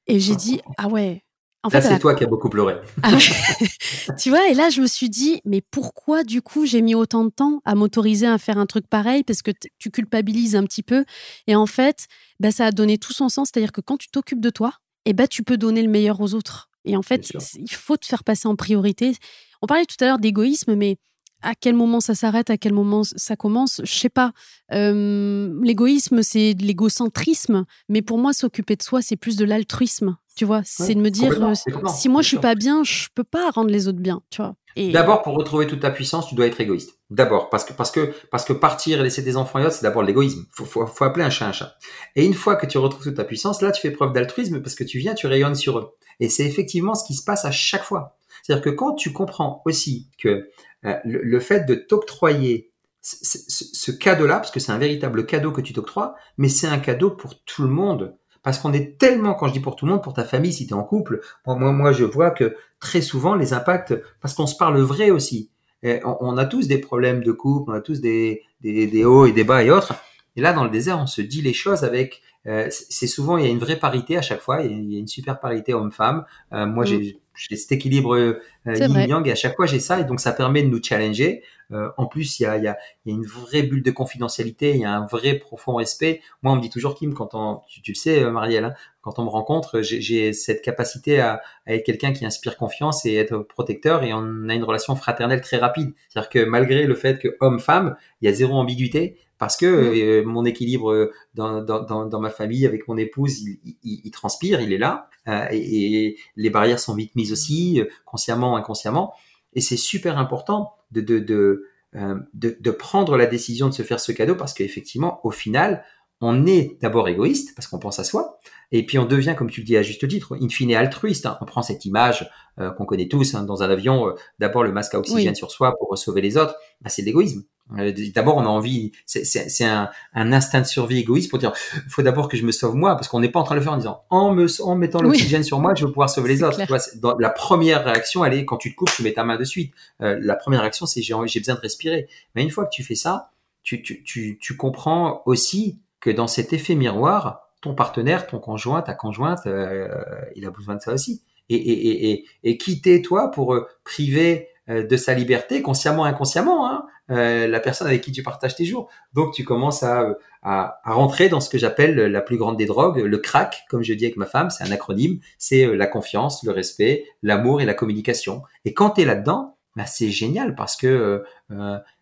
Et 0.08 0.20
j'ai 0.20 0.36
dit 0.36 0.60
Ah 0.78 0.88
ouais, 0.88 1.24
en 1.64 1.70
là, 1.70 1.82
c'est 1.82 2.00
toi 2.00 2.16
qui 2.16 2.24
as 2.24 2.28
beaucoup 2.28 2.50
pleuré. 2.50 2.76
Ah 3.04 3.12
tu 4.20 4.30
vois, 4.30 4.50
et 4.50 4.56
là, 4.56 4.72
je 4.72 4.82
me 4.82 4.88
suis 4.88 5.10
dit, 5.10 5.42
mais 5.46 5.62
pourquoi, 5.62 6.24
du 6.24 6.42
coup, 6.42 6.66
j'ai 6.66 6.82
mis 6.82 6.96
autant 6.96 7.24
de 7.24 7.30
temps 7.30 7.62
à 7.66 7.76
m'autoriser 7.76 8.26
à 8.26 8.40
faire 8.40 8.58
un 8.58 8.66
truc 8.66 8.88
pareil 8.88 9.24
Parce 9.24 9.44
que 9.44 9.52
tu 9.78 9.92
culpabilises 9.92 10.56
un 10.56 10.64
petit 10.64 10.82
peu. 10.82 11.06
Et 11.46 11.56
en 11.56 11.68
fait, 11.68 12.08
bah, 12.40 12.50
ça 12.50 12.66
a 12.66 12.72
donné 12.72 12.98
tout 12.98 13.14
son 13.14 13.30
sens. 13.30 13.50
C'est-à-dire 13.54 13.72
que 13.72 13.82
quand 13.82 13.98
tu 13.98 14.10
t'occupes 14.10 14.42
de 14.42 14.50
toi, 14.50 14.74
eh 15.06 15.14
bah, 15.14 15.28
tu 15.28 15.44
peux 15.44 15.58
donner 15.58 15.82
le 15.82 15.90
meilleur 15.90 16.22
aux 16.22 16.34
autres. 16.34 16.70
Et 16.86 16.98
en 16.98 17.02
fait, 17.02 17.32
il 17.56 17.72
faut 17.72 17.98
te 17.98 18.06
faire 18.06 18.24
passer 18.24 18.48
en 18.48 18.56
priorité. 18.56 19.14
On 19.62 19.68
parlait 19.68 19.86
tout 19.86 20.02
à 20.04 20.06
l'heure 20.06 20.20
d'égoïsme, 20.20 20.76
mais 20.76 20.98
à 21.42 21.56
quel 21.56 21.76
moment 21.76 22.00
ça 22.00 22.16
s'arrête, 22.16 22.50
à 22.50 22.58
quel 22.58 22.74
moment 22.74 23.04
ça 23.04 23.36
commence, 23.36 23.82
je 23.84 23.94
sais 23.94 24.10
pas. 24.10 24.32
L'égoïsme, 24.70 26.22
c'est 26.22 26.54
de 26.54 26.64
l'égocentrisme, 26.64 27.66
mais 27.90 28.02
pour 28.02 28.18
moi, 28.18 28.34
s'occuper 28.34 28.76
de 28.76 28.84
soi, 28.84 29.02
c'est 29.02 29.18
plus 29.18 29.36
de 29.36 29.46
l'altruisme. 29.46 30.18
Tu 30.36 30.46
vois, 30.46 30.62
c'est 30.64 30.96
de 30.96 31.02
me 31.02 31.10
dire, 31.10 31.44
euh, 31.44 31.54
si 31.94 32.08
moi 32.08 32.22
je 32.22 32.30
suis 32.30 32.40
pas 32.40 32.56
bien, 32.56 32.84
je 32.84 33.08
peux 33.14 33.24
pas 33.24 33.50
rendre 33.52 33.70
les 33.70 33.88
autres 33.88 34.00
bien. 34.00 34.22
Tu 34.30 34.42
vois. 34.42 34.56
D'abord, 34.78 35.22
pour 35.22 35.36
retrouver 35.36 35.68
toute 35.68 35.82
ta 35.82 35.92
puissance, 35.92 36.28
tu 36.28 36.36
dois 36.36 36.48
être 36.48 36.62
égoïste. 36.62 36.98
D'abord, 37.10 37.50
parce 37.50 37.66
que 37.66 37.74
parce 37.74 37.92
que 37.92 38.14
parce 38.32 38.46
que 38.46 38.54
partir 38.54 39.02
et 39.02 39.04
laisser 39.04 39.24
tes 39.24 39.36
enfants 39.36 39.60
et 39.60 39.66
autres, 39.66 39.76
c'est 39.76 39.84
d'abord 39.84 40.04
l'égoïsme. 40.04 40.46
Faut, 40.54 40.64
faut, 40.64 40.88
faut 40.88 41.04
appeler 41.04 41.26
un 41.26 41.30
chat 41.30 41.48
un 41.48 41.52
chat. 41.52 41.76
Et 42.16 42.26
une 42.26 42.34
fois 42.34 42.56
que 42.56 42.66
tu 42.66 42.78
retrouves 42.78 43.04
toute 43.04 43.16
ta 43.16 43.26
puissance, 43.26 43.62
là, 43.62 43.72
tu 43.72 43.82
fais 43.82 43.92
preuve 43.92 44.14
d'altruisme 44.14 44.62
parce 44.62 44.76
que 44.76 44.86
tu 44.86 44.98
viens, 45.00 45.14
tu 45.14 45.28
rayonnes 45.28 45.56
sur 45.56 45.78
eux. 45.78 45.92
Et 46.22 46.30
c'est 46.30 46.46
effectivement 46.46 46.96
ce 46.96 47.06
qui 47.06 47.14
se 47.14 47.24
passe 47.24 47.44
à 47.44 47.52
chaque 47.52 47.84
fois. 47.84 48.18
C'est-à-dire 48.42 48.64
que 48.64 48.70
quand 48.70 48.94
tu 48.94 49.12
comprends 49.12 49.62
aussi 49.66 50.10
que 50.18 50.50
euh, 50.86 50.96
le, 51.06 51.40
fait 51.40 51.66
de 51.66 51.76
t'octroyer 51.76 52.72
ce, 53.02 53.92
cadeau-là, 53.92 54.36
parce 54.36 54.52
que 54.52 54.60
c'est 54.60 54.72
un 54.72 54.78
véritable 54.78 55.26
cadeau 55.26 55.52
que 55.52 55.62
tu 55.62 55.74
t'octroies, 55.74 56.16
mais 56.38 56.50
c'est 56.50 56.68
un 56.68 56.80
cadeau 56.80 57.12
pour 57.12 57.42
tout 57.44 57.64
le 57.64 57.70
monde. 57.70 58.18
Parce 58.44 58.58
qu'on 58.58 58.74
est 58.74 58.98
tellement, 58.98 59.36
quand 59.36 59.48
je 59.48 59.54
dis 59.54 59.60
pour 59.60 59.76
tout 59.76 59.86
le 59.86 59.92
monde, 59.92 60.04
pour 60.04 60.14
ta 60.14 60.24
famille, 60.24 60.54
si 60.54 60.66
tu 60.66 60.74
es 60.74 60.76
en 60.76 60.84
couple, 60.84 61.22
moi, 61.46 61.56
moi, 61.72 61.92
je 61.92 62.04
vois 62.04 62.32
que 62.32 62.56
très 62.80 63.02
souvent, 63.02 63.36
les 63.36 63.54
impacts, 63.54 63.94
parce 64.20 64.34
qu'on 64.34 64.48
se 64.48 64.56
parle 64.56 64.80
vrai 64.80 65.12
aussi. 65.12 65.52
on, 65.84 66.38
a 66.38 66.46
tous 66.46 66.68
des 66.68 66.80
problèmes 66.80 67.24
de 67.24 67.32
couple, 67.32 67.72
on 67.72 67.76
a 67.76 67.82
tous 67.82 68.02
des, 68.02 68.42
des, 68.62 69.06
hauts 69.06 69.28
et 69.28 69.32
des 69.32 69.44
bas 69.44 69.64
et 69.64 69.70
autres. 69.70 69.94
Et 70.36 70.42
là, 70.42 70.54
dans 70.54 70.64
le 70.64 70.70
désert, 70.70 71.00
on 71.00 71.08
se 71.08 71.22
dit 71.22 71.42
les 71.42 71.54
choses 71.54 71.84
avec. 71.84 72.22
Euh, 72.48 72.68
c'est 72.72 73.08
souvent, 73.08 73.38
il 73.38 73.46
y 73.46 73.48
a 73.48 73.52
une 73.52 73.60
vraie 73.60 73.78
parité 73.78 74.18
à 74.18 74.22
chaque 74.22 74.42
fois. 74.42 74.62
Il 74.64 74.92
y 74.92 74.96
a, 74.96 75.00
une 75.00 75.08
super 75.08 75.40
parité 75.40 75.74
homme-femme. 75.74 76.26
Euh, 76.54 76.66
moi, 76.66 76.86
j'ai 76.86 76.98
mm 76.98 77.12
j'ai 77.36 77.56
cet 77.56 77.72
équilibre 77.72 78.16
euh, 78.16 78.42
yin-yang 78.66 79.28
et 79.28 79.32
à 79.32 79.36
chaque 79.36 79.56
fois 79.56 79.66
j'ai 79.66 79.80
ça 79.80 80.00
et 80.00 80.04
donc 80.04 80.20
ça 80.20 80.32
permet 80.32 80.64
de 80.64 80.68
nous 80.68 80.82
challenger. 80.84 81.44
Euh, 81.72 81.90
en 81.98 82.06
plus, 82.06 82.40
il 82.40 82.44
y 82.44 82.46
a, 82.46 82.58
y, 82.58 82.68
a, 82.68 82.78
y 83.06 83.12
a, 83.12 83.14
une 83.14 83.26
vraie 83.26 83.64
bulle 83.64 83.82
de 83.82 83.92
confidentialité, 83.92 84.72
il 84.72 84.82
y 84.82 84.86
a 84.86 84.94
un 84.94 85.06
vrai 85.06 85.36
profond 85.36 85.76
respect. 85.76 86.22
Moi, 86.44 86.52
on 86.52 86.58
me 86.58 86.62
dit 86.62 86.70
toujours, 86.70 86.96
Kim, 86.96 87.14
quand 87.14 87.34
on, 87.34 87.62
tu, 87.70 87.82
tu 87.82 87.92
le 87.92 87.96
sais, 87.96 88.22
euh, 88.22 88.30
Marielle, 88.30 88.66
hein, 88.66 88.74
quand 89.02 89.20
on 89.20 89.24
me 89.24 89.30
rencontre, 89.30 89.82
j'ai 89.82 90.34
cette 90.34 90.62
capacité 90.62 91.22
à, 91.22 91.42
à 91.66 91.74
être 91.74 91.86
quelqu'un 91.86 92.12
qui 92.12 92.26
inspire 92.26 92.58
confiance 92.58 93.06
et 93.06 93.16
être 93.16 93.40
protecteur 93.40 94.04
et 94.04 94.12
on 94.14 94.50
a 94.50 94.54
une 94.54 94.66
relation 94.66 94.98
fraternelle 94.98 95.40
très 95.40 95.58
rapide. 95.58 95.94
C'est-à-dire 96.10 96.30
que 96.30 96.40
malgré 96.44 96.86
le 96.86 96.96
fait 96.96 97.20
que 97.20 97.38
homme-femme, 97.40 97.96
il 98.22 98.26
y 98.26 98.28
a 98.28 98.34
zéro 98.34 98.56
ambiguïté, 98.56 99.18
parce 99.42 99.58
que 99.58 99.66
mmh. 99.66 99.96
euh, 99.96 100.24
mon 100.24 100.46
équilibre 100.46 101.10
dans, 101.34 101.64
dans, 101.64 102.06
dans, 102.06 102.20
ma 102.20 102.30
famille 102.30 102.68
avec 102.68 102.88
mon 102.88 102.96
épouse, 102.96 103.42
il, 103.42 103.60
il, 103.84 104.02
il 104.04 104.12
transpire, 104.12 104.62
il 104.62 104.72
est 104.72 104.78
là, 104.78 105.10
euh, 105.28 105.48
et, 105.50 106.06
et, 106.06 106.18
les 106.36 106.52
barrières 106.52 106.80
sont 106.80 106.94
vite 106.94 107.16
mises 107.16 107.32
aussi, 107.32 107.82
consciemment, 108.06 108.56
inconsciemment, 108.56 109.16
et 109.54 109.62
c'est 109.62 109.78
super 109.78 110.20
important 110.20 110.74
de, 110.92 111.02
de, 111.02 111.18
de, 111.18 111.66
euh, 111.96 112.20
de, 112.36 112.56
de 112.60 112.72
prendre 112.72 113.18
la 113.18 113.26
décision 113.26 113.68
de 113.68 113.74
se 113.74 113.82
faire 113.82 114.00
ce 114.00 114.12
cadeau 114.12 114.36
parce 114.36 114.54
qu'effectivement, 114.54 115.20
au 115.24 115.32
final, 115.32 115.84
on 116.22 116.46
est 116.46 116.78
d'abord 116.80 117.10
égoïste 117.10 117.56
parce 117.56 117.68
qu'on 117.68 117.80
pense 117.80 117.98
à 117.98 118.04
soi, 118.04 118.38
et 118.72 118.86
puis 118.86 119.00
on 119.00 119.06
devient, 119.06 119.36
comme 119.36 119.50
tu 119.50 119.62
le 119.62 119.66
dis 119.66 119.76
à 119.76 119.82
juste 119.82 120.08
titre, 120.08 120.38
in 120.40 120.50
fine 120.50 120.74
altruiste. 120.76 121.26
Hein. 121.26 121.38
On 121.42 121.46
prend 121.46 121.64
cette 121.64 121.84
image 121.86 122.30
euh, 122.60 122.70
qu'on 122.70 122.86
connaît 122.86 123.08
tous 123.08 123.34
hein, 123.34 123.44
dans 123.44 123.64
un 123.64 123.70
avion, 123.70 124.08
euh, 124.08 124.14
d'abord 124.40 124.64
le 124.64 124.72
masque 124.72 124.94
à 124.94 125.00
oxygène 125.00 125.36
sur 125.36 125.52
soi 125.52 125.76
pour 125.78 125.98
sauver 125.98 126.22
les 126.22 126.38
autres. 126.38 126.56
Bah, 126.82 126.90
c'est 126.90 127.02
l'égoïsme. 127.02 127.44
Euh, 127.78 127.94
d'abord, 128.14 128.38
on 128.38 128.42
a 128.42 128.50
envie, 128.50 128.92
c'est 129.06 129.64
un, 129.64 129.90
un, 130.14 130.34
instinct 130.34 130.62
de 130.62 130.66
survie 130.66 131.00
égoïste 131.00 131.30
pour 131.30 131.40
dire, 131.40 131.54
il 131.76 131.90
faut 131.90 132.02
d'abord 132.02 132.28
que 132.28 132.38
je 132.38 132.46
me 132.46 132.52
sauve 132.52 132.76
moi, 132.76 132.96
parce 132.96 133.08
qu'on 133.08 133.20
n'est 133.20 133.30
pas 133.30 133.40
en 133.40 133.44
train 133.44 133.56
de 133.56 133.60
le 133.60 133.64
faire 133.64 133.74
en 133.74 133.78
disant, 133.78 134.04
en, 134.10 134.34
me, 134.34 134.48
en 134.62 134.76
mettant 134.76 135.02
l'oxygène 135.02 135.44
sur 135.44 135.60
moi, 135.60 135.74
je 135.76 135.86
vais 135.86 135.92
pouvoir 135.92 136.10
sauver 136.10 136.30
les 136.30 136.44
autres. 136.44 136.58
Tu 136.58 136.68
vois, 136.68 136.80
dans, 136.96 137.18
la 137.18 137.30
première 137.30 137.84
réaction, 137.84 138.26
elle 138.26 138.34
est 138.34 138.46
quand 138.46 138.58
tu 138.58 138.72
te 138.72 138.76
coupes, 138.76 138.92
tu 138.96 139.04
mets 139.04 139.14
ta 139.14 139.24
main 139.24 139.38
de 139.38 139.44
suite. 139.44 139.74
la 140.00 140.36
première 140.36 140.62
réaction, 140.62 140.86
c'est 140.86 141.02
j'ai 141.02 141.40
besoin 141.40 141.56
de 141.56 141.62
respirer. 141.62 142.08
Mais 142.36 142.44
une 142.44 142.52
fois 142.52 142.66
que 142.66 142.72
tu 142.72 142.84
fais 142.84 142.96
ça, 142.96 143.32
tu, 143.64 143.82
tu, 143.82 144.04
tu, 144.04 144.38
tu 144.42 144.58
comprends 144.58 145.22
aussi 145.26 145.80
que 146.00 146.10
dans 146.10 146.28
cet 146.28 146.52
effet 146.52 146.76
miroir, 146.76 147.52
ton 147.62 147.76
partenaire, 147.76 148.28
ton 148.28 148.40
conjoint, 148.40 148.82
ta 148.82 148.94
conjointe, 148.94 149.46
euh, 149.46 149.88
il 150.36 150.46
a 150.46 150.50
besoin 150.50 150.76
de 150.76 150.82
ça 150.82 150.94
aussi. 150.94 151.24
Et, 151.50 151.56
et, 151.56 152.12
et, 152.12 152.26
et 152.44 152.58
quitter 152.58 153.02
toi 153.02 153.30
pour 153.30 153.54
euh, 153.54 153.68
priver 153.84 154.48
euh, 154.48 154.51
de 154.68 154.98
sa 154.98 155.14
liberté, 155.14 155.62
consciemment, 155.62 156.06
inconsciemment, 156.06 156.70
hein, 156.70 156.86
la 157.10 157.60
personne 157.60 157.88
avec 157.88 158.02
qui 158.02 158.12
tu 158.12 158.24
partages 158.24 158.56
tes 158.56 158.66
jours. 158.66 158.90
Donc 159.14 159.34
tu 159.34 159.44
commences 159.44 159.84
à, 159.84 160.16
à, 160.44 160.80
à 160.84 160.94
rentrer 160.94 161.30
dans 161.30 161.40
ce 161.40 161.50
que 161.50 161.58
j'appelle 161.58 161.96
la 161.96 162.22
plus 162.22 162.38
grande 162.38 162.58
des 162.58 162.66
drogues, 162.66 163.00
le 163.00 163.18
crack, 163.18 163.64
comme 163.70 163.84
je 163.84 163.94
dis 163.94 164.06
avec 164.06 164.18
ma 164.18 164.26
femme, 164.26 164.50
c'est 164.50 164.64
un 164.64 164.72
acronyme, 164.72 165.20
c'est 165.38 165.76
la 165.76 165.88
confiance, 165.88 166.44
le 166.44 166.52
respect, 166.52 167.06
l'amour 167.24 167.62
et 167.62 167.66
la 167.66 167.74
communication. 167.74 168.44
Et 168.66 168.74
quand 168.74 168.92
tu 168.92 169.02
es 169.02 169.06
là-dedans, 169.06 169.58
bah, 169.76 169.86
c'est 169.86 170.10
génial 170.10 170.56
parce 170.56 170.76
que 170.76 171.24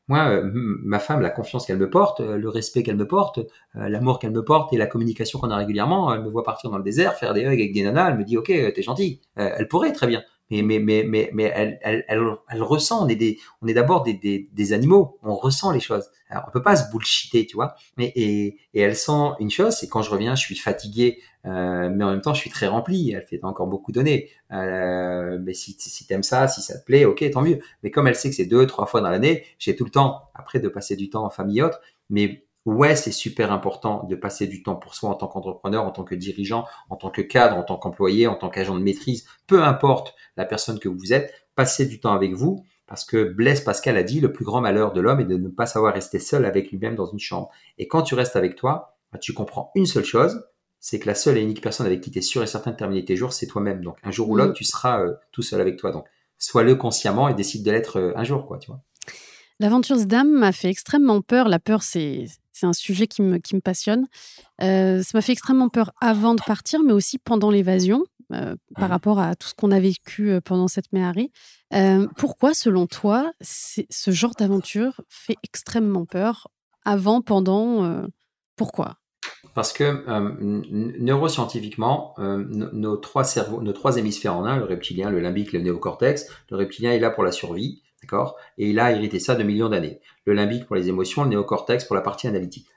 moi, 0.10 0.28
euh, 0.28 0.50
ma 0.54 0.98
femme, 0.98 1.22
la 1.22 1.30
confiance 1.30 1.68
qu'elle 1.68 1.78
me 1.78 1.90
porte, 1.90 2.20
euh, 2.20 2.36
le 2.36 2.50
respect 2.50 2.82
qu'elle 2.82 2.96
me 2.96 3.08
porte, 3.08 3.38
euh, 3.38 3.90
l'amour 3.90 4.18
qu'elle 4.18 4.32
me 4.32 4.44
porte 4.44 4.74
et 4.74 4.78
la 4.78 4.88
communication 4.88 5.38
qu'on 5.38 5.52
a 5.52 5.56
régulièrement, 5.56 6.12
elle 6.12 6.24
me 6.24 6.30
voit 6.30 6.44
partir 6.44 6.72
dans 6.72 6.80
le 6.80 6.84
désert, 6.84 7.14
faire 7.14 7.36
des 7.36 7.42
hugs 7.42 7.60
avec 7.60 7.72
des 7.74 7.84
nanas, 7.84 8.10
elle 8.10 8.18
me 8.18 8.24
dit, 8.24 8.36
ok, 8.36 8.48
t'es 8.48 8.82
gentil. 8.82 9.22
elle 9.36 9.68
pourrait 9.68 9.94
très 9.94 10.08
bien, 10.08 10.24
mais 10.50 10.62
mais 10.62 10.80
mais 10.80 11.04
mais 11.04 11.30
mais 11.34 11.52
elle 11.56 11.80
elle 11.82 12.06
elle, 12.08 12.22
elle 12.50 12.64
ressent. 12.64 13.06
On 13.06 13.08
est 13.08 13.16
des 13.16 13.40
on 13.62 13.68
est 13.68 13.74
d'abord 13.74 14.04
des, 14.04 14.14
des, 14.14 14.50
des 14.52 14.74
animaux. 14.74 15.18
On 15.24 15.36
ressent 15.36 15.72
les 15.72 15.80
choses. 15.80 16.10
Alors, 16.30 16.46
on 16.48 16.52
peut 16.52 16.62
pas 16.62 16.76
se 16.76 16.92
bullshiter, 16.92 17.46
tu 17.48 17.56
vois. 17.56 17.76
Mais 17.98 18.12
et 18.16 18.58
et 18.74 18.82
elle 18.82 18.96
sent 18.96 19.32
une 19.40 19.50
chose, 19.50 19.76
c'est 19.76 19.88
quand 19.88 20.02
je 20.02 20.12
reviens, 20.12 20.36
je 20.36 20.42
suis 20.42 20.56
fatigué, 20.56 21.20
euh, 21.46 21.90
mais 21.90 22.04
en 22.04 22.12
même 22.12 22.22
temps, 22.22 22.34
je 22.34 22.42
suis 22.42 22.50
très 22.52 22.68
rempli. 22.68 23.12
Elle 23.12 23.26
fait 23.26 23.40
encore 23.44 23.68
beaucoup 23.68 23.92
donner. 23.92 24.30
Euh, 24.52 25.40
mais 25.42 25.54
si 25.54 25.76
si 25.80 26.06
t'aimes 26.08 26.24
ça, 26.24 26.48
si 26.48 26.62
ça 26.62 26.78
te 26.78 26.86
plaît, 26.86 27.06
ok, 27.06 27.30
tant 27.32 27.42
mieux. 27.42 27.60
Mais 27.84 27.92
comme 27.92 28.08
elle 28.08 28.16
sait 28.16 28.30
que 28.30 28.36
c'est 28.36 28.46
deux 28.46 28.68
trois 28.68 28.86
fois 28.86 29.02
dans 29.02 29.10
l'année, 29.10 29.46
j'ai 29.58 29.76
tout 29.76 29.86
le 29.86 29.92
temps 29.92 30.30
après 30.36 30.60
de 30.60 30.68
passer 30.70 30.96
du 30.96 31.10
temps 31.10 31.26
en 31.26 31.30
famille 31.30 31.60
et 31.60 31.64
autres. 31.64 31.80
Mais 32.10 32.44
Ouais, 32.70 32.96
c'est 32.96 33.12
super 33.12 33.52
important 33.52 34.06
de 34.08 34.16
passer 34.16 34.46
du 34.46 34.62
temps 34.62 34.76
pour 34.76 34.94
soi 34.94 35.10
en 35.10 35.16
tant 35.16 35.28
qu'entrepreneur, 35.28 35.86
en 35.86 35.90
tant 35.90 36.04
que 36.04 36.14
dirigeant, 36.14 36.68
en 36.92 36.98
tant 36.98 37.10
que 37.10 37.24
cadre, 37.24 37.58
en 37.58 37.64
tant 37.64 37.78
qu'employé, 37.78 38.28
en 38.28 38.36
tant 38.36 38.50
qu'agent 38.50 38.76
de 38.76 38.84
maîtrise, 38.84 39.26
peu 39.48 39.64
importe 39.64 40.14
la 40.38 40.46
personne 40.46 40.78
que 40.78 40.88
vous 40.88 41.12
êtes, 41.12 41.34
passez 41.56 41.88
du 41.88 42.00
temps 42.00 42.14
avec 42.14 42.34
vous 42.34 42.64
parce 42.86 43.06
que 43.06 43.24
Blaise 43.24 43.62
Pascal 43.62 43.98
a 43.98 44.04
dit 44.04 44.20
le 44.20 44.32
plus 44.32 44.46
grand 44.46 44.62
malheur 44.62 44.94
de 44.94 45.02
l'homme 45.02 45.20
est 45.20 45.26
de 45.26 45.36
ne 45.36 45.48
pas 45.48 45.66
savoir 45.66 45.96
rester 45.96 46.20
seul 46.20 46.46
avec 46.46 46.70
lui-même 46.70 46.94
dans 46.94 47.08
une 47.08 47.18
chambre. 47.18 47.50
Et 47.80 47.88
quand 47.88 48.04
tu 48.04 48.14
restes 48.14 48.36
avec 48.36 48.56
toi, 48.56 49.00
bah, 49.12 49.18
tu 49.18 49.34
comprends 49.34 49.72
une 49.74 49.88
seule 49.88 50.06
chose, 50.06 50.44
c'est 50.80 51.00
que 51.00 51.08
la 51.08 51.16
seule 51.16 51.40
et 51.40 51.42
unique 51.42 51.62
personne 51.62 51.88
avec 51.88 52.02
qui 52.02 52.12
tu 52.12 52.20
es 52.20 52.22
sûr 52.22 52.44
et 52.44 52.48
certain 52.48 52.70
de 52.70 52.76
terminer 52.76 53.04
tes 53.04 53.16
jours, 53.16 53.34
c'est 53.34 53.48
toi-même. 53.48 53.84
Donc 53.84 53.98
un 54.04 54.12
jour 54.12 54.30
ou 54.30 54.36
l'autre, 54.36 54.52
mm. 54.52 54.54
tu 54.54 54.64
seras 54.64 55.02
euh, 55.02 55.16
tout 55.32 55.42
seul 55.42 55.60
avec 55.60 55.78
toi. 55.78 55.92
Donc 55.92 56.06
sois-le 56.38 56.76
consciemment 56.76 57.30
et 57.30 57.34
décide 57.34 57.66
de 57.66 57.72
l'être 57.72 57.98
euh, 57.98 58.14
un 58.16 58.24
jour, 58.24 58.46
quoi, 58.46 58.60
tu 58.60 58.68
vois. 58.68 58.82
L'aventure 59.60 59.98
Dame 60.06 60.32
m'a 60.32 60.54
fait 60.54 60.70
extrêmement 60.70 61.22
peur. 61.22 61.50
La 61.50 61.60
peur, 61.60 61.84
c'est 61.84 62.28
un 62.66 62.74
sujet 62.74 63.08
qui 63.08 63.22
me, 63.22 63.38
qui 63.38 63.56
me 63.56 63.62
passionne. 63.62 64.08
Euh, 64.62 65.02
ça 65.04 65.12
m'a 65.14 65.22
fait 65.22 65.32
extrêmement 65.32 65.70
peur 65.70 65.92
avant 66.02 66.36
de 66.36 66.42
partir, 66.42 66.82
mais 66.84 66.94
aussi 66.94 67.18
pendant 67.18 67.52
l'évasion, 67.52 68.04
par 68.30 68.56
mmh. 68.78 68.84
rapport 68.92 69.20
à 69.20 69.36
tout 69.36 69.48
ce 69.48 69.56
qu'on 69.56 69.72
a 69.72 69.80
vécu 69.80 70.40
pendant 70.46 70.68
cette 70.68 70.94
méhari. 70.94 71.32
pourquoi, 72.18 72.54
selon 72.54 72.86
toi, 72.86 73.32
ce 73.42 74.12
genre 74.12 74.36
d'aventure 74.38 75.02
fait 75.10 75.36
extrêmement 75.44 76.06
peur 76.06 76.48
avant, 76.86 77.22
pendant 77.22 78.06
Pourquoi? 78.56 78.98
Parce 79.56 79.74
que 79.74 80.04
neuroscientifiquement, 81.00 82.14
nos 82.20 82.98
trois 82.98 83.24
cerveaux, 83.24 83.62
nos 83.62 83.74
trois 83.74 83.98
hémisphères 83.98 84.36
en 84.36 84.46
un, 84.46 84.58
le 84.58 84.66
reptilien, 84.66 85.10
le 85.10 85.20
limbique, 85.20 85.52
le 85.52 85.62
néocortex, 85.62 86.28
le 86.52 86.58
reptilien 86.58 86.92
est 86.92 87.00
là 87.00 87.10
pour 87.10 87.24
la 87.24 87.32
survie, 87.32 87.82
d'accord? 88.02 88.38
Et 88.58 88.70
il 88.70 88.80
a 88.80 88.92
hérité 88.92 89.20
ça 89.20 89.36
de 89.36 89.44
millions 89.44 89.70
d'années. 89.70 90.00
Le 90.26 90.34
limbique 90.34 90.66
pour 90.66 90.76
les 90.76 90.90
émotions, 90.90 91.24
le 91.24 91.30
néocortex 91.30 91.86
pour 91.86 91.96
la 91.96 92.02
partie 92.02 92.28
analytique. 92.28 92.68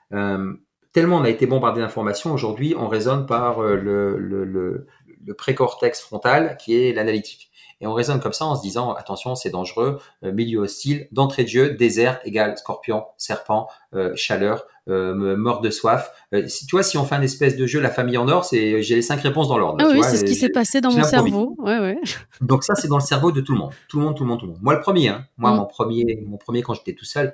tellement 0.91 1.17
on 1.17 1.23
a 1.23 1.29
été 1.29 1.45
bombardé 1.45 1.81
d'informations, 1.81 2.33
aujourd'hui 2.33 2.75
on 2.77 2.87
raisonne 2.87 3.25
par 3.25 3.61
le, 3.61 4.17
le, 4.17 4.45
le, 4.45 4.87
le 5.25 5.33
précortex 5.33 6.01
frontal 6.01 6.57
qui 6.57 6.75
est 6.75 6.93
l'analytique. 6.93 7.51
Et 7.83 7.85
on 7.85 7.93
raisonne 7.93 8.21
comme 8.21 8.31
ça 8.31 8.45
en 8.45 8.55
se 8.55 8.61
disant, 8.61 8.93
attention, 8.93 9.35
c'est 9.35 9.49
dangereux, 9.49 9.99
euh, 10.23 10.31
milieu 10.31 10.59
hostile, 10.59 11.09
d'entrée 11.11 11.43
de 11.43 11.49
jeu, 11.49 11.69
désert 11.71 12.21
égale 12.23 12.57
scorpion, 12.57 13.03
serpent, 13.17 13.67
euh, 13.93 14.13
chaleur, 14.15 14.63
euh, 14.87 15.35
mort 15.35 15.59
de 15.59 15.69
soif. 15.69 16.09
si, 16.47 16.65
tu 16.65 16.77
vois, 16.77 16.83
si 16.83 16.97
on 16.97 17.03
fait 17.03 17.15
un 17.15 17.21
espèce 17.21 17.57
de 17.57 17.67
jeu, 17.67 17.81
la 17.81 17.89
famille 17.89 18.17
en 18.17 18.29
or, 18.29 18.45
c'est 18.45 18.81
j'ai 18.81 18.95
les 18.95 19.01
cinq 19.01 19.19
réponses 19.19 19.49
dans 19.49 19.57
l'ordre. 19.57 19.83
Ah 19.85 19.89
oui, 19.91 19.99
c'est 20.01 20.15
ce 20.15 20.23
qui 20.23 20.35
s'est 20.35 20.47
passé 20.47 20.79
dans 20.79 20.93
mon 20.93 21.03
cerveau. 21.03 21.55
Ouais, 21.57 21.77
ouais. 21.77 21.99
Donc 22.41 22.63
ça, 22.63 22.73
c'est 22.75 22.87
dans 22.87 22.99
le 22.99 23.03
cerveau 23.03 23.33
de 23.33 23.41
tout 23.41 23.51
le 23.51 23.59
monde. 23.59 23.73
Tout 23.89 23.99
le 23.99 24.05
monde, 24.05 24.15
tout 24.15 24.23
le 24.23 24.29
monde, 24.29 24.39
tout 24.39 24.45
le 24.45 24.53
monde. 24.53 24.61
Moi, 24.61 24.75
le 24.75 24.79
premier, 24.79 25.09
hein. 25.09 25.25
moi, 25.35 25.51
mm. 25.51 25.57
mon 25.57 25.65
premier, 25.65 26.23
mon 26.25 26.37
premier 26.37 26.61
quand 26.61 26.75
j'étais 26.75 26.93
tout 26.93 27.05
seul. 27.05 27.33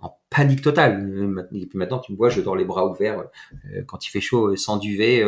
en 0.00 0.18
panique 0.28 0.62
totale. 0.62 1.46
Et 1.52 1.66
puis 1.66 1.78
maintenant, 1.78 2.00
tu 2.00 2.10
me 2.10 2.16
vois, 2.16 2.30
je 2.30 2.40
dors 2.40 2.56
les 2.56 2.64
bras 2.64 2.84
ouverts 2.84 3.22
quand 3.86 4.04
il 4.04 4.08
fait 4.08 4.20
chaud, 4.20 4.56
sans 4.56 4.76
duvet, 4.76 5.24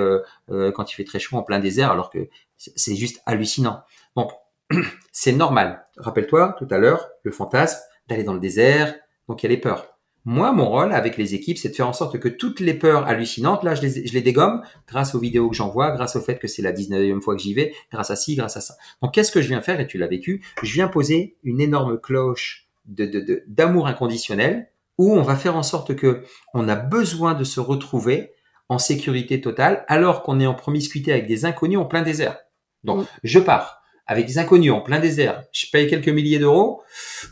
quand 0.48 0.90
il 0.90 0.94
fait 0.96 1.04
très 1.04 1.20
chaud 1.20 1.36
en 1.36 1.44
plein 1.44 1.60
désert, 1.60 1.92
alors 1.92 2.10
que 2.10 2.28
c'est 2.76 2.96
juste 2.96 3.22
hallucinant. 3.26 3.82
Bon, 4.16 4.28
c'est 5.12 5.32
normal. 5.32 5.84
Rappelle-toi 5.96 6.56
tout 6.58 6.68
à 6.70 6.78
l'heure 6.78 7.08
le 7.22 7.30
fantasme 7.30 7.80
d'aller 8.08 8.24
dans 8.24 8.34
le 8.34 8.40
désert, 8.40 8.94
donc 9.28 9.42
il 9.42 9.46
y 9.46 9.48
a 9.48 9.54
les 9.54 9.60
peurs. 9.60 9.94
Moi, 10.26 10.52
mon 10.52 10.70
rôle 10.70 10.92
avec 10.94 11.18
les 11.18 11.34
équipes, 11.34 11.58
c'est 11.58 11.68
de 11.68 11.74
faire 11.74 11.88
en 11.88 11.92
sorte 11.92 12.18
que 12.18 12.28
toutes 12.28 12.60
les 12.60 12.72
peurs 12.72 13.06
hallucinantes, 13.06 13.62
là, 13.62 13.74
je 13.74 13.82
les, 13.82 14.06
je 14.06 14.14
les 14.14 14.22
dégomme 14.22 14.62
grâce 14.88 15.14
aux 15.14 15.18
vidéos 15.18 15.50
que 15.50 15.56
j'envoie, 15.56 15.90
grâce 15.90 16.16
au 16.16 16.22
fait 16.22 16.38
que 16.38 16.48
c'est 16.48 16.62
la 16.62 16.72
19e 16.72 17.20
fois 17.20 17.36
que 17.36 17.42
j'y 17.42 17.52
vais, 17.52 17.74
grâce 17.92 18.10
à 18.10 18.16
ci, 18.16 18.34
grâce 18.34 18.56
à 18.56 18.62
ça. 18.62 18.74
Donc, 19.02 19.12
qu'est-ce 19.12 19.30
que 19.30 19.42
je 19.42 19.48
viens 19.48 19.60
faire, 19.60 19.80
et 19.80 19.86
tu 19.86 19.98
l'as 19.98 20.06
vécu, 20.06 20.42
je 20.62 20.72
viens 20.72 20.88
poser 20.88 21.36
une 21.42 21.60
énorme 21.60 22.00
cloche 22.00 22.68
d'amour 22.86 23.86
inconditionnel 23.86 24.70
où 24.96 25.12
on 25.12 25.22
va 25.22 25.36
faire 25.36 25.56
en 25.56 25.62
sorte 25.62 25.94
que 25.94 26.22
on 26.54 26.68
a 26.68 26.76
besoin 26.76 27.34
de 27.34 27.44
se 27.44 27.60
retrouver 27.60 28.32
en 28.68 28.78
sécurité 28.78 29.40
totale 29.40 29.84
alors 29.88 30.22
qu'on 30.22 30.40
est 30.40 30.46
en 30.46 30.54
promiscuité 30.54 31.12
avec 31.12 31.26
des 31.26 31.44
inconnus 31.44 31.78
en 31.78 31.84
plein 31.84 32.02
désert. 32.02 32.38
Donc, 32.84 33.02
mm. 33.02 33.06
je 33.24 33.38
pars 33.38 33.80
avec 34.06 34.26
des 34.26 34.38
inconnus 34.38 34.72
en 34.72 34.80
plein 34.80 35.00
désert. 35.00 35.42
Je 35.52 35.66
paye 35.72 35.88
quelques 35.88 36.08
milliers 36.08 36.38
d'euros. 36.38 36.82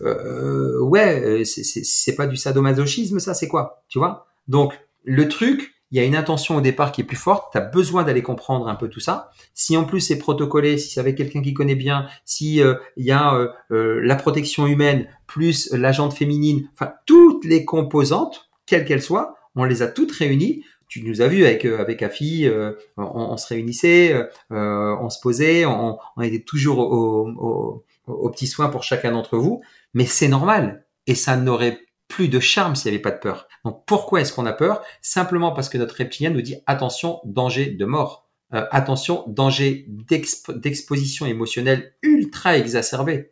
Euh, 0.00 0.80
ouais, 0.80 1.44
c'est 1.44 2.14
pas 2.14 2.26
du 2.26 2.36
sadomasochisme, 2.36 3.18
ça, 3.18 3.34
c'est 3.34 3.48
quoi 3.48 3.84
Tu 3.88 3.98
vois? 3.98 4.26
Donc, 4.48 4.72
le 5.04 5.28
truc, 5.28 5.74
il 5.92 5.98
y 5.98 6.00
a 6.00 6.04
une 6.04 6.16
intention 6.16 6.56
au 6.56 6.60
départ 6.62 6.90
qui 6.90 7.02
est 7.02 7.04
plus 7.04 7.16
forte. 7.16 7.52
Tu 7.52 7.58
as 7.58 7.60
besoin 7.60 8.02
d'aller 8.02 8.22
comprendre 8.22 8.66
un 8.66 8.74
peu 8.74 8.88
tout 8.88 9.00
ça. 9.00 9.30
Si 9.52 9.76
en 9.76 9.84
plus 9.84 10.00
c'est 10.00 10.18
protocolé, 10.18 10.78
si 10.78 10.88
c'est 10.88 11.00
avec 11.00 11.16
quelqu'un 11.16 11.42
qui 11.42 11.52
connaît 11.52 11.74
bien, 11.74 12.06
si 12.24 12.62
euh, 12.62 12.74
il 12.96 13.04
y 13.04 13.12
a 13.12 13.34
euh, 13.34 13.48
euh 13.70 14.00
la 14.02 14.16
protection 14.16 14.66
humaine 14.66 15.06
plus 15.26 15.70
l'agente 15.72 16.14
féminine, 16.14 16.66
enfin 16.72 16.94
toutes 17.04 17.44
les 17.44 17.66
composantes, 17.66 18.48
quelles 18.64 18.86
qu'elles 18.86 19.02
soient, 19.02 19.34
on 19.54 19.64
les 19.64 19.82
a 19.82 19.86
toutes 19.86 20.12
réunies 20.12 20.64
tu 20.92 21.02
nous 21.02 21.22
as 21.22 21.26
vu 21.26 21.46
avec 21.46 21.64
euh, 21.64 21.80
avec 21.80 22.02
Afi, 22.02 22.46
euh, 22.46 22.72
on, 22.98 23.38
se 23.38 23.46
réunissait, 23.46 24.12
euh, 24.12 24.96
on 25.00 25.08
se 25.08 25.18
posait, 25.20 25.64
on, 25.64 25.96
était 26.20 26.44
toujours 26.44 26.80
aux 26.80 27.82
au, 28.06 28.28
petits 28.28 28.46
soins 28.46 28.68
pour 28.68 28.82
chacun 28.82 29.12
d'entre 29.12 29.38
vous, 29.38 29.62
mais 29.94 30.04
c'est 30.04 30.28
normal 30.28 30.84
et 31.06 31.14
ça 31.14 31.38
n'aurait 31.38 31.80
plus 32.08 32.28
de 32.28 32.40
charme 32.40 32.76
s'il 32.76 32.90
n'y 32.90 32.96
avait 32.96 33.02
pas 33.02 33.10
de 33.10 33.20
peur. 33.20 33.48
Donc 33.64 33.84
pourquoi 33.86 34.20
est-ce 34.20 34.34
qu'on 34.34 34.44
a 34.44 34.52
peur? 34.52 34.82
Simplement 35.00 35.52
parce 35.52 35.70
que 35.70 35.78
notre 35.78 35.96
reptilien 35.96 36.28
nous 36.28 36.42
dit 36.42 36.56
attention, 36.66 37.20
danger 37.24 37.70
de 37.70 37.84
mort. 37.86 38.28
attention, 38.50 39.24
danger 39.28 39.86
d'exposition 39.88 41.24
émotionnelle 41.24 41.94
ultra 42.02 42.58
exacerbée. 42.58 43.30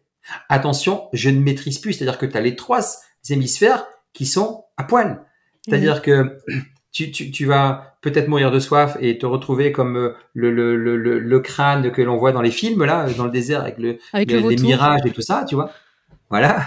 Attention, 0.49 1.11
je 1.13 1.29
ne 1.29 1.41
maîtrise 1.41 1.79
plus, 1.79 1.93
c'est-à-dire 1.93 2.17
que 2.17 2.25
tu 2.25 2.39
as 2.39 2.41
les 2.41 2.57
trois 2.57 2.81
hémisphères 3.29 3.87
qui 4.15 4.25
sont 4.25 4.65
à 4.79 4.85
poil. 4.85 5.27
C'est-à-dire 5.67 6.01
que 6.01 6.39
tu, 6.93 7.11
tu, 7.11 7.31
tu 7.31 7.45
vas 7.47 7.97
peut-être 8.01 8.29
mourir 8.29 8.51
de 8.51 8.59
soif 8.59 8.97
et 9.01 9.19
te 9.19 9.27
retrouver 9.27 9.73
comme 9.73 9.97
euh, 9.97 10.15
le, 10.35 10.51
le, 10.51 10.77
le, 10.77 10.97
le 10.97 11.41
crâne 11.41 11.91
que 11.93 12.03
l'on 12.03 12.17
voit 12.17 12.33
dans 12.33 12.43
les 12.43 12.51
films, 12.51 12.85
là, 12.85 13.07
dans 13.17 13.25
le 13.25 13.31
désert, 13.31 13.61
avec, 13.61 13.79
le, 13.79 13.99
les 14.15 14.57
mirages 14.57 15.03
et 15.05 15.11
tout 15.11 15.23
ça, 15.23 15.45
tu 15.49 15.55
vois. 15.55 15.71
Voilà. 16.31 16.67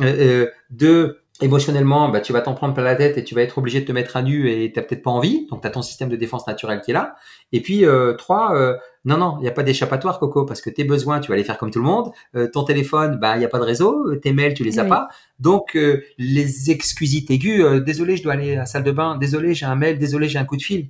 Euh, 0.00 0.04
euh, 0.04 0.46
deux, 0.70 1.18
émotionnellement, 1.42 2.08
bah, 2.08 2.20
tu 2.20 2.32
vas 2.32 2.40
t'en 2.40 2.54
prendre 2.54 2.72
plein 2.72 2.84
la 2.84 2.94
tête 2.94 3.18
et 3.18 3.24
tu 3.24 3.34
vas 3.34 3.42
être 3.42 3.58
obligé 3.58 3.80
de 3.80 3.84
te 3.84 3.92
mettre 3.92 4.16
à 4.16 4.22
nu 4.22 4.50
et 4.50 4.72
t'as 4.72 4.82
peut-être 4.82 5.02
pas 5.02 5.10
envie. 5.10 5.46
Donc, 5.50 5.60
tu 5.60 5.66
as 5.66 5.70
ton 5.70 5.82
système 5.82 6.08
de 6.08 6.16
défense 6.16 6.46
naturel 6.46 6.80
qui 6.80 6.92
est 6.92 6.94
là. 6.94 7.16
Et 7.52 7.60
puis, 7.60 7.84
euh, 7.84 8.14
trois, 8.14 8.56
euh, 8.56 8.76
non, 9.04 9.16
non, 9.16 9.36
il 9.38 9.42
n'y 9.42 9.48
a 9.48 9.52
pas 9.52 9.62
d'échappatoire, 9.62 10.18
Coco, 10.18 10.44
parce 10.44 10.60
que 10.60 10.70
tes 10.70 10.84
besoins, 10.84 11.20
tu 11.20 11.30
vas 11.30 11.36
les 11.36 11.44
faire 11.44 11.56
comme 11.56 11.70
tout 11.70 11.78
le 11.78 11.86
monde. 11.86 12.12
Euh, 12.34 12.48
ton 12.48 12.64
téléphone, 12.64 13.16
bah, 13.16 13.36
il 13.36 13.38
n'y 13.38 13.44
a 13.44 13.48
pas 13.48 13.58
de 13.58 13.64
réseau. 13.64 14.14
Tes 14.16 14.32
mails, 14.32 14.54
tu 14.54 14.62
les 14.64 14.78
as 14.78 14.84
pas. 14.84 15.08
Donc, 15.38 15.78
les 16.18 16.70
excusites 16.70 17.30
aiguës, 17.30 17.82
désolé, 17.82 18.16
je 18.16 18.22
dois 18.22 18.34
aller 18.34 18.54
à 18.54 18.58
la 18.58 18.66
salle 18.66 18.84
de 18.84 18.92
bain. 18.92 19.16
Désolé, 19.16 19.54
j'ai 19.54 19.66
un 19.66 19.76
mail. 19.76 19.98
Désolé, 19.98 20.28
j'ai 20.28 20.38
un 20.38 20.44
coup 20.44 20.56
de 20.56 20.62
fil. 20.62 20.88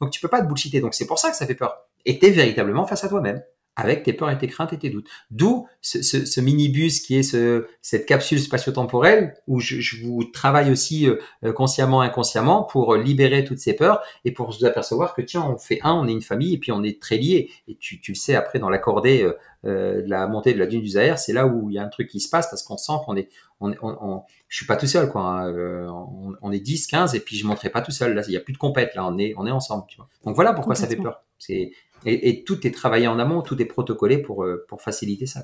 Donc, 0.00 0.10
tu 0.10 0.20
peux 0.20 0.28
pas 0.28 0.42
te 0.42 0.46
bullshiter. 0.46 0.80
Donc, 0.80 0.94
c'est 0.94 1.06
pour 1.06 1.18
ça 1.18 1.30
que 1.30 1.36
ça 1.36 1.46
fait 1.46 1.54
peur. 1.54 1.76
Et 2.06 2.18
t'es 2.18 2.30
véritablement 2.30 2.86
face 2.86 3.02
à 3.04 3.08
toi-même 3.08 3.42
avec 3.76 4.02
tes 4.02 4.12
peurs 4.12 4.30
et 4.30 4.38
tes 4.38 4.46
craintes 4.46 4.72
et 4.72 4.78
tes 4.78 4.90
doutes. 4.90 5.08
D'où 5.30 5.66
ce, 5.80 6.02
ce, 6.02 6.24
ce, 6.24 6.40
minibus 6.40 7.00
qui 7.00 7.16
est 7.16 7.22
ce, 7.22 7.66
cette 7.82 8.06
capsule 8.06 8.40
spatio-temporelle 8.40 9.34
où 9.46 9.60
je, 9.60 9.80
je, 9.80 10.02
vous 10.02 10.24
travaille 10.24 10.70
aussi 10.70 11.08
euh, 11.08 11.52
consciemment, 11.52 12.00
inconsciemment 12.00 12.62
pour 12.62 12.94
libérer 12.96 13.44
toutes 13.44 13.58
ces 13.58 13.74
peurs 13.74 14.02
et 14.24 14.32
pour 14.32 14.50
vous 14.50 14.64
apercevoir 14.64 15.14
que 15.14 15.22
tiens, 15.22 15.42
on 15.42 15.58
fait 15.58 15.80
un, 15.82 15.92
on 15.92 16.06
est 16.06 16.12
une 16.12 16.22
famille 16.22 16.54
et 16.54 16.58
puis 16.58 16.72
on 16.72 16.82
est 16.82 17.00
très 17.00 17.16
liés. 17.16 17.50
Et 17.68 17.76
tu, 17.76 18.00
tu 18.00 18.12
le 18.12 18.16
sais 18.16 18.34
après 18.34 18.58
dans 18.58 18.70
l'accordé 18.70 19.28
euh, 19.66 20.02
de 20.02 20.10
la 20.10 20.26
montée 20.26 20.52
de 20.52 20.58
la 20.58 20.66
dune 20.66 20.82
du 20.82 20.88
Zahir, 20.88 21.18
c'est 21.18 21.32
là 21.32 21.46
où 21.46 21.70
il 21.70 21.74
y 21.74 21.78
a 21.78 21.84
un 21.84 21.88
truc 21.88 22.08
qui 22.08 22.20
se 22.20 22.28
passe 22.28 22.48
parce 22.48 22.62
qu'on 22.62 22.76
sent 22.76 22.92
qu'on 23.06 23.16
est, 23.16 23.28
on, 23.60 23.70
on, 23.82 23.96
on, 24.00 24.22
je 24.48 24.56
suis 24.56 24.66
pas 24.66 24.76
tout 24.76 24.86
seul 24.86 25.10
quoi. 25.10 25.22
Hein, 25.22 25.48
euh, 25.48 25.88
on, 25.88 26.34
on, 26.42 26.52
est 26.52 26.60
10, 26.60 26.86
15 26.86 27.14
et 27.14 27.20
puis 27.20 27.36
je 27.36 27.46
monterai 27.46 27.70
pas 27.70 27.80
tout 27.80 27.90
seul. 27.90 28.14
Là, 28.14 28.22
il 28.26 28.32
y 28.32 28.36
a 28.36 28.40
plus 28.40 28.52
de 28.52 28.58
compète 28.58 28.94
là, 28.94 29.06
on 29.06 29.16
est, 29.18 29.34
on 29.36 29.46
est 29.46 29.50
ensemble. 29.50 29.84
Tu 29.88 29.96
vois. 29.96 30.08
Donc 30.24 30.34
voilà 30.34 30.52
pourquoi 30.52 30.74
ça 30.74 30.86
fait 30.86 30.96
peur. 30.96 31.22
C'est 31.38 31.70
et, 32.06 32.44
tout 32.44 32.66
est 32.66 32.70
travaillé 32.70 33.06
en 33.06 33.18
amont, 33.18 33.40
tout 33.40 33.60
est 33.62 33.66
protocolé 33.66 34.18
pour, 34.18 34.44
euh, 34.44 34.66
pour 34.68 34.82
faciliter 34.82 35.24
ça. 35.24 35.42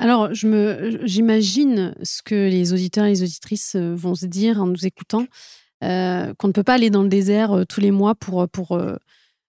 Alors, 0.00 0.34
je 0.34 0.48
me, 0.48 1.06
j'imagine 1.06 1.94
ce 2.02 2.22
que 2.24 2.34
les 2.34 2.72
auditeurs 2.72 3.04
et 3.04 3.10
les 3.10 3.22
auditrices 3.22 3.76
vont 3.76 4.16
se 4.16 4.26
dire 4.26 4.60
en 4.60 4.66
nous 4.66 4.84
écoutant, 4.84 5.26
euh, 5.84 6.34
qu'on 6.38 6.48
ne 6.48 6.52
peut 6.52 6.64
pas 6.64 6.74
aller 6.74 6.90
dans 6.90 7.04
le 7.04 7.08
désert 7.08 7.64
tous 7.68 7.80
les 7.80 7.92
mois 7.92 8.16
pour, 8.16 8.48
pour, 8.48 8.76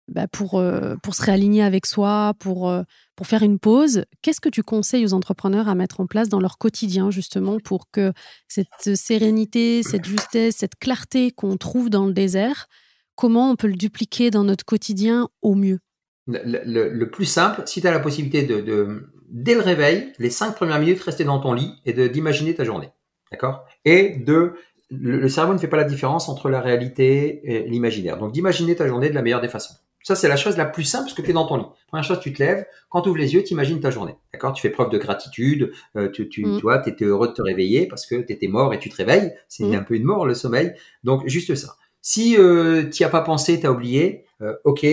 bah 0.08 0.28
pour, 0.28 0.62
pour 1.02 1.16
se 1.16 1.22
réaligner 1.22 1.64
avec 1.64 1.86
soi, 1.86 2.34
pour, 2.40 2.72
pour 3.16 3.28
faire 3.28 3.44
une 3.44 3.60
pause. 3.60 4.04
Qu'est-ce 4.22 4.42
que 4.42 4.50
tu 4.50 4.64
conseilles 4.64 5.06
aux 5.06 5.14
entrepreneurs 5.14 5.70
à 5.70 5.76
mettre 5.76 6.00
en 6.00 6.08
place 6.08 6.30
dans 6.30 6.40
leur 6.40 6.58
quotidien, 6.58 7.12
justement, 7.12 7.58
pour 7.60 7.90
que 7.92 8.12
cette 8.48 8.96
sérénité, 8.96 9.82
cette 9.84 10.06
justesse, 10.06 10.58
cette 10.58 10.76
clarté 10.76 11.32
qu'on 11.32 11.58
trouve 11.58 11.90
dans 11.90 12.06
le 12.06 12.14
désert, 12.14 12.68
comment 13.16 13.50
on 13.52 13.56
peut 13.56 13.68
le 13.68 13.76
dupliquer 13.76 14.32
dans 14.32 14.44
notre 14.44 14.66
quotidien 14.66 15.30
au 15.42 15.56
mieux? 15.56 15.80
Le, 16.28 16.90
le, 16.90 17.12
plus 17.12 17.26
simple, 17.26 17.64
si 17.66 17.82
tu 17.82 17.88
as 17.88 17.92
la 17.92 18.00
possibilité 18.00 18.44
de, 18.44 18.62
de, 18.62 19.10
dès 19.30 19.56
le 19.56 19.62
réveil, 19.62 20.14
les 20.20 20.30
cinq 20.30 20.56
premières 20.56 20.80
minutes, 20.80 21.02
rester 21.02 21.26
dans 21.26 21.40
ton 21.40 21.54
lit 21.54 21.74
et 21.86 22.10
d'imaginer 22.10 22.56
ta 22.56 22.64
journée. 22.64 22.90
D'accord? 23.32 23.66
Et 23.84 24.18
de 24.18 24.54
le, 24.90 25.28
cerveau 25.28 25.54
ne 25.54 25.58
fait 25.58 25.68
pas 25.68 25.78
la 25.78 25.84
différence 25.84 26.30
entre 26.30 26.50
la 26.50 26.62
réalité 26.62 27.42
et 27.44 27.68
l'imaginaire. 27.68 28.18
Donc 28.18 28.32
d'imaginer 28.32 28.76
ta 28.76 28.88
journée 28.88 29.10
de 29.10 29.16
la 29.16 29.22
meilleure 29.22 29.42
des 29.42 29.50
façons. 29.50 29.74
Ça, 30.04 30.16
c'est 30.16 30.28
la 30.28 30.36
chose 30.36 30.58
la 30.58 30.66
plus 30.66 30.84
simple 30.84 31.06
parce 31.06 31.14
que 31.14 31.22
tu 31.22 31.30
es 31.30 31.34
dans 31.34 31.48
ton 31.48 31.58
lit. 31.58 31.66
Première 31.88 32.04
chose, 32.04 32.20
tu 32.20 32.34
te 32.34 32.44
lèves, 32.44 32.66
quand 32.90 33.02
tu 33.02 33.10
ouvres 33.10 33.18
les 33.18 33.34
yeux, 33.34 33.44
tu 33.44 33.54
imagines 33.54 33.80
ta 33.80 33.90
journée. 33.90 34.16
D'accord? 34.34 34.54
Tu 34.54 34.62
fais 34.62 34.70
preuve 34.70 34.90
de 34.90 34.98
gratitude, 34.98 35.72
euh, 35.96 36.10
tu, 36.10 36.28
tu, 36.30 36.46
mm. 36.46 36.58
tu 36.58 36.62
vois, 36.62 36.86
étais 36.86 37.06
heureux 37.06 37.30
de 37.30 37.34
te 37.34 37.42
réveiller 37.42 37.88
parce 37.88 38.06
que 38.06 38.16
tu 38.16 38.34
étais 38.34 38.48
mort 38.48 38.74
et 38.74 38.80
tu 38.80 38.90
te 38.90 38.96
réveilles. 38.96 39.34
C'est 39.48 39.64
mm. 39.64 39.76
un 39.76 39.84
peu 39.84 39.96
une 39.96 40.04
mort, 40.04 40.26
le 40.26 40.34
sommeil. 40.34 40.74
Donc, 41.04 41.28
juste 41.28 41.56
ça. 41.56 41.76
Si 42.02 42.38
euh, 42.38 42.90
tu 42.90 43.02
n'y 43.02 43.06
as 43.06 43.10
pas 43.10 43.22
pensé, 43.22 43.60
tu 43.60 43.66
as 43.66 43.72
oublié, 43.72 44.26
euh, 44.42 44.54
ok, 44.66 44.86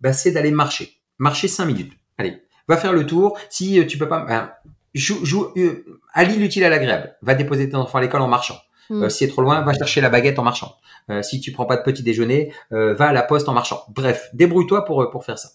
bah, 0.00 0.12
c'est 0.12 0.32
d'aller 0.32 0.50
marcher. 0.50 1.00
Marcher 1.18 1.46
cinq 1.46 1.66
minutes. 1.66 1.92
Allez, 2.18 2.42
va 2.68 2.76
faire 2.76 2.92
le 2.92 3.06
tour. 3.06 3.38
Si 3.50 3.78
euh, 3.78 3.86
tu 3.86 3.98
peux 3.98 4.08
pas, 4.08 4.24
ben, 4.24 4.50
joue, 4.94 5.24
joue, 5.24 5.48
euh, 5.56 6.00
allie 6.12 6.36
l'utile 6.36 6.64
à 6.64 6.68
l'agréable. 6.68 7.16
Va 7.22 7.34
déposer 7.34 7.68
tes 7.68 7.74
enfants 7.74 7.98
à 7.98 8.00
l'école 8.00 8.22
en 8.22 8.28
marchant. 8.28 8.56
Euh, 8.90 9.08
si 9.08 9.18
c'est 9.18 9.28
trop 9.28 9.42
loin, 9.42 9.62
va 9.62 9.74
chercher 9.74 10.00
la 10.00 10.10
baguette 10.10 10.38
en 10.38 10.42
marchant. 10.42 10.76
Euh, 11.10 11.22
si 11.22 11.40
tu 11.40 11.52
prends 11.52 11.66
pas 11.66 11.76
de 11.76 11.82
petit 11.82 12.02
déjeuner, 12.02 12.52
euh, 12.72 12.94
va 12.94 13.06
à 13.06 13.12
la 13.12 13.22
poste 13.22 13.48
en 13.48 13.52
marchant. 13.52 13.84
Bref, 13.94 14.30
débrouille-toi 14.32 14.84
pour 14.84 15.10
pour 15.10 15.24
faire 15.24 15.38
ça. 15.38 15.50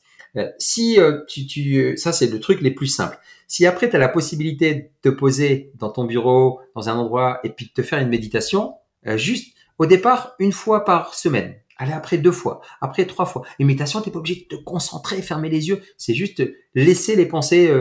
si 0.57 0.99
tu, 1.27 1.45
tu 1.47 1.97
ça 1.97 2.11
c'est 2.11 2.27
le 2.27 2.39
truc 2.39 2.61
les 2.61 2.71
plus 2.71 2.87
simples. 2.87 3.19
Si 3.47 3.65
après 3.65 3.89
tu 3.89 3.95
as 3.95 3.99
la 3.99 4.09
possibilité 4.09 4.75
de 4.75 4.89
te 5.01 5.09
poser 5.09 5.71
dans 5.79 5.89
ton 5.89 6.05
bureau, 6.05 6.61
dans 6.75 6.87
un 6.89 6.95
endroit 6.95 7.39
et 7.43 7.49
puis 7.49 7.65
de 7.65 7.71
te 7.71 7.81
faire 7.81 7.99
une 7.99 8.09
méditation, 8.09 8.75
juste 9.15 9.55
au 9.79 9.85
départ 9.85 10.35
une 10.39 10.51
fois 10.51 10.85
par 10.85 11.15
semaine. 11.15 11.55
Allez 11.77 11.93
après 11.93 12.17
deux 12.17 12.33
fois, 12.33 12.61
après 12.81 13.05
trois 13.05 13.25
fois. 13.25 13.43
Une 13.57 13.67
méditation, 13.67 14.01
t'es 14.01 14.11
pas 14.11 14.19
obligé 14.19 14.47
de 14.49 14.55
te 14.57 14.61
concentrer, 14.61 15.21
fermer 15.21 15.49
les 15.49 15.69
yeux. 15.69 15.81
C'est 15.97 16.13
juste 16.13 16.43
laisser 16.75 17.15
les 17.15 17.25
pensées. 17.25 17.73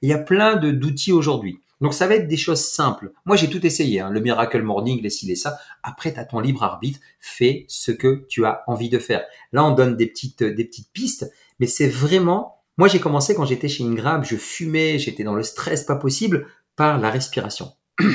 Il 0.00 0.08
y 0.08 0.12
a 0.12 0.18
plein 0.18 0.56
de 0.56 0.70
d'outils 0.70 1.12
aujourd'hui. 1.12 1.61
Donc 1.82 1.94
ça 1.94 2.06
va 2.06 2.14
être 2.14 2.28
des 2.28 2.36
choses 2.36 2.64
simples. 2.64 3.12
Moi 3.26 3.36
j'ai 3.36 3.50
tout 3.50 3.64
essayé, 3.66 4.00
hein. 4.00 4.08
le 4.08 4.20
Miracle 4.20 4.62
Morning, 4.62 5.02
les 5.02 5.10
ci, 5.10 5.26
les 5.26 5.34
ça. 5.34 5.58
Après 5.82 6.14
tu 6.14 6.20
as 6.20 6.24
ton 6.24 6.40
libre 6.40 6.62
arbitre, 6.62 7.00
fais 7.20 7.66
ce 7.68 7.90
que 7.90 8.24
tu 8.28 8.46
as 8.46 8.62
envie 8.68 8.88
de 8.88 8.98
faire. 8.98 9.24
Là 9.52 9.64
on 9.64 9.72
donne 9.72 9.96
des 9.96 10.06
petites 10.06 10.44
des 10.44 10.64
petites 10.64 10.92
pistes, 10.92 11.30
mais 11.58 11.66
c'est 11.66 11.88
vraiment 11.88 12.62
moi 12.78 12.88
j'ai 12.88 13.00
commencé 13.00 13.34
quand 13.34 13.44
j'étais 13.44 13.68
chez 13.68 13.84
Ingram, 13.84 14.24
je 14.24 14.36
fumais, 14.36 14.98
j'étais 14.98 15.24
dans 15.24 15.34
le 15.34 15.42
stress 15.42 15.82
pas 15.82 15.96
possible 15.96 16.46
par 16.76 16.98
la 16.98 17.10
respiration. 17.10 17.72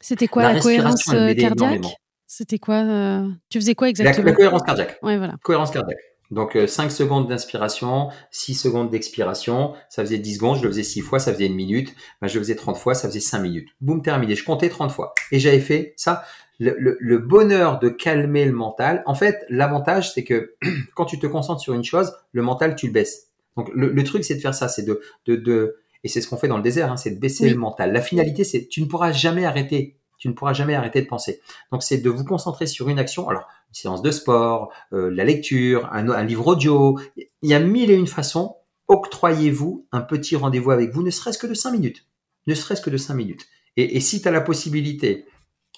C'était 0.00 0.28
quoi 0.28 0.52
la, 0.52 0.60
cohérence 0.60 1.04
cardiaque? 1.04 1.86
C'était 2.26 2.58
quoi 2.58 2.82
euh, 2.82 3.28
Tu 3.48 3.60
faisais 3.60 3.74
quoi 3.74 3.88
exactement 3.88 4.26
la, 4.26 4.32
cohérence 4.32 4.62
cardiaque. 4.62 4.98
Ouais, 5.02 5.16
voilà. 5.16 5.36
Cohérence 5.42 5.70
cardiaque. 5.70 5.98
Donc 6.30 6.58
5 6.66 6.84
euh, 6.86 6.88
secondes 6.88 7.28
d'inspiration, 7.28 8.08
6 8.30 8.54
secondes 8.54 8.90
d'expiration, 8.90 9.74
ça 9.88 10.02
faisait 10.02 10.18
10 10.18 10.34
secondes, 10.36 10.56
je 10.58 10.62
le 10.62 10.68
faisais 10.68 10.82
6 10.82 11.00
fois, 11.00 11.18
ça 11.18 11.32
faisait 11.32 11.46
une 11.46 11.54
minute, 11.54 11.94
ben, 12.20 12.28
je 12.28 12.34
le 12.34 12.40
faisais 12.40 12.56
30 12.56 12.76
fois, 12.76 12.94
ça 12.94 13.08
faisait 13.08 13.20
5 13.20 13.40
minutes. 13.40 13.68
Boum, 13.80 14.02
terminé, 14.02 14.34
je 14.34 14.44
comptais 14.44 14.68
30 14.68 14.90
fois. 14.90 15.14
Et 15.30 15.38
j'avais 15.38 15.60
fait 15.60 15.94
ça. 15.96 16.24
Le, 16.58 17.18
bonheur 17.18 17.78
de 17.78 17.90
calmer 17.90 18.46
le 18.46 18.52
mental, 18.52 19.02
en 19.04 19.14
fait, 19.14 19.44
l'avantage, 19.50 20.12
c'est 20.12 20.24
que 20.24 20.54
quand 20.94 21.04
tu 21.04 21.18
te 21.18 21.26
concentres 21.26 21.60
sur 21.60 21.74
une 21.74 21.84
chose, 21.84 22.12
le 22.32 22.42
mental, 22.42 22.74
tu 22.76 22.86
le 22.86 22.92
baisses. 22.92 23.28
Donc 23.56 23.70
le, 23.74 24.04
truc, 24.04 24.24
c'est 24.24 24.34
de 24.34 24.40
faire 24.40 24.54
ça, 24.54 24.68
c'est 24.68 24.82
de, 24.82 25.00
de, 25.26 25.36
de, 25.36 25.76
et 26.04 26.08
c'est 26.08 26.20
ce 26.20 26.28
qu'on 26.28 26.36
fait 26.36 26.48
dans 26.48 26.56
le 26.56 26.62
désert, 26.62 26.90
hein, 26.92 26.96
c'est 26.96 27.10
de 27.10 27.18
baisser 27.18 27.48
le 27.48 27.56
mental. 27.56 27.92
La 27.92 28.00
finalité, 28.00 28.44
c'est 28.44 28.68
tu 28.68 28.80
ne 28.82 28.86
pourras 28.86 29.12
jamais 29.12 29.44
arrêter 29.44 29.96
tu 30.18 30.28
ne 30.28 30.32
pourras 30.32 30.52
jamais 30.52 30.74
arrêter 30.74 31.02
de 31.02 31.06
penser. 31.06 31.40
Donc 31.72 31.82
c'est 31.82 31.98
de 31.98 32.10
vous 32.10 32.24
concentrer 32.24 32.66
sur 32.66 32.88
une 32.88 32.98
action. 32.98 33.28
Alors 33.28 33.46
une 33.68 33.74
séance 33.74 34.02
de 34.02 34.10
sport, 34.10 34.72
euh, 34.92 35.10
la 35.10 35.24
lecture, 35.24 35.88
un, 35.92 36.24
livre 36.24 36.46
audio. 36.48 36.98
Il 37.16 37.50
y 37.50 37.54
a 37.54 37.60
mille 37.60 37.90
et 37.90 37.94
une 37.94 38.06
façons. 38.06 38.56
Octroyez-vous 38.88 39.86
un 39.92 40.00
petit 40.00 40.36
rendez-vous 40.36 40.70
avec 40.70 40.92
vous, 40.92 41.02
ne 41.02 41.10
serait-ce 41.10 41.38
que 41.38 41.46
de 41.46 41.54
cinq 41.54 41.72
minutes. 41.72 42.06
Ne 42.46 42.54
serait-ce 42.54 42.80
que 42.80 42.90
de 42.90 42.96
cinq 42.96 43.14
minutes. 43.14 43.46
Et, 43.76 44.00
si 44.00 44.22
tu 44.22 44.28
as 44.28 44.30
la 44.30 44.40
possibilité 44.40 45.26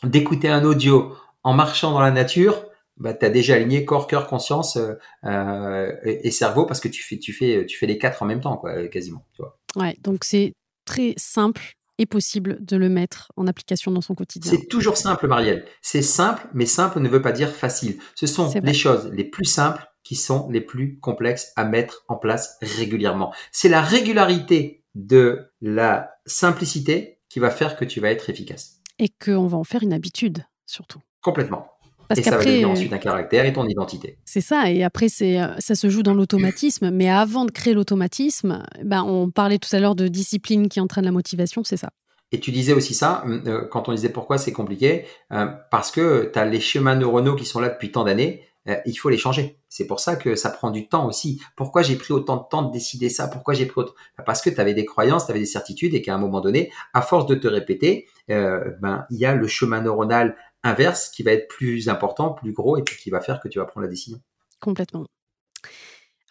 d'écouter 0.05 0.49
un 0.49 0.64
audio 0.64 1.12
en 1.43 1.55
marchant 1.55 1.91
dans 1.93 2.01
la 2.01 2.11
nature, 2.12 2.66
bah, 2.97 3.14
tu 3.14 3.24
as 3.24 3.30
déjà 3.30 3.55
aligné 3.55 3.84
corps, 3.84 4.07
cœur, 4.07 4.26
conscience 4.26 4.76
euh, 4.76 4.95
euh, 5.24 5.97
et, 6.05 6.30
cerveau 6.30 6.66
parce 6.66 6.80
que 6.80 6.89
tu 6.89 7.03
fais, 7.03 7.18
tu, 7.18 7.32
fais, 7.32 7.64
tu 7.66 7.78
fais 7.78 7.86
les 7.86 7.99
quatre 7.99 8.22
en 8.22 8.26
même 8.26 8.41
temps, 8.41 8.57
quoi, 8.57 8.86
quasiment. 8.89 9.24
Tu. 9.32 9.43
Ouais, 9.76 9.97
donc 10.03 10.24
c'est 10.24 10.53
très 10.84 11.14
simple 11.16 11.78
est 11.99 12.07
possible 12.07 12.64
de 12.64 12.76
le 12.76 12.88
mettre 12.88 13.32
en 13.36 13.46
application 13.46 13.90
dans 13.90 14.01
son 14.01 14.14
quotidien. 14.14 14.53
C'est 14.53 14.66
toujours 14.66 14.96
simple, 14.96 15.26
Marielle. 15.26 15.64
C'est 15.82 16.03
simple, 16.03 16.49
mais 16.55 16.66
simple 16.66 17.01
ne 17.01 17.09
veut 17.09 17.22
pas 17.22 17.32
dire 17.32 17.51
facile. 17.51 17.99
Ce 18.14 18.26
sont 18.26 18.53
les 18.62 18.74
choses 18.74 19.11
les 19.12 19.24
plus 19.24 19.44
simples 19.44 19.86
qui 20.05 20.16
sont 20.16 20.49
les 20.51 20.61
plus 20.61 20.99
complexes 21.01 21.53
à 21.57 21.64
mettre 21.64 22.05
en 22.09 22.16
place 22.16 22.57
régulièrement. 22.62 23.34
C'est 23.53 23.68
la 23.68 23.82
régularité 23.82 24.84
de 24.94 25.53
la 25.61 26.11
simplicité 26.24 27.20
qui 27.28 27.40
va 27.40 27.51
faire 27.51 27.76
que 27.76 27.84
tu 27.84 28.01
vas 28.01 28.11
être 28.11 28.30
efficace. 28.30 28.80
Et 28.99 29.09
qu'on 29.09 29.46
va 29.46 29.59
en 29.59 29.64
faire 29.64 29.82
une 29.82 29.92
habitude, 29.92 30.44
surtout. 30.66 31.01
Complètement. 31.20 31.66
Parce 32.09 32.20
et 32.20 32.22
ça 32.22 32.30
va 32.30 32.38
devenir 32.38 32.70
ensuite 32.70 32.92
un 32.92 32.98
caractère 32.98 33.44
et 33.44 33.52
ton 33.52 33.66
identité. 33.66 34.16
C'est 34.24 34.40
ça. 34.40 34.70
Et 34.70 34.82
après, 34.82 35.09
euh, 35.20 35.48
ça 35.59 35.74
se 35.74 35.90
joue 35.90 36.02
dans 36.02 36.14
l'automatisme. 36.14 36.90
Mais 36.92 37.11
avant 37.11 37.44
de 37.44 37.50
créer 37.50 37.74
l'automatisme, 37.74 38.62
ben, 38.82 39.02
on 39.02 39.30
parlait 39.30 39.59
tout 39.59 39.74
à 39.76 39.78
l'heure 39.78 39.94
de 39.94 40.09
discipline 40.09 40.68
qui 40.68 40.80
entraîne 40.80 41.04
la 41.04 41.12
motivation, 41.12 41.62
c'est 41.64 41.76
ça. 41.76 41.90
Et 42.32 42.40
tu 42.40 42.50
disais 42.50 42.72
aussi 42.72 42.94
ça, 42.94 43.24
euh, 43.26 43.66
quand 43.70 43.88
on 43.88 43.92
disait 43.92 44.11
pourquoi 44.11 44.38
c'est 44.38 44.52
compliqué, 44.52 45.04
euh, 45.32 45.46
parce 45.70 45.90
que 45.90 46.30
tu 46.32 46.38
as 46.38 46.44
les 46.44 46.61
schémas 46.61 46.94
neuronaux 46.94 47.36
qui 47.36 47.44
sont 47.44 47.61
là 47.61 47.68
depuis 47.68 47.92
tant 47.92 48.04
d'années, 48.04 48.44
il 48.84 48.92
faut 48.96 49.09
les 49.09 49.16
changer. 49.16 49.56
C'est 49.70 49.86
pour 49.86 49.98
ça 49.98 50.14
que 50.14 50.34
ça 50.34 50.50
prend 50.50 50.70
du 50.70 50.88
temps 50.88 51.06
aussi. 51.06 51.40
Pourquoi 51.56 51.80
j'ai 51.80 51.96
pris 51.96 52.12
autant 52.12 52.36
de 52.36 52.42
temps 52.50 52.61
de 52.61 52.70
décider 52.70 53.09
ça? 53.09 53.26
Pourquoi 53.26 53.54
j'ai 53.54 53.64
pris 53.64 53.80
autant? 53.80 53.94
Parce 54.26 54.42
que 54.42 54.50
tu 54.50 54.61
avais 54.61 54.74
des 54.74 54.84
croyances, 54.84 55.24
tu 55.24 55.30
avais 55.30 55.40
des 55.40 55.46
certitudes 55.46 55.94
et 55.94 56.02
qu'à 56.02 56.14
un 56.14 56.18
moment 56.18 56.42
donné, 56.42 56.70
à 56.92 57.00
force 57.00 57.24
de 57.24 57.34
te 57.34 57.48
répéter, 57.48 58.09
ben 58.28 59.06
il 59.09 59.16
y 59.16 59.24
a 59.24 59.34
le 59.34 59.46
chemin 59.46 59.80
neuronal 59.80 60.36
inverse 60.62 61.11
qui 61.11 61.22
va 61.22 61.32
être 61.32 61.48
plus 61.48 61.88
important, 61.88 62.32
plus 62.32 62.52
gros 62.52 62.76
et 62.76 62.82
puis 62.82 62.96
qui 62.96 63.11
va 63.11 63.20
faire 63.20 63.40
que 63.40 63.48
tu 63.48 63.59
vas 63.59 63.64
prendre 63.64 63.84
la 63.84 63.90
décision. 63.90 64.20
Complètement. 64.61 65.06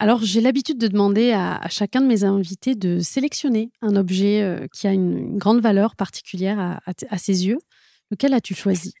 Alors, 0.00 0.20
j'ai 0.22 0.40
l'habitude 0.40 0.78
de 0.78 0.86
demander 0.86 1.32
à, 1.32 1.60
chacun 1.68 2.00
de 2.00 2.06
mes 2.06 2.22
invités 2.22 2.76
de 2.76 3.00
sélectionner 3.00 3.72
un 3.82 3.96
objet 3.96 4.42
euh, 4.42 4.66
qui 4.72 4.86
a 4.86 4.92
une, 4.92 5.36
grande 5.38 5.60
valeur 5.60 5.96
particulière 5.96 6.80
à, 6.86 7.18
ses 7.18 7.46
yeux. 7.46 7.58
Lequel 8.10 8.32
as-tu 8.32 8.54
choisi? 8.54 8.94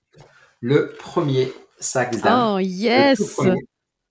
Le 0.60 0.92
premier 0.98 1.52
sac 1.78 2.20
d'âme. 2.20 2.56
Oh, 2.56 2.58
yes 2.58 3.38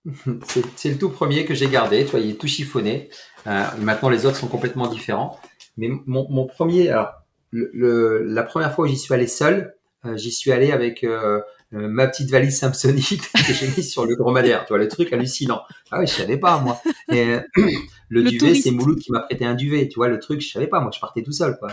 C'est 0.78 0.92
le 0.92 0.98
tout 0.98 1.10
premier 1.10 1.44
que 1.44 1.54
j'ai 1.54 1.68
gardé. 1.68 2.06
Tu 2.06 2.12
vois, 2.12 2.22
il 2.22 2.32
est 2.32 2.40
tout 2.40 2.48
chiffonné. 2.48 3.10
Euh, 3.48 3.64
maintenant, 3.80 4.10
les 4.10 4.26
autres 4.26 4.38
sont 4.38 4.48
complètement 4.48 4.88
différents. 4.88 5.40
Mais 5.76 5.90
mon, 6.06 6.48
premier, 6.48 6.90
alors, 6.90 7.12
la 7.52 8.44
première 8.44 8.74
fois 8.74 8.86
où 8.86 8.88
j'y 8.88 8.98
suis 8.98 9.14
allé 9.14 9.28
seul, 9.28 9.77
j'y 10.16 10.32
suis 10.32 10.52
allé 10.52 10.72
avec 10.72 11.04
euh, 11.04 11.42
euh, 11.74 11.88
ma 11.88 12.08
petite 12.08 12.30
valise 12.30 12.58
Samsonite 12.58 13.32
que 13.34 13.54
j'ai 13.54 13.68
mis 13.68 13.84
sur 13.84 14.06
le 14.06 14.16
dromadaire. 14.16 14.66
Tu 14.66 14.70
vois, 14.70 14.78
le 14.78 14.88
truc 14.88 15.12
hallucinant. 15.14 15.62
Ah 15.92 16.00
oui, 16.00 16.08
je 16.08 16.14
savais 16.14 16.38
pas, 16.38 16.60
moi. 16.60 16.80
Et, 17.12 17.38
le, 18.10 18.24
duvet, 18.24 18.56
c'est 18.56 18.72
Mouloud 18.72 19.00
qui 19.00 19.12
m'a 19.12 19.22
prêté 19.22 19.46
un 19.46 19.56
duvet. 19.56 19.88
Tu 19.88 19.96
vois, 19.96 20.08
le 20.08 20.20
truc, 20.20 20.42
je 20.42 20.50
savais 20.50 20.68
pas. 20.68 20.80
Moi, 20.80 20.92
je 20.94 21.00
partais 21.00 21.24
tout 21.24 21.32
seul, 21.32 21.58
quoi. 21.58 21.70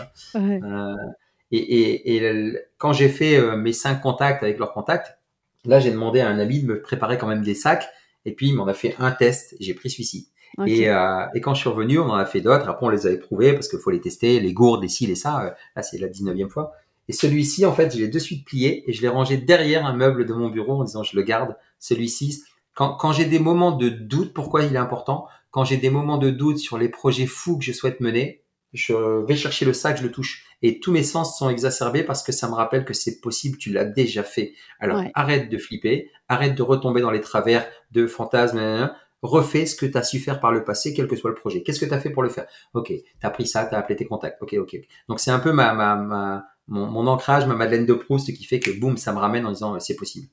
et, 1.51 1.57
et, 1.57 2.15
et 2.15 2.53
quand 2.77 2.93
j'ai 2.93 3.09
fait 3.09 3.55
mes 3.55 3.73
cinq 3.73 4.01
contacts 4.01 4.43
avec 4.43 4.57
leurs 4.59 4.73
contacts, 4.73 5.17
là, 5.65 5.79
j'ai 5.79 5.91
demandé 5.91 6.19
à 6.19 6.27
un 6.27 6.39
ami 6.39 6.61
de 6.61 6.67
me 6.67 6.81
préparer 6.81 7.17
quand 7.17 7.27
même 7.27 7.43
des 7.43 7.55
sacs. 7.55 7.87
Et 8.25 8.33
puis, 8.33 8.47
il 8.47 8.55
m'en 8.55 8.67
a 8.67 8.73
fait 8.73 8.95
un 8.99 9.11
test. 9.11 9.55
J'ai 9.59 9.73
pris 9.73 9.89
celui-ci. 9.89 10.29
Et, 10.65 10.89
euh, 10.89 11.25
et, 11.33 11.41
quand 11.41 11.53
je 11.53 11.59
suis 11.61 11.69
revenu, 11.69 11.99
on 11.99 12.09
en 12.09 12.15
a 12.15 12.25
fait 12.25 12.41
d'autres. 12.41 12.69
Après, 12.69 12.85
on 12.85 12.89
les 12.89 13.07
a 13.07 13.11
éprouvés 13.11 13.53
parce 13.53 13.67
qu'il 13.67 13.79
faut 13.79 13.91
les 13.91 13.99
tester, 13.99 14.39
les 14.39 14.53
gourdes, 14.53 14.81
les 14.81 14.87
ci, 14.87 15.05
les 15.05 15.15
ça. 15.15 15.55
Là, 15.75 15.83
c'est 15.83 15.97
la 15.97 16.07
19e 16.07 16.49
fois. 16.49 16.73
Et 17.07 17.13
celui-ci, 17.13 17.65
en 17.65 17.73
fait, 17.73 17.93
je 17.93 17.99
l'ai 17.99 18.07
de 18.07 18.19
suite 18.19 18.45
plié 18.45 18.83
et 18.89 18.93
je 18.93 19.01
l'ai 19.01 19.07
rangé 19.07 19.37
derrière 19.37 19.85
un 19.85 19.93
meuble 19.93 20.25
de 20.25 20.33
mon 20.33 20.49
bureau 20.49 20.79
en 20.79 20.83
disant 20.83 21.03
je 21.03 21.15
le 21.15 21.23
garde. 21.23 21.55
Celui-ci, 21.79 22.43
quand, 22.73 22.95
quand 22.95 23.11
j'ai 23.11 23.25
des 23.25 23.39
moments 23.39 23.71
de 23.71 23.89
doute, 23.89 24.33
pourquoi 24.33 24.63
il 24.63 24.73
est 24.73 24.79
important 24.79 25.27
Quand 25.51 25.63
j'ai 25.63 25.77
des 25.77 25.89
moments 25.89 26.17
de 26.17 26.29
doute 26.29 26.57
sur 26.57 26.77
les 26.77 26.89
projets 26.89 27.27
fous 27.27 27.57
que 27.57 27.63
je 27.63 27.71
souhaite 27.71 27.99
mener, 27.99 28.41
je 28.73 29.25
vais 29.25 29.35
chercher 29.35 29.65
le 29.65 29.73
sac, 29.73 29.97
je 29.97 30.03
le 30.03 30.11
touche. 30.11 30.45
Et 30.61 30.79
tous 30.79 30.91
mes 30.91 31.03
sens 31.03 31.37
sont 31.37 31.49
exacerbés 31.49 32.03
parce 32.03 32.23
que 32.23 32.31
ça 32.31 32.49
me 32.49 32.53
rappelle 32.53 32.85
que 32.85 32.93
c'est 32.93 33.21
possible, 33.21 33.57
tu 33.57 33.71
l'as 33.71 33.85
déjà 33.85 34.23
fait. 34.23 34.53
Alors 34.79 35.01
arrête 35.13 35.49
de 35.49 35.57
flipper, 35.57 36.11
arrête 36.27 36.55
de 36.55 36.61
retomber 36.61 37.01
dans 37.01 37.11
les 37.11 37.21
travers 37.21 37.65
de 37.91 38.07
fantasmes, 38.07 38.91
refais 39.21 39.65
ce 39.65 39.75
que 39.75 39.85
tu 39.85 39.97
as 39.97 40.03
su 40.03 40.19
faire 40.19 40.39
par 40.39 40.51
le 40.51 40.63
passé, 40.63 40.93
quel 40.93 41.07
que 41.07 41.15
soit 41.15 41.29
le 41.29 41.35
projet. 41.35 41.63
Qu'est-ce 41.63 41.79
que 41.79 41.85
tu 41.85 41.93
as 41.93 41.99
fait 41.99 42.09
pour 42.09 42.23
le 42.23 42.29
faire? 42.29 42.47
Ok, 42.73 42.87
tu 42.87 43.03
as 43.21 43.29
pris 43.29 43.47
ça, 43.47 43.65
tu 43.65 43.75
as 43.75 43.77
appelé 43.77 43.95
tes 43.95 44.05
contacts. 44.05 44.41
Ok, 44.41 44.53
ok. 44.53 44.77
Donc 45.07 45.19
c'est 45.19 45.31
un 45.31 45.39
peu 45.39 45.51
ma, 45.51 45.73
ma, 45.73 45.95
ma 45.95 46.45
mon, 46.67 47.07
ancrage, 47.07 47.45
ma 47.45 47.55
Madeleine 47.55 47.85
de 47.85 47.93
Proust 47.93 48.33
qui 48.33 48.43
fait 48.43 48.59
que 48.59 48.71
boum, 48.71 48.97
ça 48.97 49.13
me 49.13 49.19
ramène 49.19 49.45
en 49.45 49.51
disant 49.51 49.79
c'est 49.79 49.95
possible. 49.95 50.27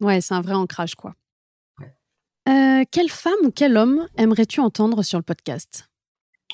Ouais, 0.00 0.20
c'est 0.20 0.34
un 0.34 0.40
vrai 0.40 0.54
ancrage, 0.54 0.94
quoi. 0.94 1.14
Euh, 2.48 2.84
quelle 2.90 3.10
femme 3.10 3.34
ou 3.44 3.50
quel 3.50 3.76
homme 3.76 4.08
aimerais-tu 4.16 4.60
entendre 4.60 5.02
sur 5.02 5.18
le 5.18 5.22
podcast? 5.22 5.88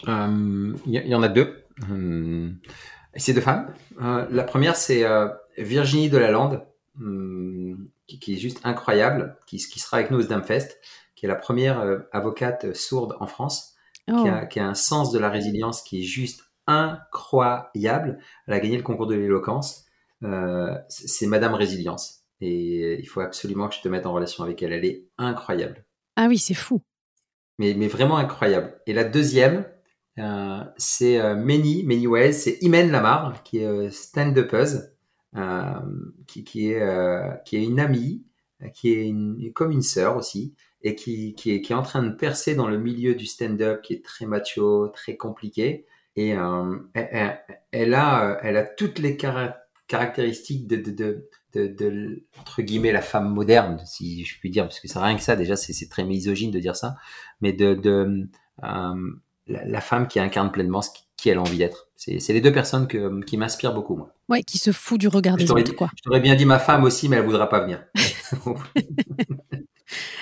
Il 0.03 0.11
euh, 0.11 0.75
y, 0.87 1.15
en 1.15 1.23
a 1.23 1.29
deux. 1.29 1.65
Euh, 1.91 2.51
c'est 3.15 3.33
deux 3.33 3.41
femmes. 3.41 3.73
la 3.99 4.45
première, 4.45 4.77
c'est 4.77 5.05
Virginie 5.57 6.11
Delalande, 6.11 6.67
qui, 8.07 8.19
qui, 8.19 8.35
est 8.35 8.39
juste 8.39 8.61
incroyable, 8.65 9.37
qui, 9.47 9.59
qui 9.59 9.81
sera 9.81 9.99
avec 9.99 10.11
nous 10.11 10.19
au 10.19 10.23
Sdamfest, 10.23 10.79
qui 11.15 11.27
est 11.27 11.29
la 11.29 11.37
première 11.37 11.83
avocate 12.13 12.75
sourde 12.75 13.17
en 13.21 13.27
France, 13.27 13.75
qui, 14.07 14.13
a, 14.13 14.43
oh. 14.43 14.49
qui, 14.49 14.61
a, 14.61 14.67
un 14.67 14.75
sens 14.75 15.13
de 15.13 15.19
la 15.19 15.31
résilience 15.31 15.83
qui 15.83 16.01
est 16.01 16.05
juste 16.05 16.43
incroyable. 16.67 18.19
Elle 18.47 18.55
a 18.55 18.61
gagné 18.61 18.77
le 18.77 18.83
concours 18.83 19.07
de 19.07 19.15
l'éloquence. 19.15 19.87
Euh, 20.23 20.77
c'est 20.89 21.27
Madame 21.27 21.55
Résilience. 21.55 22.23
Et 22.41 22.99
il 22.99 23.07
faut 23.07 23.21
absolument 23.21 23.69
que 23.69 23.75
je 23.75 23.81
te 23.81 23.89
mette 23.89 24.07
en 24.07 24.13
relation 24.13 24.45
avec 24.45 24.63
elle. 24.63 24.73
Elle 24.73 24.85
est 24.85 25.07
incroyable. 25.19 25.85
Ah 26.17 26.27
oui, 26.29 26.39
c'est 26.39 26.55
fou. 26.55 26.83
mais, 27.59 27.75
mais 27.75 27.89
vraiment 27.89 28.17
incroyable. 28.19 28.81
Et 28.87 28.93
la 28.93 29.05
deuxième, 29.05 29.67
euh, 30.19 30.65
c'est 30.77 31.21
euh, 31.21 31.35
Many, 31.35 31.85
Many 31.85 32.07
Ways, 32.07 32.35
c'est 32.35 32.59
Imen 32.63 32.91
Lamar, 32.91 33.43
qui 33.43 33.59
est 33.59 33.67
euh, 33.67 33.91
stand-upeuse, 33.91 34.93
euh, 35.37 35.75
qui, 36.27 36.45
qui, 36.45 36.73
est, 36.73 36.83
euh, 36.83 37.31
qui 37.45 37.57
est 37.57 37.65
une 37.65 37.81
amie, 37.81 38.25
qui 38.75 38.93
est 38.93 39.07
une, 39.07 39.53
comme 39.53 39.71
une 39.71 39.83
sœur 39.83 40.17
aussi, 40.17 40.55
et 40.83 40.95
qui, 40.95 41.35
qui, 41.35 41.53
est, 41.53 41.61
qui 41.61 41.73
est 41.73 41.77
en 41.77 41.83
train 41.83 42.03
de 42.03 42.15
percer 42.15 42.55
dans 42.55 42.69
le 42.69 42.79
milieu 42.79 43.15
du 43.15 43.27
stand-up, 43.27 43.83
qui 43.83 43.95
est 43.95 44.05
très 44.05 44.27
macho, 44.27 44.89
très 44.89 45.17
compliqué. 45.17 45.87
Et 46.17 46.35
euh, 46.35 46.77
elle, 46.95 47.39
elle, 47.73 47.95
a, 47.95 48.39
elle 48.43 48.57
a 48.57 48.65
toutes 48.65 48.99
les 48.99 49.17
caractéristiques 49.87 50.67
de, 50.67 50.77
de, 50.77 50.91
de, 50.91 51.29
de, 51.55 51.67
de, 51.67 52.25
entre 52.41 52.63
guillemets, 52.63 52.93
la 52.93 53.03
femme 53.03 53.33
moderne, 53.33 53.81
si 53.85 54.25
je 54.25 54.39
puis 54.41 54.51
dire, 54.51 54.65
parce 54.65 54.81
que 54.81 54.89
c'est 54.89 54.99
rien 54.99 55.17
que 55.17 55.23
ça, 55.23 55.37
déjà, 55.37 55.57
c'est 55.57 55.89
très 55.89 56.05
misogyne 56.05 56.51
de 56.51 56.59
dire 56.59 56.75
ça, 56.75 56.97
mais 57.41 57.53
de, 57.53 57.75
de 57.75 58.29
euh, 58.65 58.95
la, 59.47 59.65
la, 59.65 59.81
femme 59.81 60.09
qui 60.09 60.19
incarne 60.19 60.51
pleinement 60.51 60.81
ce 60.83 60.91
qui 61.17 61.29
elle 61.29 61.39
a 61.39 61.41
envie 61.41 61.59
d'être. 61.59 61.89
C'est 61.97 62.33
les 62.33 62.41
deux 62.41 62.53
personnes 62.53 62.87
que, 62.87 63.23
qui 63.25 63.37
m'inspirent 63.37 63.75
beaucoup, 63.75 63.97
moi. 63.97 64.13
Ouais, 64.29 64.43
qui 64.43 64.59
se 64.59 64.71
fout 64.71 65.01
du 65.01 65.09
regard 65.09 65.37
des 65.37 65.51
autres, 65.51 65.73
quoi. 65.75 65.91
Je 65.97 66.03
t'aurais 66.03 66.21
bien 66.21 66.35
dit 66.35 66.45
ma 66.45 66.59
femme 66.59 66.85
aussi, 66.85 67.09
mais 67.09 67.17
elle 67.17 67.25
voudra 67.25 67.49
pas 67.49 67.61
venir. 67.61 67.85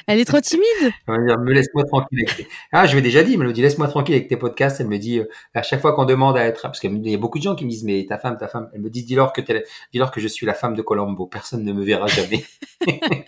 elle 0.07 0.19
est 0.19 0.25
trop 0.25 0.41
timide. 0.41 0.93
me 1.09 1.53
laisse-moi 1.53 1.85
tranquille. 1.85 2.25
Ah, 2.73 2.87
je 2.87 2.95
l'ai 2.97 3.03
déjà 3.03 3.23
dit, 3.23 3.35
elle 3.35 3.39
me 3.41 3.53
dit 3.53 3.63
laisse-moi 3.63 3.89
tranquille 3.89 4.15
avec 4.15 4.29
tes 4.29 4.37
podcasts. 4.37 4.81
Elle 4.81 4.89
me 4.89 4.99
dit 4.99 5.19
euh, 5.19 5.29
à 5.55 5.63
chaque 5.63 5.81
fois 5.81 5.95
qu'on 5.95 6.05
demande 6.05 6.37
à 6.37 6.45
être, 6.45 6.63
parce 6.63 6.81
qu'il 6.81 7.07
y 7.07 7.15
a 7.15 7.19
beaucoup 7.19 7.39
de 7.39 7.45
gens 7.45 7.55
qui 7.55 7.65
me 7.65 7.71
disent 7.71 7.85
mais 7.85 8.07
ta 8.09 8.19
femme, 8.19 8.37
ta 8.37 8.49
femme. 8.49 8.71
Elle 8.75 8.81
me 8.81 8.91
dit 8.91 9.05
dis-leur 9.05 9.33
que 9.33 9.41
dis-leur 9.41 10.11
que 10.11 10.21
je 10.21 10.29
suis 10.29 10.47
la 10.47 10.55
femme 10.55 10.75
de 10.75 10.83
Colombo. 10.83 11.27
Personne 11.27 11.65
ne 11.65 11.73
me 11.73 11.85
verra 11.85 12.07
jamais. 12.07 12.45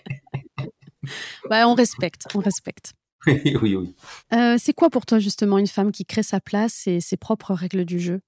bah, 1.49 1.67
on 1.67 1.73
respecte, 1.73 2.27
on 2.35 2.39
respecte. 2.39 2.93
oui, 3.27 3.57
oui, 3.61 3.75
oui. 3.75 3.95
Euh, 4.33 4.55
c'est 4.57 4.73
quoi 4.73 4.89
pour 4.89 5.05
toi 5.05 5.19
justement 5.19 5.57
une 5.57 5.67
femme 5.67 5.91
qui 5.91 6.05
crée 6.05 6.23
sa 6.23 6.39
place 6.39 6.87
et 6.87 6.99
ses 6.99 7.17
propres 7.17 7.53
règles 7.53 7.85
du 7.85 7.99
jeu? 7.99 8.21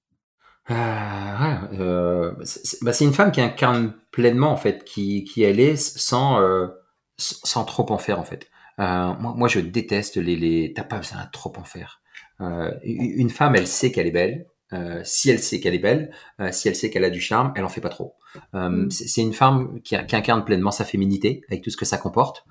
Ah, 0.67 1.67
euh, 1.73 2.33
c'est 2.43 2.83
bah, 2.83 2.91
une 3.01 3.13
femme 3.13 3.31
qui 3.31 3.41
incarne 3.41 3.93
pleinement 4.11 4.51
en 4.51 4.57
fait 4.57 4.83
qui, 4.83 5.23
qui 5.23 5.41
elle 5.41 5.59
est 5.59 5.77
sans 5.77 6.41
euh, 6.41 6.67
sans 7.19 7.65
trop 7.65 7.91
en 7.91 7.97
faire 7.97 8.19
en 8.19 8.23
fait. 8.23 8.49
Euh, 8.79 9.13
moi, 9.19 9.33
moi, 9.35 9.47
je 9.47 9.59
déteste 9.59 10.17
les 10.17 10.35
les. 10.35 10.73
T'as 10.73 10.83
pas 10.83 10.97
besoin 10.97 11.23
de 11.23 11.31
trop 11.31 11.53
en 11.57 11.63
faire. 11.63 12.01
Euh, 12.41 12.71
une 12.83 13.29
femme, 13.29 13.55
elle 13.55 13.67
sait 13.67 13.91
qu'elle 13.91 14.07
est 14.07 14.11
belle. 14.11 14.47
Euh, 14.71 15.01
si 15.03 15.31
elle 15.31 15.39
sait 15.39 15.59
qu'elle 15.59 15.73
est 15.73 15.79
belle, 15.79 16.11
si 16.51 16.67
elle 16.67 16.75
sait 16.75 16.91
qu'elle 16.91 17.03
a 17.03 17.09
du 17.09 17.19
charme, 17.19 17.51
elle 17.55 17.65
en 17.65 17.69
fait 17.69 17.81
pas 17.81 17.89
trop. 17.89 18.15
Mm. 18.53 18.89
C'est 18.91 19.21
une 19.21 19.33
femme 19.33 19.79
qui, 19.83 19.97
qui, 20.05 20.15
incarne 20.15 20.45
pleinement 20.45 20.69
sa 20.69 20.85
féminité 20.85 21.43
avec 21.49 21.63
tout 21.63 21.71
ce 21.71 21.77
que 21.77 21.85
ça 21.85 21.97
comporte. 21.97 22.45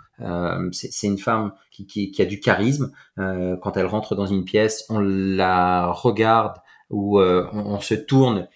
c'est 0.73 1.07
une 1.07 1.19
femme 1.19 1.53
qui, 1.71 1.87
qui, 1.87 2.11
qui, 2.11 2.21
a 2.21 2.25
du 2.25 2.41
charisme. 2.41 2.91
quand 3.17 3.77
elle 3.77 3.87
rentre 3.87 4.17
dans 4.17 4.27
une 4.27 4.45
pièce, 4.45 4.85
on 4.89 4.99
la 4.99 5.93
regarde 5.93 6.57
euh, 6.91 7.47
on, 7.53 7.75
on, 7.75 7.81
se 7.81 7.95
tourne 7.95 8.49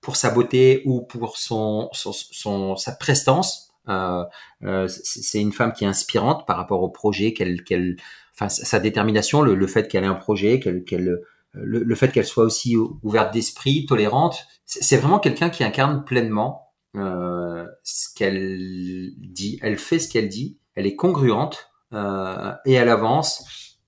pour 0.00 0.16
sa 0.16 0.30
beauté 0.30 0.82
ou 0.84 1.02
pour 1.02 1.36
son, 1.36 1.88
son, 1.92 2.12
son 2.12 2.76
sa 2.76 2.92
prestance. 2.92 3.69
Euh, 3.88 4.24
euh 4.62 4.86
c'est 4.88 5.40
une 5.40 5.52
femme 5.52 5.72
qui 5.72 5.84
est 5.84 5.88
inspirante 5.88 6.46
par 6.46 6.56
rapport 6.56 6.82
au 6.82 6.90
projet 6.90 7.32
qu'elle, 7.32 7.64
qu'elle, 7.64 7.96
enfin 8.34 8.48
sa 8.48 8.78
détermination, 8.78 9.42
le, 9.42 9.54
le 9.54 9.66
fait 9.66 9.88
qu'elle 9.88 10.04
ait 10.04 10.08
un 10.08 10.14
projet, 10.14 10.60
qu'elle, 10.60 10.84
qu'elle 10.84 11.20
le, 11.52 11.82
le, 11.82 11.94
fait 11.94 12.12
qu'elle 12.12 12.26
soit 12.26 12.44
aussi 12.44 12.76
ouverte 12.76 13.32
d'esprit, 13.32 13.86
tolérante, 13.86 14.46
c'est 14.64 14.96
vraiment 14.96 15.18
quelqu'un 15.18 15.50
qui 15.50 15.64
incarne 15.64 16.04
pleinement 16.04 16.70
euh, 16.96 17.66
ce 17.82 18.14
qu'elle 18.14 19.10
dit. 19.16 19.58
Elle 19.62 19.78
fait 19.78 19.98
ce 19.98 20.08
qu'elle 20.08 20.28
dit, 20.28 20.58
elle 20.74 20.86
est 20.86 20.96
congruente 20.96 21.70
euh, 21.92 22.52
et 22.64 22.74
elle 22.74 22.88
avance 22.88 23.44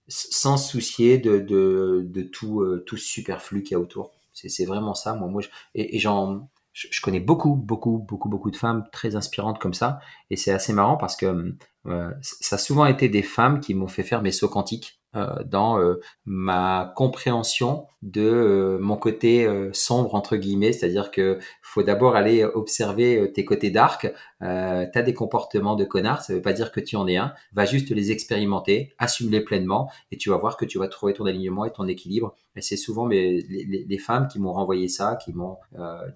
sans 0.09 0.57
soucier 0.57 1.19
de, 1.19 1.39
de, 1.39 2.05
de 2.05 2.23
tout, 2.23 2.61
euh, 2.63 2.83
tout 2.87 2.97
superflu 2.97 3.63
qu'il 3.63 3.73
y 3.73 3.75
a 3.77 3.81
autour. 3.81 4.13
C'est 4.33 4.65
vraiment 4.65 4.95
ça, 4.95 5.15
moi. 5.15 5.29
moi 5.29 5.43
je, 5.43 5.49
et, 5.75 5.97
et 5.97 5.99
j'en, 5.99 6.49
je, 6.73 7.01
connais 7.03 7.21
beaucoup, 7.21 7.55
beaucoup, 7.55 7.99
beaucoup, 7.99 8.29
beaucoup 8.29 8.51
de 8.51 8.57
femmes 8.57 8.85
très 8.93 9.15
inspirantes 9.15 9.59
comme 9.59 9.75
ça. 9.75 10.01
Et 10.31 10.37
c'est 10.37 10.53
assez 10.53 10.73
marrant 10.73 10.97
parce 10.97 11.17
que 11.17 11.55
euh, 11.87 12.11
ça 12.23 12.57
a 12.57 12.59
souvent 12.59 12.87
été 12.87 13.09
des 13.09 13.23
femmes 13.23 13.61
qui 13.61 13.75
m'ont 13.75 13.89
fait 13.89 14.03
faire 14.03 14.23
mes 14.23 14.33
sauts 14.33 14.49
quantiques 14.49 15.03
euh, 15.15 15.43
dans 15.45 15.79
euh, 15.79 16.01
ma 16.25 16.95
compréhension 16.97 17.87
de 18.01 18.23
euh, 18.23 18.79
mon 18.81 18.97
côté 18.97 19.47
sombre 19.75 20.15
entre 20.15 20.37
guillemets, 20.37 20.73
c'est-à-dire 20.73 21.11
que 21.11 21.39
faut 21.61 21.83
d'abord 21.83 22.17
aller 22.17 22.45
observer 22.45 23.31
tes 23.35 23.45
côtés 23.45 23.71
dark. 23.71 24.11
Euh, 24.43 24.87
T'as 24.93 25.03
des 25.03 25.15
comportements 25.15 25.77
de 25.77 25.85
connard, 25.85 26.23
ça 26.23 26.33
veut 26.33 26.43
pas 26.43 26.53
dire 26.53 26.73
que 26.73 26.81
tu 26.81 26.97
en 26.97 27.07
es 27.07 27.17
un. 27.17 27.35
Va 27.53 27.67
juste 27.67 27.91
les 27.91 28.11
expérimenter, 28.11 28.95
assume-les 28.99 29.43
pleinement, 29.43 29.91
et 30.11 30.17
tu 30.17 30.31
vas 30.31 30.37
voir 30.39 30.57
que 30.57 30.65
tu 30.65 30.79
vas 30.79 30.89
trouver 30.89 31.13
ton 31.13 31.27
alignement 31.27 31.65
et 31.65 31.73
ton 31.73 31.87
équilibre. 31.87 32.35
C'est 32.61 32.77
souvent 32.77 33.07
mes, 33.07 33.41
les, 33.41 33.99
femmes 33.99 34.29
qui 34.29 34.39
m'ont 34.39 34.53
renvoyé 34.53 34.89
ça, 34.89 35.17
qui 35.17 35.33
m'ont 35.33 35.57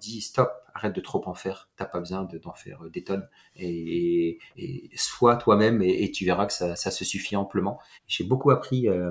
dit 0.01 0.20
stop, 0.20 0.51
arrête 0.76 0.95
de 0.95 1.01
trop 1.01 1.22
en 1.26 1.34
faire. 1.34 1.68
T'as 1.76 1.87
pas 1.87 1.99
besoin 1.99 2.24
d'en 2.24 2.53
faire 2.53 2.82
des 2.91 3.03
tonnes. 3.03 3.26
Et, 3.57 4.39
sois 4.95 5.37
toi-même 5.37 5.82
et, 5.82 6.11
tu 6.11 6.24
verras 6.24 6.47
que 6.47 6.53
ça, 6.53 6.76
ça 6.76 6.91
se 6.91 7.05
suffit 7.05 7.37
amplement. 7.37 7.78
J'ai 8.07 8.24
beaucoup 8.24 8.51
appris 8.51 8.89
euh, 8.89 9.11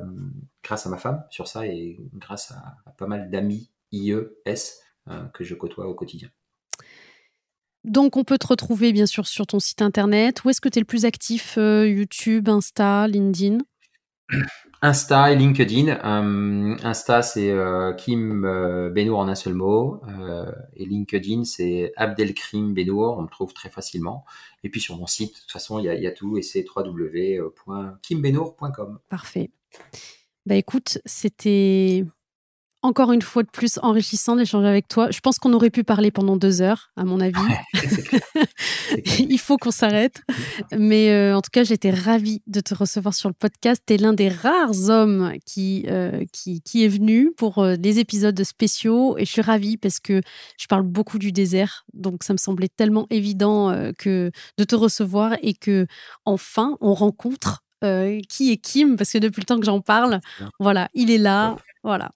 grâce 0.64 0.86
à 0.86 0.90
ma 0.90 0.98
femme 0.98 1.24
sur 1.30 1.48
ça 1.48 1.66
et 1.66 2.00
grâce 2.14 2.52
à, 2.52 2.92
pas 2.98 3.08
mal 3.08 3.30
d'amis 3.30 3.72
IES 3.92 4.22
euh, 5.08 5.26
que 5.34 5.44
je 5.44 5.56
côtoie 5.56 5.88
au 5.88 5.96
quotidien. 5.96 6.30
Donc, 7.84 8.18
on 8.18 8.24
peut 8.24 8.40
te 8.40 8.48
retrouver 8.48 8.94
bien 8.94 9.06
sûr 9.06 9.28
sur 9.28 9.46
ton 9.46 9.60
site 9.60 9.82
internet. 9.82 10.44
Où 10.44 10.50
est-ce 10.50 10.62
que 10.62 10.70
tu 10.70 10.80
es 10.80 10.82
le 10.82 10.88
plus 10.88 11.06
actif 11.06 11.58
euh, 11.58 11.88
YouTube, 11.88 12.50
Insta, 12.50 13.08
LinkedIn? 13.08 13.60
Insta 14.82 15.32
et 15.32 15.36
LinkedIn. 15.36 16.00
Um, 16.04 16.78
Insta, 16.84 17.22
c'est 17.22 17.50
euh, 17.50 17.94
Kim 17.94 18.44
euh, 18.46 18.90
Benour 18.90 19.20
en 19.20 19.28
un 19.28 19.36
seul 19.36 19.54
mot. 19.54 20.02
Euh, 20.08 20.52
et 20.76 20.86
LinkedIn, 20.86 21.44
c'est 21.44 21.92
Abdelkrim 21.96 22.74
Benour. 22.74 23.18
On 23.18 23.24
me 23.24 23.28
trouve 23.28 23.54
très 23.54 23.70
facilement. 23.70 24.26
Et 24.64 24.70
puis 24.70 24.82
sur 24.82 24.98
mon 24.98 25.08
site, 25.08 25.34
de 25.34 25.40
toute 25.40 25.52
façon, 25.52 25.80
il 25.80 25.86
y, 25.86 26.02
y, 26.02 26.08
a 26.08 26.12
tout 26.12 26.38
et 26.38 26.42
c'est 26.42 26.66
www.kimbenour.com. 26.76 29.00
Parfait. 29.10 29.52
Bah 30.46 30.56
écoute, 30.56 31.00
c'était 31.06 32.06
encore 32.86 33.12
une 33.12 33.24
fois 33.24 33.42
de 33.42 33.50
plus 33.50 33.80
enrichissant 33.82 34.36
d'échanger 34.36 34.68
avec 34.68 34.88
toi. 34.88 35.10
Je 35.10 35.20
pense 35.20 35.40
qu'on 35.40 35.54
aurait 35.54 35.72
pu 35.72 35.84
parler 35.84 36.12
pendant 36.12 36.38
deux 36.38 36.62
heures, 36.62 36.92
à 36.96 37.04
mon 37.04 37.20
avis. 37.20 37.34
Il 39.20 39.40
faut 39.40 39.58
qu'on 39.58 39.72
s'arrête. 39.72 40.22
Mais 40.78 41.10
euh, 41.10 41.36
en 41.36 41.42
tout 41.42 41.50
cas, 41.52 41.64
j'étais 41.64 41.90
ravie 41.90 42.44
de 42.46 42.60
te 42.60 42.76
recevoir 42.76 43.16
sur 43.16 43.28
le 43.28 43.34
podcast. 43.34 43.82
Tu 43.88 43.96
es 43.96 43.98
l'un 43.98 44.14
des 44.14 44.30
rares 44.30 44.90
hommes 44.90 45.34
qui, 45.46 45.86
euh, 45.88 46.24
qui, 46.32 46.62
qui, 46.62 46.86
est 46.86 46.88
venu 46.88 47.32
pour 47.36 47.58
euh, 47.58 47.76
les 47.82 47.98
épisodes 47.98 48.42
spéciaux. 48.44 49.18
Et 49.18 49.26
je 49.26 49.32
suis 49.32 49.42
ravie 49.42 49.78
parce 49.78 50.00
que 50.00 50.22
je 50.60 50.68
parle 50.68 50.84
beaucoup 50.84 51.18
du 51.18 51.32
désert. 51.32 51.86
Donc, 51.94 52.24
ça 52.24 52.34
me 52.34 52.38
semblait 52.38 52.70
tellement 52.70 53.08
évident 53.10 53.72
euh, 53.72 53.94
que 53.98 54.32
de 54.60 54.64
te 54.64 54.76
recevoir 54.76 55.36
et 55.42 55.56
que, 55.56 55.88
enfin, 56.26 56.78
on 56.82 56.94
rencontre 56.94 57.62
qui 58.30 58.52
est 58.52 58.58
Kim, 58.58 58.96
parce 58.96 59.12
que 59.12 59.20
depuis 59.20 59.42
le 59.42 59.46
temps 59.46 59.60
que 59.60 59.66
j'en 59.66 59.80
parle, 59.80 60.20
voilà, 60.60 60.90
il 60.96 61.12
est 61.12 61.20
là. 61.20 61.56
Voilà. 61.84 62.10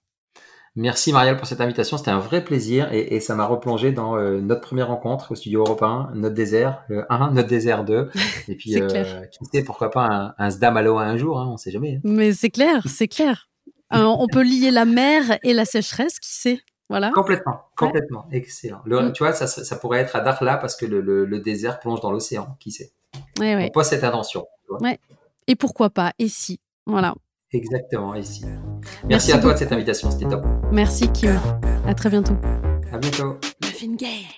Merci 0.76 1.12
Marielle 1.12 1.36
pour 1.36 1.46
cette 1.46 1.60
invitation, 1.60 1.96
c'était 1.96 2.12
un 2.12 2.20
vrai 2.20 2.44
plaisir 2.44 2.92
et, 2.92 3.16
et 3.16 3.20
ça 3.20 3.34
m'a 3.34 3.44
replongé 3.44 3.90
dans 3.90 4.16
euh, 4.16 4.40
notre 4.40 4.60
première 4.60 4.86
rencontre 4.86 5.32
au 5.32 5.34
studio 5.34 5.60
européen, 5.60 6.10
notre 6.14 6.36
désert, 6.36 6.84
le 6.88 7.04
1, 7.12 7.32
notre 7.32 7.48
désert 7.48 7.84
2, 7.84 8.08
et 8.48 8.54
puis 8.54 8.76
euh, 8.80 9.24
qui 9.26 9.44
sait 9.46 9.64
pourquoi 9.64 9.90
pas 9.90 10.06
un, 10.06 10.34
un 10.38 10.50
Sdam 10.50 10.76
Aloha 10.76 11.02
un 11.02 11.16
jour, 11.16 11.40
hein, 11.40 11.48
on 11.50 11.56
sait 11.56 11.72
jamais. 11.72 11.96
Hein. 11.96 12.00
Mais 12.04 12.32
c'est 12.32 12.50
clair, 12.50 12.84
c'est 12.86 13.08
clair. 13.08 13.48
euh, 13.94 14.04
on 14.04 14.28
peut 14.28 14.44
lier 14.44 14.70
la 14.70 14.84
mer 14.84 15.38
et 15.42 15.52
la 15.54 15.64
sécheresse, 15.64 16.20
qui 16.20 16.32
sait 16.32 16.60
voilà. 16.88 17.10
Complètement, 17.14 17.60
complètement, 17.76 18.26
ouais. 18.30 18.38
excellent. 18.38 18.80
Le, 18.84 19.00
mm. 19.00 19.12
Tu 19.12 19.22
vois, 19.22 19.32
ça, 19.32 19.46
ça 19.46 19.76
pourrait 19.76 20.00
être 20.00 20.16
à 20.16 20.20
Dakhla 20.20 20.56
parce 20.56 20.74
que 20.74 20.86
le, 20.86 21.00
le, 21.00 21.24
le 21.24 21.38
désert 21.38 21.78
plonge 21.78 22.00
dans 22.00 22.10
l'océan, 22.10 22.56
qui 22.58 22.72
sait. 22.72 22.90
Ouais, 23.38 23.54
ouais. 23.54 23.66
On 23.66 23.70
pose 23.70 23.86
cette 23.86 24.02
intention. 24.02 24.46
Ouais. 24.80 24.98
Et 25.46 25.54
pourquoi 25.54 25.90
pas, 25.90 26.12
et 26.18 26.28
si, 26.28 26.58
voilà. 26.86 27.14
Exactement, 27.52 28.14
ici. 28.14 28.44
Merci, 28.44 29.06
Merci 29.08 29.32
à 29.32 29.38
toi 29.38 29.52
de 29.54 29.58
cette 29.58 29.72
invitation, 29.72 30.10
c'était 30.10 30.28
top. 30.28 30.44
Merci 30.72 31.10
Kim. 31.12 31.38
À 31.86 31.94
très 31.94 32.10
bientôt. 32.10 32.34
À 32.92 32.98
bientôt. 32.98 33.38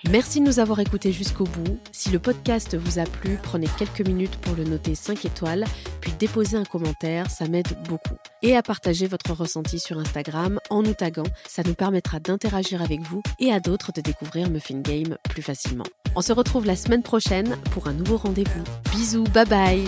Merci 0.09 0.39
de 0.39 0.45
nous 0.45 0.59
avoir 0.59 0.79
écoutés 0.79 1.11
jusqu'au 1.11 1.43
bout. 1.43 1.77
Si 1.91 2.11
le 2.11 2.19
podcast 2.19 2.77
vous 2.77 2.99
a 2.99 3.03
plu, 3.03 3.37
prenez 3.41 3.67
quelques 3.77 4.05
minutes 4.07 4.37
pour 4.37 4.55
le 4.55 4.63
noter 4.63 4.95
5 4.95 5.25
étoiles, 5.25 5.65
puis 5.99 6.13
déposez 6.17 6.55
un 6.55 6.63
commentaire, 6.63 7.29
ça 7.29 7.47
m'aide 7.47 7.67
beaucoup. 7.89 8.15
Et 8.41 8.55
à 8.55 8.63
partager 8.63 9.05
votre 9.05 9.33
ressenti 9.33 9.79
sur 9.79 9.97
Instagram 9.97 10.59
en 10.69 10.81
nous 10.81 10.93
taguant, 10.93 11.23
ça 11.47 11.63
nous 11.63 11.73
permettra 11.73 12.19
d'interagir 12.19 12.81
avec 12.81 13.01
vous 13.01 13.21
et 13.39 13.51
à 13.51 13.59
d'autres 13.59 13.91
de 13.91 14.01
découvrir 14.01 14.49
Muffin 14.49 14.79
Game 14.79 15.17
plus 15.29 15.41
facilement. 15.41 15.85
On 16.15 16.21
se 16.21 16.31
retrouve 16.31 16.65
la 16.65 16.75
semaine 16.75 17.03
prochaine 17.03 17.57
pour 17.71 17.87
un 17.87 17.93
nouveau 17.93 18.17
rendez-vous. 18.17 18.63
Bisous, 18.91 19.25
bye 19.33 19.45
bye. 19.45 19.83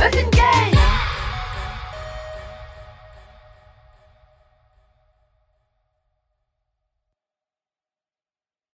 Muffin 0.00 0.30
Game 0.30 0.79